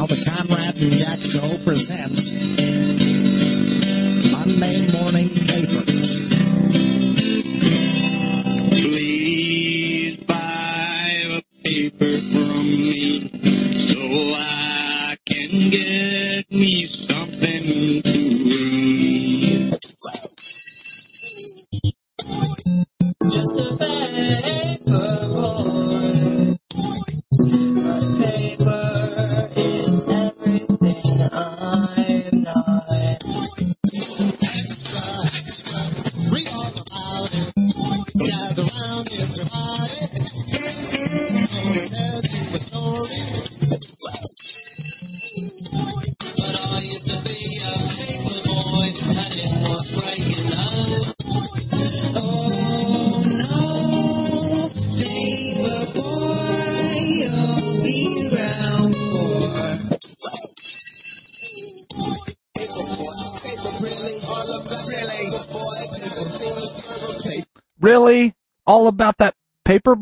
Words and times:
now, 0.00 0.06
the 0.06 0.24
Conrad 0.24 0.76
Jack 0.76 1.22
Show 1.22 1.58
presents 1.62 2.32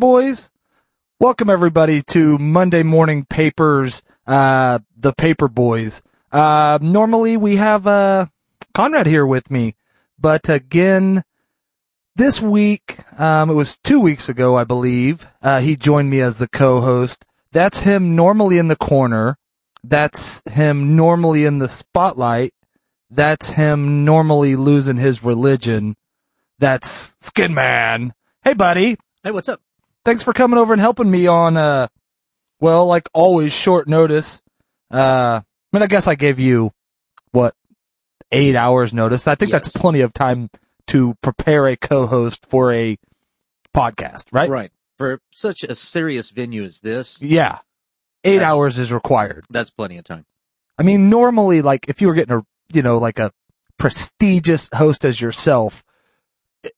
boys? 0.08 0.50
Welcome 1.20 1.50
everybody 1.50 2.00
to 2.04 2.38
Monday 2.38 2.82
Morning 2.82 3.26
Papers, 3.26 4.02
uh, 4.26 4.78
the 4.96 5.12
Paper 5.12 5.48
Boys. 5.48 6.00
Uh, 6.32 6.78
normally 6.80 7.36
we 7.36 7.56
have, 7.56 7.86
uh, 7.86 8.24
Conrad 8.72 9.06
here 9.06 9.26
with 9.26 9.50
me, 9.50 9.74
but 10.18 10.48
again, 10.48 11.24
this 12.16 12.40
week, 12.40 13.00
um, 13.20 13.50
it 13.50 13.52
was 13.52 13.76
two 13.76 14.00
weeks 14.00 14.30
ago, 14.30 14.56
I 14.56 14.64
believe, 14.64 15.26
uh, 15.42 15.60
he 15.60 15.76
joined 15.76 16.08
me 16.08 16.22
as 16.22 16.38
the 16.38 16.48
co-host. 16.48 17.26
That's 17.52 17.80
him 17.80 18.16
normally 18.16 18.56
in 18.56 18.68
the 18.68 18.76
corner. 18.76 19.36
That's 19.84 20.42
him 20.48 20.96
normally 20.96 21.44
in 21.44 21.58
the 21.58 21.68
spotlight. 21.68 22.54
That's 23.10 23.50
him 23.50 24.06
normally 24.06 24.56
losing 24.56 24.96
his 24.96 25.22
religion. 25.22 25.96
That's 26.58 27.18
Skin 27.20 27.52
Man. 27.52 28.14
Hey, 28.42 28.54
buddy. 28.54 28.96
Hey, 29.22 29.32
what's 29.32 29.50
up? 29.50 29.60
Thanks 30.04 30.22
for 30.24 30.32
coming 30.32 30.58
over 30.58 30.72
and 30.72 30.80
helping 30.80 31.10
me 31.10 31.26
on, 31.26 31.56
uh, 31.56 31.88
well, 32.60 32.86
like 32.86 33.08
always, 33.12 33.52
short 33.52 33.88
notice. 33.88 34.42
Uh, 34.92 35.40
I 35.42 35.76
mean, 35.76 35.82
I 35.82 35.86
guess 35.86 36.06
I 36.06 36.14
gave 36.14 36.38
you, 36.40 36.72
what, 37.32 37.54
eight 38.32 38.56
hours 38.56 38.94
notice. 38.94 39.26
I 39.26 39.34
think 39.34 39.52
that's 39.52 39.68
plenty 39.68 40.00
of 40.00 40.12
time 40.14 40.48
to 40.88 41.14
prepare 41.22 41.66
a 41.68 41.76
co-host 41.76 42.46
for 42.46 42.72
a 42.72 42.96
podcast, 43.74 44.26
right? 44.32 44.48
Right. 44.48 44.70
For 44.96 45.20
such 45.30 45.62
a 45.62 45.74
serious 45.74 46.30
venue 46.30 46.64
as 46.64 46.80
this, 46.80 47.18
Yeah. 47.20 47.58
Eight 48.24 48.42
hours 48.42 48.78
is 48.78 48.92
required. 48.92 49.44
that's 49.48 49.70
plenty 49.70 49.96
of 49.96 50.04
time. 50.04 50.26
I 50.76 50.82
mean, 50.82 51.08
normally, 51.08 51.62
like, 51.62 51.88
if 51.88 52.00
you 52.00 52.08
were 52.08 52.14
getting 52.14 52.36
a, 52.36 52.42
you 52.72 52.82
know, 52.82 52.98
like 52.98 53.18
a 53.18 53.30
prestigious 53.78 54.68
host 54.74 55.04
as 55.04 55.20
yourself, 55.20 55.84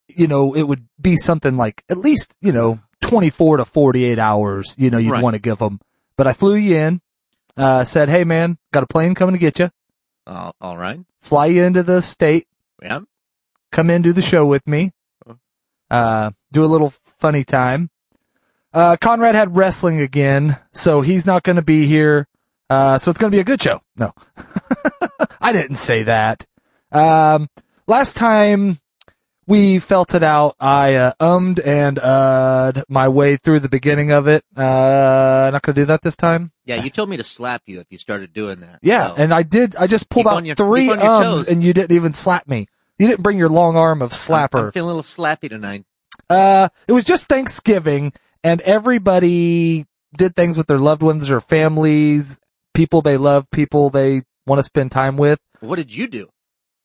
you 0.09 0.27
know, 0.27 0.55
it 0.55 0.65
would 0.65 0.87
be 1.01 1.17
something 1.17 1.57
like 1.57 1.83
at 1.89 1.97
least, 1.99 2.37
you 2.43 2.53
know, 2.53 2.81
24 3.11 3.57
to 3.59 3.65
48 3.65 4.19
hours, 4.19 4.75
you 4.79 4.89
know, 4.89 4.99
you'd 4.99 5.11
Right. 5.13 5.23
want 5.23 5.35
to 5.35 5.41
give 5.41 5.59
them. 5.59 5.81
But 6.17 6.27
I 6.29 6.33
flew 6.33 6.55
you 6.55 6.77
in, 6.77 7.01
uh, 7.57 7.85
said, 7.85 8.09
Hey 8.09 8.23
man, 8.25 8.57
got 8.73 8.83
a 8.85 8.87
plane 8.87 9.15
coming 9.17 9.35
to 9.35 9.39
get 9.39 9.59
you, 9.59 9.71
Uh, 10.27 10.53
all 10.61 10.77
right. 10.77 11.01
fly 11.21 11.47
you 11.47 11.65
into 11.65 11.83
the 11.83 12.03
state, 12.03 12.47
Yeah. 12.83 13.01
come 13.73 13.91
in, 13.91 14.03
do 14.03 14.13
the 14.13 14.23
show 14.23 14.47
with 14.47 14.65
me, 14.67 14.93
uh, 15.91 16.31
do 16.53 16.65
a 16.65 16.67
little 16.67 16.91
funny 16.91 17.43
time. 17.45 17.91
Uh, 18.73 18.97
Conrad 19.01 19.35
had 19.35 19.57
wrestling 19.57 20.01
again, 20.01 20.57
so 20.73 21.01
he's 21.01 21.27
not 21.27 21.43
going 21.43 21.57
to 21.57 21.63
be 21.63 21.87
here. 21.87 22.29
Uh, 22.69 22.97
so 22.99 23.11
it's 23.11 23.19
going 23.19 23.33
to 23.33 23.37
be 23.37 23.41
a 23.41 23.45
good 23.45 23.61
show. 23.61 23.81
No, 23.97 24.13
I 25.41 25.53
didn't 25.53 25.75
say 25.77 26.05
that. 26.05 26.47
Um, 26.93 27.49
last 27.89 28.17
time 28.17 28.79
we 29.51 29.79
felt 29.81 30.15
it 30.15 30.23
out, 30.23 30.55
I, 30.61 30.95
uh, 30.95 31.13
ummed 31.21 31.61
and, 31.65 31.99
uh, 31.99 32.73
my 32.89 33.09
way 33.09 33.37
through 33.37 33.61
the 33.61 33.69
beginning 33.69 34.13
of 34.13 34.29
it. 34.29 34.45
Uh, 34.57 35.51
not 35.53 35.63
going 35.63 35.75
to 35.75 35.81
do 35.83 35.85
that 35.87 36.03
this 36.03 36.17
time. 36.17 36.53
Yeah, 36.65 36.83
you 36.83 36.89
told 36.91 37.09
me 37.11 37.17
to 37.17 37.25
slap 37.25 37.63
you 37.67 37.81
if 37.81 37.87
you 37.91 37.99
started 37.99 38.33
doing 38.33 38.61
that. 38.61 38.79
Yeah, 38.83 39.09
So, 39.09 39.15
and 39.17 39.35
I 39.35 39.43
did. 39.43 39.75
I 39.77 39.87
just 39.87 40.09
pulled 40.09 40.27
Keep 40.27 40.33
out 40.33 40.47
your- 40.47 40.55
three 40.57 40.83
keep 40.83 40.93
on 40.93 41.01
your 41.01 41.09
ums, 41.11 41.45
toes. 41.45 41.49
and 41.49 41.63
you 41.63 41.73
didn't 41.75 41.93
even 41.93 42.13
slap 42.15 42.47
me. 42.49 42.69
You 42.99 43.07
didn't 43.09 43.23
bring 43.23 43.39
your 43.39 43.49
long 43.49 43.77
arm 43.77 44.03
of 44.03 44.13
I'm, 44.13 44.17
slapper. 44.17 44.67
I'm 44.67 44.73
feeling 44.73 44.93
a 44.93 44.95
little 44.97 45.03
slappy 45.03 45.49
tonight. 45.51 45.85
Uh, 46.29 46.69
it 46.87 46.93
was 46.93 47.05
just 47.05 47.29
Thanksgiving 47.29 48.13
and 48.45 48.61
everybody 48.61 49.87
did 50.17 50.35
things 50.37 50.57
with 50.57 50.67
their 50.69 50.79
loved 50.79 51.03
ones 51.03 51.31
or 51.31 51.41
families, 51.41 52.39
people 52.75 53.03
they 53.03 53.17
love, 53.17 53.51
people 53.51 53.91
they 53.91 54.23
want 54.47 54.59
to 54.59 54.63
spend 54.63 54.93
time 54.93 55.17
with. 55.17 55.39
What 55.61 55.77
did 55.77 55.95
you 55.95 56.07
do? 56.07 56.29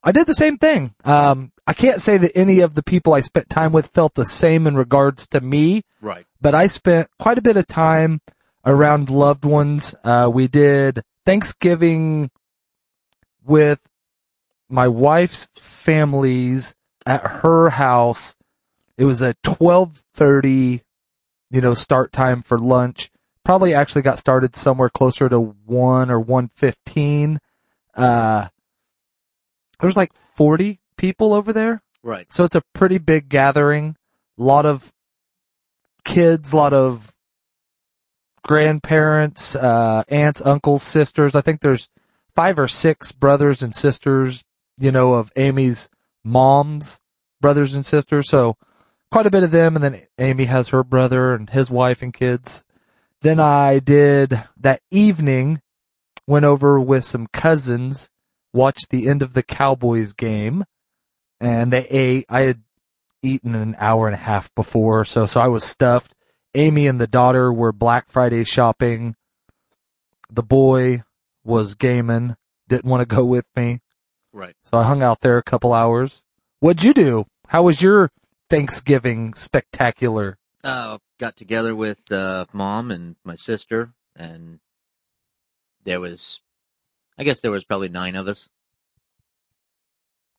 I 0.05 0.11
did 0.11 0.27
the 0.27 0.33
same 0.35 0.57
thing. 0.57 0.93
Um, 1.03 1.51
I 1.66 1.73
can't 1.73 1.99
say 1.99 2.17
that 2.17 2.31
any 2.35 2.59
of 2.61 2.75
the 2.75 2.83
people 2.83 3.13
I 3.13 3.21
spent 3.21 3.49
time 3.49 3.73
with 3.73 3.88
felt 3.88 4.13
the 4.13 4.23
same 4.25 4.67
in 4.67 4.75
regards 4.75 5.27
to 5.29 5.41
me, 5.41 5.81
Right. 5.99 6.25
but 6.39 6.53
I 6.53 6.67
spent 6.67 7.09
quite 7.17 7.39
a 7.39 7.41
bit 7.41 7.57
of 7.57 7.66
time 7.67 8.21
around 8.63 9.09
loved 9.09 9.45
ones. 9.45 9.95
Uh, 10.03 10.29
we 10.31 10.47
did 10.47 11.01
Thanksgiving 11.25 12.29
with 13.44 13.89
my 14.69 14.88
wife's 14.88 15.49
families 15.55 16.75
at 17.05 17.21
her 17.25 17.71
house. 17.71 18.35
It 18.97 19.05
was 19.05 19.21
a 19.23 19.33
1230, 19.44 20.81
you 21.49 21.61
know, 21.61 21.73
start 21.73 22.11
time 22.11 22.41
for 22.44 22.57
lunch. 22.59 23.09
Probably 23.44 23.73
actually 23.73 24.01
got 24.03 24.19
started 24.19 24.55
somewhere 24.55 24.89
closer 24.89 25.29
to 25.29 25.39
1 25.39 26.09
or 26.11 26.19
115. 26.19 27.39
Uh, 27.95 28.47
there's 29.80 29.97
like 29.97 30.13
40 30.13 30.80
people 30.97 31.34
over 31.34 31.53
there. 31.53 31.81
Right. 32.03 32.31
So 32.31 32.44
it's 32.44 32.56
a 32.56 32.63
pretty 32.74 32.97
big 32.97 33.30
gathering. 33.30 33.96
A 34.38 34.44
lot 34.44 34.66
of 34.66 34.94
kids, 36.03 36.53
a 36.53 36.58
lot 36.58 36.74
of 36.74 37.16
grandparents, 38.44 39.56
uh, 39.56 40.03
aunts, 40.08 40.41
uncles, 40.41 40.84
sisters. 40.84 41.36
I 41.36 41.41
think 41.41 41.62
there's 41.62 41.90
five 42.36 42.59
or 42.59 42.68
six 42.68 43.12
brothers 43.12 43.63
and 43.63 43.74
sisters, 43.74 44.46
you 44.78 44.91
know, 44.91 45.13
of 45.13 45.31
Amy's 45.36 45.90
mom's 46.24 47.02
brothers 47.42 47.74
and 47.74 47.86
sisters. 47.86 48.30
So 48.30 48.56
quite 49.12 49.25
a 49.25 49.31
bit 49.31 49.44
of 49.44 49.52
them. 49.52 49.75
And 49.75 49.84
then 49.84 50.02
Amy 50.19 50.46
has 50.46 50.69
her 50.69 50.84
brother 50.84 51.34
and 51.34 51.50
his 51.50 51.72
wife 51.72 52.02
and 52.02 52.13
kids. 52.13 52.66
Then 53.22 53.40
I 53.40 53.80
did 53.80 54.44
that 54.57 54.81
evening, 54.92 55.62
went 56.28 56.46
over 56.46 56.80
with 56.80 57.03
some 57.03 57.28
cousins, 57.34 58.12
watched 58.55 58.89
the 58.89 59.07
end 59.07 59.21
of 59.21 59.33
the 59.33 59.43
Cowboys 59.43 60.13
game 60.13 60.63
and 61.39 61.71
they 61.71 61.85
ate. 61.89 62.25
I 62.29 62.41
had 62.41 62.63
eaten 63.21 63.53
an 63.55 63.75
hour 63.77 64.07
and 64.07 64.16
a 64.16 64.19
half 64.19 64.53
before, 64.55 65.03
so 65.05 65.25
so 65.25 65.41
I 65.41 65.47
was 65.47 65.63
stuffed. 65.63 66.16
Amy 66.53 66.88
and 66.88 66.99
the 66.99 67.07
daughter 67.07 67.51
were 67.51 67.71
Black 67.73 68.07
Friday 68.09 68.44
shopping. 68.45 69.15
The 70.31 70.44
boy 70.44 71.03
was 71.44 71.75
gaming, 71.75 72.35
didn't 72.68 72.89
want 72.89 73.01
to 73.07 73.15
go 73.15 73.25
with 73.25 73.45
me, 73.56 73.81
Right. 74.31 74.56
so 74.63 74.77
I 74.77 74.83
hung 74.83 75.03
out 75.03 75.21
there 75.21 75.38
a 75.38 75.44
couple 75.44 75.74
hours. 75.74 76.24
What'd 76.59 76.83
you 76.83 76.94
do? 76.94 77.25
How 77.50 77.63
was 77.63 77.81
your 77.81 78.09
Thanksgiving 78.50 79.33
spectacular? 79.33 80.38
Uh, 80.63 80.97
got 81.19 81.35
together 81.35 81.75
with 81.75 82.12
uh, 82.12 82.45
mom 82.53 82.89
and 82.89 83.18
my 83.24 83.35
sister, 83.35 83.94
and 84.15 84.59
there 85.83 86.00
was, 86.00 86.41
I 87.17 87.23
guess 87.23 87.41
there 87.41 87.51
was 87.51 87.63
probably 87.63 87.89
nine 87.89 88.15
of 88.15 88.27
us. 88.27 88.50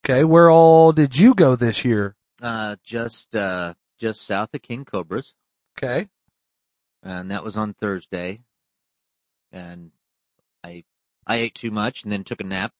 Okay, 0.04 0.24
where 0.24 0.50
all 0.50 0.92
did 0.92 1.18
you 1.18 1.34
go 1.34 1.56
this 1.56 1.84
year? 1.84 2.14
Uh, 2.40 2.76
just 2.84 3.34
uh, 3.34 3.74
just 3.98 4.22
south 4.22 4.54
of 4.54 4.62
King 4.62 4.84
Cobras, 4.84 5.34
Okay. 5.78 6.08
and 7.02 7.30
that 7.30 7.42
was 7.42 7.56
on 7.56 7.72
Thursday. 7.74 8.42
And 9.50 9.90
I 10.62 10.84
I 11.26 11.36
ate 11.36 11.54
too 11.54 11.70
much 11.70 12.02
and 12.02 12.12
then 12.12 12.24
took 12.24 12.40
a 12.40 12.44
nap, 12.44 12.72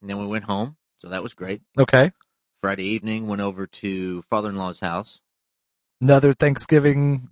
and 0.00 0.08
then 0.10 0.18
we 0.18 0.26
went 0.26 0.44
home. 0.44 0.76
So 0.98 1.08
that 1.08 1.22
was 1.22 1.34
great. 1.34 1.60
Okay. 1.78 2.10
Friday 2.62 2.84
evening, 2.86 3.28
went 3.28 3.42
over 3.42 3.66
to 3.66 4.22
father-in-law's 4.30 4.80
house. 4.80 5.20
Another 6.00 6.32
Thanksgiving. 6.32 7.28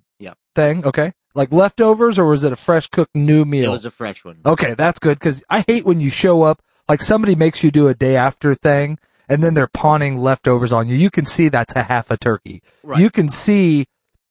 Thing. 0.54 0.84
Okay. 0.86 1.12
like 1.34 1.52
leftovers 1.52 2.18
or 2.18 2.26
was 2.26 2.44
it 2.44 2.52
a 2.52 2.56
fresh 2.56 2.86
cooked 2.88 3.14
new 3.14 3.44
meal? 3.44 3.70
It 3.70 3.72
was 3.72 3.84
a 3.84 3.90
fresh 3.90 4.24
one. 4.24 4.38
Okay, 4.46 4.74
that's 4.74 4.98
good 4.98 5.18
because 5.18 5.44
I 5.50 5.64
hate 5.66 5.84
when 5.84 6.00
you 6.00 6.10
show 6.10 6.42
up, 6.42 6.62
like 6.88 7.02
somebody 7.02 7.34
makes 7.34 7.62
you 7.64 7.70
do 7.70 7.88
a 7.88 7.94
day 7.94 8.16
after 8.16 8.54
thing 8.54 8.98
and 9.28 9.42
then 9.42 9.54
they're 9.54 9.66
pawning 9.66 10.18
leftovers 10.18 10.72
on 10.72 10.86
you. 10.86 10.94
You 10.94 11.10
can 11.10 11.26
see 11.26 11.48
that's 11.48 11.74
a 11.74 11.82
half 11.84 12.10
a 12.10 12.16
turkey. 12.16 12.62
Right. 12.82 13.00
You 13.00 13.10
can 13.10 13.28
see 13.28 13.86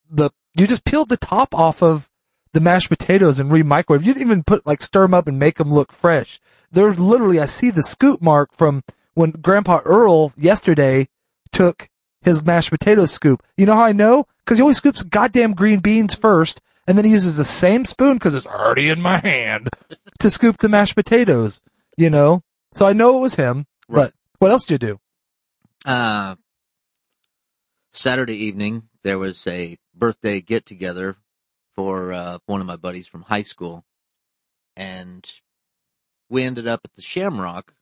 the, 0.10 0.30
you 0.56 0.68
just 0.68 0.86
peeled 0.86 1.10
the 1.10 1.18
top 1.18 1.54
off 1.54 1.82
of 1.82 2.10
the 2.54 2.62
mashed 2.62 2.90
potatoes 2.90 3.40
and 3.40 3.52
re-microwave. 3.52 4.06
You 4.06 4.14
didn't 4.14 4.28
even 4.28 4.44
put, 4.44 4.66
like 4.66 4.82
stir 4.82 5.02
them 5.02 5.14
up 5.16 5.28
and 5.28 5.40
make 5.40 5.58
them 5.58 5.72
look 5.72 5.92
fresh. 5.92 6.40
There's 6.72 7.00
literally, 7.00 7.40
I 7.40 7.48
see 7.48 7.72
the 7.72 7.84
scoop 7.84 8.22
mark 8.22 8.54
from 8.54 8.84
when 9.16 9.32
Grandpa 9.32 9.80
Earl 9.84 10.32
yesterday 10.38 11.08
took 11.52 11.90
his 12.24 12.44
mashed 12.44 12.70
potato 12.72 13.06
scoop. 13.06 13.44
You 13.58 13.66
know 13.66 13.76
how 13.76 13.84
I 13.84 13.92
know? 13.92 14.26
Cause 14.46 14.58
he 14.58 14.62
always 14.62 14.78
scoops 14.78 15.04
goddamn 15.04 15.54
green 15.54 15.80
beans 15.80 16.16
first 16.16 16.62
and 16.88 16.98
then 16.98 17.06
he 17.06 17.12
uses 17.12 17.38
the 17.38 17.46
same 17.46 17.86
spoon 17.86 18.20
cause 18.20 18.36
it's 18.36 18.46
already 18.48 18.90
in 18.90 19.02
my 19.02 19.18
hand 19.18 19.70
to 20.20 20.30
scoop 20.30 20.58
the 20.58 20.68
mashed 20.70 20.96
potatoes, 20.96 21.62
you 21.98 22.10
know? 22.10 22.44
So 22.74 22.86
I 22.86 22.94
know 22.94 23.18
it 23.18 23.22
was 23.22 23.36
him, 23.36 23.68
Right. 23.88 24.12
but 24.12 24.14
what 24.40 24.52
else 24.52 24.66
did 24.66 24.84
you 24.84 24.90
do? 24.90 25.00
Uh, 25.90 26.36
Saturday 27.92 28.36
evening, 28.36 28.84
there 29.04 29.20
was 29.20 29.46
a 29.48 29.78
birthday 29.94 30.42
get 30.42 30.66
together 30.66 31.16
for 31.76 32.12
uh, 32.14 32.40
one 32.46 32.62
of 32.62 32.68
my 32.68 32.76
buddies 32.76 33.08
from 33.08 33.24
high 33.24 33.44
school, 33.44 33.84
and 34.76 35.30
we 36.30 36.44
ended 36.44 36.68
up 36.68 36.82
at 36.84 36.94
the 36.96 37.02
Shamrock 37.02 37.74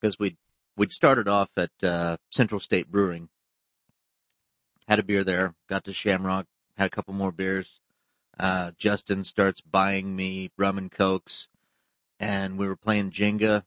because 0.00 0.18
we 0.18 0.36
we'd 0.78 0.92
started 0.92 1.28
off 1.28 1.50
at 1.56 1.70
uh, 1.82 2.16
Central 2.30 2.60
State 2.60 2.90
Brewing, 2.90 3.28
had 4.86 4.98
a 4.98 5.02
beer 5.02 5.24
there, 5.24 5.54
got 5.68 5.84
to 5.84 5.92
Shamrock, 5.92 6.46
had 6.76 6.86
a 6.86 6.90
couple 6.90 7.12
more 7.14 7.32
beers. 7.32 7.80
Uh, 8.38 8.70
Justin 8.78 9.24
starts 9.24 9.60
buying 9.60 10.14
me 10.14 10.50
rum 10.56 10.78
and 10.78 10.90
cokes, 10.90 11.48
and 12.20 12.56
we 12.56 12.68
were 12.68 12.76
playing 12.76 13.10
Jenga, 13.10 13.64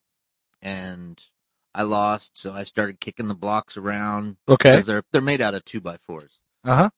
and 0.61 1.21
I 1.75 1.83
lost, 1.83 2.37
so 2.37 2.53
I 2.53 2.63
started 2.63 2.99
kicking 2.99 3.27
the 3.27 3.35
blocks 3.35 3.75
around 3.77 4.37
Okay. 4.47 4.71
because 4.71 4.85
they're 4.85 5.03
they're 5.11 5.21
made 5.21 5.41
out 5.41 5.53
of 5.53 5.65
two 5.65 5.81
by 5.81 5.97
fours. 5.97 6.39
Uh 6.63 6.75
huh. 6.75 6.89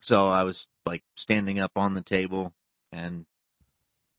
So 0.00 0.28
I 0.28 0.42
was 0.44 0.66
like 0.84 1.04
standing 1.14 1.60
up 1.60 1.72
on 1.76 1.94
the 1.94 2.02
table, 2.02 2.52
and 2.90 3.26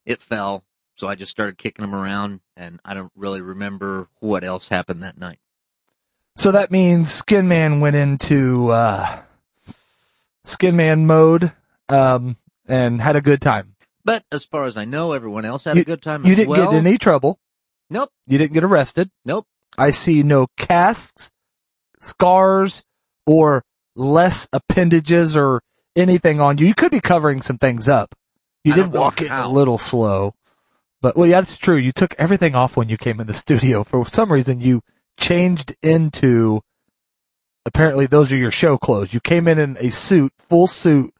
it 0.06 0.22
fell. 0.22 0.64
So 0.94 1.08
I 1.08 1.14
just 1.14 1.30
started 1.30 1.58
kicking 1.58 1.82
them 1.82 1.94
around, 1.94 2.40
and 2.56 2.80
I 2.84 2.94
don't 2.94 3.12
really 3.16 3.40
remember 3.40 4.08
what 4.20 4.44
else 4.44 4.68
happened 4.68 5.02
that 5.02 5.18
night. 5.18 5.38
So 6.36 6.52
that 6.52 6.70
means 6.70 7.12
Skin 7.12 7.46
Man 7.48 7.80
went 7.80 7.94
into, 7.96 8.68
uh, 8.70 9.20
Skin 10.44 10.76
Man 10.76 11.06
mode, 11.06 11.52
um, 11.88 12.36
and 12.66 13.00
had 13.00 13.16
a 13.16 13.20
good 13.20 13.40
time. 13.40 13.74
But 14.04 14.24
as 14.32 14.44
far 14.44 14.64
as 14.64 14.76
I 14.76 14.84
know, 14.84 15.12
everyone 15.12 15.44
else 15.44 15.64
had 15.64 15.76
You- 15.76 15.82
a 15.82 15.84
good 15.84 16.02
time. 16.02 16.24
You 16.26 16.34
didn't 16.34 16.48
well. 16.48 16.70
get 16.70 16.78
in 16.78 16.86
any 16.86 16.98
trouble. 16.98 17.38
Nope, 17.90 18.10
You 18.26 18.38
didn't 18.38 18.54
get 18.54 18.64
arrested. 18.64 19.10
nope. 19.24 19.46
I 19.78 19.90
see 19.90 20.22
no 20.22 20.46
casks, 20.58 21.32
scars, 22.00 22.84
or 23.26 23.64
less 23.94 24.48
appendages 24.52 25.36
or 25.36 25.62
anything 25.94 26.40
on 26.40 26.58
you. 26.58 26.66
You 26.66 26.74
could 26.74 26.90
be 26.90 27.00
covering 27.00 27.42
some 27.42 27.58
things 27.58 27.88
up. 27.88 28.14
You 28.64 28.72
I 28.72 28.76
did 28.76 28.92
walk 28.92 29.20
in 29.20 29.30
a 29.30 29.48
little 29.48 29.78
slow. 29.78 30.34
But, 31.00 31.16
well, 31.16 31.28
yeah, 31.28 31.40
that's 31.40 31.58
true. 31.58 31.76
You 31.76 31.90
took 31.92 32.14
everything 32.18 32.54
off 32.54 32.76
when 32.76 32.88
you 32.88 32.96
came 32.96 33.20
in 33.20 33.26
the 33.26 33.34
studio. 33.34 33.82
For 33.84 34.06
some 34.06 34.32
reason, 34.32 34.60
you 34.60 34.82
changed 35.18 35.74
into, 35.82 36.60
apparently 37.66 38.06
those 38.06 38.32
are 38.32 38.36
your 38.36 38.50
show 38.50 38.76
clothes. 38.78 39.14
You 39.14 39.20
came 39.20 39.46
in 39.48 39.58
in 39.58 39.76
a 39.78 39.90
suit, 39.90 40.32
full 40.38 40.66
suit, 40.66 41.12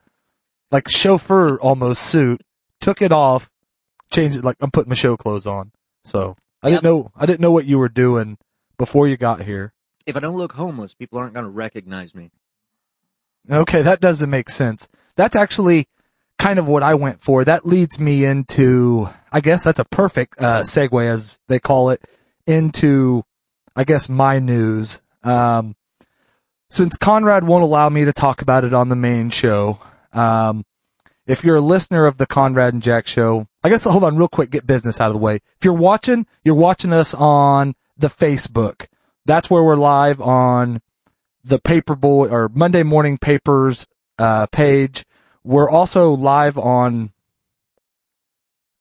like 0.71 0.89
chauffeur 0.89 1.59
almost 1.61 2.03
suit, 2.03 2.43
took 2.81 3.03
it 3.03 3.13
off, 3.13 3.51
changed 4.11 4.39
it 4.39 4.45
like 4.45 4.57
I'm 4.61 4.71
putting 4.71 4.89
my 4.91 4.95
show 4.95 5.17
clothes 5.17 5.47
on. 5.47 5.73
So 6.05 6.37
I 6.63 6.69
Yep. 6.69 6.83
didn't 6.83 6.85
know, 6.85 7.11
I 7.17 7.27
didn't 7.27 7.41
know 7.41 7.53
what 7.53 7.67
you 7.67 7.79
were 7.79 7.89
doing 7.89 8.39
before 8.79 9.07
you 9.09 9.17
got 9.17 9.43
here. 9.43 9.73
If 10.07 10.17
I 10.17 10.21
don't 10.21 10.37
look 10.37 10.53
homeless, 10.53 10.95
people 10.95 11.19
aren't 11.19 11.35
going 11.35 11.45
to 11.45 11.51
recognize 11.51 12.15
me. 12.15 12.31
Okay, 13.51 13.83
that 13.83 14.01
doesn't 14.01 14.31
make 14.31 14.49
sense. 14.51 14.89
That's 15.17 15.37
actually 15.37 15.87
kind 16.39 16.59
of 16.59 16.67
what 16.67 16.83
I 16.83 16.95
went 16.95 17.21
for. 17.23 17.45
That 17.45 17.67
leads 17.67 18.01
me 18.01 18.25
into, 18.25 19.09
I 19.33 19.41
guess 19.41 19.63
that's 19.63 19.79
a 19.79 19.85
perfect 19.85 20.41
uh, 20.41 20.63
segue, 20.63 21.05
as 21.05 21.39
they 21.49 21.59
call 21.61 21.91
it, 21.91 22.01
into, 22.47 23.25
I 23.77 23.85
guess, 23.85 24.09
my 24.09 24.39
news. 24.39 25.03
Um, 25.23 25.77
since 26.69 26.97
Conrad 26.97 27.45
won't 27.45 27.63
allow 27.65 27.89
me 27.89 28.05
to 28.05 28.13
talk 28.13 28.43
about 28.43 28.65
it 28.65 28.73
on 28.75 28.89
the 28.89 28.97
main 28.97 29.31
show, 29.31 29.79
um, 30.13 30.65
if 31.27 31.45
you're 31.45 31.57
a 31.57 31.61
listener 31.61 32.07
of 32.07 32.17
the 32.17 32.27
Conrad 32.27 32.75
and 32.75 32.83
Jack 32.83 33.07
show, 33.07 33.47
I 33.63 33.69
guess 33.69 33.85
hold 33.85 34.05
on 34.05 34.17
real 34.17 34.29
quick, 34.29 34.51
get 34.51 34.67
business 34.67 35.01
out 35.01 35.09
of 35.09 35.15
the 35.15 35.21
way. 35.21 35.37
If 35.37 35.65
you're 35.65 35.75
watching, 35.75 36.27
you're 36.45 36.55
watching 36.55 36.93
us 36.93 37.15
on 37.15 37.75
the 37.97 38.09
Facebook. 38.09 38.87
That's 39.25 39.49
where 39.49 39.63
we're 39.63 39.77
live 39.77 40.21
on 40.21 40.81
the 41.45 41.59
Paperboy 41.59 42.31
or 42.31 42.49
Monday 42.49 42.83
Morning 42.83 43.19
Papers 43.19 43.87
uh, 44.19 44.47
page. 44.47 45.05
We're 45.45 45.71
also 45.71 46.11
live 46.11 46.59
on 46.59 47.13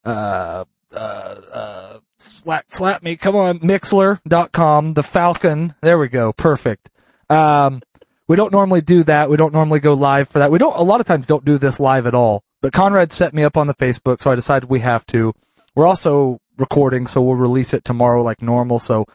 uh 0.04 0.66
uh 0.92 1.36
uh 1.54 2.00
slap 2.22 2.66
slap 2.70 3.04
me 3.04 3.16
come 3.16 3.36
on 3.36 3.60
mixler.com 3.60 4.94
the 4.94 5.04
falcon 5.04 5.74
there 5.82 5.98
we 5.98 6.08
go 6.08 6.32
perfect 6.34 6.90
um 7.30 7.82
we 8.28 8.36
don't 8.36 8.52
normally 8.52 8.82
do 8.82 9.04
that 9.04 9.30
we 9.30 9.38
don't 9.38 9.54
normally 9.54 9.80
go 9.80 9.94
live 9.94 10.30
for 10.30 10.40
that 10.40 10.52
we 10.52 10.60
don't 10.60 10.78
a 10.78 10.84
lot 10.84 11.02
of 11.02 11.08
times 11.08 11.28
don't 11.28 11.46
do 11.46 11.58
this 11.58 11.80
live 11.80 12.06
at 12.06 12.16
all 12.16 12.44
but 12.62 12.74
conrad 12.74 13.12
set 13.12 13.34
me 13.34 13.44
up 13.44 13.58
on 13.58 13.68
the 13.68 13.76
facebook 13.76 14.22
so 14.22 14.32
i 14.32 14.36
decided 14.36 14.70
we 14.70 14.80
have 14.80 15.06
to 15.06 15.34
we're 15.76 15.88
also 15.88 16.40
recording 16.58 17.08
so 17.08 17.22
we'll 17.22 17.36
release 17.36 17.74
it 17.74 17.84
tomorrow 17.84 18.22
like 18.22 18.42
normal 18.42 18.80
so 18.80 19.06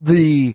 the 0.00 0.54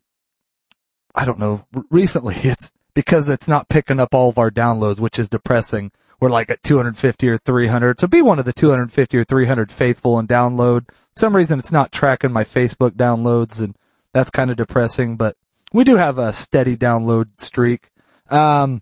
I 1.15 1.25
don't 1.25 1.39
know. 1.39 1.65
Recently, 1.89 2.35
it's 2.44 2.71
because 2.94 3.29
it's 3.29 3.47
not 3.47 3.69
picking 3.69 4.00
up 4.00 4.13
all 4.13 4.29
of 4.29 4.38
our 4.38 4.51
downloads, 4.51 5.00
which 5.00 5.19
is 5.19 5.29
depressing. 5.29 5.91
We're 6.19 6.29
like 6.29 6.50
at 6.50 6.63
250 6.63 7.29
or 7.29 7.38
300. 7.38 8.00
So 8.00 8.07
be 8.07 8.21
one 8.21 8.39
of 8.39 8.45
the 8.45 8.53
250 8.53 9.17
or 9.17 9.23
300 9.23 9.71
faithful 9.71 10.17
and 10.17 10.27
download. 10.27 10.88
Some 11.15 11.36
reason, 11.36 11.60
it's 11.60 11.71
not 11.71 11.92
tracking 11.92 12.31
my 12.31 12.44
Facebook 12.44 12.92
downloads, 12.92 13.62
and 13.62 13.75
that's 14.13 14.30
kind 14.30 14.51
of 14.51 14.57
depressing. 14.57 15.15
But 15.15 15.36
we 15.71 15.83
do 15.83 15.95
have 15.95 16.18
a 16.18 16.33
steady 16.33 16.75
download 16.75 17.42
streak. 17.42 17.89
Um, 18.30 18.81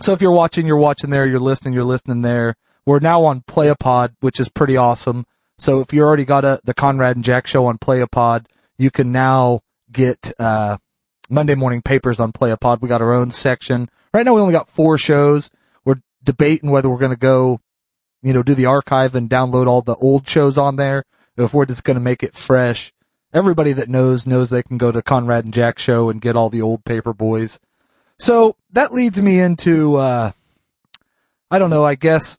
so 0.00 0.12
if 0.12 0.20
you're 0.20 0.32
watching, 0.32 0.66
you're 0.66 0.76
watching 0.76 1.10
there. 1.10 1.26
You're 1.26 1.38
listening, 1.40 1.74
you're 1.74 1.84
listening 1.84 2.22
there. 2.22 2.56
We're 2.86 3.00
now 3.00 3.24
on 3.24 3.42
Playapod, 3.42 4.14
which 4.20 4.40
is 4.40 4.48
pretty 4.48 4.76
awesome. 4.76 5.24
So 5.56 5.80
if 5.80 5.92
you 5.92 6.02
already 6.02 6.24
got 6.24 6.44
a, 6.44 6.60
the 6.64 6.74
Conrad 6.74 7.16
and 7.16 7.24
Jack 7.24 7.46
show 7.46 7.66
on 7.66 7.78
Playapod, 7.78 8.46
you 8.76 8.90
can 8.90 9.12
now 9.12 9.60
get, 9.90 10.32
uh, 10.38 10.78
Monday 11.30 11.54
morning 11.54 11.80
papers 11.80 12.20
on 12.20 12.32
Playapod. 12.32 12.80
We 12.80 12.88
got 12.88 13.00
our 13.00 13.14
own 13.14 13.30
section. 13.30 13.88
Right 14.12 14.26
now 14.26 14.34
we 14.34 14.40
only 14.40 14.52
got 14.52 14.68
four 14.68 14.98
shows. 14.98 15.50
We're 15.84 16.00
debating 16.22 16.70
whether 16.70 16.90
we're 16.90 16.98
going 16.98 17.12
to 17.12 17.18
go, 17.18 17.60
you 18.22 18.32
know, 18.32 18.42
do 18.42 18.54
the 18.54 18.66
archive 18.66 19.14
and 19.14 19.30
download 19.30 19.66
all 19.66 19.80
the 19.80 19.94
old 19.96 20.28
shows 20.28 20.58
on 20.58 20.76
there. 20.76 21.04
If 21.36 21.52
we're 21.52 21.66
just 21.66 21.84
going 21.84 21.96
to 21.96 22.00
make 22.00 22.22
it 22.22 22.36
fresh. 22.36 22.92
Everybody 23.32 23.72
that 23.72 23.88
knows 23.88 24.26
knows 24.26 24.50
they 24.50 24.62
can 24.62 24.78
go 24.78 24.92
to 24.92 25.02
Conrad 25.02 25.44
and 25.44 25.52
Jack 25.52 25.78
show 25.78 26.08
and 26.08 26.20
get 26.20 26.36
all 26.36 26.50
the 26.50 26.62
old 26.62 26.84
paper 26.84 27.12
boys. 27.12 27.60
So 28.18 28.56
that 28.70 28.92
leads 28.92 29.20
me 29.20 29.40
into, 29.40 29.96
uh, 29.96 30.30
I 31.50 31.58
don't 31.58 31.70
know, 31.70 31.84
I 31.84 31.96
guess 31.96 32.38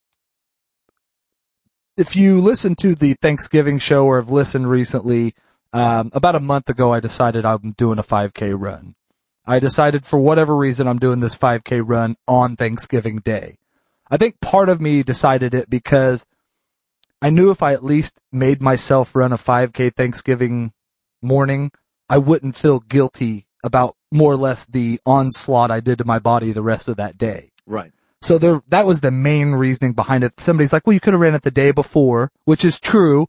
if 1.98 2.16
you 2.16 2.40
listen 2.40 2.76
to 2.76 2.96
the 2.96 3.14
Thanksgiving 3.16 3.78
show 3.78 4.06
or 4.06 4.20
have 4.20 4.30
listened 4.30 4.70
recently, 4.70 5.34
um, 5.74 6.10
about 6.14 6.36
a 6.36 6.40
month 6.40 6.70
ago, 6.70 6.94
I 6.94 7.02
decided 7.02 7.46
I'm 7.46 7.74
doing 7.74 8.00
a 8.00 8.04
5K 8.04 8.56
run. 8.58 8.96
I 9.46 9.60
decided 9.60 10.06
for 10.06 10.18
whatever 10.18 10.56
reason 10.56 10.88
I'm 10.88 11.00
doing 11.00 11.20
this 11.20 11.38
5K 11.38 11.84
run 11.86 12.16
on 12.28 12.56
Thanksgiving 12.56 13.18
Day. 13.18 13.58
I 14.10 14.18
think 14.18 14.40
part 14.40 14.70
of 14.70 14.82
me 14.82 15.04
decided 15.04 15.54
it 15.54 15.70
because 15.70 16.26
I 17.22 17.30
knew 17.30 17.50
if 17.52 17.64
I 17.64 17.74
at 17.74 17.84
least 17.84 18.20
made 18.32 18.62
myself 18.62 19.16
run 19.16 19.32
a 19.32 19.38
5K 19.38 19.94
Thanksgiving 19.94 20.74
morning, 21.22 21.72
I 22.10 22.18
wouldn't 22.18 22.56
feel 22.56 22.80
guilty 22.80 23.48
about 23.64 23.96
more 24.12 24.32
or 24.32 24.38
less 24.38 24.66
the 24.66 25.00
onslaught 25.06 25.72
I 25.72 25.80
did 25.80 25.98
to 25.98 26.06
my 26.06 26.20
body 26.20 26.52
the 26.52 26.62
rest 26.62 26.88
of 26.88 26.98
that 26.98 27.18
day. 27.18 27.52
Right. 27.66 27.92
So 28.22 28.38
there, 28.38 28.62
that 28.70 28.86
was 28.86 29.02
the 29.02 29.12
main 29.12 29.52
reasoning 29.52 29.94
behind 29.94 30.24
it. 30.24 30.40
Somebody's 30.40 30.74
like, 30.74 30.86
well, 30.86 30.94
you 30.94 31.00
could 31.00 31.14
have 31.14 31.22
ran 31.22 31.36
it 31.36 31.44
the 31.44 31.52
day 31.52 31.72
before, 31.72 32.32
which 32.46 32.66
is 32.66 32.80
true. 32.80 33.28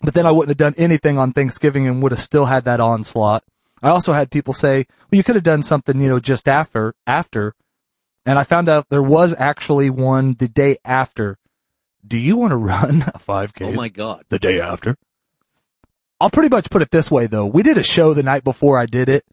But 0.00 0.14
then 0.14 0.26
I 0.26 0.30
wouldn't 0.30 0.50
have 0.50 0.74
done 0.74 0.80
anything 0.82 1.18
on 1.18 1.32
Thanksgiving 1.32 1.86
and 1.86 2.02
would 2.02 2.12
have 2.12 2.20
still 2.20 2.46
had 2.46 2.64
that 2.64 2.80
onslaught. 2.80 3.44
I 3.82 3.88
also 3.88 4.12
had 4.12 4.30
people 4.30 4.54
say, 4.54 4.86
well, 5.10 5.16
you 5.16 5.24
could 5.24 5.34
have 5.34 5.44
done 5.44 5.62
something, 5.62 6.00
you 6.00 6.08
know, 6.08 6.20
just 6.20 6.48
after, 6.48 6.94
after. 7.06 7.54
And 8.24 8.38
I 8.38 8.44
found 8.44 8.68
out 8.68 8.88
there 8.90 9.02
was 9.02 9.34
actually 9.38 9.90
one 9.90 10.34
the 10.34 10.48
day 10.48 10.76
after. 10.84 11.38
Do 12.06 12.16
you 12.16 12.36
want 12.36 12.52
to 12.52 12.56
run 12.56 13.02
a 13.14 13.18
5K 13.18 13.66
Oh 13.66 13.72
my 13.72 13.88
God. 13.88 14.24
the 14.28 14.38
day 14.38 14.60
after? 14.60 14.96
I'll 16.20 16.30
pretty 16.30 16.48
much 16.54 16.70
put 16.70 16.82
it 16.82 16.90
this 16.90 17.10
way 17.10 17.26
though. 17.26 17.46
We 17.46 17.62
did 17.62 17.78
a 17.78 17.82
show 17.82 18.12
the 18.14 18.22
night 18.22 18.44
before 18.44 18.78
I 18.78 18.86
did 18.86 19.08
it 19.08 19.24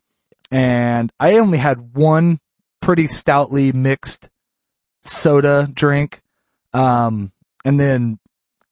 and 0.51 1.11
I 1.19 1.33
only 1.37 1.57
had 1.57 1.95
one 1.95 2.39
pretty 2.81 3.07
stoutly 3.07 3.71
mixed 3.71 4.29
soda 5.03 5.69
drink. 5.73 6.21
Um, 6.73 7.31
and 7.65 7.79
then 7.79 8.19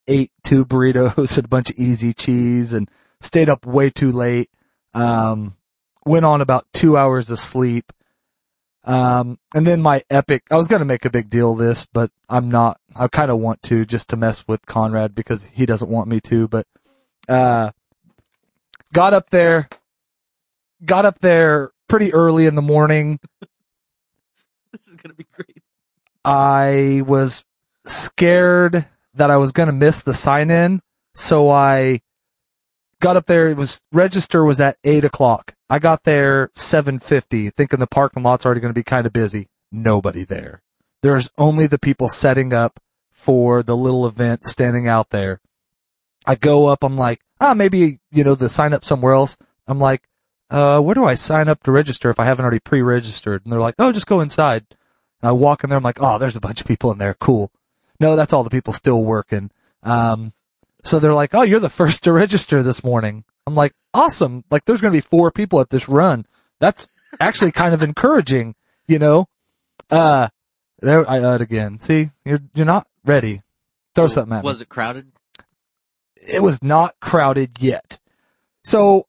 ate 0.07 0.31
two 0.43 0.65
burritos 0.65 1.17
and 1.37 1.45
a 1.45 1.49
bunch 1.49 1.69
of 1.71 1.77
easy 1.77 2.13
cheese 2.13 2.73
and 2.73 2.89
stayed 3.19 3.49
up 3.49 3.65
way 3.65 3.89
too 3.89 4.11
late. 4.11 4.49
Um, 4.93 5.57
went 6.05 6.23
on 6.25 6.39
about 6.39 6.67
two 6.71 6.95
hours 6.95 7.31
of 7.31 7.39
sleep. 7.39 7.91
Um, 8.85 9.39
and 9.53 9.65
then 9.65 9.81
my 9.81 10.03
epic, 10.09 10.43
I 10.51 10.55
was 10.55 10.67
going 10.67 10.79
to 10.79 10.85
make 10.85 11.05
a 11.05 11.09
big 11.09 11.29
deal 11.29 11.53
of 11.53 11.57
this, 11.57 11.87
but 11.91 12.11
I'm 12.29 12.49
not, 12.49 12.79
I 12.95 13.07
kind 13.07 13.31
of 13.31 13.39
want 13.39 13.61
to 13.63 13.83
just 13.83 14.09
to 14.11 14.15
mess 14.15 14.47
with 14.47 14.65
Conrad 14.65 15.15
because 15.15 15.49
he 15.49 15.65
doesn't 15.65 15.89
want 15.89 16.07
me 16.07 16.19
to, 16.21 16.47
but, 16.47 16.67
uh, 17.27 17.71
got 18.93 19.13
up 19.13 19.31
there, 19.31 19.67
got 20.85 21.05
up 21.05 21.19
there 21.19 21.71
pretty 21.87 22.13
early 22.13 22.45
in 22.45 22.55
the 22.55 22.61
morning. 22.61 23.19
This 24.71 24.89
is 24.89 24.95
gonna 24.95 25.13
be 25.13 25.25
great. 25.31 25.63
I 26.25 27.01
was 27.07 27.45
scared 27.85 28.85
that 29.13 29.31
I 29.31 29.37
was 29.37 29.51
going 29.51 29.67
to 29.67 29.73
miss 29.73 30.01
the 30.01 30.13
sign 30.13 30.49
in. 30.49 30.81
So 31.13 31.49
I 31.49 32.01
got 32.99 33.15
up 33.15 33.25
there. 33.25 33.49
It 33.49 33.57
was 33.57 33.81
register 33.91 34.43
was 34.43 34.59
at 34.59 34.77
eight 34.83 35.03
o'clock. 35.03 35.54
I 35.69 35.79
got 35.79 36.03
there 36.03 36.51
750 36.55 37.49
thinking 37.49 37.79
the 37.79 37.87
parking 37.87 38.23
lot's 38.23 38.45
already 38.45 38.61
going 38.61 38.73
to 38.73 38.79
be 38.79 38.83
kind 38.83 39.07
of 39.07 39.13
busy. 39.13 39.47
Nobody 39.71 40.23
there. 40.23 40.61
There's 41.01 41.29
only 41.37 41.67
the 41.67 41.79
people 41.79 42.09
setting 42.09 42.53
up 42.53 42.79
for 43.11 43.63
the 43.63 43.75
little 43.75 44.05
event 44.05 44.45
standing 44.45 44.87
out 44.87 45.09
there. 45.09 45.41
I 46.25 46.35
go 46.35 46.67
up. 46.67 46.83
I'm 46.83 46.97
like, 46.97 47.21
ah, 47.39 47.53
maybe, 47.53 47.99
you 48.11 48.23
know, 48.23 48.35
the 48.35 48.49
sign 48.49 48.73
up 48.73 48.85
somewhere 48.85 49.13
else. 49.13 49.37
I'm 49.67 49.79
like, 49.79 50.07
uh, 50.49 50.79
where 50.79 50.95
do 50.95 51.05
I 51.05 51.15
sign 51.15 51.47
up 51.47 51.63
to 51.63 51.71
register 51.71 52.09
if 52.09 52.19
I 52.19 52.25
haven't 52.25 52.43
already 52.43 52.59
pre-registered? 52.59 53.43
And 53.43 53.51
they're 53.51 53.59
like, 53.59 53.75
oh, 53.79 53.91
just 53.91 54.07
go 54.07 54.21
inside. 54.21 54.65
And 55.21 55.29
I 55.29 55.31
walk 55.31 55.63
in 55.63 55.69
there. 55.69 55.77
I'm 55.77 55.83
like, 55.83 56.01
oh, 56.01 56.17
there's 56.17 56.35
a 56.35 56.41
bunch 56.41 56.61
of 56.61 56.67
people 56.67 56.91
in 56.91 56.97
there. 56.97 57.15
Cool. 57.15 57.51
No, 57.99 58.15
that's 58.15 58.33
all 58.33 58.43
the 58.43 58.49
people 58.49 58.73
still 58.73 59.03
working. 59.03 59.51
Um, 59.83 60.33
so 60.83 60.99
they're 60.99 61.13
like, 61.13 61.33
oh, 61.33 61.41
you're 61.41 61.59
the 61.59 61.69
first 61.69 62.03
to 62.03 62.11
register 62.11 62.61
this 62.61 62.83
morning. 62.83 63.23
I'm 63.47 63.55
like, 63.55 63.73
awesome. 63.93 64.43
Like 64.49 64.65
there's 64.65 64.81
going 64.81 64.91
to 64.91 64.97
be 64.97 65.01
four 65.01 65.31
people 65.31 65.59
at 65.61 65.69
this 65.69 65.87
run. 65.87 66.25
That's 66.59 66.89
actually 67.19 67.51
kind 67.51 67.73
of 67.73 67.83
encouraging, 67.83 68.55
you 68.87 68.99
know? 68.99 69.27
Uh, 69.89 70.29
there, 70.79 71.09
I 71.09 71.19
uh 71.19 71.37
again. 71.39 71.79
See, 71.79 72.09
you're, 72.25 72.39
you're 72.53 72.65
not 72.65 72.87
ready. 73.05 73.41
Throw 73.93 74.07
something 74.07 74.33
at 74.35 74.43
me 74.43 74.47
Was 74.47 74.61
it 74.61 74.69
crowded? 74.69 75.11
it 76.27 76.41
was 76.41 76.63
not 76.63 76.95
crowded 76.99 77.57
yet. 77.59 77.99
So 78.63 79.07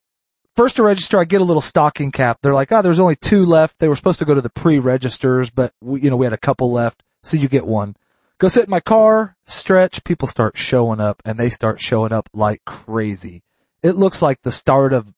first 0.54 0.76
to 0.76 0.82
register, 0.82 1.18
I 1.18 1.24
get 1.24 1.40
a 1.40 1.44
little 1.44 1.62
stocking 1.62 2.12
cap. 2.12 2.38
They're 2.42 2.54
like, 2.54 2.72
oh, 2.72 2.82
there's 2.82 3.00
only 3.00 3.16
two 3.16 3.44
left. 3.44 3.78
They 3.78 3.88
were 3.88 3.96
supposed 3.96 4.18
to 4.18 4.24
go 4.24 4.34
to 4.34 4.40
the 4.40 4.50
pre-registers, 4.50 5.50
but 5.50 5.72
we, 5.80 6.02
you 6.02 6.10
know, 6.10 6.16
we 6.16 6.26
had 6.26 6.32
a 6.32 6.38
couple 6.38 6.70
left. 6.70 7.02
So 7.22 7.36
you 7.36 7.48
get 7.48 7.66
one. 7.66 7.96
Go 8.38 8.48
sit 8.48 8.64
in 8.64 8.70
my 8.70 8.80
car, 8.80 9.36
stretch. 9.46 10.04
People 10.04 10.28
start 10.28 10.56
showing 10.56 11.00
up 11.00 11.22
and 11.24 11.38
they 11.38 11.48
start 11.48 11.80
showing 11.80 12.12
up 12.12 12.28
like 12.32 12.64
crazy. 12.66 13.42
It 13.82 13.92
looks 13.92 14.22
like 14.22 14.42
the 14.42 14.52
start 14.52 14.92
of, 14.92 15.12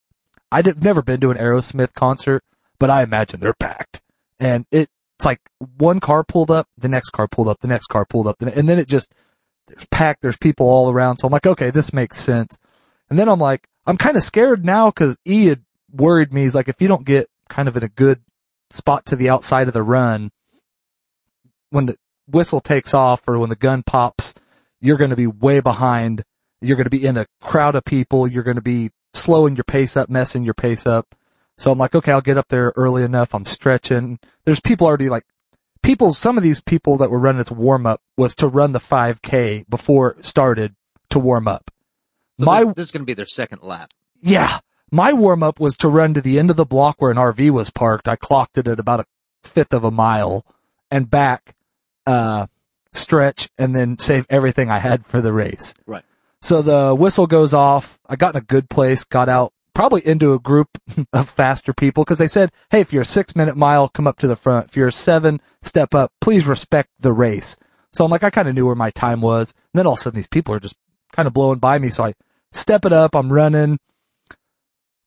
I've 0.50 0.83
never 0.83 1.03
been 1.03 1.21
to 1.21 1.31
an 1.31 1.37
Aerosmith 1.37 1.95
concert, 1.95 2.43
but 2.79 2.91
I 2.91 3.03
imagine 3.03 3.41
they're 3.41 3.55
packed 3.55 4.03
and 4.38 4.67
it, 4.71 4.88
it's 5.19 5.27
like 5.27 5.41
one 5.77 5.99
car 6.00 6.23
pulled 6.23 6.50
up, 6.50 6.69
the 6.77 6.88
next 6.88 7.11
car 7.11 7.27
pulled 7.27 7.49
up, 7.49 7.59
the 7.61 7.69
next 7.69 7.87
car 7.87 8.05
pulled 8.05 8.29
up, 8.29 8.37
and 8.41 8.69
then 8.69 8.79
it 8.79 8.87
just, 8.87 9.12
there's 9.67 9.87
packed, 9.87 10.23
there's 10.23 10.38
people 10.38 10.69
all 10.69 10.91
around. 10.91 11.19
So 11.19 11.27
I'm 11.27 11.33
like, 11.33 11.47
okay, 11.47 11.71
this 11.71 11.93
makes 11.93 12.19
sense. 12.19 12.59
And 13.11 13.19
then 13.19 13.29
I'm 13.29 13.41
like, 13.41 13.69
I'm 13.85 13.97
kind 13.97 14.17
of 14.17 14.23
scared 14.23 14.65
now 14.65 14.91
because 14.91 15.19
E 15.25 15.47
had 15.47 15.65
worried 15.91 16.33
me. 16.33 16.43
He's 16.43 16.55
like, 16.55 16.69
if 16.69 16.81
you 16.81 16.88
don't 16.88 17.05
get 17.05 17.27
kind 17.49 17.69
of 17.69 17.77
in 17.77 17.83
a 17.83 17.88
good 17.88 18.21
spot 18.71 19.07
to 19.07 19.17
the 19.17 19.29
outside 19.29 19.67
of 19.67 19.75
the 19.75 19.83
run, 19.83 20.31
when 21.71 21.87
the 21.87 21.97
whistle 22.27 22.61
takes 22.61 22.95
off 22.95 23.27
or 23.27 23.38
when 23.38 23.50
the 23.50 23.57
gun 23.57 23.83
pops, 23.83 24.35
you're 24.81 24.99
going 24.99 25.11
to 25.11 25.17
be 25.17 25.27
way 25.27 25.61
behind. 25.61 26.23
You're 26.61 26.77
going 26.77 26.85
to 26.85 26.91
be 26.91 27.05
in 27.05 27.17
a 27.17 27.27
crowd 27.41 27.75
of 27.75 27.85
people. 27.85 28.27
You're 28.27 28.43
going 28.43 28.57
to 28.57 28.62
be 28.62 28.91
slowing 29.15 29.57
your 29.57 29.65
pace 29.65 29.97
up, 29.97 30.09
messing 30.09 30.45
your 30.45 30.55
pace 30.55 30.87
up. 30.87 31.15
So 31.57 31.73
I'm 31.73 31.79
like, 31.79 31.95
okay, 31.95 32.12
I'll 32.12 32.21
get 32.21 32.38
up 32.38 32.49
there 32.49 32.73
early 32.77 33.03
enough. 33.03 33.35
I'm 33.35 33.45
stretching. 33.45 34.19
There's 34.45 34.61
people 34.61 34.87
already 34.87 35.09
like 35.09 35.25
people, 35.83 36.12
some 36.12 36.37
of 36.37 36.43
these 36.43 36.61
people 36.61 36.97
that 36.99 37.11
were 37.11 37.19
running 37.19 37.41
its 37.41 37.50
warm 37.50 37.87
up 37.87 38.00
was 38.17 38.35
to 38.37 38.47
run 38.49 38.73
the 38.73 38.79
5K 38.79 39.69
before 39.69 40.12
it 40.12 40.25
started 40.25 40.75
to 41.11 41.19
warm 41.19 41.49
up. 41.49 41.71
So 42.38 42.45
My, 42.45 42.65
this, 42.65 42.75
this 42.75 42.85
is 42.87 42.91
gonna 42.93 43.05
be 43.05 43.15
their 43.15 43.27
second 43.27 43.62
lap. 43.62 43.93
yeah, 44.21 44.59
my 44.91 45.12
warm 45.12 45.43
up 45.43 45.59
was 45.61 45.77
to 45.79 45.88
run 45.88 46.15
to 46.15 46.21
the 46.21 46.38
end 46.38 46.50
of 46.50 46.57
the 46.57 46.65
block 46.65 46.97
where 47.00 47.11
an 47.11 47.17
RV 47.17 47.50
was 47.50 47.71
parked. 47.71 48.07
I 48.09 48.17
clocked 48.17 48.57
it 48.57 48.69
at 48.69 48.79
about 48.79 49.00
a 49.00 49.05
fifth 49.43 49.73
of 49.73 49.85
a 49.85 49.91
mile 49.91 50.47
and 50.91 51.11
back, 51.11 51.55
uh, 52.07 52.47
stretch 52.93 53.50
and 53.59 53.75
then 53.75 53.99
save 53.99 54.27
everything 54.31 54.71
I 54.71 54.79
had 54.79 55.05
for 55.05 55.21
the 55.21 55.33
race. 55.33 55.75
Right. 55.87 56.05
So 56.40 56.62
the 56.62 56.95
whistle 56.95 57.26
goes 57.26 57.52
off. 57.52 57.99
I 58.09 58.16
got 58.16 58.35
in 58.35 58.40
a 58.40 58.45
good 58.45 58.71
place, 58.71 59.04
got 59.04 59.28
out 59.28 59.52
probably 59.78 60.04
into 60.04 60.33
a 60.33 60.40
group 60.40 60.76
of 61.12 61.28
faster 61.28 61.73
people 61.73 62.04
because 62.04 62.18
they 62.18 62.26
said, 62.26 62.50
Hey, 62.71 62.80
if 62.80 62.92
you're 62.92 63.02
a 63.02 63.07
six 63.07 63.37
minute 63.37 63.57
mile, 63.57 63.88
come 63.88 64.09
up 64.09 64.18
to 64.18 64.26
the 64.26 64.35
front. 64.35 64.66
If 64.66 64.76
you're 64.76 64.88
a 64.88 64.92
seven, 64.92 65.40
step 65.62 65.95
up. 65.95 66.12
Please 66.21 66.47
respect 66.47 66.88
the 66.99 67.12
race. 67.12 67.57
So 67.92 68.04
I'm 68.04 68.11
like, 68.11 68.25
I 68.25 68.30
kind 68.30 68.49
of 68.49 68.54
knew 68.54 68.66
where 68.66 68.75
my 68.75 68.90
time 68.90 69.21
was. 69.21 69.54
And 69.73 69.78
then 69.78 69.87
all 69.87 69.92
of 69.92 70.00
a 70.00 70.02
sudden 70.02 70.16
these 70.16 70.26
people 70.26 70.52
are 70.52 70.61
just 70.61 70.76
kind 71.12 71.26
of 71.26 71.33
blowing 71.33 71.61
by 71.61 71.78
me. 71.78 71.90
So 71.90 72.04
I 72.04 72.14
step 72.50 72.85
it 72.85 72.92
up. 72.92 73.14
I'm 73.14 73.33
running 73.33 73.78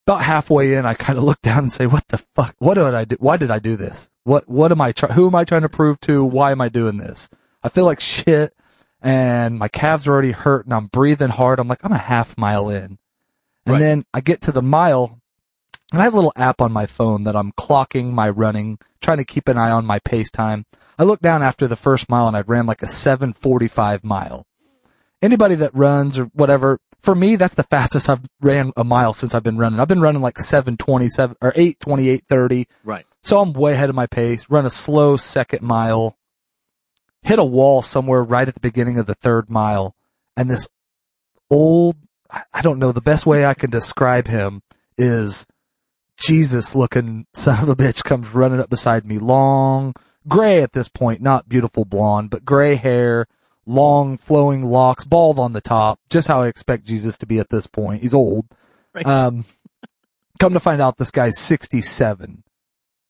about 0.07 0.23
halfway 0.23 0.73
in. 0.75 0.85
I 0.85 0.93
kind 0.93 1.17
of 1.17 1.23
look 1.25 1.41
down 1.41 1.59
and 1.59 1.73
say, 1.73 1.85
what 1.85 2.07
the 2.07 2.19
fuck? 2.35 2.55
What 2.59 2.75
did 2.75 2.83
I 2.85 3.05
do? 3.05 3.17
Why 3.19 3.35
did 3.38 3.51
I 3.51 3.59
do 3.59 3.75
this? 3.75 4.09
What, 4.23 4.50
what 4.50 4.71
am 4.71 4.79
I 4.79 4.93
trying? 4.93 5.13
Who 5.13 5.27
am 5.27 5.35
I 5.35 5.43
trying 5.43 5.63
to 5.63 5.69
prove 5.69 6.00
to? 6.01 6.23
Why 6.23 6.51
am 6.51 6.61
I 6.61 6.69
doing 6.69 6.97
this? 6.97 7.29
I 7.61 7.67
feel 7.67 7.85
like 7.85 8.00
shit 8.01 8.53
and 9.01 9.58
my 9.58 9.67
calves 9.67 10.08
are 10.08 10.12
already 10.12 10.31
hurt 10.31 10.65
and 10.65 10.74
I'm 10.74 10.88
breathing 10.88 11.29
hard. 11.29 11.60
I'm 11.60 11.67
like, 11.67 11.84
I'm 11.84 11.91
a 11.91 11.98
half 11.98 12.38
mile 12.38 12.70
in. 12.70 12.98
And 13.65 13.74
Right. 13.74 13.79
then 13.79 14.05
I 14.13 14.22
get 14.22 14.41
to 14.41 14.51
the 14.51 14.62
mile 14.62 15.20
and 15.91 16.01
I 16.01 16.05
have 16.05 16.13
a 16.13 16.17
little 16.17 16.34
app 16.36 16.62
on 16.62 16.72
my 16.72 16.86
phone 16.86 17.24
that 17.25 17.36
I'm 17.36 17.51
clocking 17.53 18.12
my 18.12 18.29
running, 18.29 18.79
trying 19.01 19.17
to 19.17 19.25
keep 19.25 19.48
an 19.48 19.58
eye 19.58 19.72
on 19.72 19.86
my 19.86 20.00
pace 20.00 20.31
time. 20.31 20.65
I 20.98 21.03
look 21.03 21.20
down 21.20 21.41
after 21.43 21.67
the 21.67 21.75
first 21.75 22.10
mile 22.10 22.27
and 22.27 22.38
I 22.38 22.41
ran 22.41 22.65
like 22.65 22.81
a 22.81 22.88
745 22.88 24.03
mile. 24.03 24.46
Anybody 25.22 25.55
that 25.55 25.74
runs 25.74 26.17
or 26.17 26.25
whatever, 26.34 26.79
for 27.01 27.13
me, 27.15 27.36
that's 27.36 27.55
the 27.55 27.63
fastest 27.63 28.10
I've 28.10 28.22
ran 28.41 28.72
a 28.77 28.84
mile 28.84 29.13
since 29.13 29.34
I've 29.36 29.43
been 29.43 29.58
running. 29.58 29.79
I've 29.79 29.88
been 29.88 30.01
running 30.01 30.22
like 30.22 30.39
727 30.39 31.36
or 31.41 31.51
82830. 31.55 32.67
Right. 32.84 33.05
So 33.24 33.39
I'm 33.39 33.53
way 33.53 33.74
ahead 33.74 33.89
of 33.89 33.96
my 33.96 34.08
pace, 34.08 34.50
run 34.50 34.65
a 34.65 34.70
slow 34.72 35.17
second 35.17 35.62
mile, 35.62 36.17
hit 37.24 37.40
a 37.40 37.44
wall 37.44 37.82
somewhere 37.82 38.24
right 38.24 38.48
at 38.48 38.54
the 38.54 38.60
beginning 38.60 38.98
of 38.98 39.06
the 39.06 39.16
third 39.16 39.50
mile. 39.50 39.96
And 40.36 40.50
this 40.50 40.70
old, 41.50 41.96
I 42.30 42.62
don't 42.62 42.80
know, 42.80 42.92
the 42.92 43.01
best 43.01 43.25
way 43.25 43.46
I 43.46 43.54
can 43.54 43.70
describe 43.70 44.28
him 44.28 44.62
is 44.98 45.46
Jesus 46.18 46.75
looking 46.75 47.25
son 47.34 47.62
of 47.62 47.70
a 47.70 47.75
bitch 47.75 48.04
comes 48.04 48.34
running 48.34 48.60
up 48.60 48.70
beside 48.70 49.06
me. 49.06 49.20
Long, 49.20 49.94
gray 50.28 50.62
at 50.62 50.74
this 50.74 50.88
point, 50.88 51.22
not 51.22 51.50
beautiful 51.50 51.86
blonde, 51.86 52.30
but 52.30 52.46
gray 52.46 52.75
hair, 52.75 53.28
long 53.66 54.18
flowing 54.18 54.63
locks, 54.63 55.06
bald 55.06 55.40
on 55.40 55.54
the 55.54 55.62
top, 55.62 56.00
just 56.10 56.28
how 56.28 56.42
I 56.42 56.48
expect 56.48 56.86
Jesus 56.86 57.18
to 57.20 57.25
be 57.25 57.40
at 57.40 57.50
this 57.50 57.68
point. 57.68 58.01
He's 58.01 58.13
old. 58.13 58.46
Right. 58.94 59.06
Um, 59.06 59.46
come 60.40 60.54
to 60.54 60.60
find 60.60 60.82
out 60.82 60.98
this 60.98 61.12
guy's 61.12 61.38
67, 61.38 62.44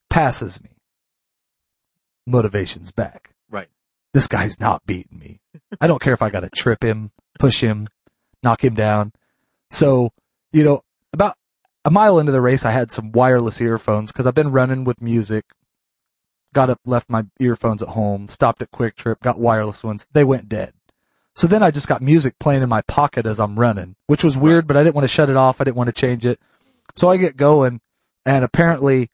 passes 0.10 0.64
me. 0.64 0.70
Motivation's 2.28 2.92
back. 2.92 3.31
This 4.14 4.28
guy's 4.28 4.60
not 4.60 4.86
beating 4.86 5.20
me. 5.20 5.40
I 5.80 5.88
don't 5.88 6.02
care 6.02 6.14
if 6.14 6.22
I 6.22 6.30
gotta 6.30 6.50
trip 6.50 6.84
him, 6.84 7.12
push 7.40 7.62
him, 7.62 7.88
knock 8.44 8.64
him 8.64 8.74
down. 8.74 9.14
So, 9.70 10.12
you 10.52 10.64
know, 10.64 10.82
about 11.14 11.36
a 11.86 11.92
mile 11.92 12.20
into 12.20 12.32
the 12.32 12.42
race, 12.42 12.66
I 12.66 12.72
had 12.72 12.92
some 12.92 13.12
wireless 13.12 13.62
earphones 13.62 14.12
because 14.12 14.28
I've 14.28 14.36
been 14.36 14.52
running 14.52 14.84
with 14.84 15.02
music. 15.02 15.46
Got 16.54 16.70
up, 16.70 16.80
left 16.86 17.10
my 17.10 17.26
earphones 17.40 17.82
at 17.82 17.90
home, 17.90 18.28
stopped 18.28 18.62
at 18.62 18.72
QuikTrip, 18.72 19.22
got 19.22 19.40
wireless 19.40 19.84
ones. 19.84 20.06
They 20.12 20.26
went 20.26 20.50
dead. 20.50 20.74
So 21.34 21.48
then 21.48 21.64
I 21.64 21.72
just 21.72 21.88
got 21.88 22.02
music 22.02 22.38
playing 22.40 22.62
in 22.62 22.68
my 22.68 22.82
pocket 22.82 23.26
as 23.26 23.40
I'm 23.40 23.58
running, 23.58 23.96
which 24.08 24.24
was 24.24 24.38
weird, 24.38 24.68
but 24.68 24.76
I 24.76 24.84
didn't 24.84 24.96
want 24.96 25.06
to 25.06 25.14
shut 25.14 25.30
it 25.30 25.38
off. 25.38 25.62
I 25.62 25.64
didn't 25.64 25.78
want 25.78 25.88
to 25.88 25.94
change 25.94 26.26
it. 26.26 26.40
So 26.94 27.10
I 27.10 27.16
get 27.16 27.38
going 27.38 27.80
and 28.26 28.44
apparently 28.44 29.10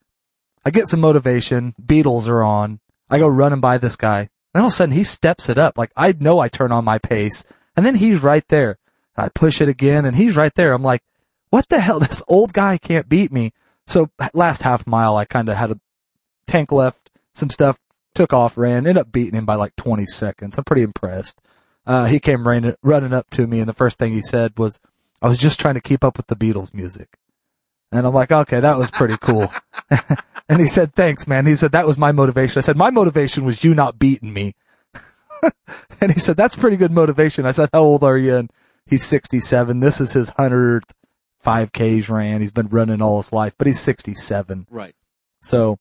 I 0.66 0.72
get 0.72 0.88
some 0.88 1.00
motivation. 1.00 1.76
Beatles 1.82 2.28
are 2.28 2.44
on. 2.44 2.80
I 3.10 3.20
go 3.20 3.28
running 3.28 3.62
by 3.62 3.78
this 3.78 3.96
guy. 3.96 4.30
Then 4.58 4.64
all 4.64 4.70
of 4.70 4.74
a 4.74 4.76
sudden 4.76 4.96
he 4.96 5.04
steps 5.04 5.50
it 5.50 5.60
up. 5.60 5.78
Like 5.78 5.92
I 5.96 6.16
know 6.20 6.40
I 6.40 6.48
turn 6.48 6.72
on 6.72 6.84
my 6.84 6.98
pace 6.98 7.46
and 7.76 7.86
then 7.86 7.94
he's 7.94 8.24
right 8.24 8.44
there. 8.48 8.80
I 9.16 9.30
push 9.30 9.62
it 9.62 9.70
again 9.70 10.04
and 10.04 10.16
he's 10.16 10.36
right 10.36 10.52
there. 10.56 10.74
I'm 10.74 10.82
like, 10.82 11.04
what 11.52 11.70
the 11.70 11.80
hell? 11.80 12.00
This 12.08 12.24
old 12.28 12.54
guy 12.54 12.80
can't 12.80 13.08
beat 13.08 13.32
me. 13.32 13.52
So 13.86 14.10
last 14.34 14.64
half 14.64 14.88
mile, 14.88 15.16
I 15.16 15.26
kind 15.26 15.48
of 15.48 15.58
had 15.58 15.70
a 15.70 15.80
tank 16.48 16.72
left, 16.72 17.12
some 17.34 17.52
stuff, 17.52 17.78
took 18.16 18.34
off, 18.34 18.58
ran, 18.58 18.88
ended 18.88 18.98
up 18.98 19.12
beating 19.12 19.36
him 19.36 19.46
by 19.46 19.54
like 19.54 19.76
20 19.76 20.08
seconds. 20.08 20.58
I'm 20.58 20.64
pretty 20.64 20.82
impressed. 20.82 21.40
Uh, 21.86 22.06
he 22.06 22.20
came 22.20 22.48
running, 22.48 22.74
running 22.82 23.14
up 23.14 23.30
to 23.34 23.46
me 23.46 23.60
and 23.60 23.70
the 23.70 23.74
first 23.74 24.00
thing 24.00 24.12
he 24.12 24.24
said 24.24 24.58
was, 24.58 24.82
I 25.22 25.28
was 25.28 25.38
just 25.38 25.60
trying 25.60 25.76
to 25.76 25.82
keep 25.82 26.04
up 26.04 26.18
with 26.18 26.26
the 26.26 26.36
Beatles 26.36 26.74
music. 26.74 27.20
And 27.92 28.06
I'm 28.06 28.14
like, 28.14 28.32
okay, 28.32 28.60
that 28.60 28.78
was 28.78 28.92
pretty 28.92 29.16
cool. 29.20 29.52
and 30.50 30.60
he 30.60 30.68
said, 30.68 30.94
thanks, 30.94 31.28
man. 31.28 31.46
He 31.46 31.56
said, 31.56 31.72
that 31.72 31.88
was 31.88 31.98
my 31.98 32.12
motivation. 32.12 32.60
I 32.60 32.62
said, 32.62 32.78
my 32.78 32.90
motivation 32.90 33.46
was 33.46 33.64
you 33.64 33.74
not 33.74 33.98
beating 33.98 34.34
me. 34.34 34.54
and 36.02 36.12
he 36.12 36.20
said, 36.20 36.36
that's 36.36 36.56
pretty 36.56 36.78
good 36.78 36.92
motivation. 36.92 37.46
I 37.46 37.52
said, 37.52 37.70
how 37.72 37.82
old 37.82 38.04
are 38.04 38.18
you? 38.18 38.36
And 38.36 38.52
he's 38.86 39.06
67. 39.06 39.80
This 39.80 40.02
is 40.02 40.14
his 40.14 40.32
100th 40.32 40.92
5Ks 41.44 42.10
ran. 42.10 42.42
He's 42.42 42.52
been 42.52 42.68
running 42.68 43.02
all 43.02 43.22
his 43.22 43.32
life, 43.32 43.56
but 43.58 43.68
he's 43.68 43.80
67. 43.80 44.68
Right. 44.70 44.96
So, 45.42 45.78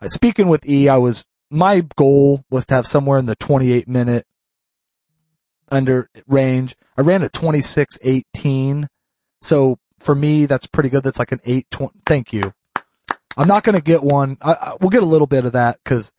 uh, 0.00 0.08
speaking 0.08 0.48
with 0.48 0.68
E, 0.68 0.88
I 0.88 0.96
was, 0.96 1.26
my 1.50 1.84
goal 1.96 2.44
was 2.50 2.66
to 2.66 2.74
have 2.74 2.86
somewhere 2.86 3.18
in 3.18 3.26
the 3.26 3.36
28 3.36 3.86
minute 3.86 4.26
under 5.70 6.10
range. 6.26 6.74
I 6.96 7.02
ran 7.02 7.22
a 7.22 7.28
26.18. 7.28 8.88
So 9.40 9.78
for 9.98 10.14
me, 10.14 10.46
that's 10.46 10.66
pretty 10.66 10.88
good. 10.88 11.02
That's 11.02 11.18
like 11.18 11.32
an 11.32 11.40
eight 11.44 11.70
twenty. 11.70 11.98
Thank 12.04 12.32
you. 12.32 12.52
I'm 13.36 13.48
not 13.48 13.64
going 13.64 13.76
to 13.76 13.82
get 13.82 14.02
one. 14.02 14.38
I, 14.40 14.52
I, 14.52 14.76
we'll 14.80 14.90
get 14.90 15.02
a 15.02 15.06
little 15.06 15.26
bit 15.26 15.44
of 15.44 15.52
that 15.52 15.78
because 15.82 16.14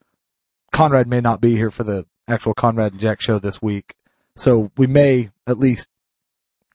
Conrad 0.72 1.08
may 1.08 1.22
not 1.22 1.42
be 1.42 1.56
here 1.56 1.72
for 1.72 1.84
the 1.84 2.06
actual 2.28 2.54
Conrad 2.54 2.92
and 2.92 3.02
Jack 3.02 3.22
show 3.22 3.40
this 3.40 3.62
week. 3.62 3.96
So 4.36 4.72
we 4.78 4.86
may 4.86 5.32
at 5.48 5.58
least 5.58 5.90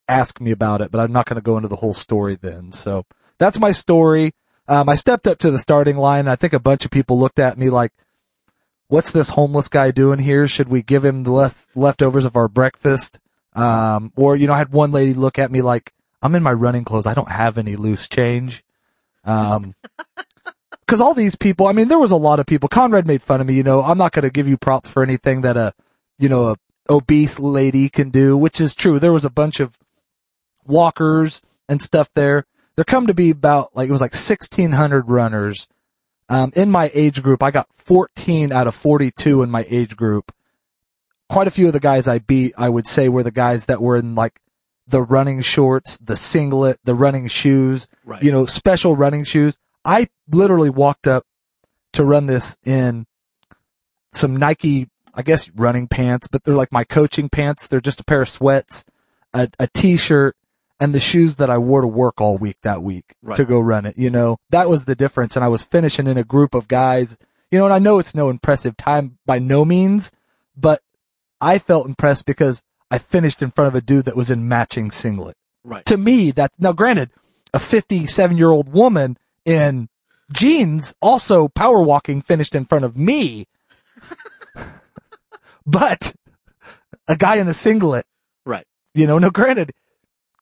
ask 0.09 0.41
me 0.41 0.51
about 0.51 0.81
it, 0.81 0.91
but 0.91 1.01
I'm 1.01 1.13
not 1.13 1.27
going 1.27 1.37
to 1.37 1.43
go 1.43 1.57
into 1.57 1.69
the 1.69 1.77
whole 1.77 1.95
story 1.95 2.35
then. 2.35 2.73
So 2.73 3.05
that's 3.39 3.61
my 3.61 3.71
story. 3.71 4.33
Um, 4.67 4.89
I 4.89 4.97
stepped 4.97 5.27
up 5.27 5.39
to 5.39 5.51
the 5.51 5.61
starting 5.61 5.97
line. 5.97 6.27
I 6.27 6.37
think 6.37 6.53
a 6.53 6.61
bunch 6.61 6.85
of 6.85 6.91
people 6.91 7.19
looked 7.19 7.39
at 7.39 7.57
me 7.57 7.71
like, 7.71 7.93
what's 8.89 9.13
this 9.13 9.31
homeless 9.31 9.69
guy 9.69 9.91
doing 9.91 10.19
here? 10.19 10.49
Should 10.49 10.69
we 10.69 10.83
give 10.83 11.05
him 11.05 11.23
the 11.23 11.31
left, 11.31 11.77
leftovers 11.77 12.25
of 12.25 12.37
our 12.37 12.49
breakfast? 12.49 13.21
Um, 13.55 14.13
or, 14.17 14.35
you 14.35 14.47
know, 14.49 14.55
I 14.55 14.59
had 14.59 14.73
one 14.73 14.91
lady 14.91 15.15
look 15.15 15.39
at 15.39 15.53
me 15.53 15.63
like, 15.63 15.93
I'm 16.23 16.35
in 16.35 16.43
my 16.43 16.53
running 16.53 16.85
clothes. 16.85 17.07
I 17.07 17.15
don't 17.15 17.31
have 17.31 17.59
any 17.59 17.77
loose 17.77 18.09
change. 18.09 18.63
Um, 19.25 19.75
cause 20.87 21.01
all 21.01 21.15
these 21.15 21.37
people, 21.37 21.67
I 21.67 21.73
mean, 21.73 21.89
there 21.89 21.99
was 21.99 22.13
a 22.13 22.17
lot 22.17 22.39
of 22.39 22.47
people. 22.47 22.69
Conrad 22.69 23.07
made 23.07 23.23
fun 23.23 23.41
of 23.41 23.47
me, 23.47 23.55
you 23.55 23.63
know, 23.63 23.83
I'm 23.83 23.99
not 23.99 24.13
going 24.13 24.25
to 24.25 24.31
give 24.31 24.49
you 24.49 24.57
props 24.57 24.93
for 24.93 25.03
anything 25.03 25.41
that 25.43 25.57
a, 25.57 25.73
you 26.19 26.29
know, 26.29 26.51
a 26.51 26.57
obese 26.89 27.41
lady 27.41 27.89
can 27.89 28.11
do, 28.11 28.37
which 28.37 28.61
is 28.61 28.75
true. 28.75 28.99
There 28.99 29.13
was 29.13 29.25
a 29.25 29.31
bunch 29.31 29.61
of 29.61 29.79
walkers 30.65 31.43
and 31.69 31.83
stuff 31.83 32.13
there. 32.15 32.47
There 32.77 32.85
come 32.85 33.07
to 33.07 33.15
be 33.15 33.31
about 33.31 33.75
like, 33.75 33.89
it 33.89 33.93
was 33.93 34.01
like 34.01 34.15
1600 34.15 35.09
runners. 35.09 35.69
Um, 36.29 36.53
in 36.55 36.71
my 36.71 36.91
age 36.95 37.23
group, 37.23 37.43
I 37.43 37.51
got 37.51 37.69
14 37.77 38.53
out 38.53 38.67
of 38.67 38.75
42 38.75 39.43
in 39.43 39.51
my 39.51 39.67
age 39.69 39.97
group. 39.97 40.33
Quite 41.29 41.49
a 41.49 41.51
few 41.51 41.67
of 41.67 41.73
the 41.73 41.81
guys 41.81 42.09
I 42.09 42.19
beat, 42.19 42.55
I 42.57 42.69
would 42.69 42.87
say 42.87 43.09
were 43.09 43.23
the 43.23 43.31
guys 43.31 43.67
that 43.67 43.83
were 43.83 43.97
in 43.97 44.15
like 44.15 44.41
the 44.93 45.03
running 45.03 45.41
shorts, 45.41 45.99
the 45.99 46.15
singlet, 46.15 46.79
the 46.85 46.95
running 46.95 47.27
shoes, 47.27 47.89
Right. 48.05 48.23
you 48.23 48.31
know, 48.31 48.47
special 48.47 48.95
running 48.95 49.25
shoes. 49.25 49.59
I 49.85 50.09
literally 50.31 50.71
walked 50.71 51.09
up 51.09 51.25
to 51.95 52.05
run 52.05 52.27
this 52.27 52.57
in 52.65 53.07
some 54.13 54.37
Nike, 54.37 54.89
I 55.15 55.23
guess 55.23 55.51
running 55.51 55.89
pants, 55.89 56.29
but 56.29 56.45
they're 56.45 56.55
like 56.55 56.71
my 56.73 56.85
coaching 56.85 57.29
pants. 57.29 57.67
They're 57.67 57.81
just 57.81 58.01
a 58.01 58.05
pair 58.05 58.23
of 58.23 58.29
sweats, 58.29 58.85
a, 59.35 59.49
a 59.59 59.67
t-shirt, 59.75 60.37
and 60.79 60.95
the 60.95 61.01
shoes 61.01 61.37
that 61.37 61.49
I 61.51 61.59
wore 61.59 61.81
to 61.81 61.87
work 61.89 62.21
all 62.21 62.37
week 62.39 62.57
that 62.63 62.83
week 62.83 63.15
Right. 63.23 63.37
to 63.37 63.45
go 63.45 63.61
run 63.61 63.87
it. 63.87 63.97
You 63.97 64.11
know, 64.11 64.39
that 64.51 64.69
was 64.69 64.85
the 64.85 64.95
difference. 64.95 65.37
And 65.37 65.45
I 65.45 65.49
was 65.49 65.65
finishing 65.65 66.07
in 66.07 66.19
a 66.19 66.25
group 66.25 66.55
of 66.55 66.69
guys, 66.69 67.19
you 67.51 67.59
know, 67.59 67.65
and 67.65 67.73
I 67.75 67.79
know 67.79 67.99
it's 67.99 68.15
no 68.15 68.29
impressive 68.31 68.77
time 68.77 69.19
by 69.27 69.39
no 69.39 69.65
means, 69.65 70.13
but 70.57 70.81
I 71.41 71.59
felt 71.59 71.87
impressed 71.87 72.27
because 72.27 72.63
I 72.93 72.99
finished 72.99 73.41
in 73.41 73.51
front 73.51 73.69
of 73.69 73.75
a 73.75 73.81
dude 73.81 74.05
that 74.05 74.17
was 74.17 74.31
in 74.31 74.47
matching 74.49 74.91
singlet. 74.91 75.35
Right. 75.65 75.85
To 75.87 75.97
me, 75.97 76.31
that 76.33 76.53
now 76.59 76.73
granted, 76.73 77.11
a 77.55 77.59
57 77.59 78.37
year 78.37 78.51
old 78.51 78.71
woman 78.73 79.17
in 79.47 79.89
jeans 80.33 80.95
also 81.01 81.49
power 81.49 81.83
walking 81.83 82.21
finished 82.21 82.55
in 82.55 82.67
front 82.67 82.85
of 82.85 82.95
me. 82.97 83.47
but 85.67 86.15
a 87.09 87.17
guy 87.17 87.37
in 87.37 87.49
a 87.49 87.55
singlet, 87.55 88.05
Right. 88.45 88.67
you 88.95 89.07
know, 89.07 89.19
no 89.19 89.31
granted, 89.31 89.73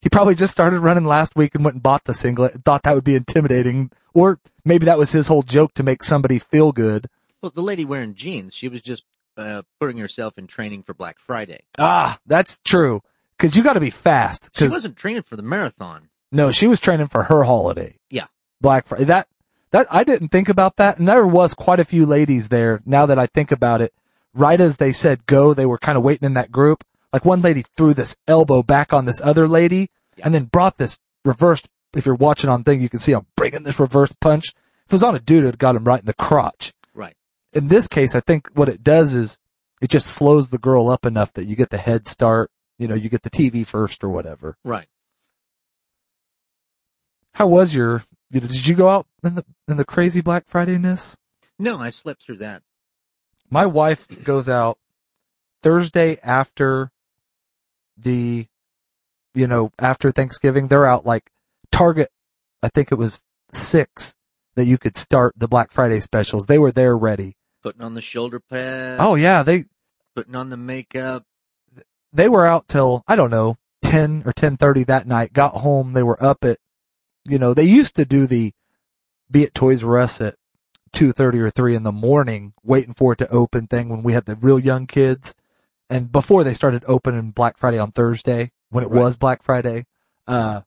he 0.03 0.09
probably 0.09 0.35
just 0.35 0.53
started 0.53 0.81
running 0.81 1.05
last 1.05 1.37
week 1.37 1.55
and 1.55 1.65
went 1.65 1.75
and 1.75 1.83
bought 1.83 2.05
the 2.05 2.15
singlet, 2.15 2.55
and 2.55 2.65
thought 2.65 2.83
that 2.83 2.95
would 2.95 3.05
be 3.05 3.15
intimidating, 3.15 3.91
or 4.15 4.41
maybe 4.65 4.87
that 4.87 4.99
was 4.99 5.13
his 5.13 5.29
whole 5.29 5.43
joke 5.43 5.75
to 5.75 5.83
make 5.83 6.03
somebody 6.03 6.39
feel 6.39 6.73
good. 6.73 7.07
Well, 7.43 7.53
the 7.55 7.63
lady 7.63 7.85
wearing 7.85 8.15
jeans, 8.15 8.55
she 8.55 8.69
was 8.69 8.81
just 8.83 9.05
uh, 9.37 9.63
putting 9.79 9.99
herself 9.99 10.37
in 10.39 10.47
training 10.47 10.83
for 10.83 10.95
Black 10.95 11.19
Friday. 11.19 11.61
Ah, 11.79 12.19
that's 12.27 12.59
true. 12.65 13.01
Cause 13.39 13.57
you 13.57 13.63
gotta 13.63 13.81
be 13.81 13.91
fast. 13.91 14.51
She 14.57 14.69
wasn't 14.69 14.97
training 14.97 15.23
for 15.23 15.37
the 15.37 15.43
marathon. 15.43 16.09
No, 16.33 16.51
she 16.53 16.67
was 16.67 16.79
training 16.81 17.09
for 17.09 17.25
her 17.25 17.43
holiday. 17.45 17.97
Yeah. 18.11 18.27
Black 18.61 18.87
Friday. 18.87 19.05
That, 19.05 19.27
that, 19.73 19.87
I 19.91 20.05
didn't 20.05 20.29
think 20.29 20.49
about 20.49 20.77
that. 20.77 20.99
And 20.99 21.09
there 21.09 21.27
was 21.27 21.55
quite 21.55 21.81
a 21.81 21.85
few 21.85 22.05
ladies 22.07 22.51
there. 22.51 22.83
Now 22.85 23.07
that 23.07 23.19
I 23.19 23.27
think 23.27 23.51
about 23.51 23.81
it, 23.81 23.93
right 24.35 24.61
as 24.61 24.77
they 24.77 24.93
said 24.93 25.27
go, 25.27 25.55
they 25.55 25.67
were 25.67 25.79
kind 25.79 25.97
of 25.99 26.05
waiting 26.05 26.27
in 26.27 26.35
that 26.35 26.53
group. 26.53 26.85
Like 27.13 27.25
one 27.25 27.41
lady 27.43 27.65
threw 27.77 27.95
this 27.95 28.17
elbow 28.29 28.63
back 28.63 28.93
on 28.93 29.05
this 29.07 29.21
other 29.23 29.49
lady 29.49 29.89
Yeah. 30.17 30.27
and 30.27 30.35
then 30.35 30.45
brought 30.45 30.77
this 30.79 30.99
reversed. 31.25 31.69
If 31.97 32.07
you're 32.07 32.15
watching 32.15 32.51
on 32.51 32.63
thing, 32.63 32.81
you 32.81 32.89
can 32.89 33.01
see 33.01 33.13
I'm 33.13 33.27
bringing 33.37 33.65
this 33.65 33.81
reverse 33.81 34.13
punch. 34.13 34.51
If 34.87 34.93
it 34.93 34.93
was 34.93 35.03
on 35.03 35.17
a 35.17 35.21
dude, 35.21 35.45
it 35.45 35.59
got 35.59 35.75
him 35.77 35.85
right 35.85 36.01
in 36.01 36.07
the 36.07 36.15
crotch. 36.15 36.73
In 37.53 37.69
this 37.69 37.89
case, 37.89 38.15
I 38.15 38.21
think 38.21 38.49
what 38.55 38.69
it 38.69 38.83
does 38.83 39.15
is 39.15 39.39
it 39.81 39.91
just 39.91 40.07
slows 40.07 40.51
the 40.51 40.59
girl 40.59 40.89
up 40.89 41.05
enough 41.05 41.33
that 41.33 41.47
you 41.47 41.57
get 41.57 41.71
the 41.71 41.79
head 41.79 42.07
start. 42.07 42.51
You 42.79 42.89
know, 42.89 42.95
you 42.95 43.09
get 43.09 43.23
the 43.23 43.31
TV 43.31 43.67
first 43.67 44.05
or 44.05 44.09
whatever. 44.09 44.57
Right. 44.65 44.87
How 47.35 47.47
was 47.47 47.75
your? 47.75 48.05
You 48.31 48.41
know, 48.41 48.47
did 48.47 48.69
you 48.69 48.77
go 48.77 48.89
out 48.89 49.07
in 49.25 49.35
the 49.35 49.45
in 49.69 49.77
the 49.77 49.85
crazy 49.85 50.21
Black 50.21 50.45
Friday 50.47 50.79
ness? 50.79 51.19
No, 51.59 51.79
I 51.79 51.91
slept 51.91 52.23
through 52.23 52.39
that. 52.39 52.63
My 53.51 53.67
wife 53.67 54.07
goes 54.25 54.49
out 54.49 54.79
Thursday 55.63 56.19
after 56.23 56.91
the, 57.97 58.47
you 59.35 59.47
know, 59.47 59.73
after 59.79 60.11
Thanksgiving. 60.11 60.69
They're 60.69 60.87
out 60.87 61.05
like 61.05 61.31
Target. 61.73 62.09
I 62.63 62.69
think 62.69 62.93
it 62.93 62.97
was 62.97 63.21
six 63.53 64.17
that 64.55 64.67
you 64.67 64.79
could 64.79 64.97
start 64.97 65.35
the 65.37 65.49
Black 65.49 65.73
Friday 65.73 66.01
specials. 66.01 66.47
They 66.47 66.59
were 66.59 66.73
there 66.73 66.97
ready. 66.97 67.35
Putting 67.63 67.83
on 67.83 67.95
the 67.95 68.01
shoulder 68.03 68.41
pads. 68.41 69.01
Oh 69.03 69.15
yeah, 69.17 69.43
they 69.43 69.65
Putting 70.15 70.35
on 70.35 70.51
the 70.51 70.57
makeup. 70.57 71.25
they 72.13 72.29
were 72.29 72.47
out 72.47 72.69
till 72.69 73.05
I 73.07 73.17
don't 73.17 73.31
know 73.31 73.57
ten 73.83 74.23
or 74.27 74.33
ten 74.33 74.57
thirty 74.57 74.85
that 74.85 75.07
night. 75.07 75.33
Got 75.33 75.55
home, 75.55 75.93
they 75.93 76.03
were 76.03 76.23
up 76.23 76.45
at, 76.45 76.59
you 77.29 77.39
know, 77.39 77.55
they 77.55 77.65
used 77.65 77.97
to 77.97 78.05
do 78.05 78.27
the, 78.27 78.53
be 79.31 79.45
at 79.45 79.55
Toys 79.55 79.83
R 79.85 79.99
Us 79.99 80.21
at 80.21 80.35
two 80.93 81.13
thirty 81.13 81.39
or 81.39 81.51
three 81.51 81.75
in 81.75 81.83
the 81.85 81.93
morning, 81.93 82.53
waiting 82.63 82.95
for 82.95 83.13
it 83.13 83.19
to 83.19 83.31
open 83.31 83.67
thing 83.67 83.89
when 83.89 84.03
we 84.03 84.13
had 84.13 84.27
the 84.27 84.37
real 84.37 84.59
young 84.59 84.87
kids, 84.87 85.35
and 85.89 86.11
before 86.11 86.43
they 86.45 86.55
started 86.55 86.83
opening 86.89 87.31
Black 87.31 87.57
Friday 87.59 87.79
on 87.79 87.93
Thursday 87.93 88.51
when 88.71 88.85
it 88.85 88.91
Right. 88.91 89.01
was 89.01 89.17
Black 89.17 89.43
Friday. 89.43 89.87
Uh, 90.27 90.63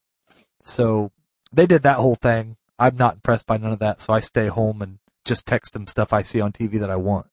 so 0.62 1.12
they 1.52 1.66
did 1.66 1.84
that 1.84 1.98
whole 1.98 2.16
thing. 2.16 2.56
I'm 2.80 2.96
not 2.98 3.16
impressed 3.16 3.48
by 3.48 3.58
none 3.58 3.72
of 3.74 3.80
that, 3.80 4.02
so 4.02 4.14
I 4.14 4.20
stay 4.22 4.48
home 4.48 4.82
and 4.82 5.00
just 5.26 5.48
text 5.48 5.74
them 5.74 5.88
stuff 5.88 6.14
I 6.14 6.22
see 6.22 6.42
on 6.42 6.52
TV 6.52 6.80
that 6.80 6.90
I 6.90 6.96
want. 6.96 7.28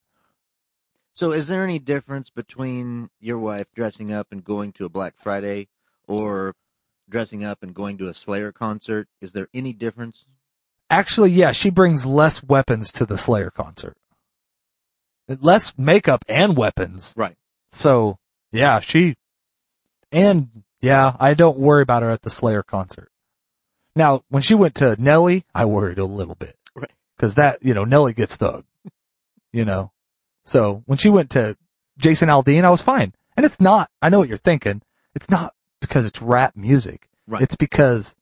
So, 1.13 1.33
is 1.33 1.49
there 1.49 1.65
any 1.65 1.79
difference 1.79 2.31
between 2.31 3.11
your 3.21 3.39
wife 3.39 3.67
dressing 3.75 4.13
up 4.13 4.29
and 4.31 4.45
going 4.45 4.73
to 4.75 4.85
a 4.85 4.89
Black 4.89 5.15
Friday, 5.19 5.69
or 6.07 6.55
dressing 7.09 7.45
up 7.45 7.63
and 7.63 7.75
going 7.75 7.99
to 7.99 8.09
a 8.09 8.15
Slayer 8.15 8.53
concert? 8.53 9.09
Is 9.21 9.33
there 9.33 9.49
any 9.53 9.73
difference? 9.73 10.27
Actually, 10.89 11.31
yeah, 11.31 11.53
she 11.53 11.71
brings 11.71 12.07
less 12.07 12.43
weapons 12.43 12.93
to 12.93 13.07
the 13.07 13.19
Slayer 13.19 13.51
concert. 13.51 13.97
Less 15.29 15.77
makeup 15.79 16.25
and 16.29 16.57
weapons. 16.57 17.15
Right. 17.17 17.37
So, 17.71 18.19
yeah, 18.51 18.81
she, 18.81 19.15
and 20.11 20.65
yeah, 20.81 21.17
I 21.21 21.35
don't 21.35 21.59
worry 21.59 21.83
about 21.83 22.03
her 22.03 22.11
at 22.11 22.23
the 22.23 22.31
Slayer 22.31 22.63
concert. 22.63 23.11
Now, 23.95 24.23
when 24.29 24.43
she 24.43 24.55
went 24.55 24.75
to 24.77 25.01
Nelly, 25.01 25.45
I 25.55 25.65
worried 25.65 25.99
a 25.99 26.05
little 26.05 26.35
bit. 26.35 26.57
Right. 27.21 27.29
Cause 27.29 27.35
that, 27.35 27.59
you 27.63 27.75
know, 27.75 27.85
Nelly 27.85 28.13
gets 28.15 28.37
thug. 28.37 28.65
you 29.53 29.65
know? 29.65 29.93
So 30.45 30.83
when 30.87 30.99
she 30.99 31.11
went 31.11 31.31
to 31.31 31.57
Jason 31.99 32.29
Aldean, 32.29 32.65
I 32.65 32.71
was 32.71 32.83
fine. 32.83 33.15
And 33.37 33.45
it's 33.47 33.61
not, 33.61 33.91
I 34.03 34.09
know 34.09 34.19
what 34.19 34.29
you're 34.29 34.39
thinking. 34.39 34.83
It's 35.15 35.31
not 35.31 35.55
because 35.81 36.05
it's 36.05 36.23
rap 36.23 36.57
music. 36.57 37.09
Right. 37.27 37.43
It's 37.43 37.57
because 37.57 38.17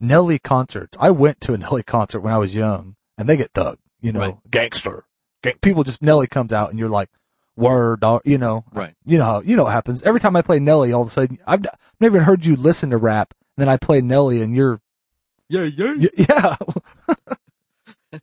Nelly 0.00 0.38
concerts. 0.38 0.96
I 1.00 1.10
went 1.10 1.40
to 1.42 1.54
a 1.54 1.58
Nelly 1.64 1.82
concert 1.82 2.20
when 2.20 2.32
I 2.32 2.38
was 2.38 2.54
young 2.54 2.96
and 3.18 3.28
they 3.28 3.36
get 3.36 3.50
thug, 3.52 3.78
you 4.00 4.12
know, 4.12 4.20
Right. 4.20 4.36
gangster. 4.50 5.04
Gang- 5.42 5.58
people 5.60 5.82
just, 5.84 6.02
Nelly 6.02 6.26
comes 6.26 6.52
out 6.52 6.70
and 6.70 6.78
you're 6.78 6.88
like, 6.88 7.08
word, 7.56 8.00
dog, 8.00 8.22
you 8.24 8.38
know, 8.38 8.64
Right. 8.72 8.94
you 9.04 9.18
know 9.18 9.24
how, 9.24 9.40
you 9.40 9.56
know 9.56 9.64
what 9.64 9.72
happens. 9.72 10.02
Every 10.02 10.20
time 10.20 10.36
I 10.36 10.42
play 10.42 10.58
Nelly, 10.60 10.92
all 10.92 11.02
of 11.02 11.08
a 11.08 11.10
sudden, 11.10 11.38
I've 11.46 11.60
n- 11.60 11.70
never 12.00 12.16
even 12.16 12.26
heard 12.26 12.44
you 12.44 12.54
listen 12.56 12.90
to 12.90 12.96
rap. 12.98 13.32
And 13.56 13.62
Then 13.62 13.68
I 13.68 13.76
play 13.78 14.00
Nelly 14.02 14.42
and 14.42 14.54
you're, 14.54 14.78
Yeah, 15.48 15.64
yeah. 15.64 15.94
y- 15.98 16.08
yeah. 16.28 16.56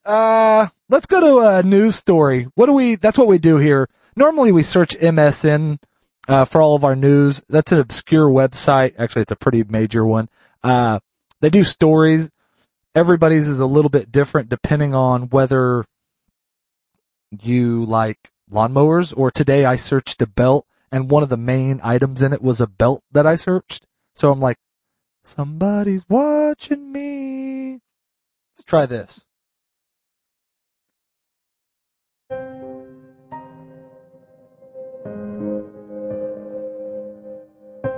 Uh, 0.06 0.68
let's 0.90 1.06
go 1.06 1.20
to 1.20 1.58
a 1.58 1.64
news 1.64 1.96
story. 1.96 2.48
What 2.56 2.68
do 2.68 2.74
we, 2.74 2.96
that's 2.96 3.18
what 3.18 3.28
we 3.28 3.38
do 3.38 3.58
here. 3.58 3.90
Normally 4.16 4.52
we 4.52 4.64
search 4.64 4.98
MSN, 4.98 5.80
uh, 6.28 6.46
for 6.46 6.62
all 6.62 6.76
of 6.76 6.84
our 6.84 6.96
news. 6.96 7.44
That's 7.50 7.72
an 7.72 7.80
obscure 7.80 8.30
website. 8.30 8.94
Actually, 8.98 9.24
it's 9.24 9.32
a 9.32 9.38
pretty 9.38 9.64
major 9.64 10.06
one. 10.06 10.30
Uh, 10.64 11.00
they 11.42 11.50
do 11.50 11.64
stories. 11.64 12.32
Everybody's 12.96 13.48
is 13.48 13.60
a 13.60 13.66
little 13.66 13.90
bit 13.90 14.12
different 14.12 14.50
depending 14.50 14.94
on 14.94 15.30
whether 15.30 15.86
you 17.42 17.84
like 17.86 18.32
lawnmowers 18.52 19.18
or 19.18 19.32
today 19.32 19.66
I 19.66 19.76
searched 19.76 20.22
a 20.22 20.28
belt 20.28 20.68
and 20.92 21.10
one 21.10 21.24
of 21.24 21.30
the 21.30 21.38
main 21.38 21.80
items 21.84 22.22
in 22.22 22.34
it 22.34 22.42
was 22.42 22.62
a 22.62 22.68
belt 22.68 23.04
that 23.12 23.26
I 23.26 23.36
searched. 23.36 23.88
So 24.14 24.32
I'm 24.32 24.40
like, 24.40 24.58
somebody's 25.24 26.06
watching 26.08 26.92
me. 26.92 27.80
Let's 28.54 28.64
try 28.64 28.86
this. 28.86 29.26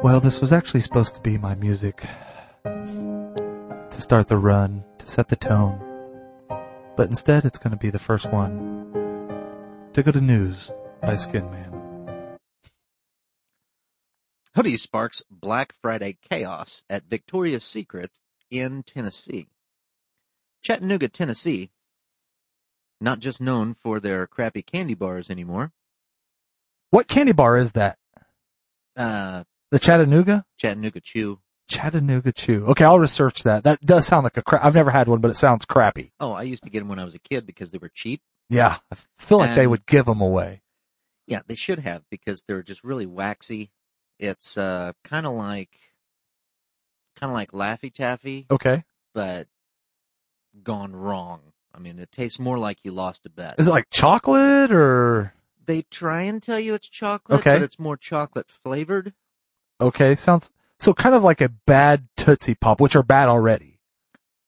Well, 0.06 0.20
this 0.20 0.40
was 0.40 0.54
actually 0.54 0.82
supposed 0.82 1.16
to 1.16 1.22
be 1.22 1.36
my 1.36 1.56
music 1.56 2.06
to 2.64 3.90
start 3.90 4.28
the 4.28 4.38
run, 4.38 4.86
to 5.00 5.10
set 5.10 5.30
the 5.30 5.36
tone. 5.36 5.82
But 6.96 7.10
instead, 7.10 7.44
it's 7.44 7.58
going 7.58 7.72
to 7.72 7.80
be 7.80 7.90
the 7.90 7.98
first 7.98 8.32
one 8.32 8.86
to 9.94 10.04
go 10.04 10.12
to 10.12 10.22
news 10.22 10.72
by 11.02 11.16
Skin 11.16 11.50
Man. 11.50 12.38
Hoodie 14.54 14.78
sparks 14.78 15.24
Black 15.32 15.74
Friday 15.82 16.20
chaos 16.22 16.84
at 16.88 17.10
Victoria's 17.10 17.64
Secret 17.64 18.20
in 18.52 18.84
Tennessee. 18.84 19.48
Chattanooga, 20.62 21.08
Tennessee, 21.08 21.72
not 23.02 23.22
just 23.22 23.42
known 23.42 23.74
for 23.74 24.00
their 24.00 24.28
crappy 24.28 24.62
candy 24.62 24.94
bars 24.94 25.32
anymore. 25.32 25.72
What 26.92 27.08
candy 27.08 27.32
bar 27.32 27.58
is 27.58 27.72
that? 27.72 27.98
Uh, 28.96 29.46
The 29.76 29.80
Chattanooga? 29.80 30.46
Chattanooga 30.56 31.02
Chew. 31.02 31.40
Chattanooga 31.70 32.32
Chew. 32.32 32.66
Okay, 32.68 32.86
I'll 32.86 32.98
research 32.98 33.44
that. 33.44 33.66
That 33.66 33.82
does 33.86 34.08
sound 34.08 34.24
like 34.24 34.38
a 34.38 34.42
crap. 34.42 34.64
I've 34.64 34.74
never 34.74 34.90
had 34.90 35.10
one, 35.10 35.20
but 35.20 35.30
it 35.32 35.36
sounds 35.36 35.66
crappy. 35.66 36.14
Oh, 36.18 36.32
I 36.32 36.44
used 36.44 36.64
to 36.64 36.70
get 36.70 36.80
them 36.80 36.88
when 36.88 36.98
I 36.98 37.04
was 37.04 37.14
a 37.14 37.20
kid 37.20 37.46
because 37.46 37.72
they 37.72 37.78
were 37.78 37.90
cheap. 37.90 38.22
Yeah, 38.50 38.78
I 38.90 38.96
feel 39.18 39.38
like 39.38 39.54
they 39.58 39.68
would 39.68 39.86
give 39.86 40.06
them 40.06 40.22
away. 40.22 40.62
Yeah, 41.28 41.42
they 41.46 41.56
should 41.56 41.80
have 41.80 42.04
because 42.10 42.46
they're 42.48 42.64
just 42.64 42.86
really 42.86 43.06
waxy. 43.06 43.72
It's 44.18 44.58
uh 44.58 44.94
kind 45.04 45.26
of 45.26 45.34
like 45.34 45.78
kind 47.18 47.30
of 47.30 47.34
like 47.34 47.52
Laffy 47.52 47.94
Taffy, 47.94 48.46
Okay. 48.50 48.86
but 49.14 49.50
gone 50.64 50.96
wrong. 50.96 51.42
I 51.74 51.80
mean, 51.80 52.00
it 52.00 52.14
tastes 52.14 52.40
more 52.40 52.58
like 52.58 52.78
you 52.86 52.92
lost 52.92 53.26
a 53.26 53.30
bet. 53.30 53.56
Is 53.58 53.68
it 53.68 53.72
like 53.72 53.90
chocolate 53.92 54.72
or? 54.72 55.34
They 55.66 55.82
try 55.82 56.22
and 56.22 56.42
tell 56.42 56.62
you 56.62 56.76
it's 56.76 56.88
chocolate, 56.88 57.42
Okay. 57.42 57.56
but 57.58 57.62
it's 57.64 57.78
more 57.78 57.98
chocolate 57.98 58.48
flavored. 58.50 59.14
Okay, 59.80 60.16
sounds 60.16 60.52
so 60.80 60.94
kind 60.94 61.16
of 61.16 61.24
like 61.24 61.42
a 61.42 61.50
bad 61.50 62.08
Tootsie 62.18 62.56
Pop, 62.56 62.80
which 62.82 62.96
are 62.96 63.04
bad 63.04 63.28
already, 63.30 63.80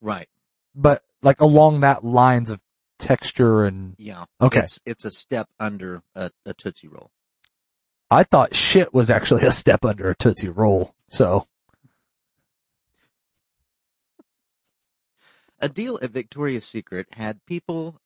Right. 0.02 0.28
but 0.76 1.02
like 1.22 1.42
along 1.42 1.82
that 1.82 2.04
lines 2.04 2.50
of 2.50 2.62
texture 3.00 3.66
and 3.66 3.96
Yeah. 3.98 4.26
Okay. 4.42 4.60
It's 4.62 4.80
it's 4.86 5.06
a 5.06 5.12
step 5.12 5.50
under 5.60 6.02
a, 6.16 6.32
a 6.46 6.54
Tootsie 6.54 6.88
Roll. 6.88 7.12
I 8.10 8.24
thought 8.24 8.56
shit 8.56 8.94
was 8.94 9.10
actually 9.10 9.44
a 9.44 9.52
step 9.52 9.84
under 9.84 10.10
a 10.10 10.16
Tootsie 10.16 10.50
Roll. 10.50 10.96
So, 11.10 11.46
A 15.60 15.68
deal 15.70 15.98
at 16.02 16.12
Victoria's 16.12 16.66
Secret 16.66 17.08
had 17.14 17.46
people 17.46 18.00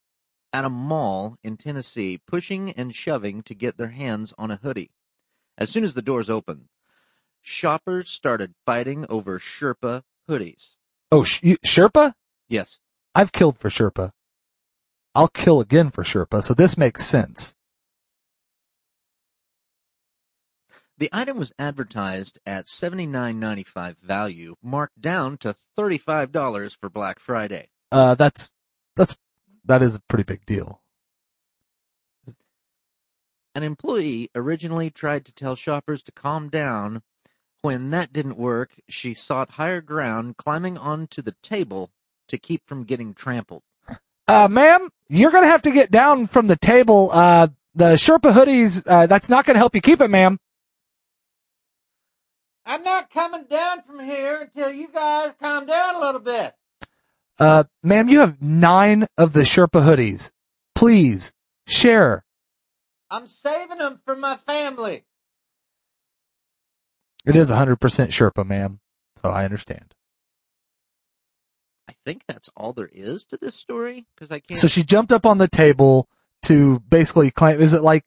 at 0.53 0.63
a 0.65 0.69
mall 0.69 1.37
in 1.43 1.57
Tennessee 1.57 2.17
pushing 2.25 2.71
and 2.71 2.95
shoving 2.95 3.43
to 3.43 3.53
get 3.53 3.77
their 3.77 3.89
hands 3.89 4.33
on 4.37 4.51
a 4.51 4.55
hoodie. 4.57 4.91
As 5.57 5.69
soon 5.69 5.83
as 5.83 5.93
the 5.93 6.01
doors 6.01 6.29
opened, 6.29 6.69
shoppers 7.41 8.09
started 8.09 8.53
fighting 8.65 9.05
over 9.09 9.39
Sherpa 9.39 10.03
hoodies. 10.29 10.75
oh, 11.11 11.23
sh- 11.23 11.41
you, 11.43 11.57
Sherpa? 11.65 12.13
Yes. 12.47 12.79
I've 13.13 13.31
killed 13.31 13.57
for 13.57 13.69
Sherpa. 13.69 14.11
I'll 15.13 15.27
kill 15.27 15.59
again 15.59 15.89
for 15.89 16.03
Sherpa, 16.03 16.41
so 16.43 16.53
this 16.53 16.77
makes 16.77 17.05
sense. 17.05 17.55
The 20.97 21.09
item 21.11 21.37
was 21.37 21.51
advertised 21.57 22.39
at 22.45 22.67
$79.95 22.67 23.95
value, 24.03 24.55
marked 24.61 25.01
down 25.01 25.37
to 25.39 25.55
$35 25.77 26.77
for 26.79 26.89
Black 26.89 27.17
Friday. 27.19 27.69
Uh, 27.91 28.13
that's, 28.15 28.53
that's, 28.95 29.17
that 29.65 29.81
is 29.81 29.95
a 29.95 30.01
pretty 30.07 30.23
big 30.23 30.45
deal. 30.45 30.81
An 33.55 33.63
employee 33.63 34.29
originally 34.35 34.89
tried 34.91 35.25
to 35.25 35.33
tell 35.33 35.55
shoppers 35.55 36.03
to 36.03 36.11
calm 36.11 36.49
down. 36.49 37.01
When 37.61 37.91
that 37.91 38.11
didn't 38.11 38.37
work, 38.37 38.71
she 38.89 39.13
sought 39.13 39.51
higher 39.51 39.81
ground, 39.81 40.37
climbing 40.37 40.77
onto 40.77 41.21
the 41.21 41.35
table 41.43 41.91
to 42.27 42.37
keep 42.37 42.65
from 42.65 42.85
getting 42.85 43.13
trampled. 43.13 43.61
Uh, 44.27 44.47
ma'am, 44.47 44.89
you're 45.09 45.31
gonna 45.31 45.47
have 45.47 45.61
to 45.63 45.71
get 45.71 45.91
down 45.91 46.25
from 46.25 46.47
the 46.47 46.55
table. 46.55 47.09
Uh, 47.11 47.49
the 47.75 47.93
Sherpa 47.93 48.31
hoodies, 48.31 48.83
uh, 48.87 49.05
that's 49.05 49.29
not 49.29 49.45
gonna 49.45 49.59
help 49.59 49.75
you 49.75 49.81
keep 49.81 50.01
it, 50.01 50.09
ma'am. 50.09 50.39
I'm 52.65 52.83
not 52.83 53.09
coming 53.09 53.45
down 53.49 53.81
from 53.83 53.99
here 53.99 54.41
until 54.41 54.71
you 54.71 54.87
guys 54.87 55.33
calm 55.39 55.65
down 55.65 55.95
a 55.95 55.99
little 55.99 56.21
bit. 56.21 56.53
Uh, 57.39 57.63
ma'am, 57.83 58.07
you 58.07 58.19
have 58.19 58.41
nine 58.41 59.07
of 59.17 59.33
the 59.33 59.41
Sherpa 59.41 59.83
hoodies. 59.83 60.31
Please, 60.75 61.33
share. 61.67 62.23
I'm 63.09 63.27
saving 63.27 63.79
them 63.79 63.99
for 64.05 64.15
my 64.15 64.37
family. 64.37 65.03
It 67.25 67.35
is 67.35 67.51
100% 67.51 67.77
Sherpa, 67.77 68.45
ma'am. 68.45 68.79
So 69.21 69.29
I 69.29 69.45
understand. 69.45 69.93
I 71.87 71.93
think 72.05 72.23
that's 72.27 72.49
all 72.55 72.73
there 72.73 72.89
is 72.91 73.25
to 73.25 73.37
this 73.37 73.55
story 73.55 74.05
because 74.15 74.31
I 74.31 74.39
can't. 74.39 74.57
So 74.57 74.67
she 74.67 74.83
jumped 74.83 75.11
up 75.11 75.25
on 75.25 75.37
the 75.37 75.47
table 75.47 76.07
to 76.43 76.79
basically 76.79 77.31
claim, 77.31 77.59
is 77.59 77.73
it 77.73 77.83
like, 77.83 78.05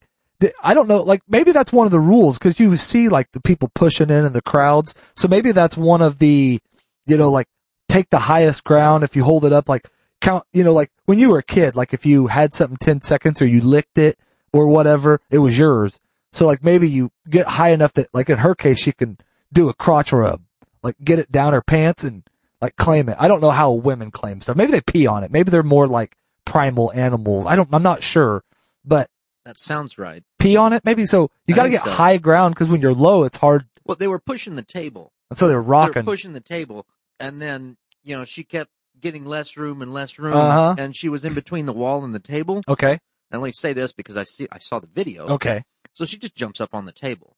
I 0.63 0.75
don't 0.75 0.89
know, 0.89 1.03
like 1.03 1.23
maybe 1.29 1.53
that's 1.53 1.73
one 1.73 1.87
of 1.87 1.93
the 1.93 2.01
rules 2.01 2.39
because 2.39 2.59
you 2.59 2.77
see 2.77 3.09
like 3.09 3.33
the 3.33 3.41
people 3.41 3.71
pushing 3.75 4.11
in 4.11 4.25
and 4.25 4.35
the 4.35 4.43
crowds. 4.43 4.95
So 5.15 5.29
maybe 5.29 5.53
that's 5.53 5.77
one 5.77 6.03
of 6.03 6.19
the, 6.19 6.61
you 7.07 7.17
know, 7.17 7.31
like 7.31 7.47
take 7.89 8.11
the 8.11 8.21
highest 8.21 8.65
ground 8.65 9.05
if 9.05 9.15
you 9.15 9.25
hold 9.25 9.45
it 9.45 9.53
up, 9.53 9.69
like 9.69 9.89
count, 10.21 10.45
you 10.53 10.65
know, 10.65 10.73
like 10.73 10.91
when 11.05 11.19
you 11.19 11.29
were 11.29 11.39
a 11.39 11.45
kid, 11.45 11.77
like 11.77 11.95
if 11.95 12.05
you 12.05 12.27
had 12.27 12.55
something 12.55 12.77
10 12.79 13.03
seconds 13.03 13.41
or 13.41 13.47
you 13.47 13.61
licked 13.61 13.99
it 13.99 14.17
or 14.53 14.67
whatever, 14.67 15.21
it 15.31 15.39
was 15.39 15.59
yours. 15.59 16.01
So 16.35 16.47
like 16.47 16.63
maybe 16.65 16.89
you 16.89 17.11
get 17.29 17.47
high 17.47 17.71
enough 17.71 17.93
that 17.95 18.09
like 18.13 18.29
in 18.29 18.39
her 18.39 18.55
case, 18.55 18.79
she 18.79 18.93
can 18.93 19.19
do 19.53 19.69
a 19.69 19.75
crotch 19.75 20.13
rub, 20.13 20.43
like 20.83 20.97
get 21.03 21.19
it 21.19 21.31
down 21.31 21.53
her 21.53 21.63
pants 21.63 22.03
and 22.05 22.25
like 22.61 22.77
claim 22.77 23.09
it. 23.09 23.17
I 23.21 23.29
don't 23.29 23.41
know 23.41 23.51
how 23.53 23.73
women 23.73 24.11
claim 24.11 24.41
stuff. 24.41 24.57
Maybe 24.57 24.73
they 24.73 24.81
pee 24.81 25.07
on 25.07 25.23
it. 25.25 25.31
Maybe 25.31 25.51
they're 25.51 25.63
more 25.63 25.87
like 25.87 26.17
primal 26.45 26.93
animals. 26.93 27.47
I 27.47 27.57
don't, 27.57 27.69
I'm 27.73 27.83
not 27.83 28.03
sure, 28.03 28.43
but 28.85 29.09
that 29.45 29.59
sounds 29.59 29.97
right. 29.99 30.25
pee 30.39 30.57
on 30.57 30.73
it. 30.73 30.85
Maybe 30.85 31.07
so 31.07 31.31
you 31.47 31.55
got 31.55 31.65
to 31.65 31.71
get 31.71 31.83
so. 31.83 31.91
high 31.91 32.17
ground 32.17 32.55
because 32.55 32.69
when 32.69 32.81
you're 32.81 32.95
low, 32.95 33.25
it's 33.25 33.39
hard. 33.39 33.67
Well, 33.85 33.97
they 33.97 34.09
were 34.09 34.19
pushing 34.19 34.57
the 34.57 34.63
table. 34.63 35.13
And 35.31 35.39
so 35.39 35.49
They 35.49 35.55
were 35.55 35.63
rocking. 35.63 36.05
pushing 36.05 36.33
the 36.33 36.41
table, 36.41 36.87
and 37.21 37.41
then 37.41 37.77
you 38.03 38.17
know 38.17 38.25
she 38.25 38.45
kept 38.45 38.71
getting 39.01 39.25
less 39.25 39.57
room 39.57 39.83
and 39.83 39.93
less 39.93 40.19
room, 40.19 40.37
Uh-huh. 40.37 40.75
and 40.79 40.95
she 40.97 41.09
was 41.09 41.25
in 41.25 41.35
between 41.35 41.67
the 41.67 41.73
wall 41.73 42.05
and 42.05 42.15
the 42.15 42.21
table. 42.21 42.63
Okay. 42.69 42.99
And 43.31 43.41
let 43.43 43.49
me 43.49 43.53
say 43.53 43.73
this 43.73 43.93
because 43.93 44.17
I 44.17 44.25
see 44.25 44.47
I 44.53 44.59
saw 44.59 44.79
the 44.81 44.87
video. 44.87 45.27
Okay. 45.27 45.63
So 45.95 46.05
she 46.05 46.19
just 46.19 46.35
jumps 46.35 46.61
up 46.61 46.75
on 46.75 46.85
the 46.85 46.93
table. 46.93 47.37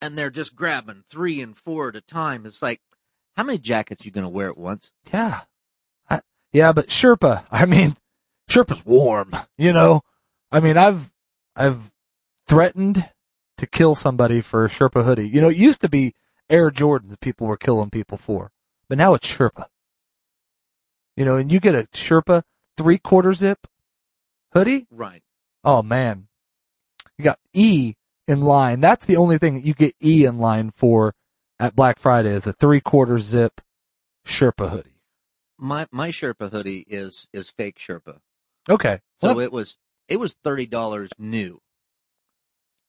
And 0.00 0.18
they're 0.18 0.30
just 0.30 0.54
grabbing 0.54 1.04
three 1.08 1.40
and 1.40 1.56
four 1.56 1.88
at 1.88 1.96
a 1.96 2.00
time. 2.00 2.44
It's 2.44 2.60
like, 2.60 2.82
how 3.36 3.44
many 3.44 3.58
jackets 3.58 4.04
you 4.04 4.10
gonna 4.10 4.28
wear 4.28 4.50
at 4.50 4.58
once? 4.58 4.92
Yeah. 5.12 5.42
I, 6.10 6.20
yeah, 6.52 6.72
but 6.72 6.88
Sherpa, 6.88 7.46
I 7.50 7.64
mean, 7.64 7.96
Sherpa's 8.50 8.84
warm, 8.84 9.32
you 9.56 9.72
know? 9.72 10.02
I 10.50 10.60
mean, 10.60 10.76
I've, 10.76 11.12
I've 11.56 11.92
threatened 12.46 13.08
to 13.56 13.66
kill 13.66 13.94
somebody 13.94 14.40
for 14.40 14.64
a 14.64 14.68
Sherpa 14.68 15.04
hoodie. 15.04 15.28
You 15.28 15.40
know, 15.40 15.48
it 15.48 15.56
used 15.56 15.80
to 15.82 15.88
be 15.88 16.14
Air 16.50 16.70
Jordans 16.70 17.18
people 17.20 17.46
were 17.46 17.56
killing 17.56 17.90
people 17.90 18.18
for, 18.18 18.50
but 18.88 18.98
now 18.98 19.14
it's 19.14 19.32
Sherpa. 19.32 19.66
You 21.16 21.24
know, 21.24 21.36
and 21.36 21.52
you 21.52 21.60
get 21.60 21.74
a 21.74 21.86
Sherpa 21.92 22.42
three 22.76 22.98
quarter 22.98 23.32
zip 23.32 23.66
hoodie. 24.52 24.86
Right. 24.90 25.22
Oh 25.62 25.82
man. 25.82 26.26
You 27.22 27.30
got 27.30 27.38
E 27.52 27.94
in 28.26 28.40
line. 28.40 28.80
That's 28.80 29.06
the 29.06 29.14
only 29.14 29.38
thing 29.38 29.54
that 29.54 29.64
you 29.64 29.74
get 29.74 29.94
E 30.02 30.24
in 30.24 30.38
line 30.38 30.72
for 30.72 31.14
at 31.60 31.76
Black 31.76 32.00
Friday 32.00 32.30
is 32.30 32.48
a 32.48 32.52
three 32.52 32.80
quarter 32.80 33.20
zip 33.20 33.60
Sherpa 34.26 34.70
hoodie. 34.70 35.00
My 35.56 35.86
my 35.92 36.08
Sherpa 36.08 36.50
hoodie 36.50 36.84
is 36.88 37.28
is 37.32 37.48
fake 37.50 37.78
Sherpa. 37.78 38.18
Okay. 38.68 38.98
So 39.18 39.28
Well, 39.28 39.38
it 39.38 39.52
was 39.52 39.76
it 40.08 40.18
was 40.18 40.34
thirty 40.42 40.66
dollars 40.66 41.10
new. 41.16 41.60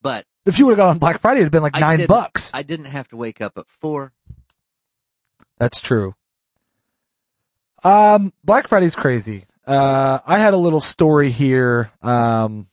But 0.02 0.26
if 0.48 0.58
you 0.58 0.66
would 0.66 0.72
have 0.72 0.78
got 0.78 0.90
on 0.90 0.98
Black 0.98 1.20
Friday, 1.20 1.42
it'd 1.42 1.46
have 1.46 1.52
been 1.52 1.62
like 1.62 1.80
nine 1.80 2.08
bucks. 2.08 2.52
I 2.56 2.64
didn't 2.64 2.88
have 2.88 3.10
to 3.10 3.18
wake 3.18 3.40
up 3.40 3.56
at 3.60 3.70
four. 3.70 4.14
That's 5.60 5.80
true. 5.80 6.16
Um, 7.84 8.34
Black 8.44 8.68
Friday's 8.68 8.96
crazy. 8.96 9.46
Uh, 9.68 10.18
I 10.26 10.40
had 10.40 10.56
a 10.56 10.58
little 10.58 10.82
story 10.82 11.30
here. 11.30 11.92
Um, 12.02 12.68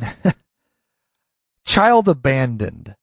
child 1.64 2.08
abandoned. 2.08 2.94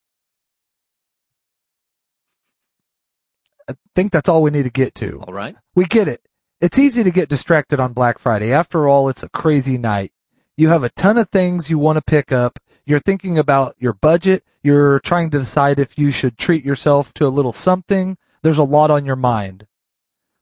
I 3.69 3.73
think 3.93 4.11
that's 4.11 4.27
all 4.27 4.41
we 4.41 4.51
need 4.51 4.63
to 4.63 4.71
get 4.71 4.95
to. 4.95 5.21
All 5.27 5.33
right. 5.33 5.55
We 5.75 5.85
get 5.85 6.07
it. 6.07 6.21
It's 6.59 6.79
easy 6.79 7.03
to 7.03 7.11
get 7.11 7.29
distracted 7.29 7.79
on 7.79 7.93
Black 7.93 8.19
Friday. 8.19 8.51
After 8.51 8.87
all, 8.87 9.09
it's 9.09 9.23
a 9.23 9.29
crazy 9.29 9.77
night. 9.77 10.11
You 10.57 10.69
have 10.69 10.83
a 10.83 10.89
ton 10.89 11.17
of 11.17 11.29
things 11.29 11.69
you 11.69 11.79
want 11.79 11.97
to 11.97 12.01
pick 12.01 12.31
up. 12.31 12.59
You're 12.85 12.99
thinking 12.99 13.37
about 13.37 13.75
your 13.77 13.93
budget. 13.93 14.43
You're 14.61 14.99
trying 14.99 15.29
to 15.29 15.39
decide 15.39 15.79
if 15.79 15.97
you 15.97 16.11
should 16.11 16.37
treat 16.37 16.65
yourself 16.65 17.13
to 17.13 17.25
a 17.25 17.29
little 17.29 17.53
something. 17.53 18.17
There's 18.41 18.57
a 18.57 18.63
lot 18.63 18.91
on 18.91 19.05
your 19.05 19.15
mind. 19.15 19.67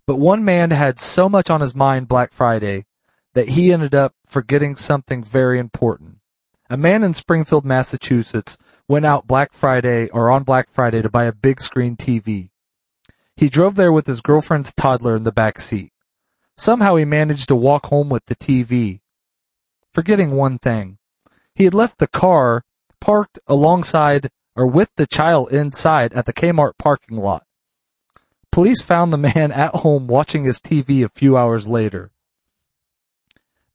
But 0.07 0.15
one 0.15 0.43
man 0.45 0.71
had 0.71 0.99
so 0.99 1.27
much 1.27 1.49
on 1.49 1.61
his 1.61 1.75
mind 1.75 2.07
Black 2.07 2.31
Friday 2.31 2.85
that 3.33 3.49
he 3.49 3.71
ended 3.71 3.93
up 3.93 4.15
forgetting 4.27 4.75
something 4.75 5.23
very 5.23 5.59
important. 5.59 6.16
A 6.69 6.75
man 6.75 7.01
in 7.01 7.13
Springfield, 7.13 7.65
Massachusetts 7.65 8.57
went 8.89 9.05
out 9.05 9.25
Black 9.25 9.53
Friday 9.53 10.09
or 10.09 10.29
on 10.29 10.43
Black 10.43 10.69
Friday 10.69 11.01
to 11.01 11.09
buy 11.09 11.23
a 11.23 11.31
big 11.31 11.61
screen 11.61 11.95
TV. 11.95 12.49
He 13.37 13.47
drove 13.49 13.75
there 13.75 13.93
with 13.93 14.07
his 14.07 14.19
girlfriend's 14.19 14.73
toddler 14.73 15.15
in 15.15 15.23
the 15.23 15.31
back 15.31 15.59
seat. 15.59 15.93
Somehow 16.57 16.95
he 16.95 17.05
managed 17.05 17.47
to 17.49 17.55
walk 17.55 17.85
home 17.85 18.09
with 18.09 18.25
the 18.25 18.35
TV, 18.35 18.99
forgetting 19.93 20.31
one 20.31 20.57
thing. 20.57 20.97
He 21.55 21.63
had 21.63 21.73
left 21.73 21.99
the 21.99 22.07
car 22.07 22.63
parked 22.99 23.39
alongside 23.47 24.29
or 24.55 24.67
with 24.67 24.89
the 24.95 25.07
child 25.07 25.53
inside 25.53 26.11
at 26.13 26.25
the 26.25 26.33
Kmart 26.33 26.73
parking 26.77 27.17
lot. 27.17 27.43
Police 28.51 28.81
found 28.81 29.13
the 29.13 29.17
man 29.17 29.51
at 29.53 29.75
home 29.75 30.07
watching 30.07 30.43
his 30.43 30.59
TV 30.59 31.05
a 31.05 31.09
few 31.09 31.37
hours 31.37 31.67
later. 31.67 32.11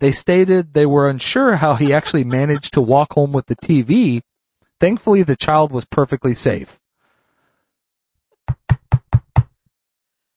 They 0.02 0.10
stated 0.10 0.74
they 0.74 0.84
were 0.84 1.08
unsure 1.08 1.54
how 1.54 1.76
he 1.76 1.92
actually 1.92 2.24
managed 2.24 2.74
to 2.74 2.80
walk 2.80 3.12
home 3.12 3.32
with 3.32 3.46
the 3.46 3.54
TV. 3.54 4.22
Thankfully, 4.80 5.22
the 5.22 5.36
child 5.36 5.70
was 5.70 5.84
perfectly 5.84 6.34
safe. 6.34 6.80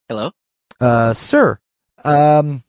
Hello? 0.08 0.34
Uh, 0.80 1.16
sir, 1.16 1.58
um, 2.04 2.62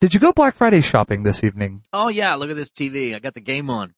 did 0.00 0.14
you 0.14 0.20
go 0.20 0.32
Black 0.32 0.54
Friday 0.54 0.82
shopping 0.82 1.24
this 1.24 1.42
evening? 1.42 1.82
Oh 1.92 2.06
yeah, 2.06 2.36
look 2.36 2.50
at 2.50 2.54
this 2.54 2.70
TV. 2.70 3.16
I 3.16 3.18
got 3.18 3.34
the 3.34 3.40
game 3.40 3.70
on. 3.70 3.94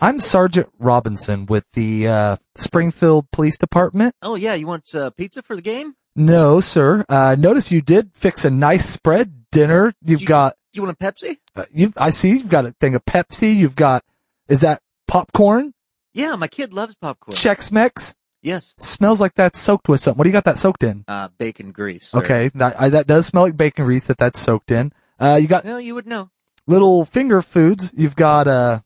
I'm 0.00 0.18
Sergeant 0.18 0.70
Robinson 0.80 1.46
with 1.46 1.70
the 1.74 2.08
uh, 2.08 2.36
Springfield 2.56 3.30
Police 3.30 3.58
Department. 3.58 4.16
Oh 4.22 4.34
yeah, 4.34 4.54
you 4.54 4.66
want 4.66 4.92
uh, 4.92 5.10
pizza 5.10 5.40
for 5.40 5.54
the 5.54 5.62
game? 5.62 5.94
No, 6.16 6.58
sir. 6.58 7.04
Uh, 7.08 7.36
notice 7.38 7.70
you 7.70 7.80
did 7.80 8.10
fix 8.16 8.44
a 8.44 8.50
nice 8.50 8.86
spread 8.86 9.41
dinner. 9.52 9.92
You've 10.04 10.22
You- 10.22 10.26
got, 10.26 10.54
You 10.72 10.82
want 10.82 10.96
a 11.00 11.04
Pepsi? 11.04 11.36
uh, 11.54 11.64
you 11.72 11.92
I 11.96 12.10
see 12.10 12.30
you've 12.30 12.48
got 12.48 12.64
a 12.66 12.72
thing 12.72 12.94
of 12.96 13.04
Pepsi. 13.04 13.54
You've 13.54 13.76
got, 13.76 14.02
is 14.48 14.62
that 14.62 14.80
popcorn? 15.06 15.74
Yeah, 16.14 16.34
my 16.36 16.48
kid 16.48 16.72
loves 16.72 16.94
popcorn. 16.96 17.36
Chex 17.36 17.70
Mix? 17.70 18.16
Yes. 18.42 18.74
Smells 18.78 19.20
like 19.20 19.34
that's 19.34 19.60
soaked 19.60 19.88
with 19.88 20.00
something. 20.00 20.18
What 20.18 20.24
do 20.24 20.30
you 20.30 20.32
got 20.32 20.44
that 20.46 20.58
soaked 20.58 20.82
in? 20.82 21.04
Uh, 21.06 21.28
bacon 21.38 21.70
grease. 21.70 22.08
sir. 22.08 22.18
Okay, 22.18 22.50
that, 22.56 22.80
I, 22.80 22.88
that 22.88 23.06
does 23.06 23.26
smell 23.26 23.44
like 23.44 23.56
bacon 23.56 23.84
grease 23.84 24.08
that 24.08 24.18
that's 24.18 24.40
soaked 24.40 24.70
in. 24.72 24.92
Uh, 25.20 25.38
you 25.40 25.46
got 25.46 25.64
Well, 25.64 25.80
you 25.80 25.94
would 25.94 26.06
know. 26.06 26.30
little 26.66 27.04
finger 27.04 27.40
foods. 27.40 27.94
You've 27.96 28.16
got, 28.16 28.48
uh, 28.48 28.80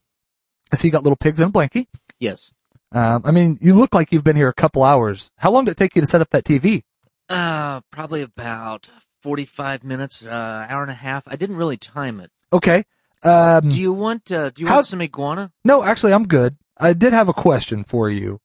I 0.73 0.77
see 0.77 0.89
you 0.89 0.93
got 0.93 1.05
little 1.05 1.17
pigs 1.17 1.41
in 1.41 1.49
a 1.49 1.53
blankie. 1.53 1.87
Yes. 2.21 2.53
Um, 2.93 3.23
I 3.25 3.31
mean, 3.31 3.59
you 3.61 3.75
look 3.75 3.95
like 3.95 4.13
you've 4.13 4.25
been 4.25 4.37
here 4.37 4.49
a 4.49 4.55
couple 4.55 4.83
hours. 4.85 5.33
How 5.39 5.51
long 5.51 5.65
did 5.65 5.73
it 5.73 5.77
take 5.79 5.95
you 5.97 6.01
to 6.03 6.07
set 6.07 6.21
up 6.21 6.31
that 6.31 6.45
TV? 6.45 6.83
Uh, 7.29 7.81
probably 7.91 8.23
about 8.23 8.89
45 9.27 9.83
minutes, 9.83 10.25
uh, 10.25 10.67
hour 10.71 10.83
and 10.83 10.91
a 10.93 10.95
half. 10.95 11.25
I 11.27 11.35
didn't 11.35 11.57
really 11.57 11.77
time 11.77 12.21
it. 12.21 12.31
Okay. 12.53 12.85
Um, 13.25 13.71
Do 13.71 13.81
you 13.81 13.93
want, 13.93 14.31
uh, 14.31 14.51
do 14.51 14.63
you 14.63 14.69
How- 14.69 14.75
want 14.75 14.87
some 14.87 15.03
iguana? 15.03 15.51
no, 15.65 15.83
actually, 15.83 16.13
I'm 16.13 16.29
good. 16.29 16.57
I 16.77 16.93
did 16.93 17.13
have 17.13 17.29
a 17.29 17.33
question 17.33 17.83
for 17.83 18.09
you. 18.09 18.39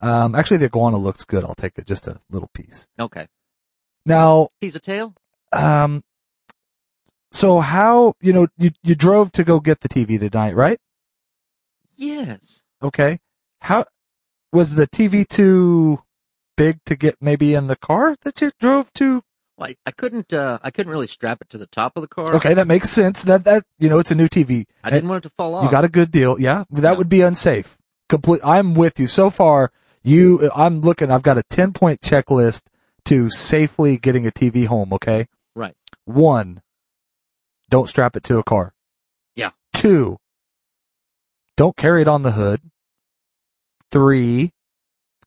Um, 0.00 0.34
actually, 0.34 0.56
the 0.56 0.64
iguana 0.66 0.96
looks 0.96 1.22
good. 1.22 1.44
I'll 1.44 1.54
take 1.54 1.78
it 1.78 1.86
just 1.86 2.08
a 2.08 2.20
little 2.28 2.50
piece. 2.52 2.88
Okay. 2.98 3.28
Now, 4.04 4.48
Piece 4.60 4.74
of 4.74 4.82
tail? 4.82 5.14
um, 5.52 6.02
so 7.30 7.60
how, 7.60 8.14
you 8.20 8.32
know, 8.32 8.48
you, 8.58 8.70
you 8.82 8.96
drove 8.96 9.30
to 9.32 9.44
go 9.44 9.60
get 9.60 9.78
the 9.78 9.88
TV 9.88 10.18
tonight, 10.18 10.56
right? 10.56 10.80
Yes. 11.96 12.64
Okay. 12.82 13.20
How, 13.60 13.84
was 14.52 14.74
the 14.74 14.88
TV 14.88 15.28
too 15.28 16.02
big 16.56 16.80
to 16.86 16.96
get 16.96 17.14
maybe 17.20 17.54
in 17.54 17.68
the 17.68 17.76
car 17.76 18.16
that 18.22 18.40
you 18.40 18.50
drove 18.58 18.92
to? 18.94 19.22
I, 19.60 19.76
I 19.86 19.90
couldn't, 19.90 20.32
uh, 20.32 20.58
I 20.62 20.70
couldn't 20.70 20.90
really 20.90 21.06
strap 21.06 21.40
it 21.42 21.50
to 21.50 21.58
the 21.58 21.66
top 21.66 21.96
of 21.96 22.02
the 22.02 22.08
car. 22.08 22.34
Okay, 22.36 22.54
that 22.54 22.66
makes 22.66 22.88
sense. 22.90 23.24
That, 23.24 23.44
that, 23.44 23.64
you 23.78 23.88
know, 23.88 23.98
it's 23.98 24.10
a 24.10 24.14
new 24.14 24.28
TV. 24.28 24.64
I 24.82 24.90
didn't 24.90 25.08
want 25.08 25.24
it 25.24 25.28
to 25.28 25.34
fall 25.36 25.54
off. 25.54 25.64
You 25.64 25.70
got 25.70 25.84
a 25.84 25.88
good 25.88 26.10
deal. 26.10 26.38
Yeah. 26.40 26.64
That 26.70 26.96
would 26.96 27.08
be 27.08 27.20
unsafe. 27.20 27.78
Complete. 28.08 28.40
I'm 28.44 28.74
with 28.74 28.98
you. 28.98 29.06
So 29.06 29.30
far, 29.30 29.72
you, 30.02 30.50
I'm 30.54 30.80
looking, 30.80 31.10
I've 31.10 31.22
got 31.22 31.38
a 31.38 31.42
10 31.44 31.72
point 31.72 32.00
checklist 32.00 32.64
to 33.04 33.30
safely 33.30 33.96
getting 33.98 34.26
a 34.26 34.30
TV 34.30 34.66
home. 34.66 34.92
Okay. 34.92 35.26
Right. 35.54 35.74
One, 36.04 36.62
don't 37.70 37.88
strap 37.88 38.16
it 38.16 38.24
to 38.24 38.38
a 38.38 38.42
car. 38.42 38.74
Yeah. 39.36 39.50
Two, 39.72 40.18
don't 41.56 41.76
carry 41.76 42.02
it 42.02 42.08
on 42.08 42.22
the 42.22 42.32
hood. 42.32 42.60
Three, 43.90 44.52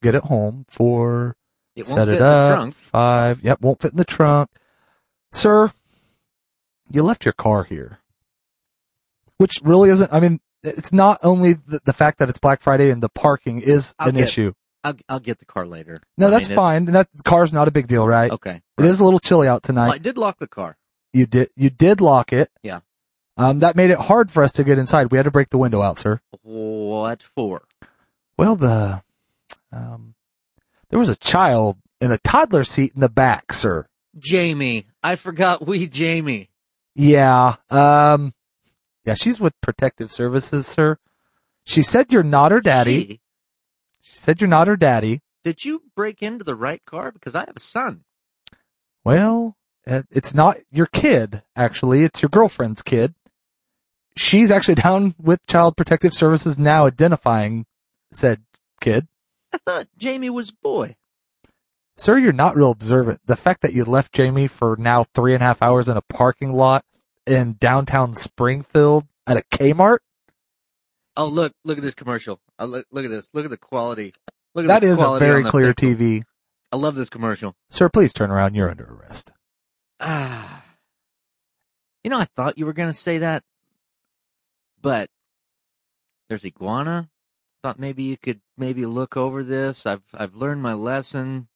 get 0.02 0.14
it 0.14 0.24
home. 0.24 0.66
Four, 0.68 1.36
It 1.76 1.86
won't 1.86 1.96
set 1.98 2.06
fit 2.08 2.14
it 2.14 2.16
in 2.18 2.22
up. 2.22 2.48
the 2.50 2.54
trunk. 2.56 2.74
Five, 2.74 3.42
yep, 3.42 3.60
won't 3.60 3.80
fit 3.82 3.92
in 3.92 3.96
the 3.98 4.04
trunk. 4.04 4.50
Sir, 5.32 5.72
you 6.90 7.02
left 7.02 7.24
your 7.24 7.32
car 7.32 7.64
here. 7.64 7.98
Which 9.36 9.60
really 9.64 9.90
isn't, 9.90 10.12
I 10.12 10.20
mean, 10.20 10.40
it's 10.62 10.92
not 10.92 11.18
only 11.22 11.54
the, 11.54 11.80
the 11.84 11.92
fact 11.92 12.18
that 12.18 12.28
it's 12.28 12.38
Black 12.38 12.60
Friday 12.62 12.90
and 12.90 13.02
the 13.02 13.08
parking 13.08 13.60
is 13.60 13.94
I'll 13.98 14.08
an 14.10 14.14
get- 14.14 14.24
issue. 14.24 14.52
I'll, 14.84 14.94
I'll 15.08 15.18
get 15.20 15.38
the 15.38 15.46
car 15.46 15.66
later. 15.66 16.02
No, 16.18 16.26
I 16.26 16.30
that's 16.30 16.50
mean, 16.50 16.56
fine. 16.56 16.84
That 16.86 17.08
car's 17.24 17.54
not 17.54 17.68
a 17.68 17.70
big 17.70 17.86
deal, 17.86 18.06
right? 18.06 18.30
Okay. 18.30 18.60
It 18.78 18.84
is 18.84 19.00
a 19.00 19.04
little 19.04 19.18
chilly 19.18 19.48
out 19.48 19.62
tonight. 19.62 19.86
Well, 19.86 19.94
I 19.94 19.98
did 19.98 20.18
lock 20.18 20.38
the 20.38 20.46
car. 20.46 20.76
You 21.14 21.24
did, 21.24 21.48
you 21.56 21.70
did 21.70 22.02
lock 22.02 22.34
it. 22.34 22.50
Yeah. 22.62 22.80
Um, 23.38 23.60
that 23.60 23.76
made 23.76 23.90
it 23.90 23.98
hard 23.98 24.30
for 24.30 24.42
us 24.42 24.52
to 24.52 24.62
get 24.64 24.78
inside. 24.78 25.10
We 25.10 25.16
had 25.16 25.22
to 25.24 25.30
break 25.30 25.48
the 25.48 25.56
window 25.58 25.80
out, 25.80 25.98
sir. 25.98 26.20
What 26.42 27.22
for? 27.22 27.62
Well, 28.36 28.56
the, 28.56 29.02
um, 29.72 30.14
there 30.90 30.98
was 30.98 31.08
a 31.08 31.16
child 31.16 31.76
in 32.00 32.10
a 32.12 32.18
toddler 32.18 32.64
seat 32.64 32.92
in 32.94 33.00
the 33.00 33.08
back, 33.08 33.52
sir. 33.52 33.86
Jamie. 34.18 34.86
I 35.02 35.16
forgot 35.16 35.66
we 35.66 35.86
Jamie. 35.88 36.50
Yeah. 36.94 37.56
Um, 37.70 38.32
yeah, 39.04 39.14
she's 39.14 39.40
with 39.40 39.60
protective 39.60 40.12
services, 40.12 40.66
sir. 40.66 40.98
She 41.64 41.82
said 41.82 42.12
you're 42.12 42.22
not 42.22 42.52
her 42.52 42.60
daddy. 42.60 43.00
She- 43.00 43.20
She 44.02 44.16
said 44.16 44.40
you're 44.40 44.48
not 44.48 44.66
her 44.68 44.76
daddy. 44.76 45.20
did 45.44 45.64
you 45.64 45.82
break 45.96 46.22
into 46.22 46.44
the 46.44 46.54
right 46.54 46.82
car? 46.86 47.10
Because 47.10 47.34
I 47.34 47.40
have 47.40 47.56
a 47.56 47.60
son. 47.60 48.04
Well, 49.04 49.56
uh, 49.86 50.02
it's 50.10 50.34
not 50.34 50.56
your 50.70 50.86
kid, 50.86 51.42
actually. 51.56 52.04
It's 52.04 52.22
your 52.22 52.28
girlfriend's 52.30 52.82
kid. 52.82 53.14
She's 54.16 54.50
actually 54.50 54.74
down 54.86 55.14
with 55.20 55.46
Child 55.46 55.76
Protective 55.76 56.14
Services 56.14 56.58
now 56.58 56.86
identifying 56.86 57.66
said 58.12 58.42
kid. 58.80 59.08
I 59.54 59.58
thought 59.58 59.86
Jamie 59.96 60.30
was 60.30 60.50
a 60.50 60.54
boy. 60.62 60.96
Sir, 61.96 62.18
you're 62.18 62.32
not 62.32 62.56
real 62.56 62.72
observant. 62.72 63.20
The 63.24 63.36
fact 63.36 63.62
that 63.62 63.72
you 63.72 63.84
left 63.84 64.12
Jamie 64.12 64.48
for 64.48 64.76
now 64.76 65.04
three 65.14 65.32
and 65.34 65.42
a 65.42 65.46
half 65.46 65.62
hours 65.62 65.88
in 65.88 65.96
a 65.96 66.02
parking 66.02 66.52
lot 66.52 66.84
in 67.26 67.54
downtown 67.54 68.14
Springfield 68.14 69.06
at 69.26 69.36
a 69.36 69.42
Kmart, 69.42 69.98
Oh, 71.16 71.26
look, 71.28 71.52
look 71.64 71.78
at 71.78 71.84
this 71.84 71.94
commercial. 71.94 72.40
Uh, 72.58 72.64
look, 72.64 72.86
look 72.90 73.04
at 73.04 73.10
this. 73.10 73.30
Look 73.32 73.44
at 73.44 73.50
the 73.50 73.56
quality. 73.56 74.12
Look 74.54 74.64
at 74.64 74.68
that 74.68 74.82
is 74.84 75.00
a 75.00 75.16
very 75.18 75.44
clear. 75.44 75.72
TV. 75.72 76.22
I 76.72 76.76
love 76.76 76.96
this 76.96 77.08
commercial. 77.08 77.54
Sir, 77.70 77.88
please 77.88 78.12
turn 78.12 78.32
around. 78.32 78.56
You're 78.56 78.68
under 78.68 78.84
arrest. 78.84 79.32
Ah. 80.00 80.64
You 82.02 82.10
know, 82.10 82.18
I 82.18 82.24
thought 82.36 82.58
you 82.58 82.66
were 82.66 82.72
going 82.72 82.90
to 82.90 82.98
say 82.98 83.18
that, 83.18 83.44
but 84.82 85.08
there's 86.28 86.44
iguana. 86.44 87.08
Thought 87.64 87.78
maybe 87.78 88.02
you 88.02 88.18
could 88.18 88.42
maybe 88.58 88.84
look 88.84 89.16
over 89.16 89.42
this. 89.42 89.86
I've 89.86 90.02
I've 90.12 90.34
learned 90.34 90.60
my 90.62 90.74
lesson. 90.74 91.48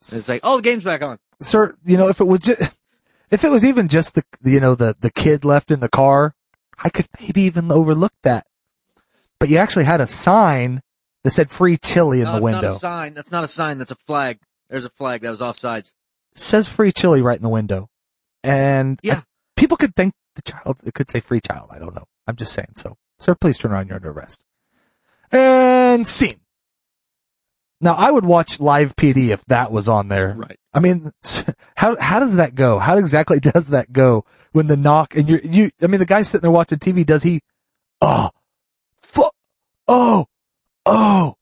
It's 0.00 0.28
like, 0.28 0.40
oh, 0.42 0.56
the 0.56 0.64
game's 0.64 0.82
back 0.82 1.00
on. 1.00 1.18
sir, 1.40 1.76
you 1.84 1.96
know, 1.96 2.08
if 2.08 2.20
it 2.20 2.24
was 2.24 2.40
just, 2.40 2.76
if 3.30 3.44
it 3.44 3.48
was 3.48 3.64
even 3.64 3.86
just 3.86 4.16
the, 4.16 4.24
you 4.42 4.58
know, 4.58 4.74
the, 4.74 4.96
the 4.98 5.12
kid 5.12 5.44
left 5.44 5.70
in 5.70 5.78
the 5.78 5.88
car, 5.88 6.34
I 6.82 6.88
could 6.88 7.06
maybe 7.20 7.42
even 7.42 7.70
overlook 7.70 8.14
that. 8.24 8.46
But 9.38 9.48
you 9.48 9.58
actually 9.58 9.84
had 9.84 10.00
a 10.00 10.08
sign 10.08 10.80
that 11.22 11.30
said 11.30 11.50
free 11.50 11.76
chili 11.76 12.18
in 12.18 12.24
no, 12.24 12.36
the 12.38 12.42
window. 12.42 12.62
not 12.62 12.70
a 12.72 12.74
sign. 12.74 13.14
That's 13.14 13.30
not 13.30 13.44
a 13.44 13.48
sign. 13.48 13.78
That's 13.78 13.92
a 13.92 13.96
flag. 14.08 14.40
There's 14.68 14.84
a 14.84 14.90
flag 14.90 15.20
that 15.20 15.30
was 15.30 15.40
offsides. 15.40 15.92
It 16.32 16.38
says 16.40 16.68
free 16.68 16.90
chili 16.90 17.22
right 17.22 17.36
in 17.36 17.44
the 17.44 17.48
window. 17.48 17.90
And 18.42 18.98
Yeah. 19.04 19.18
I- 19.18 19.22
people 19.56 19.76
could 19.76 19.94
think 19.94 20.14
the 20.34 20.42
child, 20.42 20.80
it 20.84 20.94
could 20.94 21.08
say 21.08 21.20
free 21.20 21.40
child. 21.40 21.68
I 21.70 21.78
don't 21.78 21.94
know. 21.94 22.06
I'm 22.26 22.34
just 22.34 22.52
saying. 22.54 22.72
So, 22.74 22.96
sir, 23.20 23.36
please 23.36 23.56
turn 23.56 23.70
around. 23.70 23.86
You're 23.86 23.96
under 23.96 24.10
arrest. 24.10 24.42
And 25.30 26.06
scene. 26.06 26.40
Now, 27.80 27.94
I 27.94 28.10
would 28.10 28.24
watch 28.24 28.58
live 28.58 28.96
PD 28.96 29.28
if 29.28 29.44
that 29.46 29.70
was 29.70 29.88
on 29.88 30.08
there. 30.08 30.34
Right. 30.36 30.58
I 30.74 30.80
mean, 30.80 31.10
how 31.76 31.98
how 32.00 32.18
does 32.18 32.36
that 32.36 32.54
go? 32.54 32.78
How 32.78 32.96
exactly 32.96 33.40
does 33.40 33.68
that 33.68 33.92
go 33.92 34.24
when 34.52 34.66
the 34.66 34.76
knock 34.76 35.14
and 35.16 35.28
you 35.28 35.40
you? 35.42 35.70
I 35.82 35.86
mean, 35.86 36.00
the 36.00 36.06
guy 36.06 36.22
sitting 36.22 36.42
there 36.42 36.50
watching 36.50 36.78
TV. 36.78 37.06
Does 37.06 37.22
he? 37.22 37.40
Oh, 38.00 38.30
fu- 39.02 39.30
oh, 39.86 40.26
oh, 40.86 41.34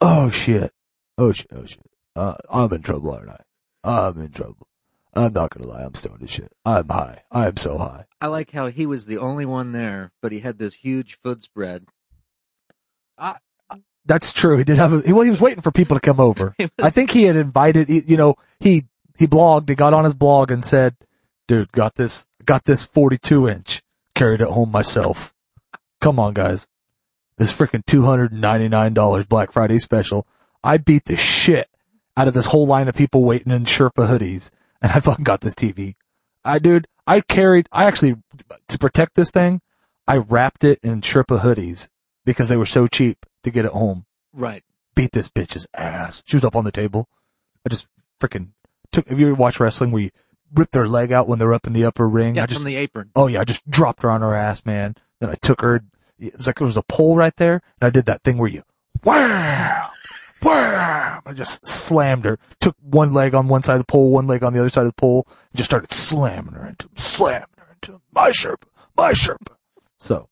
oh 0.00 0.30
shit, 0.30 0.70
oh 1.16 1.32
shit, 1.32 1.48
oh 1.52 1.66
shit. 1.66 1.86
Uh, 2.14 2.34
I'm 2.50 2.72
in 2.72 2.82
trouble, 2.82 3.12
aren't 3.12 3.30
I? 3.30 3.40
I'm 3.84 4.18
in 4.18 4.30
trouble. 4.30 4.66
I'm 5.14 5.32
not 5.32 5.50
gonna 5.50 5.66
lie, 5.66 5.84
I'm 5.84 5.94
stoned 5.94 6.22
as 6.22 6.30
shit. 6.30 6.52
I'm 6.64 6.88
high. 6.88 7.22
I'm 7.30 7.56
so 7.56 7.78
high. 7.78 8.04
I 8.20 8.26
like 8.26 8.52
how 8.52 8.68
he 8.68 8.86
was 8.86 9.06
the 9.06 9.18
only 9.18 9.44
one 9.44 9.72
there, 9.72 10.12
but 10.20 10.32
he 10.32 10.40
had 10.40 10.58
this 10.58 10.74
huge 10.74 11.18
food 11.22 11.42
spread. 11.42 11.86
That's 14.08 14.32
true. 14.32 14.56
He 14.56 14.64
did 14.64 14.78
have 14.78 14.92
a, 14.92 15.02
well, 15.14 15.22
he 15.22 15.30
was 15.30 15.40
waiting 15.40 15.60
for 15.60 15.70
people 15.70 15.94
to 15.94 16.00
come 16.00 16.18
over. 16.18 16.54
Was- 16.58 16.70
I 16.82 16.88
think 16.90 17.10
he 17.10 17.24
had 17.24 17.36
invited, 17.36 17.88
you 17.90 18.16
know, 18.16 18.36
he, 18.58 18.86
he 19.18 19.26
blogged, 19.26 19.68
he 19.68 19.74
got 19.74 19.92
on 19.92 20.04
his 20.04 20.14
blog 20.14 20.50
and 20.50 20.64
said, 20.64 20.96
dude, 21.46 21.70
got 21.72 21.96
this, 21.96 22.28
got 22.44 22.64
this 22.64 22.84
42 22.84 23.48
inch, 23.48 23.82
carried 24.14 24.40
it 24.40 24.48
home 24.48 24.72
myself. 24.72 25.34
Come 26.00 26.18
on, 26.18 26.32
guys. 26.32 26.68
This 27.36 27.56
freaking 27.56 27.84
$299 27.84 29.28
Black 29.28 29.52
Friday 29.52 29.78
special. 29.78 30.26
I 30.64 30.78
beat 30.78 31.04
the 31.04 31.16
shit 31.16 31.68
out 32.16 32.28
of 32.28 32.34
this 32.34 32.46
whole 32.46 32.66
line 32.66 32.88
of 32.88 32.94
people 32.96 33.22
waiting 33.24 33.52
in 33.52 33.64
Sherpa 33.64 34.08
hoodies 34.08 34.52
and 34.80 34.90
I 34.90 35.00
fucking 35.00 35.24
got 35.24 35.42
this 35.42 35.54
TV. 35.54 35.96
I, 36.44 36.58
dude, 36.58 36.86
I 37.06 37.20
carried, 37.20 37.68
I 37.72 37.84
actually, 37.84 38.16
to 38.68 38.78
protect 38.78 39.16
this 39.16 39.30
thing, 39.30 39.60
I 40.06 40.16
wrapped 40.16 40.64
it 40.64 40.78
in 40.82 41.02
Sherpa 41.02 41.40
hoodies 41.40 41.90
because 42.28 42.48
they 42.48 42.56
were 42.56 42.66
so 42.66 42.86
cheap 42.86 43.24
to 43.42 43.50
get 43.50 43.64
it 43.64 43.72
home 43.72 44.04
Right. 44.34 44.62
beat 44.94 45.12
this 45.12 45.28
bitch's 45.30 45.66
ass. 45.74 46.22
She 46.26 46.36
was 46.36 46.44
up 46.44 46.54
on 46.54 46.64
the 46.64 46.70
table. 46.72 47.08
I 47.64 47.70
just 47.70 47.88
freaking 48.20 48.50
took. 48.92 49.08
Have 49.08 49.18
you 49.18 49.26
ever 49.28 49.34
watched 49.34 49.60
wrestling 49.60 49.90
where 49.92 50.02
you 50.02 50.10
rip 50.54 50.70
their 50.70 50.86
leg 50.86 51.10
out 51.12 51.26
when 51.28 51.38
they're 51.38 51.54
up 51.54 51.66
in 51.66 51.72
the 51.72 51.84
upper 51.84 52.08
ring? 52.08 52.36
Yeah, 52.36 52.42
I 52.42 52.46
just, 52.46 52.60
from 52.60 52.66
the 52.66 52.76
apron. 52.76 53.10
oh 53.16 53.26
yeah, 53.28 53.40
I 53.40 53.44
just 53.44 53.68
dropped 53.70 54.02
her 54.02 54.10
on 54.10 54.20
her 54.20 54.34
ass, 54.34 54.64
man. 54.66 54.94
Then 55.20 55.30
I 55.30 55.34
took 55.36 55.60
her. 55.62 55.82
It 56.18 56.34
was 56.36 56.46
like 56.46 56.56
there 56.56 56.66
was 56.66 56.76
a 56.76 56.82
pole 56.82 57.16
right 57.16 57.34
there, 57.36 57.60
and 57.80 57.86
I 57.86 57.90
did 57.90 58.06
that 58.06 58.22
thing 58.22 58.38
where 58.38 58.48
you 58.50 58.62
wham, 59.04 59.86
wham. 60.42 61.22
I 61.26 61.32
just 61.34 61.66
slammed 61.66 62.24
her. 62.24 62.38
Took 62.60 62.76
one 62.80 63.12
leg 63.14 63.34
on 63.34 63.48
one 63.48 63.62
side 63.62 63.74
of 63.74 63.80
the 63.80 63.84
pole, 63.92 64.10
one 64.10 64.26
leg 64.26 64.42
on 64.42 64.52
the 64.52 64.60
other 64.60 64.68
side 64.70 64.82
of 64.82 64.88
the 64.88 65.00
pole, 65.00 65.26
and 65.28 65.56
just 65.56 65.70
started 65.70 65.92
slamming 65.92 66.54
her 66.54 66.66
into 66.66 66.86
him, 66.86 66.96
slamming 66.96 67.46
her 67.58 67.66
into 67.72 67.92
him. 67.94 68.00
My 68.12 68.30
Sherpa, 68.30 68.66
my 68.96 69.12
Sherpa. 69.12 69.56
So, 69.98 70.28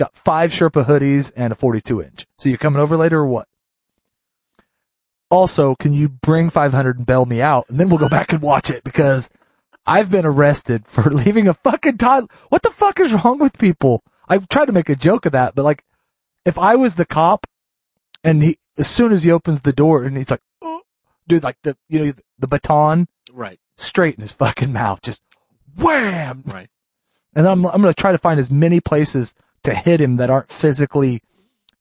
got 0.00 0.16
five 0.16 0.50
Sherpa 0.50 0.84
hoodies 0.86 1.32
and 1.36 1.52
a 1.52 1.56
42 1.56 2.02
inch. 2.02 2.26
So 2.38 2.48
you 2.48 2.58
coming 2.58 2.80
over 2.80 2.96
later 2.96 3.18
or 3.18 3.26
what? 3.26 3.46
Also, 5.30 5.76
can 5.76 5.92
you 5.92 6.08
bring 6.08 6.50
500 6.50 6.96
and 6.98 7.06
bail 7.06 7.24
me 7.24 7.40
out? 7.40 7.66
And 7.68 7.78
then 7.78 7.88
we'll 7.88 7.98
go 7.98 8.08
back 8.08 8.32
and 8.32 8.42
watch 8.42 8.68
it 8.70 8.82
because 8.82 9.30
I've 9.86 10.10
been 10.10 10.26
arrested 10.26 10.86
for 10.86 11.02
leaving 11.10 11.46
a 11.46 11.54
fucking 11.54 11.98
toddler. 11.98 12.28
What 12.48 12.62
the 12.62 12.70
fuck 12.70 12.98
is 12.98 13.12
wrong 13.12 13.38
with 13.38 13.58
people? 13.58 14.02
I 14.28 14.38
tried 14.38 14.66
to 14.66 14.72
make 14.72 14.88
a 14.88 14.96
joke 14.96 15.26
of 15.26 15.32
that, 15.32 15.54
but 15.54 15.64
like, 15.64 15.84
if 16.44 16.58
I 16.58 16.74
was 16.76 16.94
the 16.96 17.04
cop 17.06 17.46
and 18.24 18.42
he, 18.42 18.58
as 18.78 18.88
soon 18.88 19.12
as 19.12 19.22
he 19.22 19.30
opens 19.30 19.62
the 19.62 19.72
door 19.72 20.02
and 20.02 20.16
he's 20.16 20.30
like, 20.30 20.40
oh, 20.62 20.82
dude, 21.28 21.42
like 21.44 21.58
the, 21.62 21.76
you 21.88 22.04
know, 22.04 22.12
the 22.38 22.48
baton 22.48 23.06
Right. 23.32 23.60
straight 23.76 24.16
in 24.16 24.22
his 24.22 24.32
fucking 24.32 24.72
mouth, 24.72 25.02
just 25.02 25.22
wham. 25.76 26.42
Right. 26.46 26.68
And 27.36 27.46
I'm, 27.46 27.64
I'm 27.66 27.82
going 27.82 27.94
to 27.94 28.00
try 28.00 28.10
to 28.10 28.18
find 28.18 28.40
as 28.40 28.50
many 28.50 28.80
places 28.80 29.34
to 29.64 29.74
hit 29.74 30.00
him 30.00 30.16
that 30.16 30.30
aren't 30.30 30.50
physically 30.50 31.20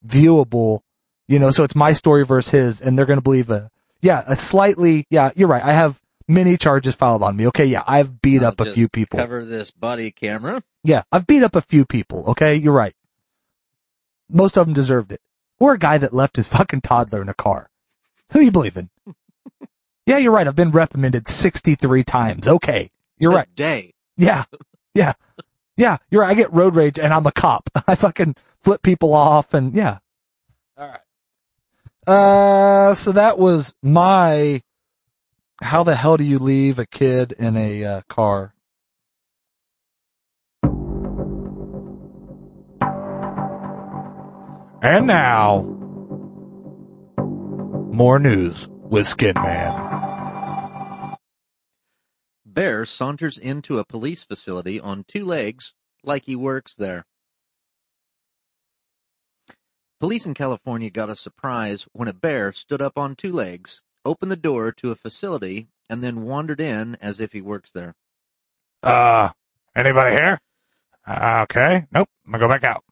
viewable, 0.06 0.82
you 1.28 1.40
know, 1.40 1.52
so 1.52 1.64
it's 1.64 1.76
my 1.76 1.94
story 1.94 2.26
versus 2.26 2.52
his 2.52 2.82
and 2.82 2.98
they're 2.98 3.06
going 3.06 3.18
to 3.18 3.24
believe 3.24 3.50
a, 3.50 3.70
yeah, 4.02 4.24
a 4.28 4.36
slightly, 4.36 5.06
yeah, 5.10 5.32
you're 5.36 5.48
right. 5.48 5.64
I 5.64 5.74
have 5.74 6.02
many 6.30 6.56
charges 6.56 6.96
filed 6.96 7.24
on 7.24 7.36
me. 7.36 7.48
Okay. 7.48 7.66
Yeah. 7.66 7.84
I've 7.86 8.22
beat 8.22 8.42
I'll 8.42 8.50
up 8.50 8.62
a 8.62 8.72
few 8.72 8.88
people. 8.88 9.20
Cover 9.20 9.44
this 9.44 9.72
body 9.72 10.12
camera. 10.12 10.64
Yeah. 10.84 11.04
I've 11.12 11.28
beat 11.28 11.44
up 11.44 11.56
a 11.56 11.62
few 11.62 11.86
people. 11.86 12.24
Okay. 12.30 12.56
You're 12.56 12.74
right. 12.74 12.94
Most 14.30 14.58
of 14.58 14.68
them 14.68 14.74
deserved 14.74 15.12
it. 15.12 15.20
Or 15.60 15.74
a 15.74 15.80
guy 15.80 15.98
that 15.98 16.14
left 16.14 16.38
his 16.38 16.48
fucking 16.54 16.82
toddler 16.82 17.22
in 17.22 17.28
a 17.30 17.34
car. 17.34 17.70
Who 18.32 18.40
you 18.40 18.52
believing? 18.52 18.90
yeah, 20.06 20.20
you're 20.20 20.32
right. 20.32 20.48
I've 20.48 20.56
been 20.56 20.72
reprimanded 20.72 21.28
63 21.28 22.04
times. 22.04 22.48
Okay. 22.48 22.92
You're 23.18 23.34
right. 23.34 23.54
Day. 23.56 23.94
Yeah. 24.16 24.46
Yeah. 24.94 25.14
Yeah. 25.80 25.98
You're 26.12 26.24
right. 26.24 26.32
I 26.32 26.34
get 26.34 26.52
road 26.52 26.76
rage 26.76 27.00
and 27.00 27.14
I'm 27.14 27.26
a 27.26 27.32
cop. 27.32 27.70
I 27.88 27.96
fucking 27.96 28.36
flip 28.62 28.84
people 28.84 29.14
off 29.14 29.54
and 29.54 29.74
yeah. 29.74 30.00
All 30.78 30.88
right. 30.88 31.00
Uh, 32.06 32.94
so 32.94 33.14
that 33.14 33.40
was 33.40 33.76
my, 33.82 34.62
how 35.64 35.84
the 35.84 35.96
hell 35.96 36.18
do 36.18 36.24
you 36.26 36.38
leave 36.38 36.80
a 36.80 36.86
kid 36.86 37.32
in 37.32 37.56
a 37.56 37.86
uh, 37.86 38.02
car? 38.10 38.54
And 44.82 45.08
now, 45.08 45.62
more 47.94 48.18
news 48.20 48.68
with 48.70 49.08
Skin 49.08 49.36
Man. 49.36 50.09
Bear 52.60 52.86
saunters 52.86 53.38
into 53.38 53.80
a 53.80 53.86
police 53.86 54.22
facility 54.22 54.82
on 54.82 55.06
two 55.08 55.24
legs 55.24 55.76
like 56.04 56.26
he 56.26 56.36
works 56.36 56.76
there. 56.76 57.06
Police 60.02 60.26
in 60.26 60.34
California 60.34 60.90
got 60.90 61.10
a 61.10 61.16
surprise 61.16 61.88
when 61.94 62.10
a 62.10 62.14
bear 62.14 62.52
stood 62.52 62.82
up 62.82 62.98
on 62.98 63.16
two 63.16 63.32
legs, 63.32 63.82
opened 64.04 64.30
the 64.30 64.36
door 64.36 64.74
to 64.74 64.92
a 64.92 64.96
facility, 64.96 65.70
and 65.90 66.04
then 66.04 66.24
wandered 66.24 66.60
in 66.60 66.98
as 67.00 67.22
if 67.22 67.32
he 67.32 67.40
works 67.40 67.72
there. 67.72 67.96
Uh, 68.84 69.30
anybody 69.74 70.12
here? 70.12 70.42
Uh, 71.08 71.40
okay. 71.44 71.86
Nope. 71.94 72.10
I'm 72.26 72.34
gonna 72.34 72.44
go 72.44 72.50
back 72.50 72.66
out. 72.66 72.84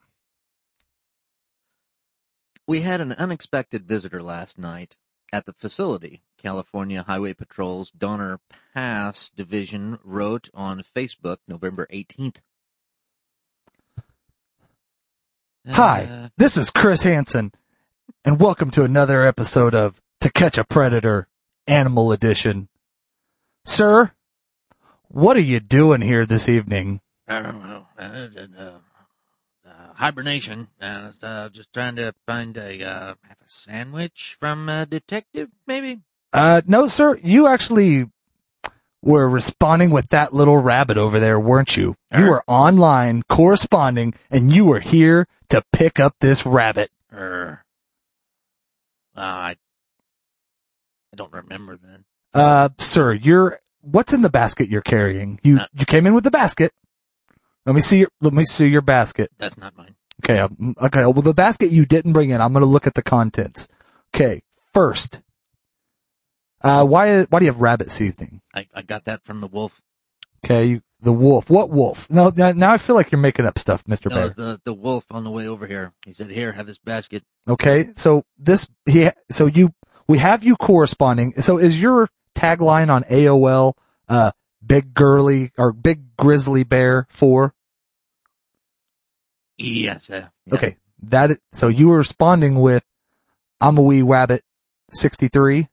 We 2.66 2.84
had 2.84 3.02
an 3.02 3.12
unexpected 3.12 3.86
visitor 3.86 4.24
last 4.24 4.58
night 4.58 4.96
at 5.34 5.46
the 5.46 5.52
facility. 5.52 6.22
California 6.38 7.04
Highway 7.04 7.34
Patrol's 7.34 7.92
Donner 7.92 8.40
Pass 8.74 9.30
Division 9.30 10.00
wrote 10.04 10.50
on 10.54 10.84
Facebook 10.96 11.38
November 11.48 11.88
18th. 11.92 12.38
Hi, 15.70 16.08
Uh, 16.10 16.30
this 16.38 16.56
is 16.58 16.70
Chris 16.72 17.04
Hansen, 17.04 17.52
and 18.24 18.40
welcome 18.40 18.72
to 18.72 18.84
another 18.84 19.24
episode 19.24 19.76
of 19.76 20.02
To 20.22 20.32
Catch 20.32 20.58
a 20.58 20.64
Predator 20.64 21.28
Animal 21.68 22.12
Edition. 22.14 22.70
Sir, 23.66 24.12
what 25.10 25.36
are 25.36 25.42
you 25.42 25.60
doing 25.60 26.02
here 26.02 26.26
this 26.26 26.48
evening? 26.48 27.02
I 27.28 27.42
don't 27.42 27.62
know. 27.62 27.88
Uh, 28.00 28.28
uh, 28.58 28.80
uh, 29.68 29.94
hibernation. 29.96 30.70
Uh, 30.80 31.50
just 31.50 31.74
trying 31.74 31.98
to 31.98 32.14
find 32.26 32.56
a 32.56 32.82
uh, 32.84 33.16
have 33.24 33.38
a 33.46 33.50
sandwich 33.50 34.38
from 34.40 34.70
a 34.70 34.86
detective, 34.86 35.50
maybe. 35.66 36.00
Uh, 36.34 36.62
no, 36.66 36.88
sir, 36.88 37.18
you 37.24 37.48
actually 37.48 38.06
were 39.02 39.28
responding 39.30 39.90
with 39.90 40.10
that 40.10 40.34
little 40.34 40.58
rabbit 40.58 40.98
over 40.98 41.20
there, 41.20 41.40
weren't 41.40 41.78
you? 41.78 41.96
You 42.16 42.26
Er. 42.26 42.30
were 42.30 42.44
online 42.48 43.24
corresponding, 43.30 44.14
and 44.30 44.52
you 44.52 44.66
were 44.66 44.80
here 44.80 45.28
to 45.50 45.64
pick 45.72 46.00
up 46.00 46.16
this 46.20 46.46
rabbit. 46.46 46.90
Or 47.12 47.64
uh, 49.16 49.20
I 49.22 49.50
I 49.52 51.16
don't 51.16 51.32
remember 51.34 51.78
then. 51.78 52.04
Uh, 52.34 52.70
sir, 52.78 53.14
you're, 53.14 53.60
what's 53.82 54.14
in 54.14 54.22
the 54.22 54.30
basket 54.30 54.68
you're 54.70 54.82
carrying? 54.82 55.40
You, 55.44 55.56
Not- 55.56 55.70
you 55.74 55.86
came 55.86 56.06
in 56.06 56.14
with 56.14 56.24
the 56.26 56.32
basket. 56.32 56.72
Let 57.66 57.74
me 57.76 57.82
see 57.82 58.00
your, 58.00 58.10
let 58.22 58.34
me 58.34 58.44
see 58.44 58.68
your 58.68 58.82
basket. 58.82 59.30
That's 59.38 59.58
not 59.58 59.76
mine. 59.78 59.96
Okay. 60.24 60.40
um, 60.40 60.76
Okay. 60.82 61.02
Well, 61.04 61.14
the 61.14 61.34
basket 61.34 61.72
you 61.72 61.86
didn't 61.86 62.14
bring 62.14 62.30
in, 62.30 62.42
I'm 62.42 62.54
going 62.54 62.62
to 62.64 62.70
look 62.70 62.88
at 62.88 62.94
the 62.94 63.02
contents. 63.02 63.70
Okay. 64.16 64.42
First, 64.74 65.22
uh, 66.62 66.86
why, 66.86 67.24
why 67.24 67.40
do 67.40 67.46
you 67.46 67.52
have 67.52 67.62
rabbit 67.62 67.92
seasoning? 67.92 68.42
I, 68.54 68.68
I 68.74 68.82
got 68.82 69.06
that 69.06 69.24
from 69.24 69.40
the 69.40 69.48
wolf. 69.48 69.82
Okay. 70.46 70.66
You, 70.66 70.82
the 71.00 71.14
wolf. 71.14 71.50
What 71.50 71.70
wolf? 71.70 72.10
No, 72.10 72.32
now 72.36 72.52
now 72.54 72.74
I 72.74 72.78
feel 72.78 72.96
like 72.96 73.12
you're 73.12 73.22
making 73.22 73.46
up 73.46 73.60
stuff, 73.60 73.84
Mr. 73.84 74.04
That 74.04 74.10
Bear. 74.10 74.24
was 74.24 74.36
the 74.36 74.60
the 74.64 74.74
wolf 74.74 75.06
on 75.12 75.24
the 75.24 75.30
way 75.30 75.48
over 75.48 75.68
here. 75.68 75.94
He 76.06 76.12
said, 76.12 76.32
"Here, 76.32 76.52
have 76.54 76.66
this 76.66 76.80
basket." 76.80 77.24
Okay. 77.48 77.90
So 77.96 78.26
this, 78.38 78.68
he, 78.88 79.10
so 79.30 79.46
you, 79.46 79.74
we 80.08 80.18
have 80.18 80.44
you 80.44 80.56
corresponding. 80.56 81.34
So 81.34 81.60
is 81.60 81.80
your 81.80 82.10
tagline 82.34 82.90
on 82.90 83.04
AOL, 83.04 83.74
uh, 84.10 84.32
big 84.66 84.94
girly 84.94 85.52
or 85.58 85.72
big 85.72 86.16
grizzly 86.18 86.64
bear 86.64 87.06
four? 87.10 87.54
Yes. 89.58 90.10
Uh, 90.10 90.28
yeah. 90.46 90.56
Okay. 90.56 90.78
That, 91.04 91.32
so 91.54 91.68
you 91.68 91.90
were 91.90 91.98
responding 91.98 92.56
with, 92.60 92.84
I'm 93.62 93.78
a 93.78 93.82
wee 93.82 94.02
rabbit 94.02 94.42
63. 94.92 95.68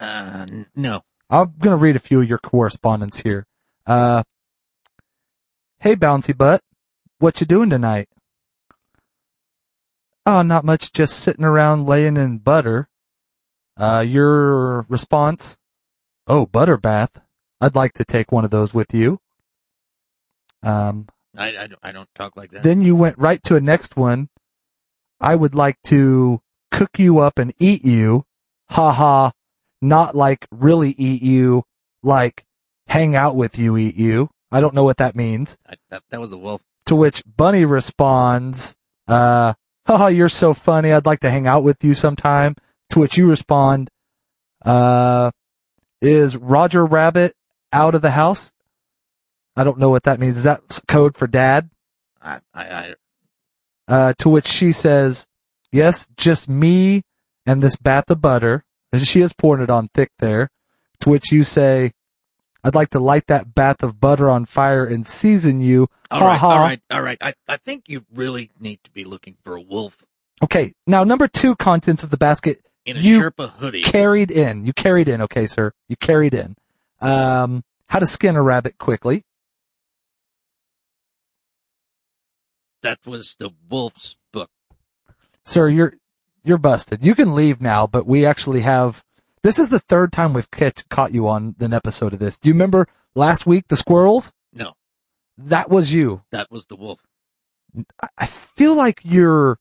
Uh, 0.00 0.46
no. 0.74 1.02
I'm 1.28 1.54
gonna 1.58 1.76
read 1.76 1.94
a 1.94 2.00
few 2.00 2.22
of 2.22 2.28
your 2.28 2.38
correspondence 2.38 3.20
here. 3.20 3.46
Uh, 3.86 4.22
hey, 5.78 5.94
bouncy 5.94 6.36
butt, 6.36 6.62
what 7.18 7.40
you 7.40 7.46
doing 7.46 7.70
tonight? 7.70 8.08
Oh, 10.26 10.42
not 10.42 10.64
much, 10.64 10.92
just 10.92 11.18
sitting 11.18 11.44
around 11.44 11.86
laying 11.86 12.16
in 12.16 12.38
butter. 12.38 12.88
Uh, 13.76 14.04
your 14.06 14.82
response? 14.82 15.58
Oh, 16.26 16.46
butter 16.46 16.76
bath. 16.76 17.20
I'd 17.60 17.74
like 17.74 17.92
to 17.94 18.04
take 18.04 18.32
one 18.32 18.44
of 18.44 18.50
those 18.50 18.74
with 18.74 18.92
you. 18.94 19.20
Um, 20.62 21.08
I, 21.36 21.50
I, 21.50 21.68
I 21.82 21.92
don't 21.92 22.08
talk 22.14 22.36
like 22.36 22.50
that. 22.50 22.62
then 22.62 22.82
you 22.82 22.94
went 22.96 23.18
right 23.18 23.42
to 23.44 23.56
a 23.56 23.60
next 23.60 23.96
one. 23.96 24.28
I 25.20 25.36
would 25.36 25.54
like 25.54 25.80
to 25.84 26.42
cook 26.70 26.98
you 26.98 27.18
up 27.18 27.38
and 27.38 27.52
eat 27.58 27.84
you. 27.84 28.24
Ha 28.70 28.92
ha. 28.92 29.32
Not 29.82 30.14
like 30.14 30.46
really 30.50 30.90
eat 30.98 31.22
you. 31.22 31.64
like 32.02 32.44
hang 32.88 33.14
out 33.14 33.36
with 33.36 33.58
you, 33.58 33.76
eat 33.76 33.96
you. 33.96 34.28
I 34.50 34.60
don't 34.60 34.74
know 34.74 34.82
what 34.84 34.96
that 34.96 35.14
means. 35.14 35.56
I, 35.68 35.74
that, 35.90 36.02
that 36.10 36.20
was 36.20 36.30
the 36.30 36.38
wolf. 36.38 36.60
To 36.86 36.96
which 36.96 37.22
Bunny 37.24 37.64
responds, 37.64 38.76
uh, 39.06 39.54
haha, 39.86 40.08
you're 40.08 40.28
so 40.28 40.52
funny. 40.54 40.92
I'd 40.92 41.06
like 41.06 41.20
to 41.20 41.30
hang 41.30 41.46
out 41.46 41.62
with 41.62 41.84
you 41.84 41.94
sometime. 41.94 42.56
To 42.90 42.98
which 42.98 43.16
you 43.16 43.28
respond, 43.30 43.90
uh, 44.64 45.30
is 46.00 46.36
Roger 46.36 46.84
Rabbit 46.84 47.34
out 47.72 47.94
of 47.94 48.02
the 48.02 48.10
house? 48.10 48.54
I 49.54 49.62
don't 49.62 49.78
know 49.78 49.90
what 49.90 50.02
that 50.04 50.18
means. 50.18 50.36
Is 50.38 50.44
that 50.44 50.60
code 50.88 51.14
for 51.14 51.28
dad? 51.28 51.70
I, 52.20 52.40
I, 52.52 52.64
I 52.64 52.94
Uh, 53.86 54.14
to 54.18 54.28
which 54.28 54.48
she 54.48 54.72
says, 54.72 55.28
yes, 55.70 56.08
just 56.16 56.48
me 56.48 57.02
and 57.46 57.62
this 57.62 57.76
bath 57.76 58.10
of 58.10 58.20
butter. 58.20 58.64
And 58.92 59.02
she 59.02 59.20
is 59.20 59.32
pouring 59.32 59.62
it 59.62 59.70
on 59.70 59.88
thick 59.94 60.10
there. 60.18 60.50
To 61.00 61.10
which 61.10 61.32
you 61.32 61.44
say, 61.44 61.92
I'd 62.62 62.74
like 62.74 62.90
to 62.90 63.00
light 63.00 63.26
that 63.28 63.54
bath 63.54 63.82
of 63.82 64.00
butter 64.00 64.28
on 64.28 64.44
fire 64.44 64.84
and 64.84 65.06
season 65.06 65.60
you. 65.60 65.88
all 66.10 66.18
Ha 66.20 66.26
right, 66.26 66.38
ha. 66.38 66.48
all 66.50 66.58
right, 66.58 66.80
all 66.90 67.02
right. 67.02 67.18
I, 67.22 67.34
I 67.48 67.56
think 67.56 67.88
you 67.88 68.04
really 68.12 68.50
need 68.60 68.80
to 68.84 68.90
be 68.90 69.04
looking 69.04 69.36
for 69.42 69.54
a 69.54 69.60
wolf 69.60 70.04
Okay. 70.42 70.72
Now, 70.86 71.04
number 71.04 71.28
two 71.28 71.54
contents 71.56 72.02
of 72.02 72.08
the 72.10 72.16
basket 72.16 72.58
in 72.86 72.96
a 72.96 73.00
You 73.00 73.20
Sherpa 73.20 73.50
hoodie. 73.50 73.82
carried 73.82 74.30
in. 74.30 74.64
You 74.64 74.72
carried 74.72 75.06
in. 75.08 75.20
Okay, 75.22 75.46
sir. 75.46 75.72
You 75.88 75.96
carried 75.96 76.32
in. 76.34 76.56
Um, 77.00 77.62
how 77.90 77.98
to 77.98 78.06
skin 78.06 78.36
a 78.36 78.42
rabbit 78.42 78.78
quickly. 78.78 79.24
That 82.82 82.98
was 83.06 83.36
the 83.36 83.50
wolf's 83.68 84.16
book. 84.32 84.50
Sir, 85.44 85.68
you're, 85.68 85.94
you're 86.44 86.58
busted. 86.58 87.04
You 87.04 87.14
can 87.14 87.34
leave 87.34 87.60
now, 87.60 87.86
but 87.86 88.06
we 88.06 88.24
actually 88.26 88.60
have, 88.60 89.04
this 89.42 89.58
is 89.58 89.68
the 89.68 89.78
third 89.78 90.12
time 90.12 90.32
we've 90.32 90.50
catch, 90.50 90.88
caught 90.88 91.12
you 91.12 91.28
on 91.28 91.54
an 91.60 91.72
episode 91.72 92.12
of 92.12 92.18
this. 92.18 92.38
Do 92.38 92.48
you 92.48 92.54
remember 92.54 92.86
last 93.14 93.46
week, 93.46 93.68
the 93.68 93.76
squirrels? 93.76 94.32
No, 94.52 94.72
That 95.38 95.70
was 95.70 95.92
you. 95.94 96.22
that 96.32 96.50
was 96.50 96.66
the 96.66 96.76
wolf. 96.76 97.06
I- 98.02 98.08
I 98.18 98.26
feel 98.26 98.74
like 98.74 99.00
you're, 99.04 99.58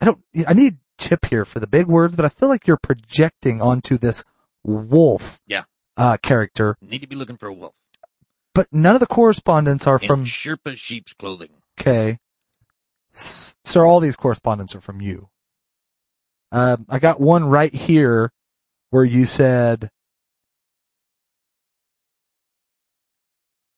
I 0.00 0.06
don't, 0.06 0.22
I 0.46 0.52
need 0.54 0.78
Chip 0.98 1.26
here 1.26 1.44
for 1.44 1.60
the 1.60 1.68
big 1.68 1.86
words, 1.86 2.16
but 2.16 2.24
I 2.24 2.28
feel 2.28 2.48
like 2.48 2.66
you're 2.66 2.76
projecting 2.82 3.62
onto 3.62 3.96
this 3.98 4.24
wolf, 4.64 5.40
Yeah. 5.46 5.64
uh, 5.96 6.16
character, 6.22 6.76
Need 6.82 7.02
to 7.02 7.06
be 7.06 7.14
looking 7.16 7.36
for 7.36 7.46
a 7.46 7.52
wolf. 7.52 7.74
but 8.54 8.66
none 8.72 8.94
of 8.94 9.00
the 9.00 9.06
correspondents 9.06 9.86
are 9.86 9.98
In 10.02 10.06
from, 10.08 10.24
Sherpa 10.24 10.76
sheep's 10.76 11.12
clothing. 11.12 11.50
okay. 11.80 12.18
S- 13.14 13.54
Sir, 13.64 13.84
all 13.86 14.00
these 14.00 14.16
correspondents 14.16 14.74
are 14.74 14.80
from 14.80 15.00
you. 15.00 15.28
Um, 16.50 16.86
I 16.88 16.98
got 16.98 17.20
one 17.20 17.44
right 17.44 17.72
here 17.72 18.32
where 18.90 19.04
you 19.04 19.24
said, 19.26 19.90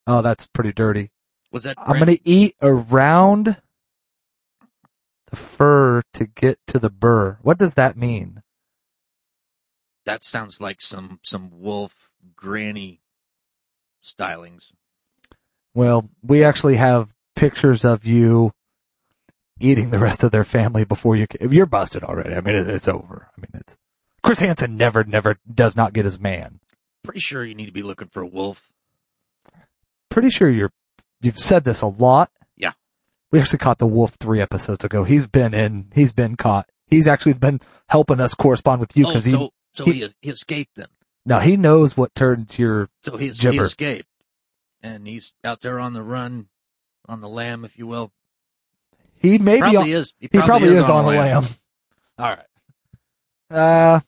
oh, 0.06 0.22
that's 0.22 0.46
pretty 0.46 0.72
dirty. 0.72 1.10
Was 1.52 1.64
that? 1.64 1.76
I'm 1.78 1.98
gonna 1.98 2.18
eat 2.24 2.54
around 2.62 3.56
the 5.30 5.36
fur 5.36 6.02
to 6.14 6.26
get 6.26 6.58
to 6.68 6.78
the 6.78 6.90
burr. 6.90 7.38
What 7.42 7.58
does 7.58 7.74
that 7.74 7.96
mean? 7.96 8.42
That 10.06 10.22
sounds 10.22 10.60
like 10.60 10.80
some 10.80 11.18
some 11.22 11.50
wolf 11.52 12.10
granny 12.36 13.00
stylings. 14.02 14.72
Well, 15.74 16.08
we 16.22 16.44
actually 16.44 16.76
have 16.76 17.14
pictures 17.36 17.84
of 17.84 18.04
you 18.04 18.52
eating 19.60 19.90
the 19.90 19.98
rest 19.98 20.22
of 20.24 20.32
their 20.32 20.44
family 20.44 20.84
before 20.84 21.14
you. 21.16 21.26
If 21.40 21.52
you're 21.52 21.66
busted 21.66 22.02
already, 22.02 22.34
I 22.34 22.40
mean, 22.40 22.56
it, 22.56 22.66
it's 22.68 22.88
over. 22.88 23.28
I 23.36 23.40
mean, 23.40 23.50
it's 23.54 23.78
Chris 24.22 24.40
Hansen 24.40 24.76
never, 24.76 25.04
never 25.04 25.36
does 25.52 25.76
not 25.76 25.92
get 25.92 26.04
his 26.04 26.20
man. 26.20 26.60
Pretty 27.02 27.20
sure 27.20 27.44
you 27.44 27.54
need 27.54 27.66
to 27.66 27.72
be 27.72 27.82
looking 27.82 28.08
for 28.08 28.20
a 28.22 28.26
wolf. 28.26 28.70
Pretty 30.08 30.30
sure 30.30 30.48
you're. 30.48 30.72
You've 31.22 31.38
said 31.38 31.64
this 31.64 31.82
a 31.82 31.86
lot. 31.86 32.30
Yeah. 32.56 32.72
We 33.30 33.38
actually 33.38 33.58
caught 33.58 33.78
the 33.78 33.86
wolf 33.86 34.16
three 34.18 34.40
episodes 34.40 34.84
ago. 34.84 35.04
He's 35.04 35.26
been 35.26 35.54
in. 35.54 35.90
He's 35.94 36.12
been 36.12 36.36
caught. 36.36 36.68
He's 36.86 37.06
actually 37.06 37.34
been 37.34 37.60
helping 37.88 38.20
us 38.20 38.34
correspond 38.34 38.80
with 38.80 38.96
you 38.96 39.04
oh, 39.04 39.08
because 39.08 39.24
he. 39.24 39.32
so 39.32 39.50
so 39.72 39.84
he- 39.84 39.92
he, 39.92 40.08
he 40.20 40.30
escaped 40.30 40.76
then. 40.76 40.88
No, 41.26 41.38
he 41.38 41.56
knows 41.56 41.96
what 41.96 42.14
turns 42.14 42.58
your 42.58 42.88
So 43.04 43.18
he, 43.18 43.28
he 43.28 43.58
escaped, 43.58 44.08
and 44.82 45.06
he's 45.06 45.34
out 45.44 45.60
there 45.60 45.78
on 45.78 45.92
the 45.92 46.02
run, 46.02 46.48
on 47.06 47.20
the 47.20 47.28
lamb, 47.28 47.64
if 47.64 47.78
you 47.78 47.86
will. 47.86 48.10
He 49.20 49.38
may 49.38 49.60
be 49.60 49.76
on, 49.76 49.86
is. 49.86 50.14
he 50.18 50.28
probably, 50.28 50.68
is, 50.68 50.88
on 50.88 51.04
the 51.04 51.10
lamb. 51.10 51.44
All 52.18 52.36
right. 52.36 52.46
Uh, 53.50 54.00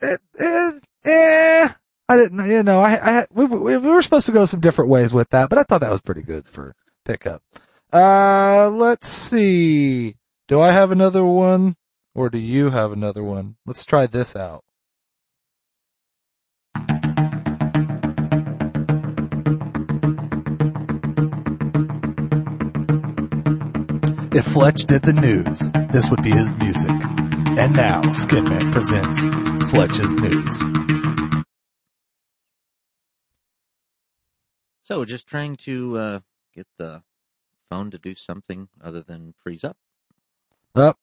it, 0.00 0.20
it, 0.34 0.82
eh, 1.04 1.68
I 2.08 2.16
didn't, 2.16 2.50
you 2.50 2.62
know, 2.64 2.80
I, 2.80 3.20
I, 3.20 3.26
we, 3.30 3.44
we 3.44 3.78
we 3.78 3.88
were 3.88 4.02
supposed 4.02 4.26
to 4.26 4.32
go 4.32 4.44
some 4.44 4.60
different 4.60 4.90
ways 4.90 5.14
with 5.14 5.28
that, 5.30 5.48
but 5.48 5.58
I 5.58 5.62
thought 5.62 5.82
that 5.82 5.90
was 5.90 6.00
pretty 6.00 6.22
good 6.22 6.48
for 6.48 6.74
pickup. 7.04 7.42
Uh, 7.92 8.68
let's 8.70 9.08
see. 9.08 10.16
Do 10.48 10.60
I 10.60 10.72
have 10.72 10.90
another 10.90 11.24
one 11.24 11.76
or 12.14 12.28
do 12.28 12.38
you 12.38 12.70
have 12.70 12.90
another 12.90 13.22
one? 13.22 13.56
Let's 13.66 13.84
try 13.84 14.06
this 14.06 14.34
out. 14.34 14.64
If 24.38 24.44
Fletch 24.44 24.84
did 24.84 25.02
the 25.02 25.14
news, 25.14 25.72
this 25.90 26.12
would 26.12 26.22
be 26.22 26.30
his 26.30 26.52
music. 26.52 26.90
And 27.58 27.74
now, 27.74 28.02
Skinman 28.02 28.70
presents 28.70 29.26
Fletch's 29.68 30.14
News. 30.14 30.58
So 34.84 35.04
just 35.04 35.26
trying 35.26 35.56
to 35.56 35.98
uh, 35.98 36.20
get 36.54 36.68
the 36.76 37.02
phone 37.68 37.90
to 37.90 37.98
do 37.98 38.14
something 38.14 38.68
other 38.80 39.02
than 39.02 39.34
freeze 39.42 39.64
up. 39.64 39.76
Up. 40.72 41.00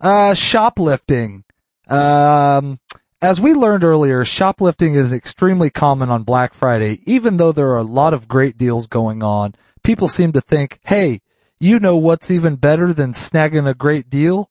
Uh, 0.00 0.34
shoplifting. 0.34 1.44
Um, 1.86 2.80
as 3.22 3.40
we 3.40 3.54
learned 3.54 3.84
earlier, 3.84 4.24
shoplifting 4.24 4.96
is 4.96 5.12
extremely 5.12 5.70
common 5.70 6.10
on 6.10 6.24
Black 6.24 6.54
Friday. 6.54 7.02
Even 7.06 7.36
though 7.36 7.52
there 7.52 7.70
are 7.70 7.78
a 7.78 7.84
lot 7.84 8.12
of 8.12 8.26
great 8.26 8.58
deals 8.58 8.88
going 8.88 9.22
on, 9.22 9.54
people 9.84 10.08
seem 10.08 10.32
to 10.32 10.40
think, 10.40 10.80
hey, 10.86 11.20
you 11.60 11.78
know 11.78 11.96
what's 11.96 12.30
even 12.30 12.56
better 12.56 12.92
than 12.94 13.12
snagging 13.12 13.68
a 13.68 13.74
great 13.74 14.08
deal? 14.08 14.50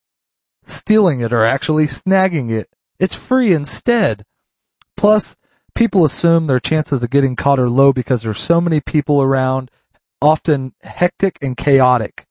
Stealing 0.63 1.21
it 1.21 1.33
or 1.33 1.43
actually 1.43 1.85
snagging 1.85 2.51
it. 2.51 2.67
It's 2.99 3.15
free 3.15 3.51
instead. 3.51 4.23
Plus, 4.95 5.35
people 5.73 6.05
assume 6.05 6.45
their 6.45 6.59
chances 6.59 7.01
of 7.01 7.09
getting 7.09 7.35
caught 7.35 7.59
are 7.59 7.69
low 7.69 7.91
because 7.91 8.21
there's 8.21 8.39
so 8.39 8.61
many 8.61 8.79
people 8.79 9.21
around, 9.21 9.71
often 10.21 10.73
hectic 10.83 11.39
and 11.41 11.57
chaotic. 11.57 12.25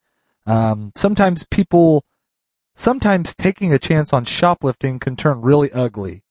Um, 0.45 0.93
sometimes 0.95 1.45
people, 1.45 2.05
sometimes 2.75 3.35
taking 3.35 3.73
a 3.73 3.79
chance 3.79 4.13
on 4.13 4.23
shoplifting 4.23 4.99
can 4.99 5.15
turn 5.15 5.41
really 5.41 5.71
ugly. 5.73 6.23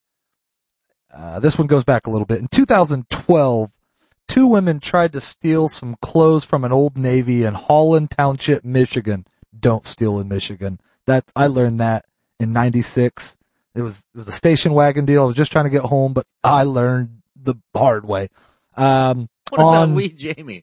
Uh, 1.12 1.40
this 1.40 1.58
one 1.58 1.66
goes 1.66 1.84
back 1.84 2.06
a 2.06 2.10
little 2.10 2.26
bit. 2.26 2.38
In 2.38 2.48
2012, 2.48 3.70
two 4.28 4.46
women 4.46 4.78
tried 4.78 5.12
to 5.14 5.20
steal 5.20 5.68
some 5.68 5.96
clothes 6.00 6.44
from 6.44 6.62
an 6.64 6.72
old 6.72 6.96
Navy 6.96 7.44
in 7.44 7.54
Holland 7.54 8.10
Township, 8.10 8.64
Michigan. 8.64 9.26
Don't 9.58 9.86
steal 9.86 10.20
in 10.20 10.28
Michigan. 10.28 10.78
That, 11.06 11.24
I 11.34 11.46
learned 11.46 11.80
that 11.80 12.04
in 12.38 12.52
96. 12.52 13.36
It 13.74 13.82
was, 13.82 14.04
it 14.14 14.18
was 14.18 14.28
a 14.28 14.32
station 14.32 14.74
wagon 14.74 15.06
deal. 15.06 15.22
I 15.22 15.26
was 15.26 15.34
just 15.34 15.50
trying 15.50 15.64
to 15.64 15.70
get 15.70 15.82
home, 15.82 16.12
but 16.12 16.26
I 16.44 16.64
learned 16.64 17.22
the 17.34 17.54
hard 17.74 18.04
way. 18.04 18.28
Um, 18.76 19.28
What 19.50 19.60
on, 19.60 19.82
about 19.88 19.96
we, 19.96 20.08
Jamie? 20.10 20.62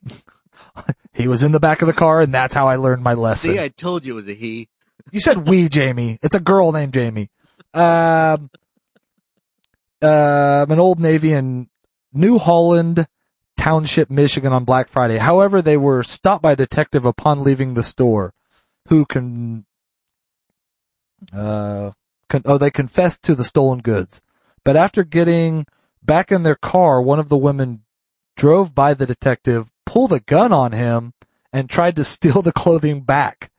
he 1.12 1.28
was 1.28 1.42
in 1.42 1.52
the 1.52 1.60
back 1.60 1.82
of 1.82 1.86
the 1.86 1.92
car 1.92 2.20
and 2.20 2.32
that's 2.32 2.54
how 2.54 2.68
I 2.68 2.76
learned 2.76 3.02
my 3.02 3.14
lesson. 3.14 3.52
See, 3.52 3.60
I 3.60 3.68
told 3.68 4.04
you 4.04 4.14
it 4.14 4.16
was 4.16 4.28
a 4.28 4.34
he. 4.34 4.68
You 5.12 5.20
said 5.20 5.48
we, 5.48 5.68
Jamie. 5.68 6.18
It's 6.20 6.34
a 6.34 6.40
girl 6.40 6.72
named 6.72 6.92
Jamie. 6.92 7.30
Um, 7.72 8.50
um, 10.02 10.70
an 10.70 10.80
old 10.80 10.98
Navy 10.98 11.32
in 11.32 11.68
New 12.12 12.38
Holland 12.38 13.06
Township, 13.56 14.10
Michigan 14.10 14.52
on 14.52 14.64
Black 14.64 14.88
Friday. 14.88 15.18
However, 15.18 15.60
they 15.60 15.76
were 15.76 16.02
stopped 16.02 16.42
by 16.42 16.52
a 16.52 16.56
detective 16.56 17.04
upon 17.04 17.42
leaving 17.42 17.74
the 17.74 17.82
store 17.82 18.32
who 18.88 19.04
can, 19.04 19.66
uh, 21.32 21.92
con- 22.28 22.42
oh, 22.44 22.58
they 22.58 22.70
confessed 22.70 23.24
to 23.24 23.34
the 23.34 23.44
stolen 23.44 23.80
goods. 23.80 24.22
But 24.64 24.76
after 24.76 25.04
getting 25.04 25.66
back 26.02 26.30
in 26.30 26.42
their 26.42 26.56
car, 26.56 27.00
one 27.00 27.18
of 27.18 27.28
the 27.28 27.36
women 27.36 27.82
drove 28.36 28.74
by 28.74 28.94
the 28.94 29.06
detective, 29.06 29.70
pulled 29.84 30.12
a 30.12 30.20
gun 30.20 30.52
on 30.52 30.72
him, 30.72 31.12
and 31.52 31.68
tried 31.68 31.96
to 31.96 32.04
steal 32.14 32.42
the 32.42 32.52
clothing 32.52 33.00
back. 33.00 33.50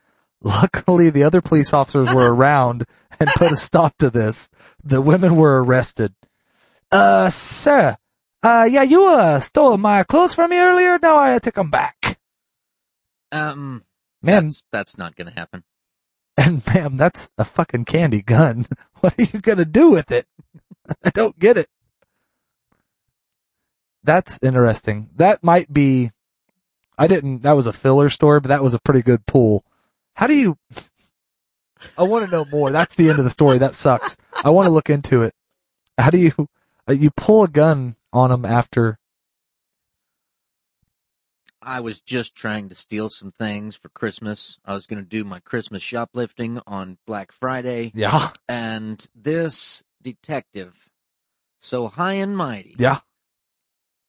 Luckily, 0.42 1.10
the 1.10 1.24
other 1.24 1.42
police 1.42 1.74
officers 1.74 2.14
were 2.14 2.34
around 2.34 2.86
and 3.20 3.30
put 3.36 3.52
a 3.52 3.56
stop 3.56 3.98
to 3.98 4.10
this. 4.10 4.50
The 4.84 5.02
women 5.02 5.36
were 5.36 5.64
arrested. 5.64 6.14
Uh, 6.92 7.30
sir, 7.30 7.98
uh, 8.48 8.64
yeah, 8.66 8.84
you, 8.84 9.06
uh, 9.06 9.40
stole 9.40 9.78
my 9.78 10.04
clothes 10.04 10.36
from 10.36 10.50
me 10.52 10.60
earlier. 10.60 10.98
Now 11.02 11.18
I 11.18 11.38
take 11.40 11.56
them 11.56 11.70
back. 11.70 12.20
Um, 13.32 13.84
Man, 14.22 14.46
that's, 14.48 14.64
that's 14.72 14.98
not 14.98 15.16
going 15.16 15.28
to 15.28 15.34
happen. 15.40 15.64
and 16.38 16.66
ma'am, 16.68 16.98
that's 16.98 17.30
a 17.38 17.44
fucking 17.44 17.86
candy 17.86 18.22
gun. 18.22 18.66
What 19.00 19.14
are 19.20 19.24
you 19.24 19.42
gonna 19.42 19.64
do 19.66 19.92
with 19.92 20.12
it? 20.12 20.26
I 21.06 21.10
don't 21.14 21.38
get 21.38 21.56
it. 21.58 21.68
that's 24.04 24.42
interesting. 24.42 25.10
That 25.16 25.44
might 25.44 25.72
be. 25.72 26.10
I 26.98 27.06
didn't. 27.06 27.44
That 27.44 27.52
was 27.54 27.68
a 27.68 27.74
filler 27.74 28.10
story, 28.10 28.40
but 28.40 28.48
that 28.48 28.64
was 28.64 28.74
a 28.74 28.80
pretty 28.80 29.04
good 29.04 29.28
pull. 29.28 29.64
How 30.16 30.26
do 30.26 30.36
you? 30.36 30.58
I 31.96 32.04
want 32.04 32.26
to 32.26 32.32
know 32.32 32.46
more. 32.46 32.72
That's 32.72 32.96
the 32.96 33.10
end 33.12 33.20
of 33.20 33.24
the 33.24 33.30
story. 33.30 33.60
That 33.60 33.76
sucks. 33.76 34.18
I 34.44 34.50
want 34.50 34.66
to 34.66 34.72
look 34.72 34.90
into 34.90 35.22
it. 35.22 35.34
How 35.98 36.10
do 36.10 36.18
you? 36.18 36.34
uh, 36.90 36.94
You 36.94 37.12
pull 37.12 37.44
a 37.44 37.48
gun 37.48 37.96
on 38.18 38.30
them 38.32 38.44
after? 38.46 38.98
I 41.62 41.80
was 41.80 42.00
just 42.02 42.36
trying 42.36 42.70
to 42.70 42.76
steal 42.76 43.10
some 43.10 43.32
things 43.32 43.76
for 43.76 43.90
Christmas. 43.90 44.58
I 44.66 44.74
was 44.74 44.86
going 44.88 45.02
to 45.02 45.08
do 45.08 45.24
my 45.24 45.40
Christmas 45.40 45.82
shoplifting 45.84 46.62
on 46.68 46.98
Black 47.06 47.32
Friday, 47.32 47.92
Yeah, 47.96 48.30
and 48.48 49.06
this 49.16 49.84
detective, 50.02 50.90
so 51.60 51.88
high 51.88 52.14
and 52.14 52.38
mighty, 52.38 52.76
yeah, 52.78 53.00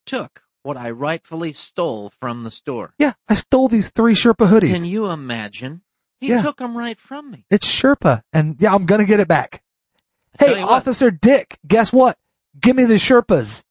took 0.06 0.42
what 0.62 0.76
I 0.76 0.90
rightfully 0.90 1.52
stole 1.52 2.10
from 2.10 2.44
the 2.44 2.50
store. 2.50 2.94
yeah. 2.98 3.12
I 3.28 3.34
stole 3.34 3.68
these 3.68 3.90
three 3.90 4.14
Sherpa 4.14 4.48
hoodies. 4.48 4.74
Can 4.74 4.84
you 4.84 5.10
imagine? 5.10 5.82
He 6.20 6.28
Yeah. 6.28 6.42
took 6.42 6.58
them 6.58 6.76
right 6.76 7.00
from 7.00 7.30
me. 7.30 7.46
It's 7.50 7.66
Sherpa, 7.66 8.22
and 8.32 8.56
yeah, 8.60 8.74
I'm 8.74 8.86
gonna 8.86 9.04
get 9.06 9.20
it 9.20 9.28
back. 9.28 9.62
Hey, 10.38 10.60
you 10.60 10.66
what. 10.66 10.70
Officer 10.76 11.10
Dick, 11.10 11.58
guess 11.66 11.92
what? 11.92 12.18
Give 12.60 12.76
me 12.76 12.84
the 12.84 12.94
Sherpas. 12.94 13.64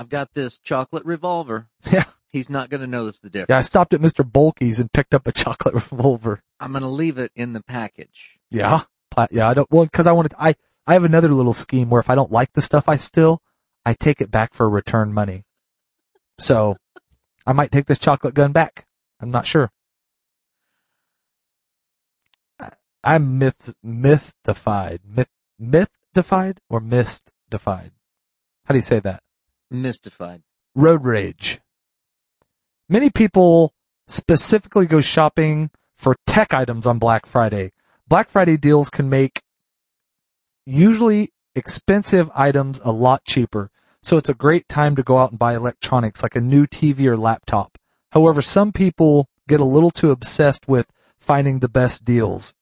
I've 0.00 0.08
got 0.08 0.32
this 0.32 0.58
chocolate 0.58 1.04
revolver. 1.04 1.68
Yeah, 1.92 2.04
He's 2.32 2.48
not 2.48 2.70
going 2.70 2.80
to 2.80 2.86
notice 2.86 3.18
the 3.18 3.28
difference. 3.28 3.48
yeah. 3.50 3.58
I 3.58 3.62
stopped 3.62 3.92
at 3.92 4.00
Mr. 4.00 4.24
Bulky's 4.30 4.78
and 4.80 4.90
picked 4.92 5.12
up 5.14 5.26
a 5.26 5.32
chocolate 5.44 5.74
revolver. 5.74 6.42
I'm 6.58 6.72
going 6.72 6.82
to 6.82 6.88
leave 6.88 7.18
it 7.18 7.32
in 7.34 7.52
the 7.52 7.62
package. 7.62 8.38
Yeah, 8.50 8.82
yeah. 9.30 9.48
I 9.48 9.54
don't 9.54 9.70
well 9.70 9.84
because 9.84 10.06
I 10.06 10.12
wanted. 10.12 10.32
I 10.38 10.54
I 10.86 10.94
have 10.94 11.04
another 11.04 11.28
little 11.28 11.52
scheme 11.52 11.90
where 11.90 12.00
if 12.00 12.08
I 12.08 12.14
don't 12.14 12.30
like 12.32 12.52
the 12.54 12.62
stuff 12.62 12.88
I 12.88 12.96
steal, 12.96 13.42
I 13.84 13.92
take 13.94 14.20
it 14.20 14.30
back 14.30 14.54
for 14.54 14.68
return 14.70 15.12
money. 15.12 15.44
So 16.38 16.76
I 17.46 17.52
might 17.52 17.70
take 17.72 17.86
this 17.86 17.98
chocolate 17.98 18.34
gun 18.34 18.52
back. 18.52 18.86
I'm 19.20 19.30
not 19.30 19.46
sure. 19.46 19.70
I- 22.58 22.72
I'm 23.04 23.38
myth 23.38 23.74
mythified, 23.82 25.00
myth 25.04 25.30
mythified 25.58 26.60
or 26.68 26.80
mystified. 26.80 27.92
How 28.66 28.72
do 28.72 28.78
you 28.78 28.82
say 28.82 29.00
that? 29.00 29.22
Mystified. 29.70 30.42
road 30.74 31.04
rage. 31.04 31.60
Many 32.88 33.10
people 33.10 33.72
specifically 34.08 34.86
go 34.86 35.00
shopping 35.00 35.70
for 35.96 36.16
tech 36.26 36.52
items 36.52 36.86
on 36.86 36.98
Black 36.98 37.26
Friday. 37.26 37.72
Black 38.08 38.28
Friday 38.28 38.56
deals 38.56 38.90
can 38.90 39.08
make 39.08 39.42
usually 40.66 41.30
expensive 41.54 42.30
items 42.34 42.80
a 42.84 42.92
lot 42.92 43.24
cheaper. 43.24 43.70
So 44.02 44.16
it's 44.16 44.28
a 44.28 44.34
great 44.34 44.68
time 44.68 44.96
to 44.96 45.02
go 45.02 45.18
out 45.18 45.30
and 45.30 45.38
buy 45.38 45.54
electronics 45.54 46.22
like 46.22 46.34
a 46.34 46.40
new 46.40 46.66
TV 46.66 47.06
or 47.06 47.16
laptop. 47.16 47.76
However, 48.12 48.40
some 48.42 48.72
people 48.72 49.28
get 49.46 49.60
a 49.60 49.64
little 49.64 49.90
too 49.90 50.10
obsessed 50.10 50.66
with 50.68 50.90
finding 51.18 51.58
the 51.58 51.68
best 51.68 52.04
deals. 52.04 52.54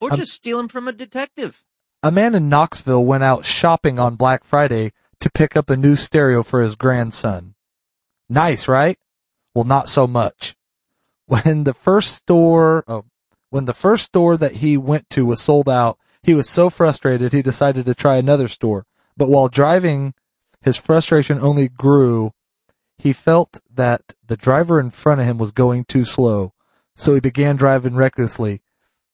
Or 0.00 0.10
I'm- 0.10 0.18
just 0.18 0.32
steal 0.32 0.56
them 0.56 0.68
from 0.68 0.88
a 0.88 0.92
detective. 0.92 1.62
A 2.02 2.10
man 2.10 2.34
in 2.34 2.48
Knoxville 2.48 3.04
went 3.04 3.22
out 3.22 3.44
shopping 3.44 3.98
on 4.00 4.16
Black 4.16 4.42
Friday 4.44 4.92
to 5.22 5.30
pick 5.30 5.56
up 5.56 5.70
a 5.70 5.76
new 5.76 5.94
stereo 5.94 6.42
for 6.42 6.62
his 6.62 6.74
grandson. 6.74 7.54
Nice, 8.28 8.66
right? 8.66 8.98
Well, 9.54 9.64
not 9.64 9.88
so 9.88 10.08
much. 10.08 10.56
When 11.26 11.62
the 11.62 11.74
first 11.74 12.12
store, 12.12 12.82
oh, 12.88 13.04
when 13.48 13.66
the 13.66 13.72
first 13.72 14.06
store 14.06 14.36
that 14.36 14.56
he 14.56 14.76
went 14.76 15.08
to 15.10 15.24
was 15.24 15.40
sold 15.40 15.68
out, 15.68 15.96
he 16.24 16.34
was 16.34 16.48
so 16.48 16.70
frustrated 16.70 17.32
he 17.32 17.40
decided 17.40 17.86
to 17.86 17.94
try 17.94 18.16
another 18.16 18.48
store. 18.48 18.84
But 19.16 19.28
while 19.28 19.46
driving, 19.46 20.14
his 20.60 20.76
frustration 20.76 21.38
only 21.38 21.68
grew. 21.68 22.32
He 22.98 23.12
felt 23.12 23.60
that 23.72 24.14
the 24.26 24.36
driver 24.36 24.80
in 24.80 24.90
front 24.90 25.20
of 25.20 25.26
him 25.26 25.38
was 25.38 25.52
going 25.52 25.84
too 25.84 26.04
slow, 26.04 26.52
so 26.96 27.14
he 27.14 27.20
began 27.20 27.54
driving 27.54 27.94
recklessly. 27.94 28.60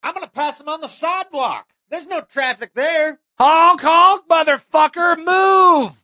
I'm 0.01 0.15
going 0.15 0.25
to 0.25 0.31
pass 0.31 0.59
him 0.59 0.69
on 0.69 0.81
the 0.81 0.87
sidewalk. 0.87 1.69
There's 1.89 2.07
no 2.07 2.21
traffic 2.21 2.73
there. 2.73 3.19
Honk 3.39 3.81
honk, 3.81 4.27
motherfucker, 4.27 5.17
move! 5.17 6.03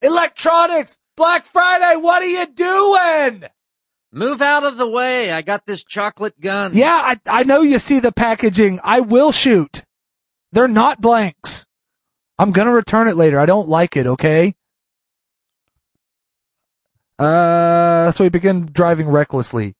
Electronics, 0.00 0.98
Black 1.16 1.44
Friday, 1.44 2.00
what 2.00 2.22
are 2.22 2.26
you 2.26 2.46
doing? 2.46 3.44
Move 4.10 4.42
out 4.42 4.64
of 4.64 4.76
the 4.78 4.88
way. 4.88 5.30
I 5.30 5.42
got 5.42 5.66
this 5.66 5.84
chocolate 5.84 6.38
gun. 6.40 6.72
Yeah, 6.74 6.88
I, 6.94 7.16
I 7.26 7.42
know 7.44 7.62
you 7.62 7.78
see 7.78 7.98
the 7.98 8.12
packaging. 8.12 8.80
I 8.82 9.00
will 9.00 9.32
shoot. 9.32 9.84
They're 10.52 10.68
not 10.68 11.00
blanks. 11.00 11.66
I'm 12.38 12.52
gonna 12.52 12.72
return 12.72 13.08
it 13.08 13.16
later. 13.16 13.38
I 13.38 13.46
don't 13.46 13.68
like 13.68 13.96
it, 13.96 14.06
okay? 14.06 14.54
Uh, 17.18 18.10
so 18.10 18.24
he 18.24 18.30
began 18.30 18.66
driving 18.72 19.08
recklessly. 19.08 19.74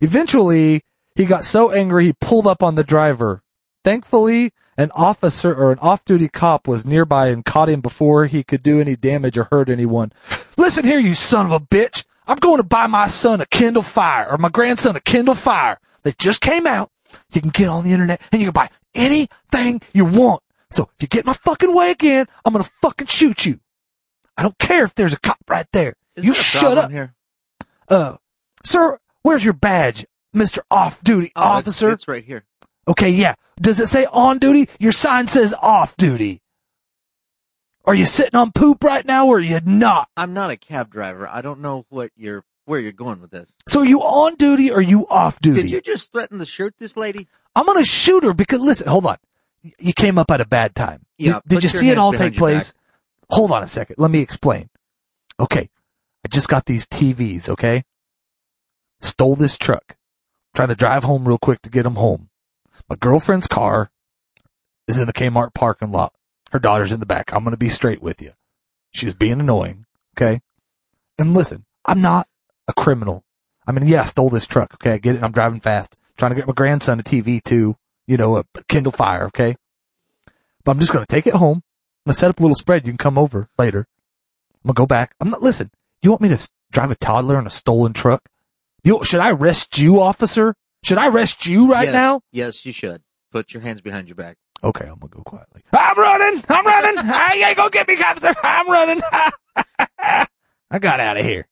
Eventually, 0.00 0.82
he 1.16 1.24
got 1.24 1.44
so 1.44 1.70
angry 1.70 2.06
he 2.06 2.12
pulled 2.20 2.46
up 2.46 2.62
on 2.62 2.74
the 2.74 2.84
driver. 2.84 3.42
Thankfully, 3.84 4.52
an 4.76 4.90
officer 4.94 5.54
or 5.54 5.72
an 5.72 5.78
off-duty 5.80 6.28
cop 6.28 6.66
was 6.66 6.86
nearby 6.86 7.28
and 7.28 7.44
caught 7.44 7.68
him 7.68 7.80
before 7.80 8.26
he 8.26 8.42
could 8.42 8.62
do 8.62 8.80
any 8.80 8.96
damage 8.96 9.36
or 9.36 9.48
hurt 9.50 9.68
anyone. 9.68 10.12
Listen 10.56 10.84
here, 10.84 10.98
you 10.98 11.14
son 11.14 11.46
of 11.46 11.52
a 11.52 11.60
bitch. 11.60 12.04
I'm 12.26 12.38
going 12.38 12.58
to 12.58 12.62
buy 12.66 12.86
my 12.86 13.08
son 13.08 13.40
a 13.40 13.46
Kindle 13.46 13.82
Fire 13.82 14.28
or 14.30 14.38
my 14.38 14.48
grandson 14.48 14.96
a 14.96 15.00
Kindle 15.00 15.34
Fire. 15.34 15.78
They 16.04 16.12
just 16.18 16.40
came 16.40 16.66
out. 16.66 16.90
You 17.32 17.40
can 17.40 17.50
get 17.50 17.68
on 17.68 17.84
the 17.84 17.92
internet 17.92 18.20
and 18.32 18.40
you 18.40 18.46
can 18.46 18.52
buy 18.54 18.70
anything 18.94 19.80
you 19.92 20.04
want. 20.04 20.42
So 20.70 20.84
if 20.94 21.02
you 21.02 21.08
get 21.08 21.24
in 21.24 21.26
my 21.26 21.32
fucking 21.34 21.74
way 21.74 21.90
again, 21.90 22.26
I'm 22.44 22.52
going 22.52 22.64
to 22.64 22.70
fucking 22.70 23.08
shoot 23.08 23.44
you. 23.44 23.60
I 24.36 24.42
don't 24.42 24.58
care 24.58 24.84
if 24.84 24.94
there's 24.94 25.12
a 25.12 25.20
cop 25.20 25.38
right 25.48 25.66
there. 25.72 25.94
Is 26.16 26.24
you 26.24 26.32
shut 26.34 26.78
up. 26.78 26.90
here. 26.90 27.14
Uh, 27.88 28.16
sir, 28.64 28.98
where's 29.22 29.44
your 29.44 29.52
badge, 29.52 30.06
Mr. 30.34 30.60
Off-Duty 30.70 31.32
Oh, 31.36 31.40
it's- 31.40 31.58
Officer? 31.58 31.90
It's 31.90 32.08
right 32.08 32.24
here. 32.24 32.44
Okay, 32.88 33.10
yeah. 33.10 33.34
Does 33.60 33.78
it 33.80 33.86
say 33.86 34.06
on 34.06 34.38
duty? 34.38 34.68
Your 34.80 34.92
sign 34.92 35.28
says 35.28 35.54
off 35.62 35.96
duty. 35.96 36.40
Are 37.84 37.94
you 37.94 38.04
sitting 38.06 38.38
on 38.38 38.52
poop 38.52 38.84
right 38.84 39.04
now 39.04 39.26
or 39.26 39.38
are 39.38 39.40
you 39.40 39.60
not? 39.64 40.08
I'm 40.16 40.34
not 40.34 40.50
a 40.50 40.56
cab 40.56 40.90
driver. 40.90 41.28
I 41.28 41.42
don't 41.42 41.60
know 41.60 41.84
what 41.88 42.10
you're 42.16 42.44
where 42.64 42.78
you're 42.78 42.92
going 42.92 43.20
with 43.20 43.32
this. 43.32 43.52
So 43.66 43.80
are 43.80 43.86
you 43.86 44.00
on 44.00 44.36
duty 44.36 44.70
or 44.70 44.76
are 44.78 44.80
you 44.82 45.06
off 45.08 45.40
duty? 45.40 45.62
Did 45.62 45.70
you 45.70 45.80
just 45.80 46.12
threaten 46.12 46.38
to 46.38 46.46
shoot 46.46 46.74
this 46.78 46.96
lady? 46.96 47.26
I'm 47.56 47.66
gonna 47.66 47.84
shoot 47.84 48.22
her 48.24 48.32
because 48.32 48.60
listen, 48.60 48.86
hold 48.86 49.06
on. 49.06 49.16
You 49.78 49.92
came 49.92 50.16
up 50.18 50.30
at 50.30 50.40
a 50.40 50.46
bad 50.46 50.74
time. 50.74 51.04
Yeah, 51.18 51.40
Did, 51.46 51.56
did 51.56 51.62
you 51.64 51.68
see 51.68 51.90
it 51.90 51.98
all 51.98 52.12
take 52.12 52.36
place? 52.36 52.74
Hold 53.30 53.50
on 53.52 53.62
a 53.62 53.66
second. 53.66 53.96
Let 53.98 54.10
me 54.10 54.20
explain. 54.20 54.68
Okay. 55.38 55.68
I 56.24 56.28
just 56.28 56.48
got 56.48 56.66
these 56.66 56.86
TVs, 56.86 57.48
okay? 57.48 57.82
Stole 59.00 59.36
this 59.36 59.56
truck. 59.56 59.96
Trying 60.54 60.68
to 60.68 60.74
drive 60.74 61.04
home 61.04 61.26
real 61.26 61.38
quick 61.38 61.62
to 61.62 61.70
get 61.70 61.84
them 61.84 61.94
home. 61.94 62.28
My 62.88 62.96
girlfriend's 62.96 63.46
car 63.46 63.90
is 64.88 65.00
in 65.00 65.06
the 65.06 65.12
Kmart 65.12 65.54
parking 65.54 65.92
lot. 65.92 66.12
Her 66.50 66.58
daughter's 66.58 66.92
in 66.92 67.00
the 67.00 67.06
back. 67.06 67.32
I'm 67.32 67.44
going 67.44 67.52
to 67.52 67.58
be 67.58 67.68
straight 67.68 68.02
with 68.02 68.20
you. 68.20 68.32
She 68.90 69.06
was 69.06 69.14
being 69.14 69.40
annoying, 69.40 69.86
okay? 70.16 70.40
And 71.18 71.32
listen, 71.32 71.64
I'm 71.86 72.02
not 72.02 72.28
a 72.68 72.72
criminal. 72.74 73.24
I 73.66 73.72
mean, 73.72 73.86
yeah, 73.88 74.02
I 74.02 74.04
stole 74.04 74.28
this 74.28 74.46
truck, 74.46 74.74
okay? 74.74 74.92
I 74.92 74.98
get 74.98 75.16
it. 75.16 75.22
I'm 75.22 75.32
driving 75.32 75.60
fast. 75.60 75.96
Trying 76.18 76.32
to 76.32 76.36
get 76.36 76.46
my 76.46 76.52
grandson 76.52 77.00
a 77.00 77.02
TV 77.02 77.42
too, 77.42 77.76
you 78.06 78.16
know, 78.16 78.36
a 78.36 78.44
Kindle 78.68 78.92
Fire, 78.92 79.24
okay? 79.26 79.56
But 80.64 80.72
I'm 80.72 80.80
just 80.80 80.92
going 80.92 81.04
to 81.04 81.10
take 81.10 81.26
it 81.26 81.34
home. 81.34 81.62
I'm 82.04 82.10
going 82.10 82.12
to 82.14 82.18
set 82.18 82.30
up 82.30 82.38
a 82.38 82.42
little 82.42 82.54
spread. 82.54 82.86
You 82.86 82.92
can 82.92 82.98
come 82.98 83.16
over 83.16 83.48
later. 83.58 83.86
I'm 84.62 84.68
going 84.68 84.74
to 84.74 84.78
go 84.78 84.86
back. 84.86 85.14
I'm 85.20 85.30
not, 85.30 85.42
listen, 85.42 85.70
you 86.02 86.10
want 86.10 86.22
me 86.22 86.28
to 86.28 86.52
drive 86.70 86.90
a 86.90 86.96
toddler 86.96 87.38
in 87.38 87.46
a 87.46 87.50
stolen 87.50 87.92
truck? 87.92 88.28
You, 88.84 89.04
should 89.04 89.20
I 89.20 89.30
arrest 89.30 89.78
you, 89.78 90.00
officer? 90.00 90.54
Should 90.84 90.98
I 90.98 91.08
arrest 91.08 91.46
you 91.46 91.70
right 91.70 91.84
yes, 91.84 91.92
now? 91.92 92.20
Yes, 92.32 92.66
you 92.66 92.72
should. 92.72 93.02
Put 93.30 93.52
your 93.54 93.62
hands 93.62 93.80
behind 93.80 94.08
your 94.08 94.16
back. 94.16 94.36
Okay, 94.64 94.84
I'm 94.84 94.98
gonna 94.98 95.10
go 95.10 95.22
quietly. 95.22 95.62
I'm 95.72 95.98
running. 95.98 96.42
I'm 96.48 96.66
running. 96.66 96.98
I 97.10 97.44
ain't 97.48 97.56
gonna 97.56 97.70
get 97.70 97.88
me, 97.88 97.94
officer. 98.02 98.32
I'm 98.42 98.68
running. 98.68 99.00
I 100.70 100.78
got 100.78 101.00
out 101.00 101.16
of 101.18 101.24
here. 101.24 101.46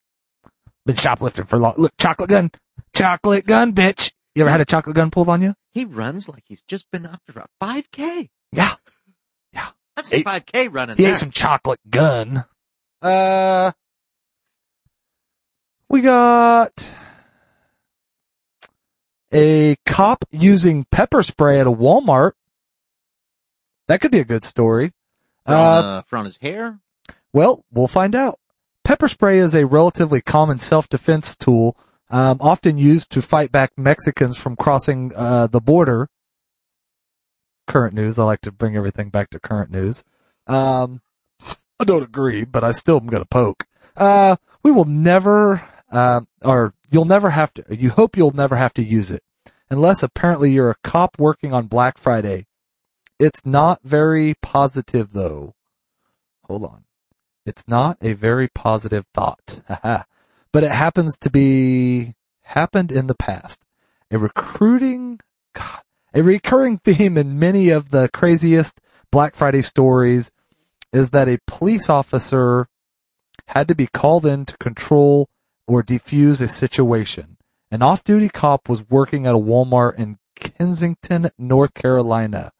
Been 0.86 0.96
shoplifting 0.96 1.44
for 1.44 1.58
long. 1.58 1.74
Look, 1.76 1.92
chocolate 1.98 2.30
gun, 2.30 2.50
chocolate 2.94 3.46
gun, 3.46 3.72
bitch. 3.74 4.12
You 4.34 4.42
ever 4.42 4.50
had 4.50 4.60
a 4.60 4.64
chocolate 4.64 4.96
gun 4.96 5.10
pulled 5.10 5.28
on 5.28 5.42
you? 5.42 5.54
He 5.72 5.84
runs 5.84 6.28
like 6.28 6.44
he's 6.46 6.62
just 6.62 6.90
been 6.90 7.04
after 7.06 7.38
a 7.40 7.46
5K. 7.62 8.28
Yeah. 8.52 8.74
Yeah. 9.52 9.68
That's 9.96 10.12
a 10.12 10.16
He- 10.18 10.24
5K 10.24 10.68
running 10.72 10.96
He 10.96 11.02
there. 11.04 11.12
ate 11.12 11.18
some 11.18 11.30
chocolate 11.32 11.80
gun. 11.88 12.44
Uh, 13.02 13.72
we 15.88 16.00
got 16.02 16.86
a 19.32 19.76
cop 19.86 20.24
using 20.30 20.86
pepper 20.90 21.22
spray 21.22 21.60
at 21.60 21.66
a 21.66 21.72
Walmart. 21.72 22.32
That 23.88 24.00
could 24.00 24.10
be 24.10 24.20
a 24.20 24.24
good 24.24 24.44
story. 24.44 24.92
for, 25.46 25.52
Uh, 25.52 25.56
uh, 25.82 26.02
for 26.02 26.22
his 26.24 26.38
hair. 26.38 26.80
Well, 27.32 27.64
we'll 27.72 27.88
find 27.88 28.14
out. 28.14 28.38
Pepper 28.84 29.08
spray 29.08 29.38
is 29.38 29.54
a 29.54 29.66
relatively 29.66 30.20
common 30.20 30.58
self-defense 30.58 31.36
tool, 31.36 31.76
um, 32.10 32.38
often 32.40 32.76
used 32.76 33.10
to 33.12 33.22
fight 33.22 33.52
back 33.52 33.70
Mexicans 33.76 34.36
from 34.36 34.56
crossing 34.56 35.12
uh, 35.14 35.46
the 35.46 35.60
border. 35.60 36.08
Current 37.66 37.94
news. 37.94 38.18
I 38.18 38.24
like 38.24 38.40
to 38.42 38.52
bring 38.52 38.76
everything 38.76 39.10
back 39.10 39.30
to 39.30 39.38
current 39.38 39.70
news. 39.70 40.04
Um, 40.46 41.02
I 41.78 41.84
don't 41.84 42.02
agree, 42.02 42.44
but 42.44 42.64
I 42.64 42.72
still 42.72 42.96
am 42.96 43.06
going 43.06 43.22
to 43.22 43.28
poke. 43.28 43.64
Uh, 43.96 44.36
we 44.62 44.70
will 44.72 44.84
never, 44.84 45.62
uh, 45.90 46.22
or 46.42 46.74
you'll 46.90 47.04
never 47.04 47.30
have 47.30 47.52
to, 47.54 47.64
you 47.70 47.90
hope 47.90 48.16
you'll 48.16 48.32
never 48.32 48.56
have 48.56 48.74
to 48.74 48.82
use 48.82 49.10
it. 49.10 49.22
Unless 49.70 50.02
apparently 50.02 50.50
you're 50.50 50.70
a 50.70 50.76
cop 50.82 51.18
working 51.18 51.52
on 51.52 51.66
Black 51.66 51.98
Friday. 51.98 52.46
It's 53.18 53.44
not 53.44 53.80
very 53.84 54.34
positive 54.42 55.12
though. 55.12 55.54
Hold 56.44 56.64
on. 56.64 56.84
It's 57.46 57.68
not 57.68 57.98
a 58.02 58.14
very 58.14 58.48
positive 58.48 59.04
thought. 59.14 59.62
but 60.52 60.64
it 60.64 60.70
happens 60.70 61.16
to 61.18 61.30
be 61.30 62.14
happened 62.42 62.90
in 62.90 63.06
the 63.06 63.14
past. 63.14 63.64
A 64.10 64.18
recruiting, 64.18 65.20
God, 65.54 65.82
a 66.12 66.22
recurring 66.22 66.78
theme 66.84 67.16
in 67.16 67.38
many 67.38 67.70
of 67.70 67.90
the 67.90 68.10
craziest 68.12 68.80
Black 69.12 69.34
Friday 69.34 69.62
stories 69.62 70.32
is 70.92 71.10
that 71.10 71.28
a 71.28 71.38
police 71.46 71.88
officer 71.88 72.68
had 73.48 73.68
to 73.68 73.74
be 73.74 73.86
called 73.86 74.26
in 74.26 74.44
to 74.44 74.56
control 74.58 75.28
or 75.66 75.82
defuse 75.82 76.40
a 76.40 76.48
situation. 76.48 77.36
An 77.70 77.82
off-duty 77.82 78.28
cop 78.28 78.68
was 78.68 78.88
working 78.88 79.26
at 79.26 79.34
a 79.34 79.38
Walmart 79.38 79.96
in 79.96 80.18
Kensington, 80.36 81.30
North 81.38 81.74
Carolina. 81.74 82.52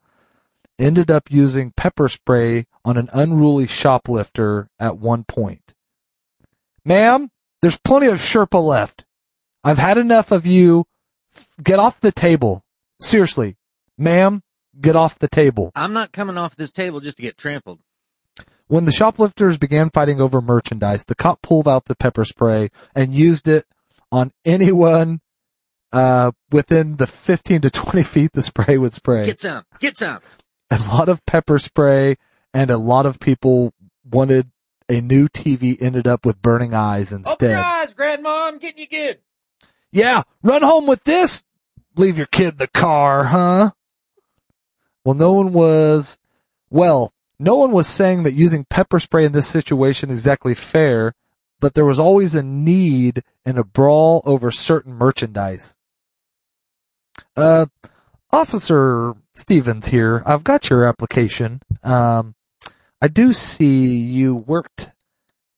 Ended 0.79 1.11
up 1.11 1.29
using 1.29 1.73
pepper 1.75 2.07
spray 2.09 2.65
on 2.85 2.97
an 2.97 3.09
unruly 3.13 3.67
shoplifter 3.67 4.69
at 4.79 4.97
one 4.97 5.23
point. 5.23 5.73
Ma'am, 6.85 7.29
there's 7.61 7.77
plenty 7.77 8.07
of 8.07 8.15
Sherpa 8.15 8.63
left. 8.63 9.05
I've 9.63 9.77
had 9.77 9.97
enough 9.97 10.31
of 10.31 10.45
you. 10.45 10.85
Get 11.61 11.77
off 11.77 11.99
the 11.99 12.11
table. 12.11 12.63
Seriously. 12.99 13.57
Ma'am, 13.97 14.41
get 14.79 14.95
off 14.95 15.19
the 15.19 15.27
table. 15.27 15.71
I'm 15.75 15.93
not 15.93 16.11
coming 16.11 16.37
off 16.37 16.55
this 16.55 16.71
table 16.71 16.99
just 16.99 17.17
to 17.17 17.23
get 17.23 17.37
trampled. 17.37 17.81
When 18.71 18.85
the 18.85 18.93
shoplifters 18.93 19.57
began 19.57 19.89
fighting 19.89 20.21
over 20.21 20.39
merchandise, 20.39 21.03
the 21.03 21.13
cop 21.13 21.41
pulled 21.41 21.67
out 21.67 21.85
the 21.85 21.95
pepper 21.95 22.23
spray 22.23 22.69
and 22.95 23.13
used 23.13 23.45
it 23.45 23.65
on 24.13 24.31
anyone 24.45 25.19
uh, 25.91 26.31
within 26.51 26.95
the 26.95 27.05
15 27.05 27.59
to 27.59 27.69
20 27.69 28.01
feet 28.03 28.31
the 28.31 28.41
spray 28.41 28.77
would 28.77 28.93
spray. 28.93 29.25
Get 29.25 29.41
some. 29.41 29.65
Get 29.81 29.97
some. 29.97 30.21
a 30.69 30.79
lot 30.87 31.09
of 31.09 31.25
pepper 31.25 31.59
spray 31.59 32.15
and 32.53 32.71
a 32.71 32.77
lot 32.77 33.05
of 33.05 33.19
people 33.19 33.73
wanted 34.09 34.51
a 34.87 35.01
new 35.01 35.27
TV 35.27 35.75
ended 35.81 36.07
up 36.07 36.25
with 36.25 36.41
burning 36.41 36.73
eyes 36.73 37.11
instead. 37.11 37.51
Open 37.51 37.57
your 37.57 37.65
eyes, 37.65 37.93
Grandma. 37.93 38.47
I'm 38.47 38.57
getting 38.57 38.79
you 38.79 38.87
good. 38.87 39.19
Yeah, 39.91 40.23
run 40.43 40.61
home 40.61 40.87
with 40.87 41.03
this. 41.03 41.43
Leave 41.97 42.17
your 42.17 42.27
kid 42.27 42.53
in 42.53 42.57
the 42.57 42.67
car, 42.67 43.25
huh? 43.25 43.71
Well, 45.03 45.15
no 45.15 45.33
one 45.33 45.51
was, 45.51 46.19
well, 46.69 47.13
no 47.41 47.55
one 47.55 47.71
was 47.71 47.87
saying 47.87 48.23
that 48.23 48.33
using 48.33 48.65
pepper 48.69 48.99
spray 48.99 49.25
in 49.25 49.31
this 49.31 49.47
situation 49.47 50.09
is 50.11 50.17
exactly 50.17 50.53
fair, 50.53 51.13
but 51.59 51.73
there 51.73 51.85
was 51.85 51.99
always 51.99 52.35
a 52.35 52.43
need 52.43 53.23
in 53.45 53.57
a 53.57 53.63
brawl 53.63 54.21
over 54.25 54.51
certain 54.51 54.93
merchandise. 54.93 55.75
Uh, 57.35 57.65
Officer 58.31 59.15
Stevens 59.33 59.87
here. 59.87 60.21
I've 60.25 60.43
got 60.43 60.69
your 60.69 60.85
application. 60.85 61.61
Um, 61.83 62.35
I 63.01 63.07
do 63.07 63.33
see 63.33 63.97
you 63.97 64.35
worked 64.35 64.91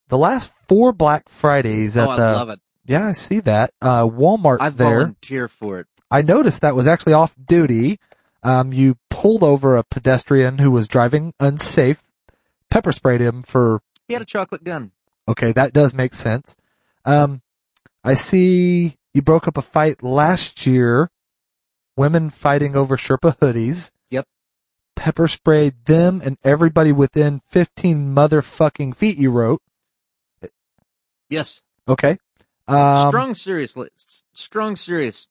the 0.08 0.18
last 0.18 0.54
four 0.68 0.94
Black 0.94 1.28
Fridays 1.28 1.98
at 1.98 2.08
oh, 2.08 2.12
I 2.12 2.16
the, 2.18 2.32
love 2.34 2.50
it. 2.50 2.60
yeah, 2.86 3.08
I 3.08 3.12
see 3.12 3.42
that. 3.42 3.72
Uh, 3.82 4.08
Walmart 4.08 4.58
I 4.62 4.70
there. 4.70 5.00
volunteer 5.00 5.48
for 5.48 5.80
it. 5.80 5.88
I 6.10 6.22
noticed 6.22 6.62
that 6.62 6.76
was 6.76 6.88
actually 6.88 7.14
off 7.14 7.36
duty. 7.44 8.00
Um, 8.44 8.72
you 8.74 8.96
pulled 9.24 9.42
over 9.42 9.78
a 9.78 9.86
pedestrian 9.86 10.58
who 10.58 10.70
was 10.70 10.86
driving 10.86 11.34
unsafe, 11.40 12.12
pepper 12.70 12.92
sprayed 12.92 13.22
him 13.22 13.42
for, 13.42 13.82
He 14.06 14.14
had 14.16 14.22
a 14.22 14.26
chocolate 14.26 14.66
gun. 14.66 14.92
okay, 15.30 15.54
that 15.54 15.72
does 15.72 15.94
make 15.94 16.14
sense. 16.14 16.58
Um, 17.06 17.42
I 18.04 18.16
see 18.16 18.98
you 19.14 19.22
broke 19.22 19.48
up 19.48 19.56
a 19.56 19.62
fight 19.62 20.04
last 20.04 20.68
year, 20.68 21.10
women 21.96 22.32
fighting 22.32 22.76
over 22.76 22.98
Sherpa 22.98 23.38
hoodies. 23.38 23.94
Yep. 24.10 24.28
Pepper 24.98 25.30
sprayed 25.30 25.86
them 25.86 26.22
and 26.22 26.38
everybody 26.44 26.92
within 26.92 27.40
15 27.46 28.14
motherfucking 28.14 28.94
feet, 28.94 29.18
you 29.18 29.32
wrote. 29.32 29.62
Yes. 31.30 31.62
Okay. 31.88 32.18
Um, 32.68 33.08
strong, 33.08 33.36
serious, 33.36 33.78
strong, 34.34 34.76
serious 34.76 35.30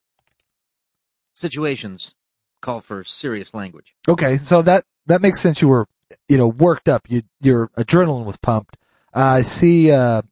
situations 1.35 2.15
call 2.63 2.81
for 2.81 3.05
serious 3.05 3.53
language. 3.53 3.95
Okay, 4.09 4.37
so 4.39 4.63
that 4.63 4.85
that 5.07 5.21
makes 5.21 5.41
sense. 5.41 5.61
You 5.61 5.69
were, 5.69 5.87
you 6.29 6.39
know, 6.39 6.49
worked 6.49 6.89
up. 6.89 7.03
You 7.11 7.23
your 7.41 7.69
adrenaline 7.77 8.25
was 8.25 8.37
pumped. 8.39 8.79
Uh, 9.15 9.21
I 9.21 9.43
see. 9.43 9.91
Uh, 9.91 10.23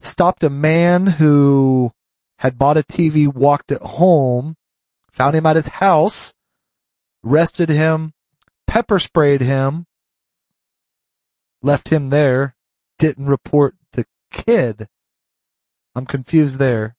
stopped 0.00 0.44
a 0.44 0.50
man 0.50 1.06
who 1.06 1.92
had 2.38 2.58
bought 2.58 2.76
a 2.76 2.82
TV, 2.82 3.32
walked 3.32 3.72
it 3.72 3.82
home, 3.82 4.56
found 5.10 5.34
him 5.34 5.46
at 5.46 5.56
his 5.56 5.68
house, 5.68 6.34
arrested 7.24 7.68
him, 7.68 8.12
pepper 8.66 8.98
sprayed 8.98 9.40
him, 9.40 9.86
left 11.62 11.88
him 11.88 12.10
there, 12.10 12.54
didn't 12.98 13.26
report 13.26 13.74
the 13.92 14.04
kid. 14.30 14.88
I'm 15.94 16.06
confused 16.06 16.58
there. 16.58 16.96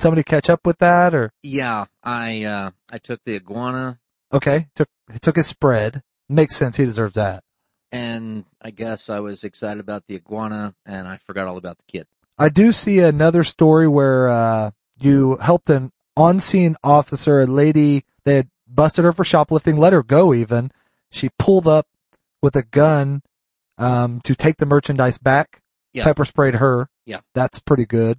Somebody 0.00 0.22
catch 0.22 0.48
up 0.48 0.66
with 0.66 0.78
that 0.78 1.14
or? 1.14 1.30
Yeah, 1.42 1.84
I 2.02 2.42
uh 2.44 2.70
I 2.90 2.98
took 2.98 3.22
the 3.24 3.34
iguana 3.36 3.98
Okay, 4.32 4.66
took 4.74 4.88
he 5.12 5.18
took 5.18 5.36
his 5.36 5.46
spread. 5.46 6.02
Makes 6.28 6.56
sense. 6.56 6.76
He 6.76 6.84
deserves 6.84 7.14
that. 7.14 7.42
and 7.92 8.44
I 8.62 8.70
guess 8.70 9.10
I 9.10 9.20
was 9.20 9.42
excited 9.44 9.80
about 9.80 10.04
the 10.06 10.14
iguana 10.14 10.74
and 10.86 11.06
I 11.08 11.18
forgot 11.26 11.46
all 11.48 11.56
about 11.58 11.78
the 11.78 11.84
kid. 11.86 12.06
I 12.38 12.48
do 12.48 12.72
see 12.72 13.00
another 13.00 13.44
story 13.44 13.88
where 13.88 14.28
uh, 14.28 14.70
you 14.98 15.36
helped 15.36 15.68
an 15.70 15.90
on-scene 16.16 16.76
officer, 16.82 17.40
a 17.40 17.46
lady. 17.46 18.04
They 18.24 18.36
had 18.36 18.48
busted 18.66 19.04
her 19.04 19.12
for 19.12 19.24
shoplifting, 19.24 19.76
let 19.76 19.92
her 19.92 20.02
go. 20.02 20.32
Even 20.32 20.70
she 21.10 21.28
pulled 21.38 21.66
up 21.68 21.86
with 22.40 22.54
a 22.56 22.62
gun 22.62 23.22
um, 23.76 24.20
to 24.24 24.34
take 24.34 24.56
the 24.58 24.66
merchandise 24.66 25.18
back. 25.18 25.60
Yeah. 25.92 26.04
Pepper 26.04 26.24
sprayed 26.24 26.54
her. 26.54 26.88
Yeah. 27.04 27.20
that's 27.34 27.58
pretty 27.58 27.84
good. 27.86 28.18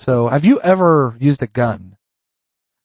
So, 0.00 0.28
have 0.28 0.46
you 0.46 0.58
ever 0.62 1.14
used 1.20 1.42
a 1.42 1.46
gun? 1.46 1.98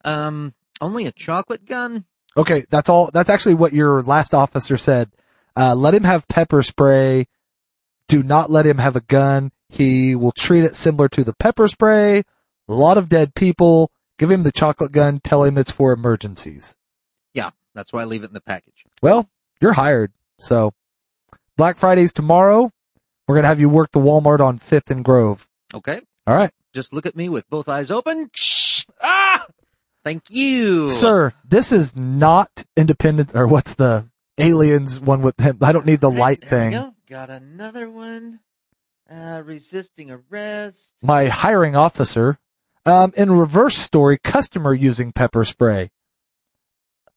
Um 0.04 0.52
only 0.82 1.06
a 1.06 1.12
chocolate 1.12 1.64
gun? 1.64 2.04
Okay, 2.36 2.66
that's 2.68 2.90
all. 2.90 3.10
That's 3.10 3.30
actually 3.30 3.54
what 3.54 3.72
your 3.72 4.02
last 4.02 4.34
officer 4.34 4.76
said. 4.76 5.10
Uh, 5.56 5.74
let 5.74 5.94
him 5.94 6.04
have 6.04 6.28
pepper 6.28 6.62
spray. 6.62 7.24
Do 8.06 8.22
not 8.22 8.50
let 8.50 8.66
him 8.66 8.76
have 8.76 8.96
a 8.96 9.00
gun. 9.00 9.50
He 9.70 10.14
will 10.14 10.30
treat 10.30 10.64
it 10.64 10.76
similar 10.76 11.08
to 11.08 11.24
the 11.24 11.32
pepper 11.32 11.68
spray. 11.68 12.18
A 12.68 12.74
lot 12.74 12.98
of 12.98 13.08
dead 13.08 13.34
people. 13.34 13.90
Give 14.18 14.30
him 14.30 14.42
the 14.42 14.52
chocolate 14.52 14.92
gun. 14.92 15.20
Tell 15.20 15.42
him 15.42 15.56
it's 15.56 15.72
for 15.72 15.94
emergencies. 15.94 16.76
Yeah, 17.32 17.52
that's 17.74 17.94
why 17.94 18.02
I 18.02 18.04
leave 18.04 18.24
it 18.24 18.28
in 18.28 18.34
the 18.34 18.42
package. 18.42 18.84
Well, 19.00 19.26
you're 19.62 19.72
hired. 19.72 20.12
So, 20.38 20.74
Black 21.56 21.78
Friday's 21.78 22.12
tomorrow. 22.12 22.70
We're 23.26 23.36
gonna 23.36 23.48
have 23.48 23.60
you 23.60 23.70
work 23.70 23.92
the 23.92 24.00
Walmart 24.00 24.40
on 24.40 24.58
Fifth 24.58 24.90
and 24.90 25.02
Grove. 25.02 25.48
Okay? 25.72 26.02
All 26.26 26.34
right, 26.34 26.50
Just 26.74 26.92
look 26.92 27.06
at 27.06 27.14
me 27.16 27.28
with 27.28 27.48
both 27.48 27.68
eyes 27.68 27.90
open. 27.90 28.30
Ah! 29.00 29.46
Thank 30.04 30.24
you. 30.28 30.88
sir. 30.90 31.32
This 31.44 31.72
is 31.72 31.96
not 31.96 32.64
Independence 32.76 33.34
or 33.34 33.46
what's 33.46 33.74
the 33.74 34.08
aliens 34.38 35.00
one 35.00 35.22
with 35.22 35.38
him? 35.40 35.58
I 35.62 35.72
don't 35.72 35.86
need 35.86 36.00
the 36.00 36.10
light 36.10 36.40
there 36.42 36.50
thing. 36.50 36.70
Go. 36.72 36.94
Got 37.08 37.30
another 37.30 37.88
one. 37.88 38.40
Uh, 39.10 39.40
resisting 39.44 40.10
arrest. 40.10 40.94
my 41.02 41.26
hiring 41.26 41.76
officer. 41.76 42.38
Um, 42.84 43.12
in 43.16 43.30
reverse 43.32 43.76
story, 43.76 44.18
customer 44.22 44.74
using 44.74 45.12
pepper 45.12 45.44
spray. 45.44 45.90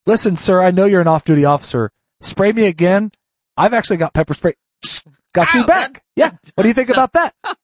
Listen, 0.06 0.34
sir, 0.36 0.60
I 0.62 0.70
know 0.72 0.84
you're 0.86 1.00
an 1.00 1.06
off-duty 1.08 1.44
officer. 1.44 1.90
Spray 2.20 2.52
me 2.52 2.66
again. 2.66 3.10
I've 3.56 3.74
actually 3.74 3.96
got 3.98 4.14
pepper 4.14 4.34
spray. 4.34 4.54
Got 5.32 5.54
you 5.54 5.62
Ow, 5.62 5.66
back. 5.66 5.92
that- 5.94 6.02
yeah. 6.16 6.30
What 6.54 6.62
do 6.62 6.68
you 6.68 6.74
think 6.74 6.88
so- 6.88 6.94
about 6.94 7.12
that? 7.12 7.34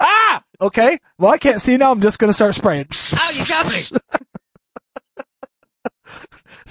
ah! 0.00 0.42
Okay. 0.60 0.98
Well, 1.18 1.32
I 1.32 1.38
can't 1.38 1.60
see 1.60 1.76
now. 1.76 1.90
I'm 1.92 2.00
just 2.00 2.18
going 2.18 2.28
to 2.30 2.34
start 2.34 2.54
spraying. 2.54 2.86
Ow, 3.14 3.30
you 3.34 3.44
got 3.46 3.66
me. 3.66 3.98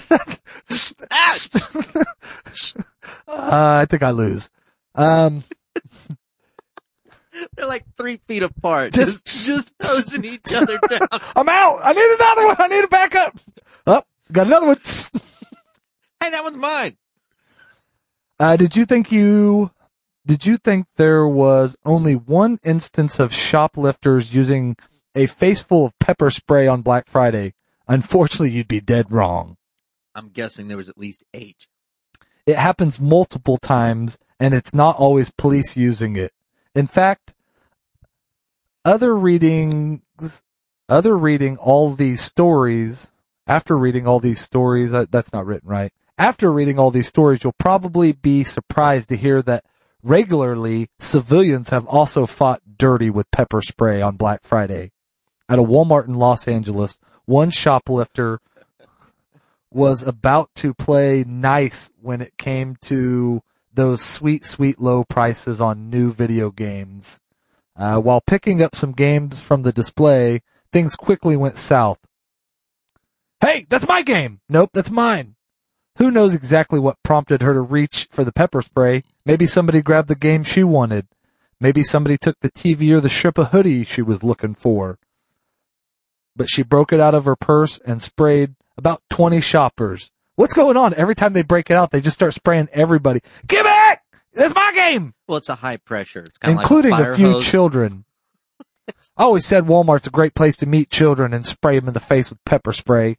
uh, 3.28 3.76
I 3.80 3.86
think 3.88 4.02
I 4.02 4.10
lose. 4.10 4.50
Um, 4.94 5.42
They're 7.54 7.66
like 7.66 7.84
three 7.98 8.18
feet 8.28 8.42
apart. 8.42 8.92
Just- 8.94 9.26
Just, 9.26 9.46
just 9.46 9.72
hosing 9.82 10.24
each 10.32 10.54
other 10.56 10.78
down. 10.88 11.00
I'm 11.36 11.48
out. 11.48 11.80
I 11.84 11.92
need 11.92 12.14
another 12.18 12.46
one. 12.46 12.56
I 12.58 12.68
need 12.68 12.84
a 12.84 12.88
backup. 12.88 13.34
Oh, 13.86 14.02
got 14.32 14.46
another 14.46 14.66
one. 14.68 14.78
Hey, 16.22 16.30
that 16.30 16.42
one's 16.42 16.56
mine. 16.56 16.96
Uh, 18.40 18.56
did 18.56 18.74
you 18.76 18.84
think 18.84 19.12
you, 19.12 19.70
did 20.26 20.44
you 20.44 20.56
think 20.56 20.86
there 20.96 21.26
was 21.26 21.76
only 21.84 22.14
one 22.14 22.58
instance 22.64 23.20
of 23.20 23.32
shoplifters 23.32 24.34
using 24.34 24.76
a 25.14 25.26
face 25.26 25.62
full 25.62 25.86
of 25.86 25.98
pepper 26.00 26.30
spray 26.30 26.66
on 26.66 26.82
Black 26.82 27.08
Friday? 27.08 27.54
Unfortunately, 27.86 28.50
you'd 28.50 28.66
be 28.66 28.80
dead 28.80 29.12
wrong. 29.12 29.56
I'm 30.16 30.30
guessing 30.30 30.66
there 30.66 30.76
was 30.76 30.88
at 30.88 30.98
least 30.98 31.22
eight. 31.32 31.68
It 32.44 32.56
happens 32.56 33.00
multiple 33.00 33.56
times 33.56 34.18
and 34.40 34.52
it's 34.52 34.74
not 34.74 34.96
always 34.96 35.30
police 35.30 35.76
using 35.76 36.16
it. 36.16 36.32
In 36.74 36.88
fact, 36.88 37.34
other 38.84 39.16
readings, 39.16 40.42
other 40.88 41.16
reading 41.16 41.56
all 41.56 41.90
these 41.90 42.20
stories, 42.20 43.12
after 43.46 43.78
reading 43.78 44.08
all 44.08 44.18
these 44.18 44.40
stories, 44.40 44.92
uh, 44.92 45.06
that's 45.10 45.32
not 45.32 45.46
written 45.46 45.68
right. 45.68 45.92
After 46.18 46.52
reading 46.52 46.78
all 46.78 46.90
these 46.90 47.08
stories, 47.08 47.44
you'll 47.44 47.52
probably 47.58 48.12
be 48.12 48.42
surprised 48.42 49.08
to 49.10 49.16
hear 49.16 49.40
that 49.42 49.64
regularly 50.06 50.86
civilians 51.00 51.70
have 51.70 51.84
also 51.86 52.26
fought 52.26 52.62
dirty 52.78 53.10
with 53.10 53.30
pepper 53.32 53.60
spray 53.60 54.00
on 54.00 54.16
Black 54.16 54.42
Friday. 54.44 54.92
At 55.48 55.58
a 55.58 55.62
Walmart 55.62 56.06
in 56.06 56.14
Los 56.14 56.46
Angeles, 56.46 57.00
one 57.24 57.50
shoplifter 57.50 58.40
was 59.70 60.02
about 60.02 60.54
to 60.54 60.72
play 60.72 61.24
nice 61.26 61.90
when 62.00 62.20
it 62.20 62.38
came 62.38 62.76
to 62.82 63.42
those 63.74 64.00
sweet, 64.00 64.46
sweet 64.46 64.80
low 64.80 65.04
prices 65.04 65.60
on 65.60 65.90
new 65.90 66.12
video 66.12 66.50
games. 66.50 67.20
Uh, 67.76 68.00
while 68.00 68.22
picking 68.22 68.62
up 68.62 68.74
some 68.74 68.92
games 68.92 69.42
from 69.42 69.62
the 69.62 69.72
display, 69.72 70.40
things 70.72 70.96
quickly 70.96 71.36
went 71.36 71.56
south. 71.56 71.98
Hey, 73.40 73.66
that's 73.68 73.86
my 73.86 74.02
game! 74.02 74.40
Nope, 74.48 74.70
that's 74.72 74.90
mine. 74.90 75.35
Who 75.96 76.10
knows 76.10 76.34
exactly 76.34 76.78
what 76.78 77.02
prompted 77.02 77.42
her 77.42 77.54
to 77.54 77.60
reach 77.60 78.08
for 78.10 78.22
the 78.22 78.32
pepper 78.32 78.60
spray? 78.60 79.02
Maybe 79.24 79.46
somebody 79.46 79.80
grabbed 79.80 80.08
the 80.08 80.14
game 80.14 80.44
she 80.44 80.62
wanted. 80.62 81.06
Maybe 81.58 81.82
somebody 81.82 82.18
took 82.18 82.38
the 82.40 82.50
TV 82.50 82.94
or 82.94 83.00
the 83.00 83.32
of 83.40 83.48
hoodie 83.48 83.84
she 83.84 84.02
was 84.02 84.22
looking 84.22 84.54
for. 84.54 84.98
But 86.34 86.50
she 86.50 86.62
broke 86.62 86.92
it 86.92 87.00
out 87.00 87.14
of 87.14 87.24
her 87.24 87.36
purse 87.36 87.78
and 87.78 88.02
sprayed 88.02 88.56
about 88.76 89.02
20 89.08 89.40
shoppers. 89.40 90.12
What's 90.34 90.52
going 90.52 90.76
on? 90.76 90.92
Every 90.94 91.14
time 91.14 91.32
they 91.32 91.42
break 91.42 91.70
it 91.70 91.76
out, 91.76 91.92
they 91.92 92.02
just 92.02 92.16
start 92.16 92.34
spraying 92.34 92.68
everybody. 92.72 93.20
Give 93.46 93.64
back! 93.64 94.02
That's 94.34 94.54
my 94.54 94.72
game! 94.74 95.14
Well, 95.26 95.38
it's 95.38 95.48
a 95.48 95.54
high 95.54 95.78
pressure. 95.78 96.24
It's 96.24 96.36
kind 96.36 96.54
of 96.54 96.60
including 96.60 96.90
like 96.90 97.06
a, 97.06 97.12
a, 97.12 97.16
few 97.16 97.32
hose. 97.32 97.46
children. 97.46 98.04
I 99.16 99.22
always 99.22 99.46
said 99.46 99.64
Walmart's 99.64 100.06
a 100.06 100.10
great 100.10 100.34
place 100.34 100.58
to 100.58 100.66
meet 100.66 100.90
children 100.90 101.32
and 101.32 101.46
spray 101.46 101.78
them 101.78 101.88
in 101.88 101.94
the 101.94 102.00
face 102.00 102.28
with 102.28 102.44
pepper 102.44 102.74
spray. 102.74 103.16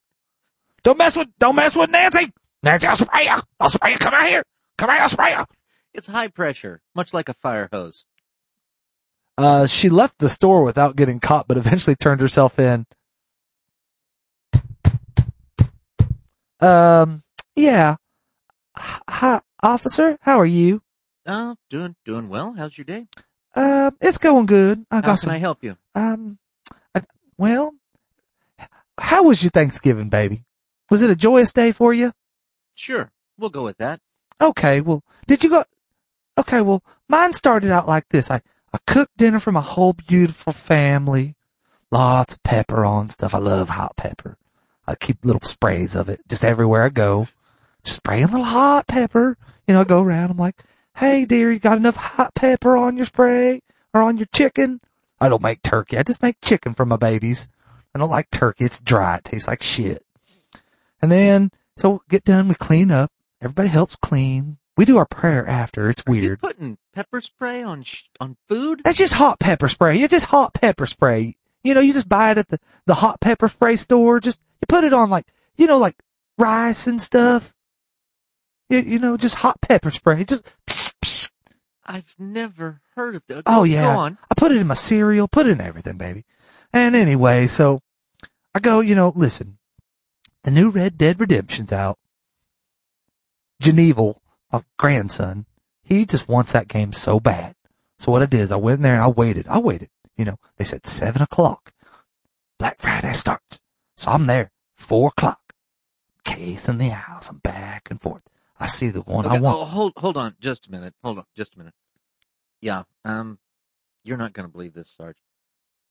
Don't 0.84 1.00
mess 1.00 1.16
with, 1.16 1.30
don't 1.40 1.56
mess 1.56 1.76
with 1.76 1.90
Nancy! 1.90 2.32
Nancy, 2.64 2.88
I'll 2.88 2.96
spray 2.96 3.24
you! 3.26 3.36
I'll 3.60 3.70
spray 3.70 3.92
you! 3.92 3.98
Come 3.98 4.14
out 4.14 4.28
here! 4.28 4.44
Come 4.78 4.90
out, 4.90 5.02
I'll 5.02 5.10
spray 5.10 5.32
you! 5.32 5.46
It's 5.94 6.08
high 6.08 6.28
pressure, 6.28 6.82
much 6.96 7.14
like 7.14 7.30
a 7.30 7.34
fire 7.34 7.70
hose. 7.72 8.06
Uh, 9.38 9.68
she 9.68 9.90
left 9.90 10.18
the 10.20 10.30
store 10.30 10.64
without 10.64 10.96
getting 10.96 11.20
caught, 11.20 11.48
but 11.48 11.58
eventually 11.58 11.96
turned 11.96 12.22
herself 12.22 12.58
in. 12.60 12.86
Um, 16.60 17.24
yeah. 17.56 17.96
H- 18.78 19.02
Hi, 19.10 19.42
officer. 19.62 20.18
How 20.22 20.40
are 20.40 20.46
you? 20.46 20.82
Oh, 21.26 21.56
doing 21.70 21.96
doing 22.06 22.30
well. 22.30 22.54
How's 22.58 22.78
your 22.78 22.86
day? 22.86 23.06
Um, 23.56 23.96
it's 24.02 24.18
going 24.18 24.46
good. 24.46 24.86
I 24.90 24.96
How 24.98 25.02
got 25.02 25.08
can 25.10 25.18
some. 25.18 25.34
I 25.34 25.38
help 25.38 25.64
you? 25.64 25.78
Um, 25.94 26.40
I, 26.96 27.02
well, 27.38 27.74
how 29.00 29.24
was 29.24 29.44
your 29.44 29.52
Thanksgiving, 29.52 30.10
baby? 30.10 30.46
Was 30.90 31.04
it 31.04 31.10
a 31.10 31.16
joyous 31.16 31.54
day 31.54 31.72
for 31.72 31.94
you? 31.94 32.12
Sure, 32.78 33.12
we'll 33.40 33.50
go 33.50 33.64
with 33.64 33.78
that. 33.78 34.00
Okay, 34.40 34.82
well, 34.82 35.04
did 35.26 35.44
you 35.44 35.50
go? 35.50 35.64
Okay, 36.38 36.62
well, 36.62 36.84
mine 37.10 37.34
started 37.34 37.72
out 37.72 37.88
like 37.88 38.08
this. 38.10 38.30
I, 38.30 38.42
I 38.72 38.78
cooked 38.86 39.18
dinner 39.18 39.40
for 39.40 39.52
my 39.52 39.62
whole 39.62 39.94
beautiful 39.94 40.54
family. 40.54 41.36
Lots 41.92 42.36
of 42.36 42.44
pepper 42.44 42.86
on 42.86 43.10
stuff. 43.10 43.34
I 43.34 43.40
love 43.40 43.70
hot 43.70 43.98
pepper. 43.98 44.38
I 44.86 44.94
keep 44.94 45.26
little 45.26 45.42
sprays 45.42 45.96
of 45.96 46.08
it 46.08 46.20
just 46.30 46.46
everywhere 46.46 46.84
I 46.84 46.90
go. 46.90 47.28
Just 47.84 47.98
spraying 47.98 48.26
a 48.26 48.28
little 48.28 48.44
hot 48.44 48.88
pepper. 48.88 49.38
You 49.68 49.74
know, 49.74 49.82
I 49.82 49.84
go 49.84 50.02
around. 50.02 50.30
I'm 50.30 50.38
like, 50.38 50.62
hey, 50.98 51.26
dear, 51.26 51.52
you 51.52 51.58
got 51.58 51.78
enough 51.78 51.96
hot 51.96 52.36
pepper 52.36 52.78
on 52.78 52.96
your 52.96 53.08
spray 53.08 53.62
or 53.92 54.04
on 54.04 54.18
your 54.18 54.28
chicken? 54.28 54.82
I 55.20 55.30
don't 55.30 55.42
make 55.42 55.64
turkey. 55.64 55.98
I 55.98 56.04
just 56.04 56.22
make 56.22 56.42
chicken 56.42 56.76
for 56.76 56.86
my 56.86 56.98
babies. 56.98 57.50
I 57.96 58.00
don't 58.00 58.12
like 58.12 58.30
turkey. 58.30 58.66
It's 58.66 58.80
dry. 58.80 59.18
It 59.18 59.24
tastes 59.24 59.48
like 59.48 59.64
shit. 59.64 60.06
And 61.02 61.12
then, 61.12 61.50
so 61.78 62.02
get 62.10 62.24
done. 62.26 62.48
We 62.50 62.56
clean 62.56 62.92
up. 62.92 63.12
Everybody 63.42 63.70
helps 63.70 63.96
clean. 63.96 64.58
We 64.76 64.86
do 64.86 64.98
our 64.98 65.06
prayer 65.08 65.48
after. 65.48 65.90
It's 65.90 66.04
You 66.06 66.12
weird. 66.12 66.40
putting 66.42 66.78
pepper 66.94 67.22
spray 67.22 67.64
on 67.64 67.84
sh- 67.84 68.04
on 68.20 68.38
food? 68.50 68.82
That's 68.84 68.98
just 68.98 69.14
hot 69.16 69.40
pepper 69.40 69.68
spray. 69.68 69.98
It's 69.98 70.12
just 70.12 70.26
hot 70.28 70.54
pepper 70.54 70.86
spray. 70.86 71.36
You 71.64 71.74
know, 71.74 71.80
you 71.80 71.94
just 71.94 72.08
buy 72.10 72.32
it 72.32 72.38
at 72.38 72.50
the, 72.50 72.60
the 72.86 72.94
hot 72.96 73.20
pepper 73.22 73.48
spray 73.48 73.76
store. 73.76 74.20
Just, 74.20 74.40
you 74.62 74.66
put 74.68 74.84
it 74.84 74.94
on 74.94 75.10
like, 75.10 75.26
you 75.56 75.66
know, 75.68 75.80
like 75.80 75.96
rice 76.38 76.86
and 76.88 77.02
stuff. 77.02 77.54
You, 78.70 78.80
you 78.80 79.00
know, 79.00 79.18
just 79.18 79.36
hot 79.36 79.62
pepper 79.62 79.90
spray. 79.92 80.24
Just, 80.24 80.46
psst, 80.68 80.94
psst. 81.04 81.32
I've 81.86 82.14
never 82.20 82.82
heard 82.96 83.16
of 83.16 83.24
that. 83.28 83.44
Oh 83.46 83.64
yeah. 83.64 83.94
Go 83.94 84.00
on. 84.00 84.18
I 84.30 84.36
put 84.36 84.52
it 84.52 84.58
in 84.58 84.68
my 84.68 84.74
cereal, 84.76 85.28
put 85.28 85.48
it 85.48 85.52
in 85.52 85.62
everything, 85.62 85.98
baby. 85.98 86.26
And 86.74 86.96
anyway, 86.96 87.48
so 87.48 87.82
I 88.54 88.60
go, 88.60 88.82
you 88.82 88.94
know, 88.94 89.12
listen, 89.16 89.57
the 90.48 90.52
new 90.52 90.70
Red 90.70 90.98
Dead 90.98 91.20
Redemption's 91.20 91.74
out. 91.74 92.00
Geneval, 93.60 94.22
my 94.50 94.62
grandson, 94.80 95.46
he 95.84 96.06
just 96.06 96.30
wants 96.30 96.54
that 96.54 96.70
game 96.70 96.94
so 96.94 97.20
bad. 97.20 97.54
So 98.00 98.14
what 98.14 98.22
I 98.22 98.28
did 98.28 98.40
is 98.40 98.54
I 98.54 98.56
went 98.56 98.78
in 98.78 98.84
there 98.84 98.94
and 98.94 99.04
I 99.04 99.10
waited. 99.10 99.46
I 99.50 99.60
waited. 99.60 99.90
You 100.16 100.24
know, 100.24 100.38
they 100.56 100.64
said 100.64 100.86
seven 100.86 101.22
o'clock. 101.22 101.74
Black 102.58 102.80
Friday 102.80 103.12
starts. 103.12 103.60
So 103.98 104.10
I'm 104.10 104.26
there, 104.26 104.52
four 104.78 105.10
o'clock. 105.10 105.52
Case 106.24 106.70
in 106.70 106.78
the 106.78 106.90
house. 106.92 107.30
I'm 107.30 107.40
back 107.40 107.90
and 107.92 108.02
forth. 108.02 108.24
I 108.58 108.68
see 108.68 108.88
the 108.88 109.02
one 109.02 109.26
I 109.26 109.40
want. 109.40 109.58
Oh, 109.58 109.66
hold 109.66 109.94
hold 109.98 110.16
on, 110.16 110.38
just 110.40 110.68
a 110.68 110.72
minute. 110.72 110.94
Hold 111.04 111.18
on, 111.18 111.26
just 111.36 111.56
a 111.56 111.58
minute. 111.58 111.74
Yeah, 112.62 112.84
um, 113.04 113.40
you're 114.06 114.16
not 114.16 114.32
gonna 114.32 114.48
believe 114.48 114.76
this, 114.76 114.96
Sarge. 114.96 115.18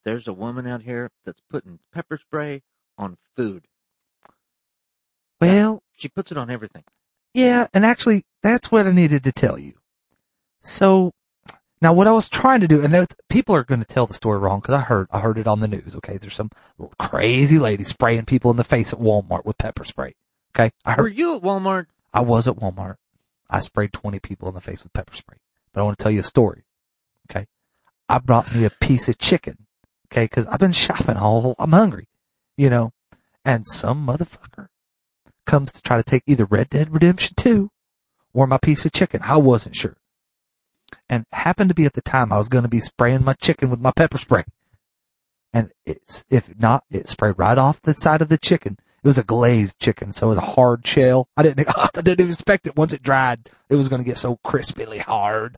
There's 0.07 0.27
a 0.27 0.33
woman 0.33 0.67
out 0.67 0.81
here 0.81 1.11
that's 1.27 1.43
putting 1.51 1.81
pepper 1.93 2.17
spray 2.17 2.63
on 2.97 3.19
food. 3.37 3.67
Well, 5.41 5.83
She 5.97 6.09
puts 6.09 6.33
it 6.33 6.39
on 6.39 6.51
everything. 6.51 6.85
Yeah, 7.35 7.67
and 7.75 7.85
actually, 7.85 8.25
that's 8.43 8.73
what 8.73 8.87
I 8.87 8.93
needed 8.93 9.25
to 9.25 9.33
tell 9.33 9.59
you. 9.59 9.75
So, 10.63 11.13
now 11.83 11.93
what 11.93 12.07
I 12.07 12.13
was 12.13 12.29
trying 12.29 12.61
to 12.61 12.69
do, 12.69 12.83
and 12.83 13.07
people 13.29 13.55
are 13.55 13.65
going 13.65 13.81
to 13.81 13.87
tell 13.87 14.07
the 14.07 14.15
story 14.15 14.39
wrong 14.39 14.61
because 14.61 14.75
I 14.75 14.81
heard 14.81 15.09
I 15.13 15.21
heard 15.21 15.39
it 15.39 15.47
on 15.47 15.61
the 15.61 15.69
news. 15.69 15.95
Okay, 15.97 16.17
there's 16.17 16.35
some 16.35 16.51
little 16.79 16.95
crazy 16.99 17.59
lady 17.59 17.85
spraying 17.85 18.25
people 18.25 18.51
in 18.51 18.57
the 18.57 18.65
face 18.65 18.93
at 18.93 18.99
Walmart 18.99 19.45
with 19.45 19.59
pepper 19.59 19.85
spray. 19.85 20.15
Okay, 20.55 20.71
I 20.85 20.93
Were 20.97 21.05
heard 21.05 21.17
you 21.17 21.37
at 21.37 21.43
Walmart? 21.43 21.87
I 22.15 22.21
was 22.23 22.49
at 22.49 22.57
Walmart. 22.57 22.97
I 23.51 23.61
sprayed 23.61 23.93
20 23.93 24.19
people 24.21 24.49
in 24.49 24.55
the 24.55 24.61
face 24.61 24.83
with 24.83 24.93
pepper 24.95 25.15
spray. 25.15 25.37
But 25.73 25.83
I 25.83 25.85
want 25.85 25.99
to 25.99 26.03
tell 26.03 26.13
you 26.13 26.21
a 26.21 26.25
story. 26.25 26.65
Okay, 27.31 27.47
I 28.09 28.19
brought 28.19 28.55
me 28.55 28.65
a 28.65 28.71
piece 28.71 29.09
of 29.11 29.19
chicken. 29.19 29.67
Okay, 30.11 30.25
because 30.25 30.47
I've 30.47 30.61
been 30.61 30.73
shopping 30.73 31.17
all. 31.17 31.55
I'm 31.59 31.73
hungry, 31.73 32.09
you 32.57 32.71
know, 32.71 32.93
and 33.45 33.65
some 33.69 34.07
motherfucker 34.07 34.69
comes 35.47 35.73
to 35.73 35.83
try 35.83 35.97
to 35.97 36.03
take 36.03 36.23
either 36.27 36.45
Red 36.45 36.71
Dead 36.71 36.93
Redemption 36.93 37.35
2 37.37 37.71
or 38.35 38.47
my 38.47 38.59
piece 38.59 38.85
of 38.85 38.93
chicken. 38.93 39.21
I 39.25 39.39
wasn't 39.39 39.77
sure. 39.77 39.97
And 41.09 41.25
happened 41.33 41.71
to 41.71 41.75
be 41.75 41.87
at 41.87 41.95
the 41.95 42.03
time 42.03 42.33
I 42.33 42.39
was 42.39 42.49
going 42.49 42.65
to 42.65 42.71
be 42.71 42.81
spraying 42.81 43.25
my 43.25 43.33
chicken 43.33 43.71
with 43.71 43.81
my 43.81 43.93
pepper 43.93 44.19
spray. 44.19 44.45
And 45.53 45.73
it's, 45.87 46.27
if 46.31 46.59
not, 46.59 46.85
it 46.91 47.09
sprayed 47.09 47.39
right 47.39 47.57
off 47.57 47.81
the 47.81 47.95
side 47.95 48.21
of 48.21 48.29
the 48.29 48.37
chicken. 48.37 48.79
It 49.03 49.07
was 49.07 49.19
a 49.19 49.25
glazed 49.25 49.81
chicken, 49.81 50.13
so 50.13 50.27
it 50.27 50.31
was 50.31 50.39
a 50.39 50.43
hard 50.43 50.87
shell. 50.87 51.29
I 51.37 51.43
didn't, 51.43 51.69
I 51.97 52.01
didn't 52.03 52.29
expect 52.29 52.67
it. 52.67 52.77
Once 52.77 52.93
it 52.93 53.03
dried, 53.03 53.49
it 53.71 53.77
was 53.77 53.89
going 53.89 54.03
to 54.03 54.07
get 54.07 54.19
so 54.19 54.39
crispily 54.45 54.99
hard. 54.99 55.57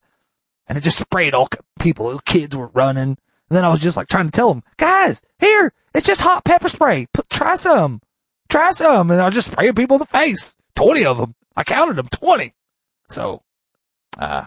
And 0.68 0.76
it 0.76 0.84
just 0.84 0.98
sprayed 0.98 1.34
all 1.34 1.48
people, 1.80 2.18
kids 2.20 2.54
were 2.54 2.68
running. 2.68 3.02
And 3.02 3.56
then 3.56 3.64
I 3.64 3.70
was 3.70 3.80
just 3.80 3.96
like 3.96 4.08
trying 4.08 4.26
to 4.26 4.30
tell 4.30 4.52
them, 4.52 4.62
guys, 4.76 5.22
here, 5.40 5.72
it's 5.94 6.06
just 6.06 6.20
hot 6.20 6.44
pepper 6.44 6.68
spray. 6.68 7.06
Put, 7.12 7.28
try 7.30 7.56
some 7.56 8.02
try 8.48 8.70
some. 8.70 9.10
And 9.10 9.20
I 9.20 9.26
was 9.26 9.34
just 9.34 9.52
spraying 9.52 9.74
people 9.74 9.96
in 9.96 10.00
the 10.00 10.06
face. 10.06 10.56
20 10.76 11.04
of 11.04 11.18
them. 11.18 11.34
I 11.56 11.64
counted 11.64 11.96
them 11.96 12.08
20. 12.08 12.52
So, 13.08 13.42
uh, 14.18 14.46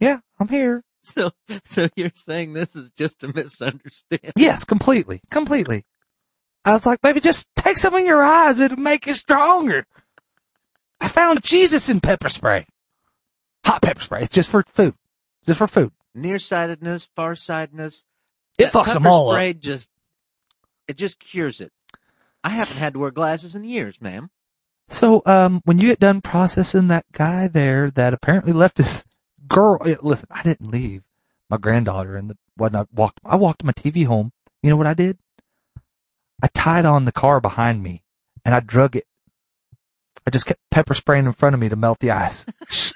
yeah, 0.00 0.20
I'm 0.38 0.48
here. 0.48 0.84
So, 1.04 1.30
so 1.64 1.88
you're 1.96 2.10
saying 2.14 2.52
this 2.52 2.76
is 2.76 2.90
just 2.96 3.24
a 3.24 3.28
misunderstanding? 3.28 4.32
Yes, 4.36 4.64
completely, 4.64 5.20
completely. 5.30 5.84
I 6.64 6.74
was 6.74 6.84
like, 6.84 7.00
baby, 7.00 7.20
just 7.20 7.48
take 7.54 7.78
some 7.78 7.94
in 7.94 8.04
your 8.04 8.22
eyes. 8.22 8.60
It'll 8.60 8.76
make 8.76 9.06
you 9.06 9.14
stronger. 9.14 9.86
I 11.00 11.08
found 11.08 11.42
Jesus 11.42 11.88
in 11.88 12.00
pepper 12.00 12.28
spray. 12.28 12.66
Hot 13.64 13.80
pepper 13.80 14.02
spray. 14.02 14.22
It's 14.22 14.34
just 14.34 14.50
for 14.50 14.62
food. 14.64 14.94
Just 15.46 15.58
for 15.58 15.66
food. 15.66 15.92
Nearsightedness, 16.14 17.08
farsightedness. 17.16 18.04
It 18.58 18.72
fucks 18.72 18.92
them 18.92 19.06
all 19.06 19.32
spray 19.32 19.50
up. 19.50 19.60
Just, 19.60 19.90
it 20.88 20.96
just 20.98 21.20
cures 21.20 21.60
it. 21.60 21.72
I 22.44 22.50
haven't 22.50 22.80
had 22.80 22.92
to 22.94 22.98
wear 22.98 23.10
glasses 23.10 23.54
in 23.54 23.64
years, 23.64 24.00
ma'am. 24.00 24.30
So, 24.88 25.22
um, 25.26 25.60
when 25.64 25.78
you 25.78 25.88
get 25.88 26.00
done 26.00 26.20
processing 26.22 26.88
that 26.88 27.04
guy 27.12 27.46
there 27.46 27.90
that 27.90 28.14
apparently 28.14 28.52
left 28.52 28.78
his 28.78 29.04
girl, 29.46 29.78
eh, 29.84 29.96
listen, 30.02 30.28
I 30.30 30.42
didn't 30.42 30.70
leave 30.70 31.02
my 31.50 31.58
granddaughter 31.58 32.16
and 32.16 32.30
the, 32.30 32.36
I 32.60 32.84
walked, 32.92 33.20
I 33.24 33.36
walked 33.36 33.64
my 33.64 33.72
TV 33.72 34.06
home. 34.06 34.32
You 34.62 34.70
know 34.70 34.76
what 34.76 34.86
I 34.86 34.94
did? 34.94 35.18
I 36.42 36.48
tied 36.54 36.86
on 36.86 37.04
the 37.04 37.12
car 37.12 37.40
behind 37.40 37.82
me 37.82 38.02
and 38.44 38.54
I 38.54 38.60
drug 38.60 38.96
it. 38.96 39.04
I 40.26 40.30
just 40.30 40.46
kept 40.46 40.60
pepper 40.70 40.94
spraying 40.94 41.26
in 41.26 41.32
front 41.32 41.54
of 41.54 41.60
me 41.60 41.68
to 41.68 41.76
melt 41.76 42.00
the 42.00 42.10
ice. 42.10 42.46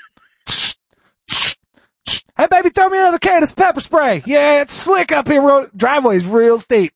hey 2.36 2.46
baby, 2.50 2.70
throw 2.70 2.88
me 2.88 2.98
another 2.98 3.18
can 3.18 3.42
of 3.42 3.56
pepper 3.56 3.80
spray. 3.80 4.22
Yeah, 4.26 4.62
it's 4.62 4.74
slick 4.74 5.12
up 5.12 5.28
here. 5.28 5.42
Road 5.42 5.70
driveway's 5.76 6.26
real 6.26 6.58
steep. 6.58 6.92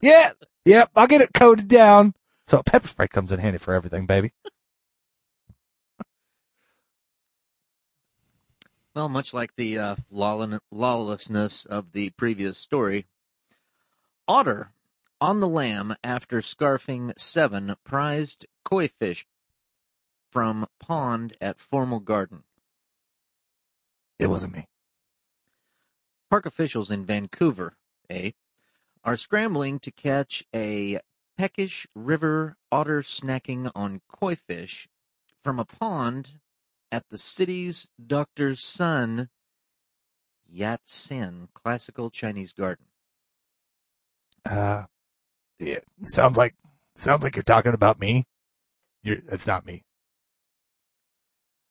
Yeah, 0.00 0.30
yep, 0.64 0.90
I'll 0.94 1.06
get 1.06 1.20
it 1.20 1.34
coated 1.34 1.68
down. 1.68 2.14
So 2.46 2.62
pepper 2.62 2.88
spray 2.88 3.08
comes 3.08 3.32
in 3.32 3.40
handy 3.40 3.58
for 3.58 3.74
everything, 3.74 4.06
baby. 4.06 4.32
Well, 8.94 9.08
much 9.08 9.32
like 9.32 9.54
the 9.54 9.78
uh, 9.78 9.96
lawlessness 10.10 11.64
of 11.66 11.92
the 11.92 12.10
previous 12.10 12.58
story, 12.58 13.06
otter 14.26 14.72
on 15.20 15.38
the 15.38 15.46
lam 15.46 15.94
after 16.02 16.40
scarfing 16.40 17.12
seven 17.16 17.76
prized 17.84 18.46
koi 18.64 18.88
fish 18.88 19.24
from 20.32 20.66
pond 20.80 21.36
at 21.40 21.60
Formal 21.60 22.00
Garden. 22.00 22.42
It 24.18 24.26
wasn't 24.26 24.54
me. 24.54 24.66
Park 26.28 26.44
officials 26.44 26.90
in 26.90 27.04
Vancouver, 27.04 27.76
eh, 28.10 28.32
are 29.08 29.16
scrambling 29.16 29.78
to 29.78 29.90
catch 29.90 30.44
a 30.54 30.98
peckish 31.38 31.86
river 31.94 32.56
otter 32.70 33.00
snacking 33.00 33.70
on 33.74 34.02
koi 34.06 34.34
fish 34.34 34.86
from 35.42 35.58
a 35.58 35.64
pond 35.64 36.32
at 36.92 37.08
the 37.08 37.16
city's 37.16 37.88
doctor's 38.06 38.62
Sun 38.62 39.30
Yat 40.46 40.80
Sen 40.84 41.48
Classical 41.54 42.10
Chinese 42.10 42.52
Garden. 42.52 42.84
Uh, 44.44 44.84
yeah, 45.58 45.78
sounds 46.02 46.36
like 46.36 46.54
sounds 46.94 47.24
like 47.24 47.34
you're 47.34 47.42
talking 47.42 47.72
about 47.72 47.98
me. 47.98 48.24
You're, 49.02 49.22
it's 49.32 49.46
not 49.46 49.64
me. 49.64 49.84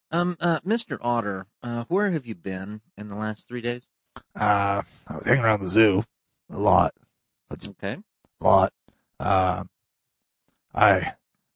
Um, 0.09 0.37
uh, 0.39 0.61
Mr. 0.61 0.97
Otter, 1.01 1.45
uh, 1.61 1.83
where 1.87 2.09
have 2.09 2.25
you 2.25 2.33
been 2.33 2.81
in 2.97 3.09
the 3.09 3.15
last 3.15 3.47
three 3.47 3.61
days? 3.61 3.85
Uh, 4.35 4.81
I 5.07 5.17
was 5.17 5.27
hanging 5.27 5.43
around 5.43 5.59
the 5.59 5.69
zoo 5.69 6.01
a 6.49 6.57
lot, 6.57 6.93
Okay. 7.51 7.97
a 8.41 8.43
lot. 8.43 8.73
Uh, 9.19 9.63
I 10.73 11.13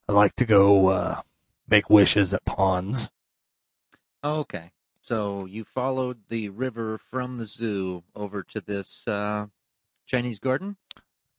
I 0.08 0.12
like 0.12 0.34
to 0.36 0.44
go 0.44 0.88
uh, 0.88 1.20
make 1.68 1.88
wishes 1.90 2.34
at 2.34 2.44
ponds. 2.44 3.12
Okay. 4.24 4.70
So 5.00 5.46
you 5.46 5.64
followed 5.64 6.28
the 6.28 6.48
river 6.48 6.96
from 6.98 7.38
the 7.38 7.44
zoo 7.44 8.04
over 8.14 8.42
to 8.44 8.60
this 8.60 9.06
uh, 9.08 9.46
Chinese 10.06 10.38
garden? 10.38 10.76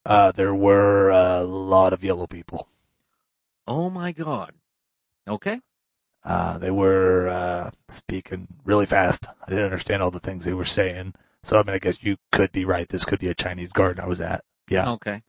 Uh, 0.06 0.32
there 0.32 0.54
were 0.54 1.10
a 1.10 1.44
lot 1.44 1.94
of 1.94 2.04
yellow 2.04 2.28
people. 2.28 2.68
Oh 3.66 3.90
my 3.90 4.12
God. 4.12 4.54
Okay. 5.28 5.62
Uh, 6.26 6.58
they 6.58 6.72
were 6.72 7.28
uh, 7.30 7.72
speaking 7.88 8.48
really 8.66 8.86
fast. 8.86 9.28
I 9.46 9.50
didn't 9.50 9.66
understand 9.66 10.02
all 10.02 10.12
the 10.12 10.20
things 10.20 10.46
they 10.46 10.54
were 10.54 10.66
saying. 10.66 11.14
So 11.44 11.60
I 11.60 11.64
mean, 11.64 11.76
I 11.76 11.80
guess 11.80 12.04
you 12.04 12.18
could 12.32 12.52
be 12.52 12.66
right. 12.66 12.88
This 12.88 13.06
could 13.06 13.20
be 13.20 13.28
a 13.28 13.36
Chinese 13.36 13.74
garden 13.74 14.04
I 14.04 14.08
was 14.08 14.22
at. 14.22 14.44
Yeah. 14.70 14.92
Okay. 14.94 15.22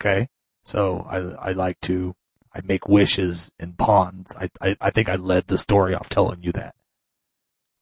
Okay. 0.00 0.28
So 0.64 1.06
I 1.08 1.50
I 1.50 1.52
like 1.52 1.80
to 1.82 2.14
I 2.54 2.60
make 2.64 2.88
wishes 2.88 3.52
in 3.58 3.74
ponds. 3.74 4.36
I 4.36 4.48
I, 4.60 4.76
I 4.80 4.90
think 4.90 5.08
I 5.08 5.16
led 5.16 5.46
the 5.46 5.58
story 5.58 5.94
off 5.94 6.08
telling 6.08 6.42
you 6.42 6.52
that. 6.52 6.74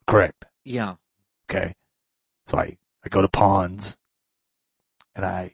Correct. 0.06 0.46
Yeah. 0.64 0.96
Okay. 1.50 1.74
So 2.46 2.58
I 2.58 2.76
I 3.04 3.08
go 3.08 3.22
to 3.22 3.28
ponds 3.28 3.98
and 5.14 5.24
I 5.24 5.52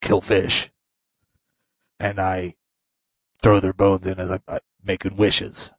kill 0.00 0.20
fish 0.20 0.70
and 1.98 2.20
I 2.20 2.54
throw 3.42 3.60
their 3.60 3.72
bones 3.72 4.06
in 4.06 4.18
as 4.18 4.30
I, 4.30 4.38
I 4.48 4.60
making 4.82 5.16
wishes. 5.16 5.73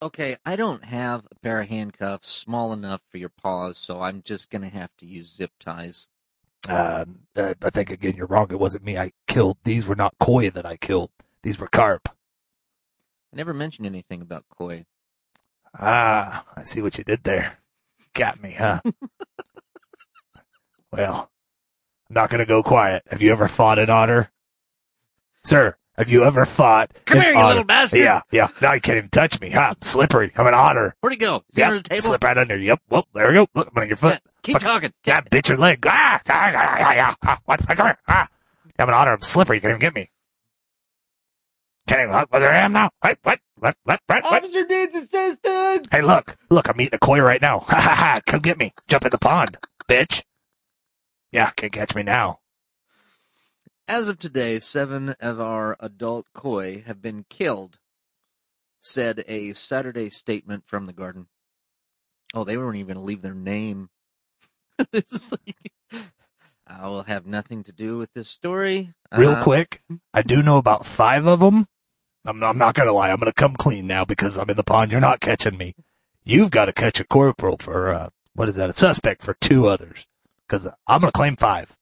Okay. 0.00 0.36
I 0.44 0.56
don't 0.56 0.84
have 0.84 1.26
a 1.30 1.34
pair 1.36 1.60
of 1.60 1.68
handcuffs 1.68 2.30
small 2.30 2.72
enough 2.72 3.00
for 3.10 3.18
your 3.18 3.30
paws, 3.30 3.78
so 3.78 4.00
I'm 4.00 4.22
just 4.22 4.50
going 4.50 4.62
to 4.62 4.68
have 4.68 4.90
to 4.98 5.06
use 5.06 5.34
zip 5.34 5.52
ties. 5.58 6.06
Um, 6.68 7.20
uh, 7.34 7.54
I 7.62 7.70
think 7.70 7.90
again 7.90 8.14
you're 8.16 8.26
wrong. 8.26 8.48
It 8.50 8.60
wasn't 8.60 8.84
me. 8.84 8.98
I 8.98 9.12
killed. 9.26 9.56
These 9.64 9.86
were 9.86 9.96
not 9.96 10.14
koi 10.20 10.50
that 10.50 10.66
I 10.66 10.76
killed. 10.76 11.10
These 11.42 11.58
were 11.58 11.68
carp. 11.68 12.08
I 13.32 13.36
never 13.36 13.54
mentioned 13.54 13.86
anything 13.86 14.20
about 14.20 14.44
koi. 14.50 14.84
Ah, 15.78 16.44
I 16.56 16.64
see 16.64 16.82
what 16.82 16.98
you 16.98 17.04
did 17.04 17.24
there. 17.24 17.58
Got 18.14 18.42
me, 18.42 18.52
huh? 18.52 18.80
well, 20.92 21.30
I'm 22.08 22.14
not 22.14 22.30
gonna 22.30 22.46
go 22.46 22.62
quiet. 22.62 23.02
Have 23.10 23.22
you 23.22 23.32
ever 23.32 23.48
fought 23.48 23.78
an 23.78 23.90
otter? 23.90 24.30
Sir, 25.42 25.76
have 25.98 26.08
you 26.08 26.24
ever 26.24 26.46
fought 26.46 26.90
Come 27.04 27.20
here, 27.20 27.32
you 27.32 27.36
otter? 27.38 27.48
little 27.48 27.64
bastard. 27.64 28.00
Yeah, 28.00 28.22
yeah. 28.32 28.48
Now 28.62 28.72
you 28.72 28.80
can't 28.80 28.96
even 28.96 29.10
touch 29.10 29.40
me, 29.40 29.50
huh? 29.50 29.60
I'm 29.70 29.82
slippery. 29.82 30.32
I'm 30.36 30.46
an 30.46 30.54
otter. 30.54 30.94
Where'd 31.00 31.12
he 31.12 31.18
go? 31.18 31.44
Is 31.50 31.56
he 31.56 31.60
Yep, 31.60 31.68
under 31.68 31.82
the 31.82 31.88
table? 31.88 32.02
slip 32.02 32.24
right 32.24 32.38
under. 32.38 32.56
Yep. 32.56 32.80
Well, 32.88 33.06
there 33.12 33.28
we 33.28 33.34
go. 33.34 33.46
Look, 33.54 33.68
I'm 33.74 33.82
on 33.82 33.88
your 33.88 33.96
foot. 33.96 34.20
Keep 34.42 34.54
Fuck. 34.54 34.62
talking. 34.62 34.92
Yeah, 35.04 35.20
bit 35.20 35.48
your 35.48 35.58
leg. 35.58 35.84
Ah, 35.86 36.20
ah, 36.28 36.32
ah, 36.32 36.52
ah, 36.56 36.94
ah, 36.96 37.16
ah. 37.26 37.38
What? 37.44 37.66
Come 37.66 37.86
here. 37.86 37.98
Ah. 38.08 38.28
I'm 38.78 38.88
an 38.88 38.94
otter. 38.94 39.12
I'm 39.12 39.20
slippery. 39.20 39.56
You 39.56 39.60
can't 39.60 39.70
even 39.72 39.80
get 39.80 39.94
me. 39.94 40.10
Can't 41.88 42.02
even, 42.02 42.12
what, 42.12 42.30
there 42.30 42.52
I 42.52 42.58
am 42.58 42.72
now. 42.72 42.90
What? 43.00 43.18
What? 43.22 43.40
What? 43.58 43.74
What? 43.84 44.00
What? 44.06 44.22
what? 44.24 44.44
Officer 44.44 44.66
needs 44.66 44.94
assistance. 44.94 45.88
Hey, 45.90 46.02
look, 46.02 46.36
look, 46.50 46.68
I'm 46.68 46.80
eating 46.80 46.94
a 46.94 46.98
koi 46.98 47.18
right 47.20 47.40
now. 47.40 47.60
Ha 47.66 47.80
ha 47.80 47.94
ha! 47.94 48.20
Come 48.26 48.40
get 48.40 48.58
me. 48.58 48.72
Jump 48.88 49.04
in 49.06 49.10
the 49.10 49.18
pond, 49.18 49.56
bitch. 49.88 50.22
Yeah, 51.32 51.50
can't 51.56 51.72
catch 51.72 51.94
me 51.94 52.02
now. 52.02 52.40
As 53.88 54.10
of 54.10 54.18
today, 54.18 54.60
seven 54.60 55.14
of 55.18 55.40
our 55.40 55.74
adult 55.80 56.26
koi 56.34 56.82
have 56.86 57.00
been 57.00 57.24
killed, 57.30 57.78
said 58.82 59.24
a 59.26 59.54
Saturday 59.54 60.10
statement 60.10 60.64
from 60.66 60.84
the 60.84 60.92
garden. 60.92 61.28
Oh, 62.34 62.44
they 62.44 62.58
weren't 62.58 62.76
even 62.76 62.88
going 62.88 63.02
to 63.02 63.08
leave 63.08 63.22
their 63.22 63.34
name. 63.34 63.88
this 64.92 65.10
is 65.10 65.32
like, 65.32 65.56
I 66.66 66.86
will 66.86 67.04
have 67.04 67.24
nothing 67.24 67.64
to 67.64 67.72
do 67.72 67.96
with 67.96 68.12
this 68.12 68.28
story. 68.28 68.92
Real 69.16 69.30
Uh, 69.30 69.42
quick, 69.42 69.80
I 70.12 70.20
do 70.20 70.42
know 70.42 70.58
about 70.58 70.84
five 70.84 71.26
of 71.26 71.40
them. 71.40 71.64
I'm, 72.26 72.44
I'm 72.44 72.58
not 72.58 72.74
gonna 72.74 72.92
lie. 72.92 73.10
I'm 73.10 73.18
gonna 73.18 73.32
come 73.32 73.56
clean 73.56 73.86
now 73.86 74.04
because 74.04 74.36
I'm 74.36 74.50
in 74.50 74.56
the 74.58 74.62
pond. 74.64 74.92
You're 74.92 75.00
not 75.00 75.20
catching 75.20 75.56
me. 75.56 75.74
You've 76.24 76.50
got 76.50 76.66
to 76.66 76.74
catch 76.74 77.00
a 77.00 77.06
corporal 77.06 77.56
for 77.58 77.88
uh, 77.88 78.08
what 78.34 78.50
is 78.50 78.56
that? 78.56 78.68
A 78.68 78.74
suspect 78.74 79.22
for 79.22 79.34
two 79.40 79.66
others. 79.66 80.06
Because 80.46 80.66
I'm 80.86 81.00
gonna 81.00 81.10
claim 81.10 81.36
five. 81.36 81.74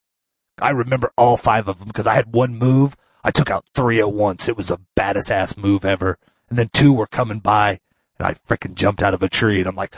I 0.60 0.70
remember 0.70 1.12
all 1.16 1.36
five 1.36 1.68
of 1.68 1.78
them 1.78 1.88
because 1.88 2.06
I 2.06 2.14
had 2.14 2.32
one 2.32 2.56
move. 2.56 2.96
I 3.22 3.30
took 3.30 3.50
out 3.50 3.64
three 3.74 4.00
at 4.00 4.12
once. 4.12 4.48
It 4.48 4.56
was 4.56 4.68
the 4.68 4.78
baddest 4.94 5.30
ass 5.30 5.56
move 5.56 5.84
ever. 5.84 6.18
And 6.48 6.58
then 6.58 6.70
two 6.72 6.92
were 6.92 7.06
coming 7.06 7.40
by, 7.40 7.80
and 8.18 8.26
I 8.26 8.34
freaking 8.34 8.74
jumped 8.74 9.02
out 9.02 9.14
of 9.14 9.22
a 9.22 9.28
tree, 9.28 9.58
and 9.58 9.68
I'm 9.68 9.74
like, 9.74 9.96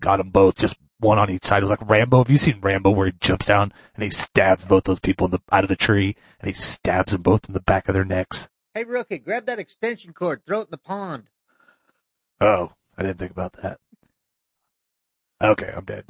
got 0.00 0.16
them 0.16 0.30
both, 0.30 0.56
just 0.56 0.78
one 1.00 1.18
on 1.18 1.30
each 1.30 1.44
side. 1.44 1.58
It 1.58 1.66
was 1.66 1.70
like 1.70 1.90
Rambo. 1.90 2.18
Have 2.18 2.30
you 2.30 2.38
seen 2.38 2.60
Rambo 2.60 2.90
where 2.90 3.06
he 3.06 3.12
jumps 3.20 3.46
down 3.46 3.72
and 3.94 4.04
he 4.04 4.10
stabs 4.10 4.64
both 4.64 4.84
those 4.84 5.00
people 5.00 5.24
in 5.26 5.32
the 5.32 5.40
out 5.50 5.64
of 5.64 5.68
the 5.68 5.76
tree, 5.76 6.14
and 6.40 6.46
he 6.46 6.54
stabs 6.54 7.12
them 7.12 7.22
both 7.22 7.48
in 7.48 7.54
the 7.54 7.60
back 7.60 7.88
of 7.88 7.94
their 7.94 8.04
necks? 8.04 8.50
Hey, 8.72 8.84
rookie, 8.84 9.18
grab 9.18 9.46
that 9.46 9.58
extension 9.58 10.12
cord, 10.12 10.44
throw 10.46 10.60
it 10.60 10.66
in 10.66 10.70
the 10.70 10.78
pond. 10.78 11.24
Oh, 12.40 12.72
I 12.96 13.02
didn't 13.02 13.18
think 13.18 13.32
about 13.32 13.54
that. 13.62 13.78
Okay, 15.42 15.72
I'm 15.76 15.84
dead. 15.84 16.04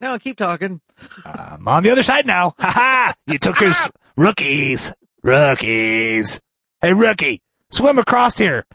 No, 0.00 0.18
keep 0.18 0.36
talking. 0.36 0.80
I'm 1.24 1.66
on 1.66 1.82
the 1.82 1.90
other 1.90 2.02
side 2.02 2.26
now. 2.26 2.54
Ha 2.58 2.70
ha! 2.70 3.14
You 3.26 3.38
took 3.38 3.60
your 3.60 3.72
rookies. 4.16 4.94
Rookies. 5.22 6.40
Hey, 6.80 6.92
rookie, 6.92 7.40
swim 7.70 7.98
across 7.98 8.36
here. 8.38 8.66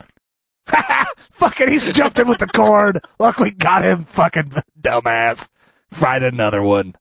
Ha 0.68 0.84
ha! 0.88 1.06
Fucking, 1.32 1.70
he's 1.70 1.92
jumped 1.94 2.20
in 2.20 2.28
with 2.28 2.40
the 2.40 2.48
cord. 2.48 3.00
Look, 3.20 3.40
we 3.40 3.52
got 3.52 3.84
him, 3.84 4.04
fucking 4.04 4.52
dumbass. 4.80 5.50
Fried 5.90 6.24
another 6.24 6.62
one. 6.62 6.96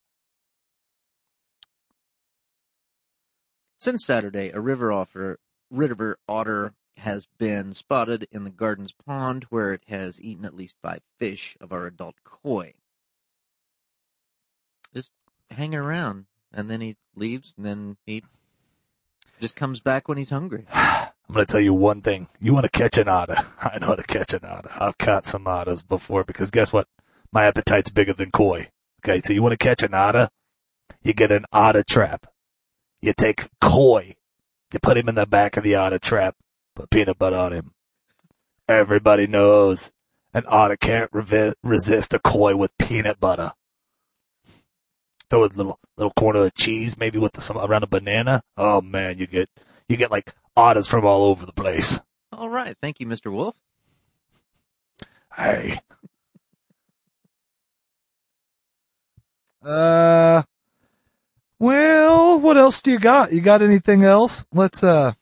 Since 3.78 4.04
Saturday, 4.04 4.50
a 4.50 4.60
river 4.60 4.92
otter, 4.92 5.38
river 5.70 6.18
otter 6.28 6.74
has 6.98 7.26
been 7.38 7.72
spotted 7.72 8.28
in 8.30 8.44
the 8.44 8.50
garden's 8.50 8.92
pond 8.92 9.44
where 9.44 9.72
it 9.72 9.82
has 9.88 10.20
eaten 10.20 10.44
at 10.44 10.54
least 10.54 10.76
five 10.82 11.00
fish 11.18 11.56
of 11.60 11.72
our 11.72 11.86
adult 11.86 12.16
koi. 12.24 12.74
Just 14.94 15.10
hanging 15.50 15.78
around, 15.78 16.26
and 16.52 16.70
then 16.70 16.80
he 16.80 16.96
leaves, 17.14 17.54
and 17.56 17.64
then 17.64 17.96
he 18.06 18.22
just 19.40 19.56
comes 19.56 19.80
back 19.80 20.08
when 20.08 20.18
he's 20.18 20.30
hungry. 20.30 20.66
I'm 20.72 21.34
gonna 21.34 21.46
tell 21.46 21.60
you 21.60 21.72
one 21.72 22.00
thing. 22.00 22.26
You 22.40 22.52
want 22.52 22.64
to 22.64 22.70
catch 22.70 22.98
an 22.98 23.08
otter? 23.08 23.36
I 23.62 23.78
know 23.78 23.88
how 23.88 23.94
to 23.94 24.02
catch 24.02 24.34
an 24.34 24.44
otter. 24.44 24.70
I've 24.78 24.98
caught 24.98 25.26
some 25.26 25.46
otters 25.46 25.80
before 25.80 26.24
because 26.24 26.50
guess 26.50 26.72
what? 26.72 26.88
My 27.32 27.44
appetite's 27.44 27.90
bigger 27.90 28.12
than 28.12 28.32
koi. 28.32 28.70
Okay, 29.00 29.20
so 29.20 29.32
you 29.32 29.42
want 29.42 29.52
to 29.52 29.56
catch 29.56 29.82
an 29.82 29.94
otter? 29.94 30.28
You 31.02 31.12
get 31.12 31.30
an 31.30 31.44
otter 31.52 31.84
trap. 31.84 32.26
You 33.00 33.12
take 33.16 33.48
koi. 33.60 34.16
You 34.72 34.80
put 34.80 34.96
him 34.96 35.08
in 35.08 35.14
the 35.14 35.26
back 35.26 35.56
of 35.56 35.62
the 35.62 35.76
otter 35.76 35.98
trap. 35.98 36.34
Put 36.74 36.90
peanut 36.90 37.18
butter 37.18 37.36
on 37.36 37.52
him. 37.52 37.72
Everybody 38.68 39.26
knows 39.26 39.92
an 40.34 40.44
otter 40.46 40.76
can't 40.76 41.10
revi- 41.12 41.54
resist 41.62 42.12
a 42.12 42.18
koi 42.18 42.56
with 42.56 42.76
peanut 42.78 43.20
butter. 43.20 43.52
Throw 45.30 45.44
a 45.44 45.46
little 45.46 45.78
little 45.96 46.12
corner 46.12 46.44
of 46.46 46.54
cheese, 46.54 46.98
maybe 46.98 47.18
with 47.18 47.40
some 47.42 47.56
around 47.56 47.84
a 47.84 47.86
banana. 47.86 48.42
Oh 48.56 48.80
man, 48.80 49.18
you 49.18 49.26
get 49.26 49.48
you 49.88 49.96
get 49.96 50.10
like 50.10 50.34
otters 50.56 50.86
from 50.88 51.06
all 51.06 51.24
over 51.24 51.46
the 51.46 51.52
place. 51.52 52.00
All 52.32 52.48
right. 52.48 52.76
Thank 52.82 53.00
you, 53.00 53.06
Mr. 53.06 53.32
Wolf. 53.32 53.56
Hey, 55.36 55.78
Uh, 59.62 60.42
well, 61.58 62.40
what 62.40 62.56
else 62.56 62.80
do 62.80 62.90
you 62.90 62.98
got? 62.98 63.32
You 63.32 63.40
got 63.42 63.60
anything 63.62 64.04
else? 64.04 64.46
Let's, 64.52 64.82
uh, 64.82 65.12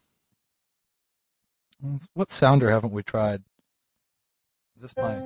what 2.15 2.31
sounder 2.31 2.71
haven't 2.71 2.93
we 2.93 3.03
tried? 3.03 3.43
Is 4.77 4.83
this 4.83 4.97
my? 4.97 5.17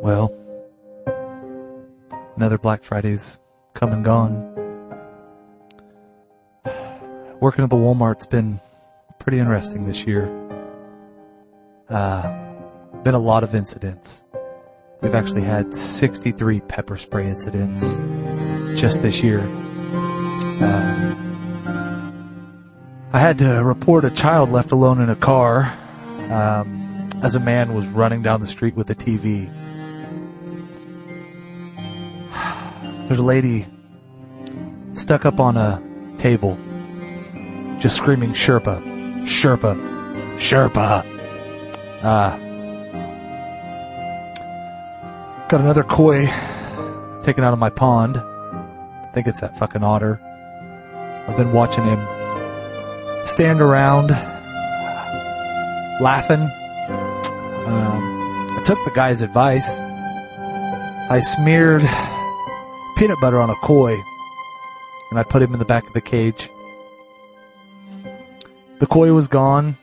Well, 0.00 0.28
another 2.36 2.58
Black 2.58 2.82
Friday's 2.82 3.42
come 3.74 3.92
and 3.92 4.04
gone. 4.04 4.50
Working 7.40 7.64
at 7.64 7.70
the 7.70 7.76
Walmart's 7.76 8.26
been 8.26 8.58
pretty 9.18 9.38
interesting 9.38 9.84
this 9.84 10.06
year. 10.06 10.28
Uh, 11.88 12.54
been 13.02 13.14
a 13.14 13.18
lot 13.18 13.44
of 13.44 13.54
incidents. 13.54 14.24
We've 15.02 15.14
actually 15.14 15.42
had 15.42 15.74
63 15.74 16.60
pepper 16.60 16.96
spray 16.96 17.28
incidents 17.28 17.98
just 18.80 19.02
this 19.02 19.22
year. 19.22 19.40
Uh, 20.60 21.14
I 23.12 23.18
had 23.18 23.38
to 23.38 23.62
report 23.62 24.04
a 24.04 24.10
child 24.10 24.50
left 24.50 24.72
alone 24.72 25.00
in 25.00 25.10
a 25.10 25.16
car 25.16 25.72
um, 26.30 27.08
as 27.22 27.36
a 27.36 27.40
man 27.40 27.74
was 27.74 27.86
running 27.86 28.22
down 28.22 28.40
the 28.40 28.46
street 28.46 28.74
with 28.74 28.90
a 28.90 28.94
TV. 28.94 29.53
There's 33.06 33.20
a 33.20 33.22
lady 33.22 33.66
stuck 34.94 35.26
up 35.26 35.38
on 35.38 35.58
a 35.58 35.82
table, 36.16 36.58
just 37.78 37.96
screaming 37.96 38.30
Sherpa, 38.30 38.80
Sherpa, 39.24 39.76
Sherpa. 40.36 41.04
Ah. 42.02 42.38
Got 45.48 45.60
another 45.60 45.82
koi 45.82 46.26
taken 47.22 47.44
out 47.44 47.52
of 47.52 47.58
my 47.58 47.68
pond. 47.68 48.16
I 48.16 49.10
think 49.12 49.26
it's 49.26 49.42
that 49.42 49.56
fucking 49.58 49.84
otter. 49.84 50.18
I've 51.28 51.36
been 51.36 51.52
watching 51.52 51.84
him 51.84 52.00
stand 53.26 53.60
around 53.60 54.08
laughing. 56.00 56.40
Um, 57.66 58.56
I 58.58 58.62
took 58.64 58.82
the 58.84 58.92
guy's 58.94 59.20
advice. 59.20 59.80
I 61.10 61.20
smeared 61.20 61.82
peanut 62.96 63.20
butter 63.20 63.40
on 63.40 63.50
a 63.50 63.54
koi 63.56 63.96
and 65.14 65.20
I 65.20 65.22
put 65.22 65.42
him 65.42 65.52
in 65.52 65.60
the 65.60 65.64
back 65.64 65.86
of 65.86 65.92
the 65.92 66.00
cage. 66.00 66.50
The 68.80 68.86
koi 68.86 69.12
was 69.12 69.28
gone. 69.28 69.76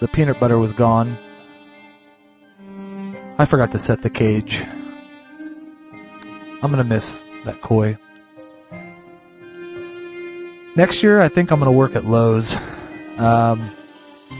The 0.00 0.08
peanut 0.08 0.40
butter 0.40 0.58
was 0.58 0.72
gone. 0.72 1.18
I 3.36 3.44
forgot 3.44 3.72
to 3.72 3.78
set 3.78 4.02
the 4.02 4.08
cage. 4.08 4.64
I'm 6.62 6.70
gonna 6.70 6.82
miss 6.82 7.26
that 7.44 7.60
koi. 7.60 7.98
Next 10.76 11.02
year, 11.02 11.20
I 11.20 11.28
think 11.28 11.50
I'm 11.50 11.58
gonna 11.58 11.70
work 11.70 11.94
at 11.94 12.06
Lowe's. 12.06 12.56
Um, 13.18 13.70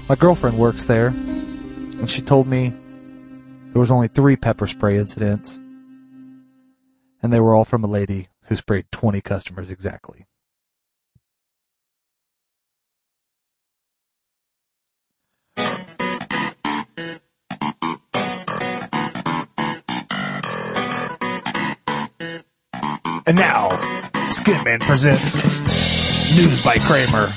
my 0.09 0.14
girlfriend 0.14 0.59
works 0.59 0.84
there, 0.84 1.09
and 1.09 2.09
she 2.09 2.22
told 2.22 2.46
me 2.46 2.72
there 3.72 3.80
was 3.80 3.90
only 3.90 4.09
three 4.09 4.36
pepper 4.36 4.66
spray 4.66 4.96
incidents, 4.96 5.61
and 7.25 7.33
they 7.33 7.41
were 7.41 7.55
all 7.55 7.64
from 7.64 7.83
a 7.83 7.87
lady 7.87 8.29
who 8.49 8.55
sprayed 8.55 8.85
20 8.93 9.22
customers 9.22 9.70
exactly. 9.70 10.27
and 23.27 23.39
now 23.39 23.70
Skinman 24.29 24.81
presents 24.81 25.43
News 26.37 26.61
by 26.61 26.77
Kramer. 26.77 27.33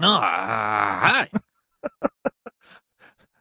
Ah, 0.00 0.98
hi. 1.00 1.28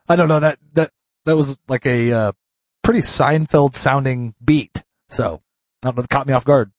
I 0.08 0.16
don't 0.16 0.28
know 0.28 0.39
that 0.39 0.60
that 0.74 0.91
that 1.26 1.36
was 1.36 1.58
like 1.68 1.88
a 1.88 2.12
uh, 2.12 2.32
pretty 2.86 3.02
Seinfeld 3.02 3.74
sounding 3.74 4.36
beat. 4.44 4.84
So 5.10 5.42
I 5.84 5.88
don't 5.88 5.98
know. 5.98 6.06
Caught 6.08 6.28
me 6.28 6.34
off 6.34 6.46
guard. 6.46 6.72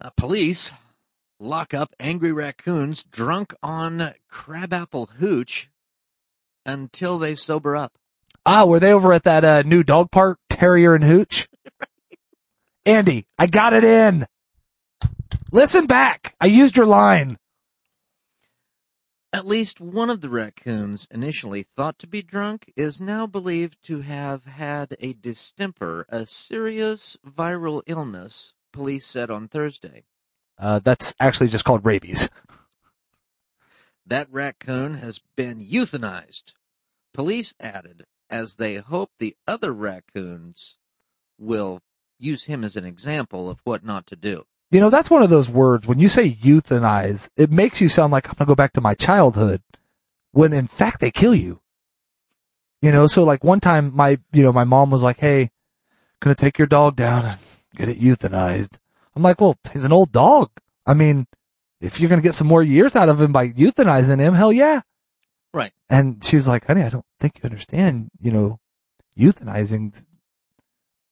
Uh, 0.00 0.10
police 0.16 0.72
lock 1.40 1.74
up 1.74 1.94
angry 1.98 2.30
raccoons 2.32 3.02
drunk 3.02 3.52
on 3.62 4.14
crabapple 4.28 5.06
hooch 5.18 5.68
until 6.64 7.18
they 7.18 7.34
sober 7.34 7.76
up. 7.76 7.94
Ah, 8.46 8.64
were 8.64 8.78
they 8.78 8.92
over 8.92 9.12
at 9.12 9.24
that 9.24 9.44
uh, 9.44 9.62
new 9.62 9.82
dog 9.82 10.10
park, 10.10 10.38
Terrier 10.48 10.94
and 10.94 11.04
Hooch? 11.04 11.48
Andy, 12.86 13.26
I 13.38 13.48
got 13.48 13.72
it 13.72 13.84
in. 13.84 14.26
Listen 15.50 15.86
back. 15.86 16.34
I 16.40 16.46
used 16.46 16.76
your 16.76 16.86
line. 16.86 17.36
At 19.32 19.46
least 19.46 19.80
one 19.80 20.10
of 20.10 20.22
the 20.22 20.28
raccoons, 20.28 21.06
initially 21.10 21.62
thought 21.62 22.00
to 22.00 22.08
be 22.08 22.20
drunk, 22.20 22.72
is 22.76 23.00
now 23.00 23.28
believed 23.28 23.78
to 23.84 24.00
have 24.00 24.44
had 24.44 24.96
a 24.98 25.12
distemper, 25.12 26.04
a 26.08 26.26
serious 26.26 27.16
viral 27.24 27.82
illness, 27.86 28.54
police 28.72 29.06
said 29.06 29.30
on 29.30 29.46
Thursday. 29.46 30.04
Uh, 30.58 30.80
that's 30.80 31.14
actually 31.20 31.48
just 31.48 31.64
called 31.64 31.84
rabies. 31.84 32.28
That 34.04 34.26
raccoon 34.32 34.94
has 34.94 35.20
been 35.36 35.64
euthanized, 35.64 36.54
police 37.14 37.54
added, 37.60 38.06
as 38.28 38.56
they 38.56 38.76
hope 38.76 39.12
the 39.18 39.36
other 39.46 39.72
raccoons 39.72 40.78
will 41.38 41.80
use 42.18 42.44
him 42.44 42.64
as 42.64 42.74
an 42.74 42.84
example 42.84 43.48
of 43.48 43.60
what 43.62 43.84
not 43.84 44.08
to 44.08 44.16
do. 44.16 44.46
You 44.70 44.78
know, 44.78 44.90
that's 44.90 45.10
one 45.10 45.22
of 45.22 45.30
those 45.30 45.50
words. 45.50 45.86
When 45.86 45.98
you 45.98 46.08
say 46.08 46.30
euthanize, 46.30 47.28
it 47.36 47.50
makes 47.50 47.80
you 47.80 47.88
sound 47.88 48.12
like 48.12 48.28
I'm 48.28 48.34
going 48.34 48.46
to 48.46 48.50
go 48.50 48.54
back 48.54 48.72
to 48.74 48.80
my 48.80 48.94
childhood 48.94 49.62
when 50.32 50.52
in 50.52 50.68
fact 50.68 51.00
they 51.00 51.10
kill 51.10 51.34
you. 51.34 51.60
You 52.80 52.92
know, 52.92 53.06
so 53.06 53.24
like 53.24 53.44
one 53.44 53.60
time 53.60 53.94
my, 53.94 54.18
you 54.32 54.42
know, 54.42 54.52
my 54.52 54.64
mom 54.64 54.90
was 54.90 55.02
like, 55.02 55.18
Hey, 55.18 55.50
gonna 56.20 56.34
take 56.34 56.56
your 56.56 56.66
dog 56.66 56.96
down 56.96 57.24
and 57.24 57.38
get 57.76 57.88
it 57.88 57.98
euthanized. 57.98 58.78
I'm 59.14 59.22
like, 59.22 59.40
well, 59.40 59.58
he's 59.72 59.84
an 59.84 59.92
old 59.92 60.12
dog. 60.12 60.50
I 60.86 60.94
mean, 60.94 61.26
if 61.80 62.00
you're 62.00 62.08
going 62.08 62.20
to 62.20 62.26
get 62.26 62.34
some 62.34 62.46
more 62.46 62.62
years 62.62 62.94
out 62.94 63.08
of 63.08 63.20
him 63.20 63.32
by 63.32 63.48
euthanizing 63.48 64.20
him, 64.20 64.34
hell 64.34 64.52
yeah. 64.52 64.82
Right. 65.52 65.72
And 65.88 66.22
she 66.22 66.36
was 66.36 66.46
like, 66.46 66.66
honey, 66.66 66.82
I 66.82 66.90
don't 66.90 67.04
think 67.18 67.38
you 67.38 67.42
understand, 67.44 68.10
you 68.20 68.30
know, 68.30 68.60
euthanizing. 69.18 70.06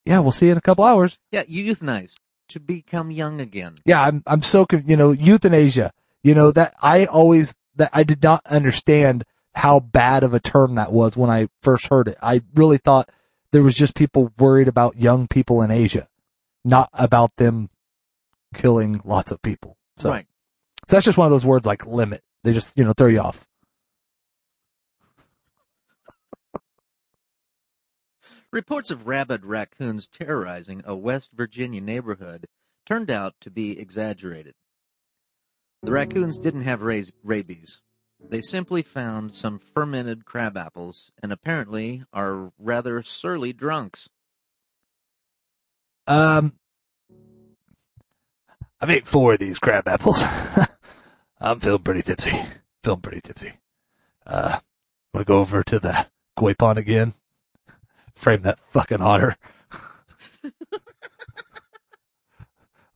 Yeah, 0.04 0.20
we'll 0.20 0.32
see 0.32 0.46
you 0.46 0.52
in 0.52 0.58
a 0.58 0.62
couple 0.62 0.84
hours. 0.84 1.18
Yeah, 1.32 1.42
you 1.48 1.74
euthanize 1.74 2.14
to 2.48 2.60
become 2.60 3.10
young 3.10 3.40
again. 3.40 3.76
Yeah, 3.84 4.02
I'm 4.02 4.22
I'm 4.26 4.42
so 4.42 4.66
you 4.84 4.96
know 4.96 5.12
euthanasia. 5.12 5.90
You 6.22 6.34
know 6.34 6.50
that 6.52 6.74
I 6.82 7.06
always 7.06 7.54
that 7.76 7.90
I 7.92 8.02
did 8.02 8.22
not 8.22 8.42
understand 8.46 9.24
how 9.54 9.80
bad 9.80 10.22
of 10.22 10.34
a 10.34 10.40
term 10.40 10.74
that 10.76 10.92
was 10.92 11.16
when 11.16 11.30
I 11.30 11.48
first 11.62 11.88
heard 11.88 12.08
it. 12.08 12.16
I 12.22 12.42
really 12.54 12.78
thought 12.78 13.08
there 13.50 13.62
was 13.62 13.74
just 13.74 13.96
people 13.96 14.32
worried 14.38 14.68
about 14.68 14.96
young 14.96 15.26
people 15.26 15.62
in 15.62 15.70
Asia, 15.70 16.06
not 16.64 16.90
about 16.92 17.34
them 17.36 17.70
killing 18.54 19.00
lots 19.04 19.32
of 19.32 19.42
people. 19.42 19.76
So, 19.96 20.10
Right. 20.10 20.26
so 20.86 20.96
that's 20.96 21.04
just 21.06 21.18
one 21.18 21.26
of 21.26 21.30
those 21.32 21.46
words 21.46 21.66
like 21.66 21.86
limit. 21.86 22.22
They 22.44 22.52
just 22.52 22.78
you 22.78 22.84
know 22.84 22.92
throw 22.92 23.08
you 23.08 23.20
off. 23.20 23.46
Reports 28.50 28.90
of 28.90 29.06
rabid 29.06 29.44
raccoons 29.44 30.06
terrorizing 30.06 30.82
a 30.86 30.96
West 30.96 31.32
Virginia 31.32 31.82
neighborhood 31.82 32.46
turned 32.86 33.10
out 33.10 33.34
to 33.42 33.50
be 33.50 33.78
exaggerated. 33.78 34.54
The 35.82 35.92
raccoons 35.92 36.38
didn't 36.38 36.62
have 36.62 36.80
rabies. 36.80 37.82
They 38.18 38.40
simply 38.40 38.82
found 38.82 39.34
some 39.34 39.58
fermented 39.58 40.24
crab 40.24 40.56
apples 40.56 41.12
and 41.22 41.30
apparently 41.30 42.04
are 42.12 42.50
rather 42.58 43.02
surly 43.02 43.52
drunks. 43.52 44.08
Um, 46.06 46.54
I've 48.80 48.90
ate 48.90 49.06
four 49.06 49.34
of 49.34 49.40
these 49.40 49.58
crab 49.58 49.86
apples. 49.86 50.24
I'm 51.40 51.60
feeling 51.60 51.82
pretty 51.82 52.02
tipsy. 52.02 52.36
Feeling 52.82 53.00
pretty 53.02 53.20
tipsy. 53.20 53.52
Uh, 54.26 54.58
want 55.12 55.26
to 55.26 55.30
go 55.30 55.38
over 55.38 55.62
to 55.62 55.78
the 55.78 56.06
koi 56.34 56.54
pond 56.54 56.78
again? 56.78 57.12
Frame 58.18 58.42
that 58.42 58.58
fucking 58.58 59.00
otter. 59.00 59.36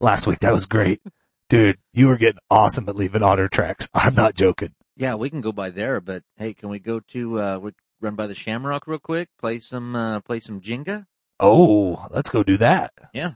Last 0.01 0.27
week 0.27 0.41
that 0.41 0.53
was 0.53 0.67
great. 0.67 1.01
Dude, 1.49 1.79
you 1.93 2.09
were 2.09 2.17
getting 2.17 2.41
awesome 2.51 2.89
at 2.89 2.97
leaving 2.97 3.23
otter 3.23 3.47
tracks. 3.47 3.89
I'm 3.95 4.17
not 4.17 4.35
joking. 4.35 4.75
Yeah, 4.97 5.15
we 5.15 5.31
can 5.31 5.41
go 5.41 5.53
by 5.53 5.71
there, 5.71 6.01
but 6.01 6.25
hey, 6.37 6.55
can 6.55 6.71
we 6.71 6.81
go 6.81 6.99
to 6.99 7.41
uh, 7.41 7.59
what 7.59 7.75
run 8.01 8.17
by 8.17 8.27
the 8.27 8.35
Shamrock 8.35 8.89
real 8.89 8.99
quick, 8.99 9.29
play 9.39 9.61
some 9.61 9.95
uh, 9.95 10.19
play 10.19 10.41
some 10.41 10.61
Jenga. 10.61 11.07
Oh, 11.39 12.09
let's 12.11 12.31
go 12.31 12.43
do 12.43 12.57
that. 12.57 12.93
Yeah. 13.15 13.35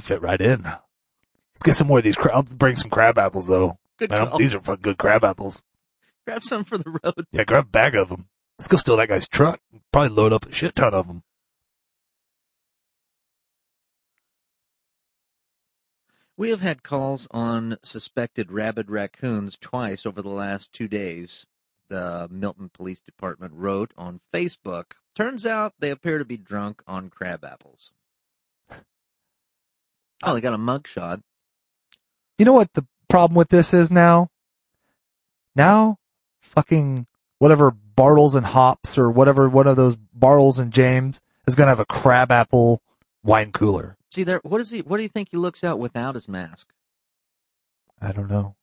Fit 0.00 0.20
right 0.20 0.40
in. 0.40 0.64
Let's 0.64 1.62
get 1.64 1.74
some 1.74 1.86
more 1.86 1.98
of 1.98 2.04
these. 2.04 2.18
I'll 2.18 2.42
bring 2.42 2.74
some 2.74 2.90
crab 2.90 3.16
apples 3.16 3.46
though. 3.46 3.78
Good 3.96 4.10
Man, 4.10 4.28
these 4.38 4.56
are 4.56 4.60
fucking 4.60 4.82
good 4.82 4.98
crab 4.98 5.22
apples. 5.22 5.62
Grab 6.26 6.42
some 6.42 6.64
for 6.64 6.78
the 6.78 6.98
road. 7.04 7.26
Yeah, 7.30 7.44
grab 7.44 7.66
a 7.66 7.68
bag 7.68 7.94
of 7.94 8.08
them. 8.08 8.26
Let's 8.58 8.66
go 8.66 8.76
steal 8.76 8.96
that 8.96 9.08
guy's 9.08 9.28
truck. 9.28 9.60
Probably 9.92 10.10
load 10.10 10.32
up 10.32 10.46
a 10.46 10.52
shit 10.52 10.74
ton 10.74 10.94
of 10.94 11.06
them. 11.06 11.22
We 16.38 16.50
have 16.50 16.60
had 16.60 16.84
calls 16.84 17.26
on 17.32 17.78
suspected 17.82 18.52
rabid 18.52 18.92
raccoons 18.92 19.58
twice 19.60 20.06
over 20.06 20.22
the 20.22 20.28
last 20.28 20.72
two 20.72 20.86
days. 20.86 21.46
The 21.88 22.28
Milton 22.30 22.70
Police 22.72 23.00
Department 23.00 23.54
wrote 23.56 23.92
on 23.98 24.20
Facebook. 24.32 24.92
Turns 25.16 25.44
out 25.44 25.74
they 25.80 25.90
appear 25.90 26.16
to 26.18 26.24
be 26.24 26.36
drunk 26.36 26.80
on 26.86 27.10
crab 27.10 27.44
apples. 27.44 27.92
Oh, 30.24 30.34
they 30.34 30.40
got 30.40 30.54
a 30.54 30.58
mugshot. 30.58 31.22
You 32.38 32.44
know 32.44 32.52
what 32.52 32.72
the 32.72 32.84
problem 33.08 33.36
with 33.36 33.50
this 33.50 33.72
is 33.72 33.92
now? 33.92 34.30
Now, 35.54 35.98
fucking 36.40 37.06
whatever 37.38 37.72
Bartles 37.96 38.34
and 38.34 38.46
Hops 38.46 38.98
or 38.98 39.12
whatever 39.12 39.48
one 39.48 39.68
of 39.68 39.76
those 39.76 39.96
Bartles 39.96 40.58
and 40.58 40.72
James 40.72 41.20
is 41.46 41.54
gonna 41.54 41.70
have 41.70 41.78
a 41.78 41.86
crab 41.86 42.32
apple 42.32 42.82
wine 43.22 43.52
cooler. 43.52 43.97
See 44.10 44.24
there. 44.24 44.40
What 44.42 44.60
is 44.60 44.70
he? 44.70 44.80
What 44.80 44.96
do 44.96 45.02
you 45.02 45.08
think 45.08 45.28
he 45.30 45.36
looks 45.36 45.62
out 45.62 45.78
without 45.78 46.14
his 46.14 46.28
mask? 46.28 46.72
I 48.00 48.12
don't 48.12 48.28
know. 48.30 48.54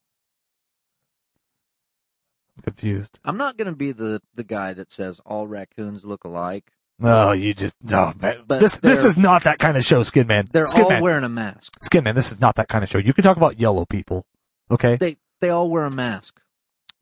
I'm 2.57 2.63
confused. 2.63 3.19
I'm 3.25 3.37
not 3.37 3.57
going 3.57 3.67
to 3.69 3.75
be 3.75 3.91
the 3.91 4.21
the 4.33 4.43
guy 4.43 4.73
that 4.73 4.91
says 4.91 5.19
all 5.25 5.47
raccoons 5.47 6.05
look 6.05 6.23
alike. 6.23 6.71
No, 6.97 7.33
you 7.33 7.53
just 7.53 7.75
no 7.83 8.13
man. 8.21 8.43
But 8.47 8.61
this 8.61 8.79
this 8.79 9.03
is 9.03 9.17
not 9.17 9.43
that 9.43 9.59
kind 9.59 9.75
of 9.75 9.83
show, 9.83 10.03
Skin 10.03 10.27
Man. 10.27 10.47
They're 10.51 10.67
all 10.77 10.89
Man. 10.89 11.01
wearing 11.03 11.25
a 11.25 11.29
mask. 11.29 11.73
Skin 11.83 12.03
Man, 12.05 12.15
this 12.15 12.31
is 12.31 12.39
not 12.39 12.55
that 12.55 12.69
kind 12.69 12.83
of 12.83 12.89
show. 12.89 12.97
You 12.97 13.13
can 13.13 13.23
talk 13.23 13.35
about 13.37 13.59
yellow 13.59 13.85
people. 13.85 14.25
Okay? 14.71 14.95
They 14.95 15.17
they 15.41 15.49
all 15.49 15.69
wear 15.69 15.83
a 15.83 15.91
mask. 15.91 16.39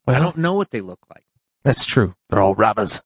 Well, 0.06 0.16
I 0.16 0.18
don't 0.18 0.36
know 0.36 0.54
what 0.54 0.70
they 0.70 0.80
look 0.80 1.00
like. 1.08 1.24
that's 1.62 1.86
true. 1.86 2.14
They're 2.28 2.40
all 2.42 2.54
robbers. 2.56 3.04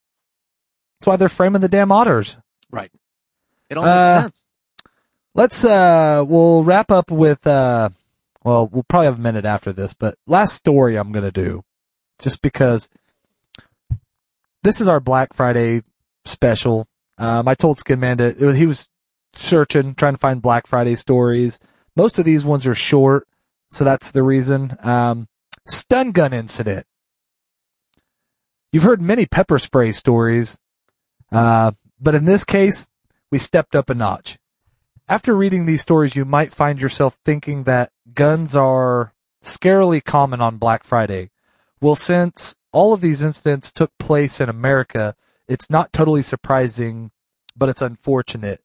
That's 0.99 1.07
why 1.07 1.17
they're 1.17 1.29
framing 1.29 1.61
the 1.61 1.69
damn 1.69 1.93
otters. 1.93 2.39
Right. 2.73 2.91
It 3.71 3.77
all 3.77 3.85
Uh, 3.85 4.15
makes 4.15 4.23
sense. 4.25 4.45
Let's 5.35 5.65
uh 5.65 6.25
we'll 6.27 6.65
wrap 6.65 6.91
up 6.91 7.11
with 7.11 7.47
uh 7.47 7.91
well, 8.45 8.67
we'll 8.67 8.85
probably 8.85 9.07
have 9.07 9.19
a 9.19 9.23
minute 9.23 9.45
after 9.45 9.73
this, 9.73 9.95
but 9.95 10.17
last 10.27 10.55
story 10.55 10.97
I'm 10.97 11.13
to 11.13 11.31
do 11.31 11.63
just 12.21 12.43
because 12.43 12.89
this 14.63 14.81
is 14.81 14.89
our 14.89 15.01
Black 15.01 15.35
Friday 15.35 15.83
special. 16.25 16.87
Um 17.19 17.47
I 17.47 17.55
told 17.55 17.79
Skin 17.79 18.01
Man 18.01 18.19
to 18.19 18.35
was, 18.41 18.57
he 18.57 18.67
was 18.67 18.89
searching 19.35 19.95
trying 19.95 20.15
to 20.15 20.19
find 20.19 20.43
Black 20.43 20.67
Friday 20.67 20.95
stories. 20.95 21.61
Most 21.95 22.19
of 22.19 22.25
these 22.25 22.45
ones 22.45 22.67
are 22.67 22.75
short, 22.75 23.29
so 23.71 23.85
that's 23.85 24.11
the 24.11 24.23
reason. 24.23 24.77
Um 24.83 25.29
stun 25.67 26.11
gun 26.13 26.33
incident. 26.33 26.87
You've 28.73 28.83
heard 28.83 29.01
many 29.01 29.27
pepper 29.27 29.59
spray 29.59 29.93
stories. 29.93 30.59
Uh 31.31 31.73
but 32.01 32.15
in 32.15 32.25
this 32.25 32.45
case, 32.45 32.89
we 33.31 33.39
stepped 33.39 33.77
up 33.77 33.91
a 33.91 33.95
notch. 33.95 34.39
After 35.11 35.35
reading 35.35 35.65
these 35.65 35.81
stories, 35.81 36.15
you 36.15 36.27
might 36.27 36.53
find 36.53 36.79
yourself 36.79 37.19
thinking 37.25 37.65
that 37.65 37.91
guns 38.13 38.55
are 38.55 39.15
scarily 39.43 40.05
common 40.05 40.43
on 40.43 40.59
Black 40.59 40.85
Friday. 40.85 41.31
Well, 41.81 41.95
since 41.95 42.57
all 42.73 42.93
of 42.93 43.01
these 43.01 43.23
incidents 43.23 43.73
took 43.73 43.91
place 43.99 44.39
in 44.39 44.51
America, 44.51 45.15
it's 45.49 45.71
not 45.71 45.95
totally 45.95 46.21
surprising, 46.21 47.11
but 47.57 47.71
it's 47.71 47.81
unfortunate. 47.81 48.61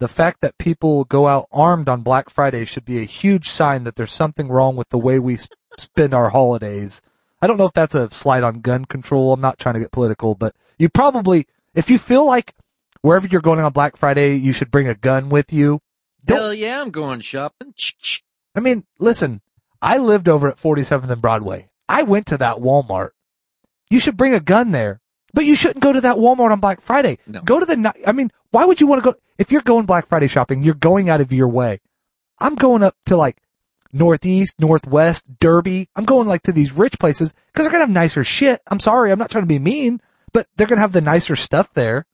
The 0.00 0.08
fact 0.08 0.42
that 0.42 0.58
people 0.58 1.04
go 1.04 1.26
out 1.26 1.46
armed 1.50 1.88
on 1.88 2.02
Black 2.02 2.28
Friday 2.28 2.66
should 2.66 2.84
be 2.84 2.98
a 2.98 3.06
huge 3.06 3.46
sign 3.48 3.84
that 3.84 3.96
there's 3.96 4.12
something 4.12 4.48
wrong 4.48 4.76
with 4.76 4.90
the 4.90 4.98
way 4.98 5.18
we 5.18 5.38
spend 5.78 6.12
our 6.12 6.28
holidays. 6.28 7.00
I 7.40 7.46
don't 7.46 7.56
know 7.56 7.64
if 7.64 7.72
that's 7.72 7.94
a 7.94 8.10
slide 8.10 8.42
on 8.42 8.60
gun 8.60 8.84
control. 8.84 9.32
I'm 9.32 9.40
not 9.40 9.58
trying 9.58 9.74
to 9.76 9.80
get 9.80 9.92
political, 9.92 10.34
but 10.34 10.54
you 10.78 10.90
probably, 10.90 11.46
if 11.74 11.88
you 11.88 11.96
feel 11.96 12.26
like 12.26 12.54
wherever 13.02 13.26
you're 13.26 13.40
going 13.40 13.60
on 13.60 13.72
Black 13.72 13.96
Friday, 13.96 14.34
you 14.34 14.52
should 14.52 14.70
bring 14.70 14.88
a 14.88 14.94
gun 14.94 15.28
with 15.28 15.52
you. 15.52 15.80
Don't, 16.24 16.38
Hell 16.38 16.54
yeah, 16.54 16.80
I'm 16.80 16.90
going 16.90 17.20
shopping. 17.20 17.74
I 18.54 18.60
mean, 18.60 18.84
listen, 18.98 19.40
I 19.80 19.98
lived 19.98 20.28
over 20.28 20.48
at 20.48 20.56
47th 20.56 21.08
and 21.08 21.22
Broadway. 21.22 21.68
I 21.88 22.02
went 22.02 22.26
to 22.26 22.38
that 22.38 22.56
Walmart. 22.56 23.10
You 23.90 23.98
should 23.98 24.16
bring 24.16 24.34
a 24.34 24.40
gun 24.40 24.70
there, 24.70 25.00
but 25.32 25.44
you 25.44 25.54
shouldn't 25.54 25.82
go 25.82 25.92
to 25.92 26.00
that 26.02 26.16
Walmart 26.16 26.52
on 26.52 26.60
Black 26.60 26.80
Friday. 26.80 27.18
No. 27.26 27.40
Go 27.42 27.58
to 27.58 27.66
the, 27.66 27.94
I 28.06 28.12
mean, 28.12 28.30
why 28.50 28.64
would 28.64 28.80
you 28.80 28.86
want 28.86 29.02
to 29.02 29.10
go, 29.10 29.16
if 29.38 29.50
you're 29.50 29.62
going 29.62 29.86
Black 29.86 30.06
Friday 30.06 30.28
shopping, 30.28 30.62
you're 30.62 30.74
going 30.74 31.08
out 31.08 31.20
of 31.20 31.32
your 31.32 31.48
way. 31.48 31.80
I'm 32.38 32.54
going 32.54 32.82
up 32.82 32.96
to 33.06 33.16
like 33.16 33.38
Northeast, 33.92 34.60
Northwest, 34.60 35.26
Derby. 35.40 35.88
I'm 35.96 36.04
going 36.04 36.28
like 36.28 36.42
to 36.42 36.52
these 36.52 36.72
rich 36.72 36.98
places 36.98 37.34
because 37.46 37.64
they're 37.64 37.72
going 37.72 37.80
to 37.80 37.86
have 37.86 37.94
nicer 37.94 38.24
shit. 38.24 38.60
I'm 38.68 38.80
sorry. 38.80 39.10
I'm 39.10 39.18
not 39.18 39.30
trying 39.30 39.44
to 39.44 39.48
be 39.48 39.58
mean, 39.58 40.00
but 40.32 40.46
they're 40.56 40.66
going 40.66 40.76
to 40.76 40.82
have 40.82 40.92
the 40.92 41.00
nicer 41.00 41.36
stuff 41.36 41.72
there. 41.74 42.06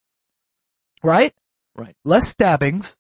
Right? 1.03 1.33
Right. 1.75 1.95
Less 2.05 2.29
stabbings. 2.29 2.97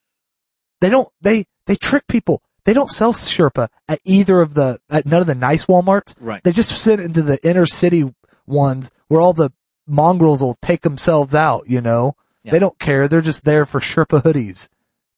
They 0.80 0.90
don't, 0.90 1.08
they, 1.20 1.46
they 1.66 1.76
trick 1.76 2.06
people. 2.06 2.42
They 2.64 2.74
don't 2.74 2.90
sell 2.90 3.12
Sherpa 3.12 3.68
at 3.88 4.00
either 4.04 4.40
of 4.40 4.54
the, 4.54 4.78
at 4.90 5.06
none 5.06 5.20
of 5.20 5.26
the 5.26 5.34
nice 5.34 5.66
Walmarts. 5.66 6.16
Right. 6.20 6.42
They 6.42 6.52
just 6.52 6.76
send 6.76 7.00
into 7.00 7.22
the 7.22 7.38
inner 7.46 7.66
city 7.66 8.12
ones 8.46 8.90
where 9.08 9.20
all 9.20 9.32
the 9.32 9.52
mongrels 9.86 10.42
will 10.42 10.56
take 10.60 10.82
themselves 10.82 11.34
out, 11.34 11.68
you 11.68 11.80
know? 11.80 12.16
Yeah. 12.42 12.52
They 12.52 12.58
don't 12.58 12.78
care. 12.78 13.08
They're 13.08 13.20
just 13.20 13.44
there 13.44 13.66
for 13.66 13.80
Sherpa 13.80 14.22
hoodies 14.22 14.68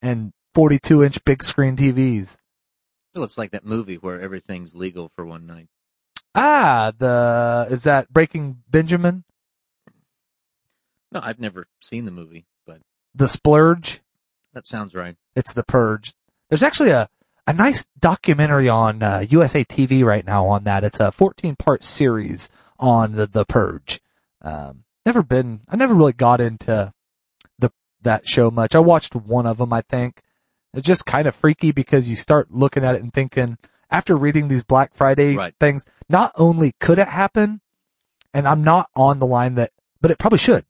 and 0.02 0.32
42 0.54 1.02
inch 1.02 1.24
big 1.24 1.42
screen 1.42 1.76
TVs. 1.76 2.40
Oh, 3.14 3.22
it's 3.22 3.38
like 3.38 3.50
that 3.50 3.64
movie 3.64 3.96
where 3.96 4.20
everything's 4.20 4.74
legal 4.74 5.10
for 5.16 5.24
one 5.26 5.46
night. 5.46 5.68
Ah, 6.34 6.92
the, 6.96 7.66
is 7.70 7.84
that 7.84 8.12
Breaking 8.12 8.62
Benjamin? 8.68 9.24
No, 11.10 11.20
I've 11.22 11.40
never 11.40 11.66
seen 11.80 12.04
the 12.04 12.10
movie, 12.10 12.46
The 13.18 13.28
Splurge? 13.28 14.00
that 14.54 14.66
sounds 14.66 14.94
right. 14.94 15.16
It's 15.36 15.52
The 15.54 15.64
Purge. 15.64 16.14
There's 16.48 16.62
actually 16.62 16.90
a, 16.90 17.08
a 17.46 17.52
nice 17.52 17.88
documentary 17.98 18.68
on 18.68 19.02
uh, 19.02 19.24
USA 19.28 19.64
TV 19.64 20.04
right 20.04 20.24
now 20.24 20.46
on 20.46 20.64
that. 20.64 20.84
It's 20.84 21.00
a 21.00 21.12
14 21.12 21.56
part 21.56 21.84
series 21.84 22.48
on 22.78 23.12
the, 23.12 23.26
the 23.26 23.44
Purge. 23.44 24.00
Um, 24.40 24.84
never 25.04 25.22
been, 25.22 25.60
I 25.68 25.76
never 25.76 25.94
really 25.94 26.12
got 26.12 26.40
into 26.40 26.92
the, 27.58 27.70
that 28.02 28.26
show 28.26 28.50
much. 28.50 28.74
I 28.74 28.80
watched 28.80 29.14
one 29.14 29.46
of 29.46 29.58
them, 29.58 29.72
I 29.72 29.82
think. 29.82 30.20
It's 30.74 30.86
just 30.86 31.06
kind 31.06 31.26
of 31.26 31.34
freaky 31.34 31.72
because 31.72 32.08
you 32.08 32.14
start 32.16 32.50
looking 32.50 32.84
at 32.84 32.94
it 32.94 33.02
and 33.02 33.12
thinking, 33.12 33.58
after 33.90 34.16
reading 34.16 34.48
these 34.48 34.64
Black 34.64 34.94
Friday 34.94 35.34
Right. 35.34 35.54
things, 35.58 35.86
not 36.08 36.32
only 36.36 36.72
could 36.78 36.98
it 36.98 37.08
happen, 37.08 37.60
and 38.34 38.46
I'm 38.46 38.62
not 38.62 38.90
on 38.94 39.18
the 39.18 39.26
line 39.26 39.54
that, 39.56 39.70
but 40.00 40.10
it 40.10 40.18
probably 40.18 40.38
should. 40.38 40.64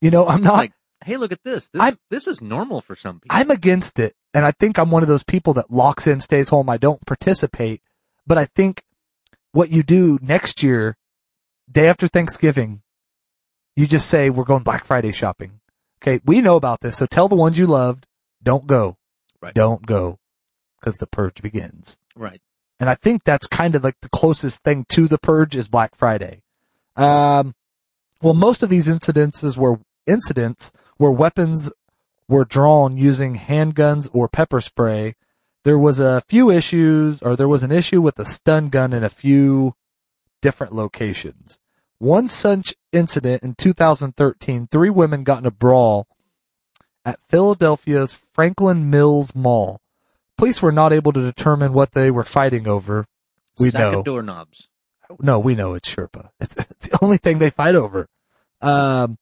You 0.00 0.10
know, 0.10 0.26
I'm 0.26 0.42
not, 0.42 0.54
like, 0.54 0.72
hey, 1.04 1.16
look 1.16 1.32
at 1.32 1.42
this. 1.44 1.68
This 1.68 1.80
I'm- 1.82 1.96
this 2.10 2.26
is 2.26 2.40
normal 2.40 2.80
for 2.80 2.94
some 2.96 3.20
people. 3.20 3.36
I'm 3.36 3.50
against 3.50 3.98
it. 3.98 4.14
And 4.34 4.44
I 4.46 4.50
think 4.52 4.78
I'm 4.78 4.90
one 4.90 5.02
of 5.02 5.08
those 5.08 5.22
people 5.24 5.52
that 5.54 5.70
locks 5.70 6.06
in, 6.06 6.20
stays 6.20 6.48
home. 6.48 6.70
I 6.70 6.78
don't 6.78 7.04
participate. 7.06 7.82
But 8.26 8.38
I 8.38 8.44
think 8.46 8.82
what 9.52 9.70
you 9.70 9.82
do 9.82 10.18
next 10.22 10.62
year, 10.62 10.96
day 11.70 11.88
after 11.88 12.06
Thanksgiving, 12.06 12.82
you 13.76 13.86
just 13.86 14.08
say, 14.08 14.30
we're 14.30 14.44
going 14.44 14.62
Black 14.62 14.84
Friday 14.84 15.12
shopping. 15.12 15.60
Okay. 16.02 16.20
We 16.24 16.40
know 16.40 16.56
about 16.56 16.80
this. 16.80 16.96
So 16.96 17.06
tell 17.06 17.28
the 17.28 17.34
ones 17.36 17.58
you 17.58 17.66
loved, 17.66 18.06
don't 18.42 18.66
go. 18.66 18.96
Right. 19.40 19.54
Don't 19.54 19.84
go. 19.86 20.18
Cause 20.82 20.96
the 20.98 21.06
purge 21.06 21.42
begins. 21.42 21.98
right. 22.16 22.40
And 22.80 22.90
I 22.90 22.96
think 22.96 23.22
that's 23.22 23.46
kind 23.46 23.76
of 23.76 23.84
like 23.84 24.00
the 24.00 24.08
closest 24.08 24.64
thing 24.64 24.84
to 24.88 25.06
the 25.06 25.18
purge 25.18 25.54
is 25.54 25.68
Black 25.68 25.94
Friday. 25.94 26.42
Um, 26.96 27.54
well, 28.20 28.34
most 28.34 28.64
of 28.64 28.70
these 28.70 28.88
incidences 28.88 29.56
were 29.56 29.78
incidents 30.04 30.72
where 31.02 31.10
weapons 31.10 31.72
were 32.28 32.44
drawn 32.44 32.96
using 32.96 33.34
handguns 33.34 34.08
or 34.12 34.28
pepper 34.28 34.60
spray. 34.60 35.16
There 35.64 35.76
was 35.76 35.98
a 35.98 36.20
few 36.20 36.48
issues, 36.48 37.20
or 37.22 37.34
there 37.34 37.48
was 37.48 37.64
an 37.64 37.72
issue 37.72 38.00
with 38.00 38.20
a 38.20 38.24
stun 38.24 38.68
gun 38.68 38.92
in 38.92 39.02
a 39.02 39.08
few 39.08 39.74
different 40.40 40.72
locations. 40.72 41.58
One 41.98 42.28
such 42.28 42.76
incident 42.92 43.42
in 43.42 43.56
2013, 43.56 44.68
three 44.68 44.90
women 44.90 45.24
got 45.24 45.40
in 45.40 45.46
a 45.46 45.50
brawl 45.50 46.06
at 47.04 47.20
Philadelphia's 47.20 48.12
Franklin 48.12 48.88
Mills 48.88 49.34
Mall. 49.34 49.80
Police 50.38 50.62
were 50.62 50.70
not 50.70 50.92
able 50.92 51.12
to 51.12 51.20
determine 51.20 51.72
what 51.72 51.92
they 51.92 52.12
were 52.12 52.22
fighting 52.22 52.68
over. 52.68 53.06
We 53.58 53.70
Sack 53.70 53.80
know. 53.92 53.98
of 53.98 54.04
doorknobs. 54.04 54.68
No, 55.18 55.40
we 55.40 55.56
know 55.56 55.74
it's 55.74 55.92
Sherpa. 55.92 56.30
It's, 56.38 56.56
it's 56.70 56.90
the 56.90 56.98
only 57.02 57.16
thing 57.16 57.38
they 57.38 57.50
fight 57.50 57.74
over. 57.74 58.06
Um, 58.60 59.18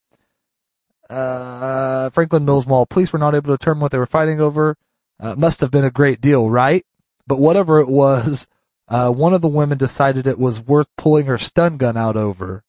uh, 1.10 2.10
Franklin 2.10 2.44
Mills 2.44 2.66
Mall. 2.66 2.86
Police 2.86 3.12
were 3.12 3.18
not 3.18 3.34
able 3.34 3.50
to 3.50 3.58
determine 3.58 3.82
what 3.82 3.92
they 3.92 3.98
were 3.98 4.06
fighting 4.06 4.40
over. 4.40 4.76
Uh, 5.18 5.34
must 5.34 5.60
have 5.60 5.70
been 5.70 5.84
a 5.84 5.90
great 5.90 6.20
deal, 6.20 6.48
right? 6.48 6.84
But 7.26 7.38
whatever 7.38 7.80
it 7.80 7.88
was, 7.88 8.48
uh, 8.88 9.10
one 9.10 9.34
of 9.34 9.42
the 9.42 9.48
women 9.48 9.76
decided 9.76 10.26
it 10.26 10.38
was 10.38 10.60
worth 10.60 10.88
pulling 10.96 11.26
her 11.26 11.38
stun 11.38 11.76
gun 11.76 11.96
out 11.96 12.16
over. 12.16 12.62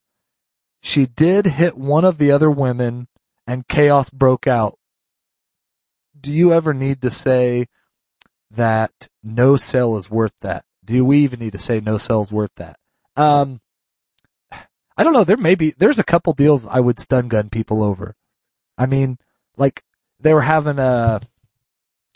she 0.84 1.06
did 1.06 1.46
hit 1.46 1.78
one 1.78 2.04
of 2.04 2.18
the 2.18 2.32
other 2.32 2.50
women 2.50 3.08
and 3.46 3.68
chaos 3.68 4.10
broke 4.10 4.48
out. 4.48 4.78
Do 6.20 6.32
you 6.32 6.54
ever 6.54 6.74
need 6.74 7.02
to 7.04 7.12
say 7.12 7.68
that 8.50 9.08
no 9.24 9.56
sale 9.56 9.96
is 9.98 10.10
worth 10.10 10.34
that? 10.42 10.66
Do 10.84 11.06
we 11.06 11.20
even 11.20 11.40
need 11.40 11.54
to 11.54 11.60
say 11.60 11.80
no 11.80 11.98
sale 11.98 12.22
is 12.22 12.32
worth 12.32 12.56
that? 12.56 12.78
Um, 13.16 13.62
I 14.52 15.04
don't 15.04 15.14
know. 15.14 15.24
There 15.24 15.38
may 15.38 15.56
be, 15.56 15.72
there's 15.78 16.00
a 16.00 16.04
couple 16.04 16.34
deals 16.34 16.66
I 16.68 16.80
would 16.80 17.00
stun 17.00 17.28
gun 17.28 17.50
people 17.50 17.84
over. 17.84 18.16
I 18.82 18.88
mean, 18.88 19.20
like 19.58 19.84
they 20.20 20.34
were 20.34 20.42
having 20.42 20.80
a, 20.80 21.22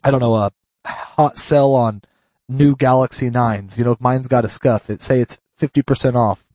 I 0.04 0.10
don't 0.10 0.20
know, 0.20 0.34
a 0.34 0.52
hot 0.84 1.38
sell 1.38 1.76
on 1.76 2.02
new 2.50 2.76
Galaxy 2.76 3.30
Nines. 3.30 3.78
You 3.78 3.84
know, 3.84 3.92
if 3.92 4.02
mine's 4.02 4.28
got 4.28 4.46
a 4.46 4.50
scuff, 4.50 4.90
it 4.90 5.00
say 5.00 5.20
it's 5.20 5.40
50% 5.62 6.16
off. 6.16 6.48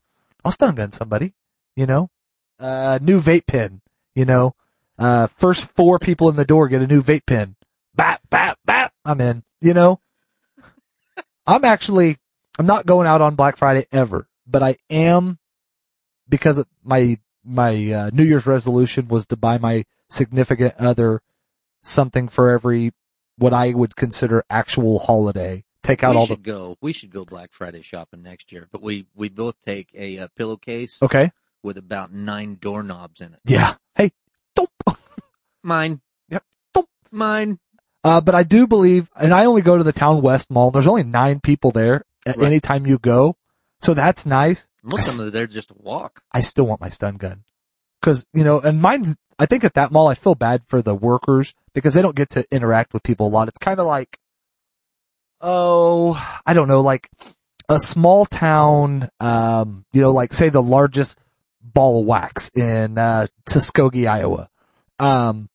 I'll 0.44 0.50
stun 0.50 0.74
gun 0.74 0.90
somebody, 0.90 1.34
you 1.76 1.86
know, 1.86 2.10
uh, 2.58 2.98
new 3.00 3.20
vape 3.20 3.46
pen, 3.46 3.82
you 4.16 4.24
know, 4.24 4.56
uh, 4.98 5.28
first 5.28 5.70
four 5.70 6.00
people 6.00 6.28
in 6.28 6.34
the 6.34 6.44
door 6.44 6.66
get 6.66 6.82
a 6.82 6.88
new 6.88 7.04
vape 7.04 7.26
pen. 7.26 7.54
Bat, 7.94 8.20
bat, 8.30 8.58
bap. 8.64 8.92
I'm 9.04 9.20
in, 9.20 9.44
you 9.60 9.74
know, 9.74 10.00
I'm 11.46 11.64
actually, 11.64 12.16
I'm 12.58 12.66
not 12.66 12.84
going 12.84 13.06
out 13.06 13.20
on 13.20 13.36
Black 13.36 13.56
Friday 13.56 13.86
ever, 13.92 14.26
but 14.44 14.64
I 14.64 14.74
am 14.90 15.38
because 16.28 16.64
my, 16.82 17.16
my, 17.44 17.92
uh, 17.92 18.10
New 18.12 18.24
Year's 18.24 18.46
resolution 18.46 19.06
was 19.06 19.28
to 19.28 19.36
buy 19.36 19.58
my 19.58 19.84
significant 20.10 20.74
other 20.78 21.22
something 21.80 22.28
for 22.28 22.50
every, 22.50 22.92
what 23.38 23.54
I 23.54 23.72
would 23.72 23.96
consider 23.96 24.44
actual 24.50 24.98
holiday. 24.98 25.64
Take 25.82 26.04
out 26.04 26.08
all 26.08 26.14
we 26.14 26.18
all 26.20 26.26
should 26.26 26.44
the, 26.44 26.50
go. 26.50 26.76
We 26.82 26.92
should 26.92 27.10
go 27.10 27.24
Black 27.24 27.52
Friday 27.52 27.80
shopping 27.80 28.22
next 28.22 28.52
year. 28.52 28.68
But 28.70 28.82
we 28.82 29.06
we 29.14 29.30
both 29.30 29.58
take 29.64 29.88
a, 29.94 30.18
uh 30.18 30.28
pillowcase 30.36 31.00
okay. 31.02 31.30
with 31.62 31.78
about 31.78 32.12
nine 32.12 32.58
doorknobs 32.60 33.22
in 33.22 33.32
it. 33.32 33.40
Yeah. 33.46 33.74
Hey, 33.94 34.10
don't. 34.54 34.68
Mine. 35.62 36.02
Yep. 36.28 36.44
Thump. 36.74 36.88
Mine. 37.10 37.58
Uh, 38.04 38.20
but 38.20 38.34
I 38.34 38.42
do 38.42 38.66
believe, 38.66 39.10
and 39.16 39.32
I 39.32 39.44
only 39.44 39.62
go 39.62 39.76
to 39.78 39.84
the 39.84 39.92
Town 39.92 40.22
West 40.22 40.50
Mall. 40.50 40.70
There's 40.70 40.86
only 40.86 41.02
nine 41.02 41.40
people 41.40 41.70
there 41.70 42.04
at 42.26 42.36
Right. 42.36 42.46
any 42.46 42.60
time 42.60 42.86
you 42.86 42.98
go. 42.98 43.36
So 43.78 43.94
that's 43.94 44.24
nice. 44.26 44.68
Most 44.82 45.12
of 45.12 45.16
them 45.18 45.28
are 45.28 45.30
there 45.30 45.46
just 45.46 45.68
to 45.68 45.74
walk. 45.78 46.22
I 46.32 46.40
still 46.40 46.66
want 46.66 46.80
my 46.80 46.88
stun 46.88 47.16
gun. 47.16 47.44
Cause, 48.02 48.27
you 48.32 48.44
know, 48.44 48.60
and 48.60 48.81
mine, 48.81 49.14
I 49.39 49.47
think 49.47 49.64
at 49.64 49.74
that 49.74 49.93
mall, 49.93 50.09
I 50.09 50.14
feel 50.14 50.35
bad 50.35 50.62
for 50.66 50.81
the 50.82 50.94
workers 50.94 51.55
because 51.74 51.94
they 51.94 52.02
don't 52.02 52.16
get 52.16 52.31
to 52.31 52.47
interact 52.51 52.93
with 52.93 53.02
people 53.02 53.27
a 53.27 53.31
lot. 53.31 53.48
It's 53.48 53.59
kind 53.59 53.78
of 53.78 53.86
like, 53.86 54.18
oh, 55.40 56.22
I 56.47 56.55
don't 56.55 56.68
know, 56.68 56.81
like 56.81 57.10
a 57.68 57.78
small 57.78 58.27
town, 58.27 59.09
um, 59.20 59.85
you 59.93 60.01
know, 60.01 60.12
like 60.12 60.32
say 60.32 60.48
the 60.48 60.62
largest 60.62 61.18
ball 61.62 62.01
of 62.01 62.06
wax 62.06 62.51
in, 62.55 62.98
uh, 62.98 63.27
Tuskegee, 63.47 64.06
Iowa. 64.06 64.48
Um, 64.98 65.48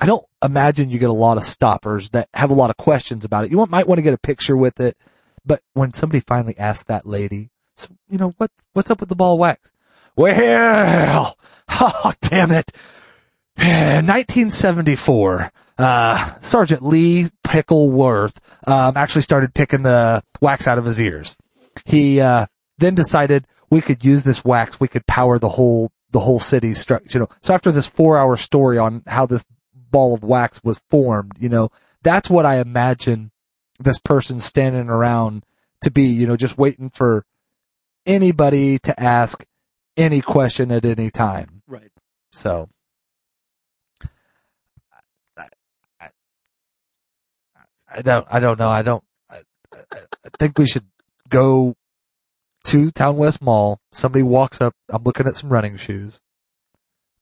I 0.00 0.06
don't 0.06 0.24
imagine 0.42 0.90
you 0.90 0.98
get 0.98 1.10
a 1.10 1.12
lot 1.12 1.36
of 1.36 1.44
stoppers 1.44 2.10
that 2.10 2.28
have 2.34 2.50
a 2.50 2.54
lot 2.54 2.70
of 2.70 2.76
questions 2.76 3.24
about 3.24 3.44
it. 3.44 3.50
You 3.50 3.64
might 3.66 3.88
want 3.88 3.98
to 3.98 4.02
get 4.02 4.14
a 4.14 4.18
picture 4.18 4.56
with 4.56 4.78
it, 4.80 4.96
but 5.44 5.60
when 5.72 5.92
somebody 5.92 6.20
finally 6.20 6.56
asked 6.58 6.86
that 6.88 7.06
lady, 7.06 7.50
so, 7.74 7.94
you 8.10 8.18
know, 8.18 8.34
what, 8.38 8.50
what's 8.72 8.90
up 8.90 9.00
with 9.00 9.08
the 9.08 9.16
ball 9.16 9.34
of 9.34 9.40
wax? 9.40 9.72
Well, 10.18 11.36
oh, 11.68 12.12
damn 12.22 12.50
it. 12.50 12.72
1974, 13.54 15.52
uh, 15.78 16.24
Sergeant 16.40 16.82
Lee 16.82 17.26
Pickleworth, 17.44 18.40
um, 18.68 18.96
actually 18.96 19.22
started 19.22 19.54
picking 19.54 19.84
the 19.84 20.20
wax 20.40 20.66
out 20.66 20.76
of 20.76 20.84
his 20.86 21.00
ears. 21.00 21.36
He, 21.84 22.20
uh, 22.20 22.46
then 22.78 22.96
decided 22.96 23.46
we 23.70 23.80
could 23.80 24.04
use 24.04 24.24
this 24.24 24.44
wax, 24.44 24.80
we 24.80 24.88
could 24.88 25.06
power 25.06 25.38
the 25.38 25.50
whole, 25.50 25.92
the 26.10 26.18
whole 26.18 26.40
city's 26.40 26.80
structure, 26.80 27.08
you 27.16 27.20
know. 27.20 27.28
So 27.40 27.54
after 27.54 27.70
this 27.70 27.86
four 27.86 28.18
hour 28.18 28.36
story 28.36 28.76
on 28.76 29.04
how 29.06 29.24
this 29.24 29.46
ball 29.72 30.14
of 30.14 30.24
wax 30.24 30.64
was 30.64 30.82
formed, 30.90 31.34
you 31.38 31.48
know, 31.48 31.70
that's 32.02 32.28
what 32.28 32.44
I 32.44 32.58
imagine 32.58 33.30
this 33.78 34.00
person 34.00 34.40
standing 34.40 34.88
around 34.88 35.44
to 35.82 35.92
be, 35.92 36.06
you 36.06 36.26
know, 36.26 36.36
just 36.36 36.58
waiting 36.58 36.90
for 36.90 37.24
anybody 38.04 38.80
to 38.80 39.00
ask 39.00 39.44
any 39.98 40.20
question 40.20 40.70
at 40.70 40.84
any 40.84 41.10
time. 41.10 41.62
Right. 41.66 41.90
So 42.32 42.68
I, 45.36 45.48
I, 46.00 46.08
I 47.94 48.02
don't 48.02 48.26
I 48.30 48.40
don't 48.40 48.58
know. 48.58 48.68
I 48.68 48.82
don't 48.82 49.04
I, 49.30 49.40
I 49.72 49.98
I 50.24 50.28
think 50.38 50.58
we 50.58 50.66
should 50.66 50.86
go 51.28 51.74
to 52.64 52.90
Town 52.90 53.16
West 53.16 53.42
Mall. 53.42 53.80
Somebody 53.92 54.22
walks 54.22 54.60
up, 54.60 54.74
I'm 54.88 55.02
looking 55.02 55.26
at 55.26 55.36
some 55.36 55.50
running 55.50 55.76
shoes. 55.76 56.20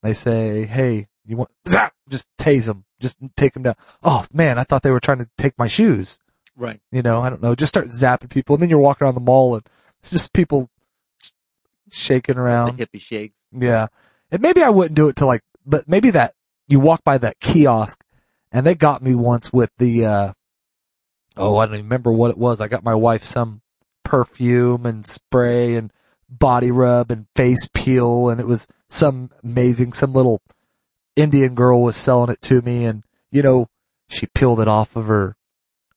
They 0.03 0.13
say, 0.13 0.65
"Hey, 0.65 1.07
you 1.25 1.37
want 1.37 1.51
zap, 1.67 1.93
just 2.09 2.29
tase 2.37 2.65
them. 2.65 2.85
Just 2.99 3.19
take 3.35 3.53
them 3.53 3.63
down." 3.63 3.75
Oh, 4.03 4.25
man, 4.31 4.59
I 4.59 4.63
thought 4.63 4.83
they 4.83 4.91
were 4.91 4.99
trying 4.99 5.19
to 5.19 5.29
take 5.37 5.57
my 5.57 5.67
shoes. 5.67 6.19
Right. 6.55 6.79
You 6.91 7.01
know, 7.01 7.21
I 7.21 7.29
don't 7.29 7.41
know. 7.41 7.55
Just 7.55 7.69
start 7.69 7.87
zapping 7.87 8.29
people 8.29 8.55
and 8.55 8.61
then 8.61 8.69
you're 8.69 8.79
walking 8.79 9.05
around 9.05 9.15
the 9.15 9.21
mall 9.21 9.55
and 9.55 9.63
just 10.03 10.33
people 10.33 10.69
shaking 11.91 12.35
The 12.35 12.41
around. 12.41 12.77
hippie 12.77 13.01
shakes. 13.01 13.35
Yeah. 13.51 13.87
And 14.31 14.41
maybe 14.41 14.61
I 14.63 14.69
wouldn't 14.69 14.95
do 14.95 15.07
it 15.09 15.15
to 15.17 15.25
like, 15.25 15.41
but 15.65 15.87
maybe 15.87 16.09
that 16.11 16.33
you 16.67 16.79
walk 16.79 17.03
by 17.03 17.17
that 17.17 17.39
kiosk 17.39 18.03
and 18.51 18.65
they 18.65 18.75
got 18.75 19.01
me 19.01 19.15
once 19.15 19.51
with 19.53 19.71
the, 19.77 20.05
uh, 20.05 20.33
oh, 21.37 21.57
I 21.57 21.65
don't 21.65 21.75
even 21.75 21.85
remember 21.85 22.11
what 22.11 22.31
it 22.31 22.37
was. 22.37 22.59
I 22.61 22.67
got 22.67 22.83
my 22.83 22.95
wife 22.95 23.23
some 23.23 23.61
perfume 24.03 24.85
and 24.85 25.05
spray 25.05 25.75
and 25.75 25.91
body 26.29 26.71
rub 26.71 27.09
and 27.11 27.27
face 27.35 27.69
peel 27.73 28.29
and 28.29 28.39
it 28.41 28.47
was 28.47 28.67
some 28.89 29.29
amazing, 29.43 29.93
some 29.93 30.13
little 30.13 30.41
Indian 31.15 31.55
girl 31.55 31.81
was 31.81 31.95
selling 31.95 32.29
it 32.29 32.41
to 32.41 32.61
me 32.61 32.85
and, 32.85 33.03
you 33.31 33.41
know, 33.41 33.67
she 34.09 34.27
peeled 34.27 34.59
it 34.59 34.67
off 34.67 34.95
of 34.95 35.05
her 35.07 35.35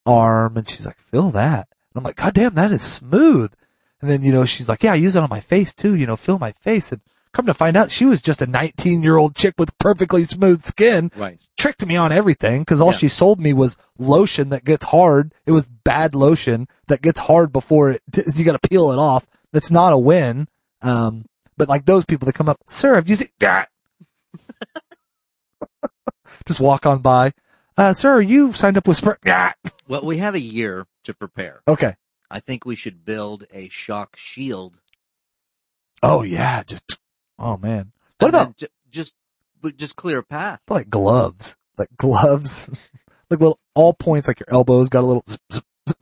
arm 0.07 0.57
and 0.57 0.69
she's 0.69 0.87
like, 0.87 0.99
feel 0.99 1.31
that. 1.31 1.69
And 1.93 1.97
I'm 2.01 2.05
like, 2.05 2.17
God 2.17 2.35
damn, 2.35 2.55
that 2.55 2.71
is 2.71 2.83
smooth. 2.83 3.53
And 4.01 4.11
then, 4.11 4.23
you 4.23 4.33
know, 4.33 4.45
she's 4.45 4.69
like, 4.69 4.83
yeah, 4.83 4.93
I 4.93 4.97
use 4.97 5.17
it 5.17 5.23
on 5.23 5.29
my 5.29 5.41
face 5.41 5.75
too, 5.75 5.95
you 5.95 6.07
know, 6.07 6.17
feel 6.17 6.39
my 6.39 6.53
face. 6.53 6.91
And 6.93 7.01
come 7.33 7.47
to 7.47 7.55
find 7.55 7.77
out, 7.77 7.91
she 7.91 8.05
was 8.07 8.23
just 8.23 8.41
a 8.43 8.47
19 8.47 9.03
year 9.03 9.17
old 9.17 9.35
chick 9.37 9.55
with 9.59 9.79
perfectly 9.79 10.25
smooth 10.25 10.65
skin, 10.65 11.11
Right. 11.17 11.39
tricked 11.59 11.87
me 11.87 11.97
on 11.97 12.11
everything 12.13 12.63
because 12.63 12.81
all 12.81 12.93
Yeah. 12.93 12.99
she 12.99 13.09
sold 13.09 13.41
me 13.41 13.53
was 13.53 13.77
lotion 13.99 14.49
that 14.51 14.65
gets 14.65 14.87
hard. 14.87 15.35
It 15.47 15.53
was 15.53 15.67
bad 15.67 16.15
lotion 16.15 16.67
that 16.89 17.03
gets 17.03 17.21
hard 17.21 17.53
before 17.53 17.91
it, 17.93 18.03
you 18.35 18.45
got 18.45 18.61
to 18.61 18.69
peel 18.69 18.91
it 18.91 18.99
off. 18.99 19.27
That's 19.53 19.71
not 19.71 19.93
a 19.93 19.99
win. 19.99 20.49
Um, 20.83 21.27
but 21.59 21.69
like 21.69 21.85
those 21.85 22.05
people 22.07 22.25
that 22.27 22.35
come 22.35 22.49
up, 22.49 22.59
sir, 22.67 22.95
have 22.95 23.09
you 23.09 23.17
seen 23.17 23.29
that? 23.41 23.69
Just 26.47 26.61
walk 26.61 26.87
on 26.87 27.01
by. 27.01 27.33
Uh, 27.77 27.93
sir, 27.93 28.21
you 28.21 28.53
signed 28.53 28.77
up 28.77 28.89
with 28.89 28.97
Spring. 28.97 29.17
Yeah. 29.25 29.53
Well, 29.89 30.03
we 30.05 30.19
have 30.19 30.35
a 30.35 30.41
year 30.41 30.87
to 31.05 31.13
prepare. 31.15 31.61
Okay. 31.69 31.95
I 32.31 32.41
think 32.41 32.65
we 32.65 32.77
should 32.77 33.05
build 33.05 33.45
a 33.53 33.69
shock 33.69 34.17
shield. 34.17 34.81
Oh 36.03 36.23
yeah. 36.23 36.63
Just, 36.63 36.99
oh 37.39 37.57
man. 37.57 37.93
What 38.19 38.29
and 38.29 38.35
about 38.35 38.57
ju- 38.57 38.67
just 38.91 39.15
but 39.61 39.77
just 39.77 39.97
clear 39.97 40.19
a 40.19 40.23
path? 40.23 40.61
like 40.69 40.89
gloves? 40.91 41.57
Like 41.77 41.89
gloves, 41.97 42.91
like 43.31 43.41
little 43.41 43.59
all 43.75 43.95
points, 43.95 44.29
like 44.29 44.41
your 44.41 44.53
elbows 44.55 44.89
got 44.91 45.03
a 45.03 45.07
little. 45.07 45.25
Zip, 45.29 45.41
zip, 45.53 45.65
zip. 45.89 45.97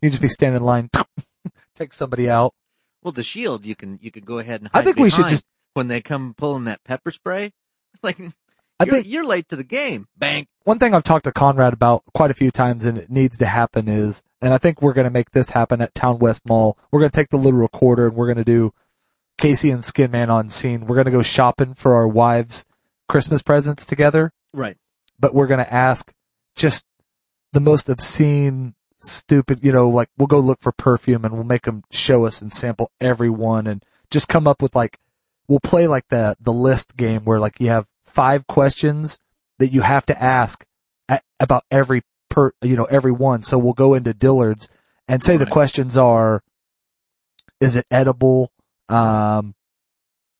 You 0.00 0.08
just 0.10 0.22
be 0.22 0.28
standing 0.28 0.60
in 0.62 0.64
line, 0.66 0.88
take 1.74 1.92
somebody 1.92 2.30
out. 2.30 2.54
Well, 3.02 3.12
the 3.12 3.22
shield 3.22 3.66
you 3.66 3.76
can 3.76 3.98
you 4.00 4.10
can 4.10 4.24
go 4.24 4.38
ahead 4.38 4.62
and. 4.62 4.70
I 4.72 4.82
think 4.82 4.96
we 4.96 5.10
should 5.10 5.28
just- 5.28 5.46
when 5.74 5.88
they 5.88 6.00
come 6.00 6.34
pulling 6.34 6.64
that 6.64 6.82
pepper 6.84 7.10
spray, 7.10 7.52
like 8.02 8.18
I 8.80 8.84
you're, 8.84 8.94
think 8.94 9.06
you're 9.06 9.24
late 9.26 9.48
to 9.48 9.56
the 9.56 9.64
game. 9.64 10.08
Bank. 10.16 10.48
one 10.64 10.78
thing 10.78 10.94
I've 10.94 11.04
talked 11.04 11.24
to 11.24 11.32
Conrad 11.32 11.72
about 11.72 12.02
quite 12.12 12.30
a 12.30 12.34
few 12.34 12.50
times 12.50 12.84
and 12.84 12.98
it 12.98 13.08
needs 13.10 13.38
to 13.38 13.46
happen 13.46 13.88
is, 13.88 14.22
and 14.42 14.52
I 14.52 14.58
think 14.58 14.82
we're 14.82 14.92
going 14.92 15.04
to 15.06 15.10
make 15.12 15.30
this 15.30 15.50
happen 15.50 15.80
at 15.80 15.94
Town 15.94 16.18
West 16.18 16.42
Mall. 16.46 16.76
We're 16.90 17.00
going 17.00 17.10
to 17.10 17.16
take 17.16 17.28
the 17.30 17.36
little 17.36 17.60
recorder 17.60 18.06
and 18.08 18.16
we're 18.16 18.26
going 18.26 18.38
to 18.38 18.44
do 18.44 18.72
Casey 19.38 19.70
and 19.70 19.84
Skin 19.84 20.10
Man 20.10 20.28
on 20.30 20.50
scene. 20.50 20.86
We're 20.86 20.96
going 20.96 21.04
to 21.06 21.10
go 21.12 21.22
shopping 21.22 21.74
for 21.74 21.94
our 21.94 22.08
wives' 22.08 22.66
Christmas 23.08 23.42
presents 23.42 23.86
together, 23.86 24.32
Right. 24.52 24.76
but 25.20 25.34
we're 25.34 25.46
going 25.46 25.64
to 25.64 25.72
ask 25.72 26.12
just 26.56 26.86
the 27.52 27.60
most 27.60 27.88
obscene, 27.88 28.74
stupid, 28.98 29.60
you 29.62 29.70
know, 29.70 29.88
like 29.88 30.08
we'll 30.18 30.26
go 30.26 30.40
look 30.40 30.60
for 30.60 30.72
perfume 30.72 31.24
and 31.24 31.34
we'll 31.34 31.44
make 31.44 31.62
them 31.62 31.84
show 31.92 32.24
us 32.24 32.42
and 32.42 32.52
sample 32.52 32.90
every 33.00 33.30
one 33.30 33.66
and 33.68 33.84
just 34.10 34.28
come 34.28 34.48
up 34.48 34.60
with 34.62 34.74
like, 34.74 34.98
we'll 35.46 35.60
play 35.60 35.86
like 35.86 36.08
the, 36.08 36.36
the 36.40 36.52
list 36.52 36.96
game 36.96 37.24
where 37.24 37.38
like 37.38 37.60
you 37.60 37.68
have 37.68 37.86
five 38.04 38.46
questions 38.46 39.18
that 39.58 39.68
you 39.68 39.82
have 39.82 40.06
to 40.06 40.22
ask 40.22 40.64
at, 41.08 41.22
about 41.40 41.64
every 41.70 42.02
per, 42.28 42.52
you 42.62 42.76
know, 42.76 42.84
every 42.84 43.12
one. 43.12 43.42
So 43.42 43.58
we'll 43.58 43.72
go 43.72 43.94
into 43.94 44.12
Dillard's 44.14 44.68
and 45.08 45.22
say 45.22 45.36
the 45.36 45.46
questions 45.46 45.96
are, 45.96 46.42
is 47.60 47.76
it 47.76 47.86
edible? 47.90 48.50
Um, 48.88 49.54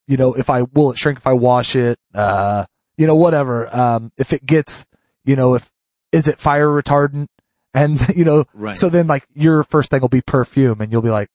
you 0.07 0.17
know, 0.17 0.35
if 0.35 0.51
I, 0.51 0.63
will 0.63 0.91
it 0.91 0.99
shrink 0.99 1.19
if 1.19 1.27
I 1.27 1.33
wash 1.33 1.77
it? 1.77 1.99
Uh, 2.15 2.65
you 2.97 3.07
know, 3.07 3.15
whatever. 3.15 3.75
Um, 3.75 4.13
if 4.19 4.33
it 4.33 4.45
gets, 4.47 4.89
you 5.25 5.37
know, 5.37 5.55
if, 5.55 5.71
is 6.13 6.29
it 6.29 6.39
fire 6.39 6.69
retardant? 6.69 7.29
And, 7.73 8.01
you 8.17 8.25
know, 8.25 8.45
Right. 8.53 8.77
so 8.77 8.89
then 8.89 9.07
like 9.07 9.27
your 9.35 9.63
first 9.63 9.91
thing 9.91 10.01
will 10.01 10.09
be 10.09 10.21
perfume 10.23 10.81
and 10.81 10.93
you'll 10.93 11.03
be 11.03 11.11
like, 11.11 11.29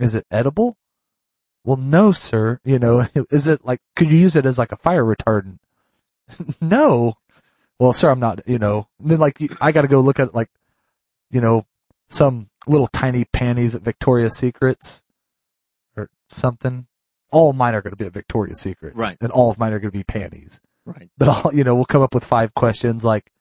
is 0.00 0.14
it 0.14 0.24
edible? 0.30 0.76
Well, 1.64 1.76
no, 1.76 2.12
sir. 2.12 2.60
You 2.64 2.78
know, 2.78 3.06
is 3.30 3.48
it 3.48 3.64
like, 3.64 3.80
could 3.96 4.10
you 4.10 4.18
use 4.18 4.36
it 4.36 4.46
as 4.46 4.58
like 4.58 4.72
a 4.72 4.76
fire 4.76 5.04
retardant? 5.04 5.58
no. 6.60 7.14
Well, 7.78 7.92
sir, 7.92 8.10
I'm 8.10 8.20
not, 8.20 8.46
you 8.46 8.58
know, 8.58 8.88
and 9.00 9.10
then 9.10 9.18
like, 9.18 9.38
I 9.60 9.72
got 9.72 9.82
to 9.82 9.88
go 9.88 10.00
look 10.00 10.20
at 10.20 10.34
like, 10.34 10.48
you 11.30 11.40
know, 11.40 11.66
some 12.08 12.48
little 12.66 12.86
tiny 12.86 13.24
panties 13.24 13.74
at 13.74 13.82
Victoria's 13.82 14.36
Secrets 14.36 15.04
or 15.96 16.08
something. 16.28 16.86
All 17.30 17.52
mine 17.52 17.74
are 17.74 17.82
going 17.82 17.92
to 17.92 17.96
be 17.96 18.06
at 18.06 18.12
Victoria's 18.12 18.60
Secrets. 18.60 18.94
Right. 18.94 19.16
And 19.20 19.32
all 19.32 19.50
of 19.50 19.58
mine 19.58 19.72
are 19.72 19.80
going 19.80 19.90
to 19.90 19.98
be 19.98 20.04
panties. 20.04 20.60
Right. 20.84 21.10
But 21.16 21.28
I'll, 21.28 21.54
you 21.54 21.64
know, 21.64 21.74
we'll 21.74 21.86
come 21.86 22.02
up 22.02 22.14
with 22.14 22.24
five 22.24 22.54
questions 22.54 23.04
like, 23.04 23.32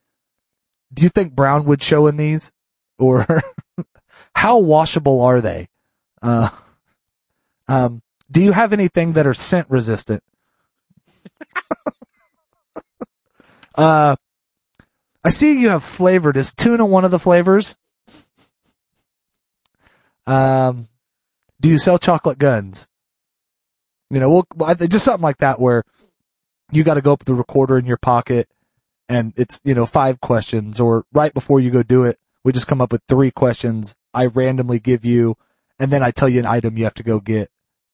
do 0.93 1.03
you 1.03 1.09
think 1.09 1.33
brown 1.33 1.65
would 1.65 1.83
show 1.83 2.07
in 2.07 2.17
these? 2.17 2.51
Or 2.97 3.25
how 4.35 4.59
washable 4.59 5.21
are 5.21 5.41
they? 5.41 5.67
Uh, 6.21 6.49
um, 7.67 8.01
do 8.31 8.41
you 8.41 8.53
have 8.53 8.71
anything 8.73 9.13
that 9.13 9.27
are 9.27 9.33
scent 9.33 9.67
resistant? 9.69 10.23
uh, 13.75 14.15
I 15.23 15.29
see 15.29 15.59
you 15.59 15.69
have 15.69 15.83
flavored. 15.83 16.37
Is 16.37 16.53
tuna 16.53 16.85
one 16.85 17.05
of 17.05 17.11
the 17.11 17.19
flavors? 17.19 17.77
Um, 20.25 20.87
do 21.59 21.69
you 21.69 21.77
sell 21.77 21.97
chocolate 21.97 22.39
guns? 22.39 22.87
You 24.09 24.19
know, 24.19 24.45
we'll, 24.55 24.75
just 24.75 25.05
something 25.05 25.21
like 25.21 25.37
that 25.37 25.59
where 25.59 25.83
you 26.71 26.83
got 26.83 26.95
to 26.95 27.01
go 27.01 27.13
up 27.13 27.19
with 27.19 27.27
the 27.27 27.33
recorder 27.33 27.77
in 27.77 27.85
your 27.85 27.97
pocket 27.97 28.47
and 29.07 29.33
it's, 29.35 29.61
you 29.63 29.75
know, 29.75 29.85
five 29.85 30.21
questions 30.21 30.79
or 30.79 31.05
right 31.13 31.33
before 31.33 31.59
you 31.59 31.71
go 31.71 31.83
do 31.83 32.03
it, 32.03 32.17
we 32.43 32.51
just 32.51 32.67
come 32.67 32.81
up 32.81 32.91
with 32.91 33.03
three 33.07 33.31
questions 33.31 33.97
I 34.13 34.25
randomly 34.25 34.79
give 34.79 35.05
you 35.05 35.35
and 35.79 35.91
then 35.91 36.03
I 36.03 36.11
tell 36.11 36.29
you 36.29 36.39
an 36.39 36.45
item 36.45 36.77
you 36.77 36.83
have 36.85 36.93
to 36.95 37.03
go 37.03 37.19
get 37.19 37.49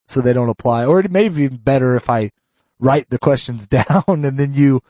so 0.08 0.22
they 0.22 0.34
don't 0.34 0.50
apply. 0.50 0.86
Or 0.86 1.00
it 1.00 1.12
may 1.12 1.30
be 1.30 1.44
even 1.44 1.58
better 1.58 1.96
if 1.96 2.10
I 2.10 2.32
write 2.80 3.10
the 3.10 3.20
questions 3.20 3.68
down 3.68 4.04
and 4.08 4.38
then 4.38 4.54
you, 4.54 4.82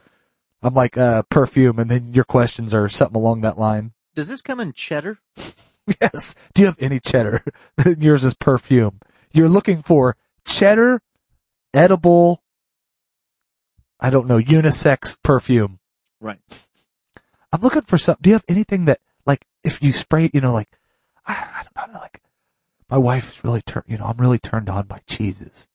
I'm 0.61 0.73
like, 0.73 0.97
uh, 0.97 1.23
perfume 1.29 1.79
and 1.79 1.89
then 1.89 2.13
your 2.13 2.25
questions 2.25 2.73
are 2.73 2.89
something 2.89 3.15
along 3.17 3.41
that 3.41 3.59
line. 3.59 3.93
Does 4.15 4.29
this 4.29 4.41
come 4.41 4.59
in 4.59 4.73
cheddar? 4.73 5.19
Yes. 6.01 6.35
Do 6.53 6.61
you 6.61 6.65
have 6.65 6.77
any 6.81 6.99
cheddar? 6.99 7.45
Yours 7.97 8.25
is 8.25 8.33
perfume. 8.33 8.99
You're 9.31 9.47
looking 9.47 9.81
for 9.81 10.17
cheddar, 10.45 11.01
edible, 11.73 12.43
I 13.97 14.09
don't 14.09 14.27
know, 14.27 14.37
unisex 14.37 15.17
perfume. 15.23 15.79
Right. 16.19 16.39
I'm 17.53 17.61
looking 17.61 17.83
for 17.83 17.97
some. 17.97 18.17
Do 18.21 18.29
you 18.29 18.35
have 18.35 18.43
anything 18.49 18.85
that, 18.85 18.99
like, 19.25 19.47
if 19.63 19.81
you 19.81 19.93
spray, 19.93 20.25
it, 20.25 20.35
you 20.35 20.41
know, 20.41 20.53
like, 20.53 20.67
I, 21.25 21.33
I 21.77 21.85
don't 21.85 21.93
know, 21.93 21.99
like, 21.99 22.21
my 22.89 22.97
wife's 22.97 23.43
really 23.43 23.61
turned, 23.61 23.85
you 23.87 23.97
know, 23.97 24.05
I'm 24.05 24.17
really 24.17 24.39
turned 24.39 24.69
on 24.69 24.87
by 24.87 25.01
cheeses. 25.07 25.67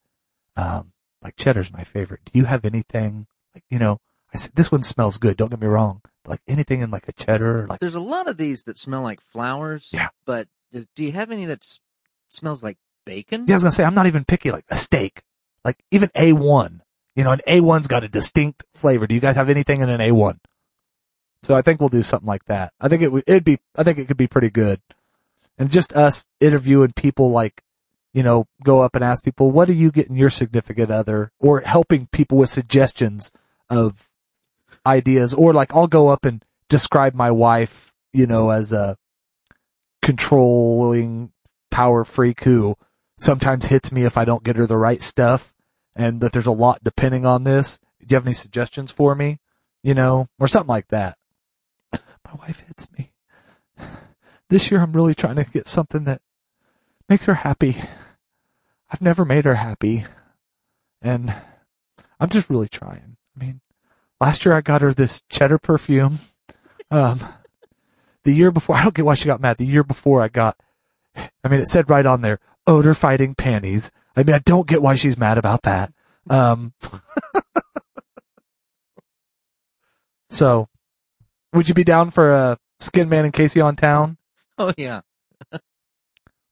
Um, 0.56 0.92
like 1.22 1.36
cheddar's 1.36 1.72
my 1.72 1.84
favorite. 1.84 2.20
Do 2.32 2.38
you 2.38 2.44
have 2.46 2.64
anything, 2.64 3.26
like, 3.54 3.64
you 3.70 3.78
know, 3.78 3.98
I 4.34 4.38
said, 4.38 4.52
this 4.54 4.72
one 4.72 4.82
smells 4.82 5.18
good. 5.18 5.36
Don't 5.36 5.50
get 5.50 5.60
me 5.60 5.66
wrong. 5.66 6.00
But 6.24 6.30
like 6.32 6.40
anything 6.48 6.80
in 6.80 6.90
like 6.90 7.08
a 7.08 7.12
cheddar, 7.12 7.66
like, 7.68 7.80
There's 7.80 7.94
a 7.94 8.00
lot 8.00 8.28
of 8.28 8.36
these 8.36 8.62
that 8.64 8.78
smell 8.78 9.02
like 9.02 9.20
flowers. 9.20 9.90
Yeah. 9.92 10.08
But 10.24 10.48
do 10.72 10.84
do 10.94 11.04
you 11.04 11.12
have 11.12 11.30
any 11.30 11.44
that 11.46 11.62
s- 11.64 11.80
smells 12.30 12.62
like 12.62 12.78
bacon? 13.04 13.44
yeah, 13.46 13.54
I 13.54 13.56
was 13.56 13.62
gonna 13.64 13.72
say, 13.72 13.84
I'm 13.84 13.94
not 13.94 14.06
even 14.06 14.24
picky, 14.24 14.50
like 14.50 14.64
a 14.70 14.76
steak, 14.76 15.22
like 15.64 15.82
even 15.90 16.08
A1, 16.10 16.80
you 17.16 17.24
know, 17.24 17.32
an 17.32 17.40
A1's 17.48 17.88
got 17.88 18.04
a 18.04 18.08
distinct 18.08 18.64
flavor. 18.74 19.06
Do 19.06 19.14
you 19.14 19.20
guys 19.20 19.36
have 19.36 19.48
anything 19.50 19.80
in 19.80 19.88
an 19.90 20.00
A1? 20.00 20.38
So 21.42 21.56
I 21.56 21.62
think 21.62 21.80
we'll 21.80 21.88
do 21.88 22.02
something 22.04 22.26
like 22.28 22.44
that. 22.44 22.72
I 22.80 22.88
think 22.88 23.02
it 23.02 23.10
would, 23.10 23.24
it'd 23.26 23.44
be, 23.44 23.58
I 23.76 23.82
think 23.82 23.98
it 23.98 24.06
could 24.06 24.16
be 24.16 24.28
pretty 24.28 24.50
good. 24.50 24.80
And 25.58 25.70
just 25.70 25.92
us 25.92 26.26
interviewing 26.40 26.92
people 26.92 27.30
like, 27.30 27.62
you 28.12 28.22
know, 28.22 28.46
go 28.64 28.80
up 28.80 28.94
and 28.94 29.04
ask 29.04 29.24
people, 29.24 29.50
what 29.50 29.68
do 29.68 29.74
you 29.74 29.90
get 29.90 30.08
in 30.08 30.16
your 30.16 30.30
significant 30.30 30.90
other? 30.90 31.32
Or 31.38 31.60
helping 31.60 32.06
people 32.06 32.38
with 32.38 32.48
suggestions 32.50 33.32
of 33.70 34.10
ideas. 34.86 35.32
Or 35.34 35.52
like, 35.52 35.74
I'll 35.74 35.86
go 35.86 36.08
up 36.08 36.24
and 36.24 36.44
describe 36.68 37.14
my 37.14 37.30
wife, 37.30 37.94
you 38.12 38.26
know, 38.26 38.50
as 38.50 38.72
a 38.72 38.96
controlling 40.02 41.32
power 41.70 42.04
freak 42.04 42.42
who 42.44 42.76
sometimes 43.18 43.66
hits 43.66 43.92
me 43.92 44.04
if 44.04 44.18
I 44.18 44.24
don't 44.24 44.42
get 44.42 44.56
her 44.56 44.66
the 44.66 44.76
right 44.76 45.02
stuff 45.02 45.54
and 45.94 46.20
that 46.20 46.32
there's 46.32 46.46
a 46.46 46.52
lot 46.52 46.82
depending 46.82 47.24
on 47.24 47.44
this. 47.44 47.78
Do 48.00 48.06
you 48.10 48.16
have 48.16 48.26
any 48.26 48.34
suggestions 48.34 48.90
for 48.90 49.14
me? 49.14 49.38
You 49.82 49.94
know, 49.94 50.28
or 50.38 50.48
something 50.48 50.68
like 50.68 50.88
that. 50.88 51.16
My 51.92 52.34
wife 52.38 52.60
hits 52.66 52.90
me. 52.96 53.11
This 54.52 54.70
year 54.70 54.82
I'm 54.82 54.92
really 54.92 55.14
trying 55.14 55.36
to 55.36 55.44
get 55.44 55.66
something 55.66 56.04
that 56.04 56.20
makes 57.08 57.24
her 57.24 57.32
happy. 57.32 57.74
I've 58.90 59.00
never 59.00 59.24
made 59.24 59.46
her 59.46 59.54
happy. 59.54 60.04
And 61.00 61.34
I'm 62.20 62.28
just 62.28 62.50
really 62.50 62.68
trying. 62.68 63.16
I 63.34 63.40
mean, 63.42 63.62
last 64.20 64.44
year 64.44 64.52
I 64.52 64.60
got 64.60 64.82
her 64.82 64.92
this 64.92 65.22
cheddar 65.30 65.56
perfume. 65.56 66.18
Um, 66.90 67.20
the 68.24 68.34
year 68.34 68.50
before, 68.50 68.76
I 68.76 68.82
don't 68.82 68.94
get 68.94 69.06
why 69.06 69.14
she 69.14 69.24
got 69.24 69.40
mad. 69.40 69.56
The 69.56 69.64
year 69.64 69.84
before 69.84 70.20
I 70.20 70.28
got, 70.28 70.58
I 71.16 71.48
mean, 71.48 71.60
it 71.60 71.68
said 71.68 71.88
right 71.88 72.04
on 72.04 72.20
there, 72.20 72.38
odor 72.66 72.92
fighting 72.92 73.34
panties. 73.34 73.90
I 74.14 74.22
mean, 74.22 74.36
I 74.36 74.40
don't 74.40 74.68
get 74.68 74.82
why 74.82 74.96
she's 74.96 75.16
mad 75.16 75.38
about 75.38 75.62
that. 75.62 75.94
Um, 76.28 76.74
so 80.28 80.68
would 81.54 81.70
you 81.70 81.74
be 81.74 81.84
down 81.84 82.10
for 82.10 82.32
a 82.32 82.58
Skin 82.80 83.08
Man 83.08 83.24
and 83.24 83.32
Casey 83.32 83.62
on 83.62 83.76
town? 83.76 84.18
Oh 84.58 84.72
yeah. 84.76 85.00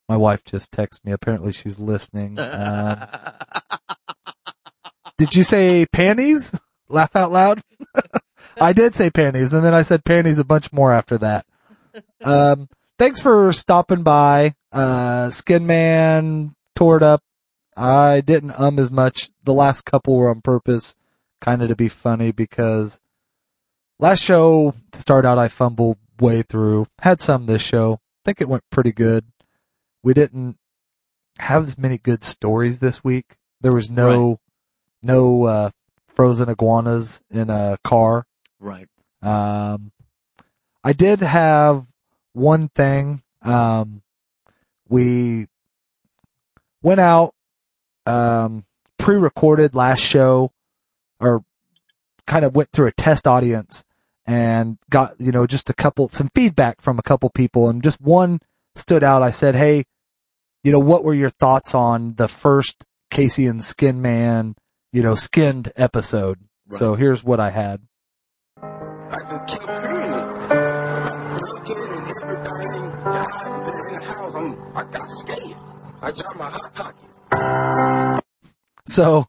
My 0.09 0.17
wife 0.17 0.43
just 0.43 0.73
texted 0.73 1.05
me. 1.05 1.13
Apparently 1.13 1.53
she's 1.53 1.79
listening. 1.79 2.39
Um, 2.51 3.07
did 5.19 5.35
you 5.37 5.45
say 5.45 5.85
panties? 5.93 6.59
Laugh 6.89 7.15
out 7.15 7.31
loud. 7.31 7.63
I 8.61 8.73
did 8.73 8.95
say 8.95 9.11
panties, 9.11 9.53
and 9.53 9.63
then 9.63 9.75
I 9.75 9.83
said 9.83 10.03
panties 10.03 10.39
a 10.39 10.45
bunch 10.45 10.73
more 10.73 10.93
after 10.93 11.19
that. 11.19 11.45
Um, 12.25 12.69
thanks 12.99 13.21
for 13.21 13.53
stopping 13.53 14.03
by. 14.03 14.55
Uh, 14.73 15.29
Skin 15.29 15.67
Man 15.67 16.55
tore 16.75 16.97
it 16.97 17.03
up. 17.03 17.23
I 17.77 18.23
didn't 18.23 18.59
um 18.59 18.79
as 18.79 18.91
much. 18.91 19.31
The 19.45 19.55
last 19.55 19.83
couple 19.83 20.17
were 20.17 20.31
on 20.31 20.41
purpose, 20.41 20.97
kind 21.41 21.63
of 21.63 21.69
to 21.69 21.77
be 21.77 21.89
funny 21.89 22.33
because 22.33 23.01
last 23.99 24.23
show 24.23 24.75
to 24.93 24.99
start 24.99 25.27
out 25.27 25.39
I 25.39 25.49
fumbled 25.49 25.99
way 26.21 26.43
through. 26.43 26.87
Had 27.01 27.21
some 27.21 27.47
this 27.47 27.63
show. 27.63 27.95
I 27.95 28.21
think 28.25 28.41
it 28.41 28.49
went 28.49 28.65
pretty 28.71 28.93
good. 28.93 29.27
We 30.03 30.15
didn't 30.15 30.57
have 31.39 31.65
as 31.65 31.79
many 31.79 31.99
good 31.99 32.23
stories 32.23 32.79
this 32.81 33.03
week. 33.03 33.37
There 33.61 33.73
was 33.73 33.91
no 33.91 34.41
no 35.03 35.45
uh 35.45 35.71
frozen 36.07 36.49
iguanas 36.49 37.23
in 37.31 37.51
a 37.51 37.79
car. 37.85 38.27
right. 38.59 38.89
Um, 39.23 39.93
I 40.83 40.93
did 40.95 41.21
have 41.21 41.87
one 42.33 42.69
thing. 42.69 43.23
Um, 43.43 44.03
we 44.89 45.47
went 46.83 47.01
out, 47.01 47.35
um, 48.07 48.65
pre-recorded 48.99 49.75
last 49.75 50.01
show 50.01 50.53
or 51.21 51.45
kind 52.27 52.45
of 52.45 52.55
went 52.55 52.71
through 52.73 52.87
a 52.87 52.93
test 52.93 53.27
audience 53.27 53.85
and 54.31 54.79
got, 54.89 55.17
you 55.19 55.33
know, 55.33 55.45
just 55.45 55.69
a 55.71 55.75
couple, 55.75 56.09
some 56.11 56.31
feedback 56.35 56.81
from 56.81 57.01
a 57.01 57.03
couple 57.03 57.29
people 57.31 57.69
and 57.69 57.83
just 57.83 58.01
one 58.01 58.39
stood 58.77 59.03
out. 59.03 59.25
I 59.25 59.33
said, 59.33 59.57
Hey, 59.57 59.83
you 60.63 60.71
know, 60.71 60.79
what 60.79 61.03
were 61.03 61.15
your 61.15 61.31
thoughts 61.31 61.75
on 61.75 62.15
the 62.15 62.29
first 62.29 62.85
Casey 63.11 63.47
and 63.47 63.65
Skin 63.65 64.01
Man, 64.01 64.55
you 64.93 65.03
know, 65.03 65.17
skinned 65.17 65.73
episode? 65.75 66.39
So 66.69 66.95
here's 66.95 67.25
what 67.25 67.41
I 67.41 67.51
had. 67.51 67.83
I 68.63 69.19
just 69.29 69.47
keep 69.49 69.59
feeling 69.59 70.13
it. 70.13 70.23
And 71.73 72.11
everything. 72.23 72.91
God, 73.03 73.89
in 73.89 73.99
the 73.99 74.05
house, 74.07 74.35
I'm, 74.37 74.77
I 74.77 74.85
got 74.85 75.11
scared. 75.11 75.57
I 76.03 76.13
dropped 76.13 76.37
my 76.37 76.51
hot 76.51 76.75
pocket. 76.75 78.25
So, 78.87 79.27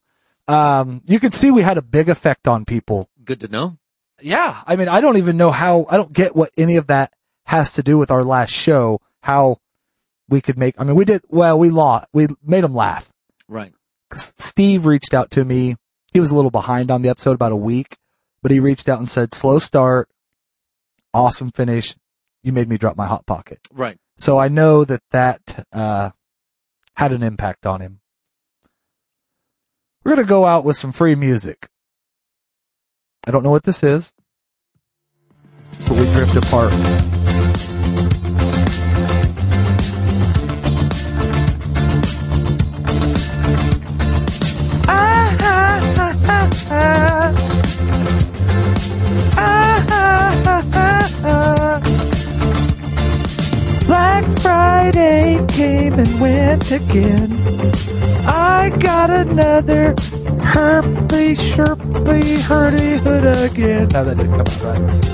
um, 0.48 1.02
you 1.08 1.20
could 1.20 1.34
see 1.34 1.50
we 1.50 1.64
had 1.64 1.80
a 1.80 1.82
big 1.82 2.10
effect 2.10 2.48
on 2.48 2.66
people. 2.66 3.10
Good 3.26 3.40
to 3.40 3.48
know. 3.48 3.80
Yeah. 4.24 4.62
I 4.66 4.76
mean, 4.76 4.88
I 4.88 5.02
don't 5.02 5.18
even 5.18 5.38
know 5.38 5.52
how, 5.52 5.86
I 5.90 5.98
don't 5.98 6.14
get 6.14 6.36
what 6.36 6.52
any 6.58 6.78
of 6.78 6.88
that 6.88 7.12
has 7.46 7.74
to 7.74 7.84
do 7.84 7.98
with 7.98 8.12
our 8.12 8.24
last 8.24 8.52
show, 8.52 9.00
how 9.24 9.58
we 10.30 10.42
could 10.42 10.58
make, 10.58 10.76
I 10.78 10.84
mean, 10.84 10.96
we 10.96 11.06
did, 11.06 11.22
well, 11.30 11.58
we 11.60 11.70
law, 11.70 12.04
we 12.14 12.28
made 12.44 12.64
them 12.64 12.74
laugh. 12.76 13.12
Right. 13.48 13.74
'Cause 14.10 14.34
Steve 14.38 14.86
reached 14.86 15.14
out 15.14 15.32
to 15.32 15.46
me. 15.46 15.76
He 16.14 16.20
was 16.20 16.32
a 16.32 16.36
little 16.36 16.52
behind 16.52 16.92
on 16.92 17.02
the 17.02 17.10
episode, 17.10 17.34
about 17.34 17.52
a 17.52 17.58
week, 17.58 17.98
but 18.42 18.52
he 18.52 18.60
reached 18.60 18.90
out 18.90 19.00
and 19.00 19.08
said, 19.10 19.34
slow 19.34 19.60
start, 19.60 20.10
awesome 21.14 21.52
finish. 21.52 21.96
You 22.44 22.52
made 22.52 22.68
me 22.70 22.78
drop 22.78 22.98
my 22.98 23.08
hot 23.08 23.26
pocket. 23.26 23.60
Right. 23.72 23.98
So 24.18 24.38
I 24.38 24.48
know 24.48 24.84
that 24.86 25.02
that, 25.12 25.66
uh, 25.72 26.12
had 26.96 27.14
an 27.14 27.24
impact 27.24 27.66
on 27.66 27.82
him. 27.82 28.00
We're 30.04 30.16
going 30.16 30.26
to 30.26 30.30
go 30.30 30.46
out 30.46 30.66
with 30.66 30.76
some 30.76 30.92
free 30.92 31.16
music. 31.16 31.68
I 33.28 33.32
don't 33.32 33.44
know 33.44 33.52
what 33.52 33.64
this 33.64 33.84
is, 33.84 34.14
but 35.88 35.92
we 35.92 36.06
drift 36.12 36.36
apart. 36.36 36.74
Again. 56.72 57.32
I 58.28 58.72
got 58.80 59.10
another 59.10 59.94
herpy 60.54 61.36
sherpy 61.36 62.42
hurdy 62.42 62.98
hood 62.98 63.26
again. 63.26 63.88
No, 63.94 64.06
that 64.06 64.18
didn't 64.18 64.32
come 64.32 64.42
out 64.42 64.62
right. 64.64 65.12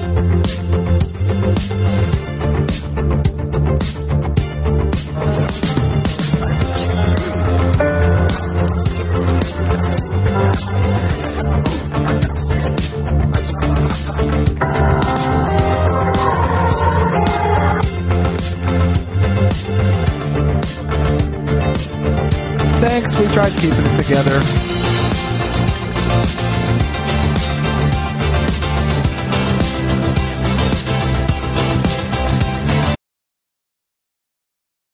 Tried 23.37 23.55
keeping 23.59 23.85
it 23.85 24.03
together. 24.03 24.76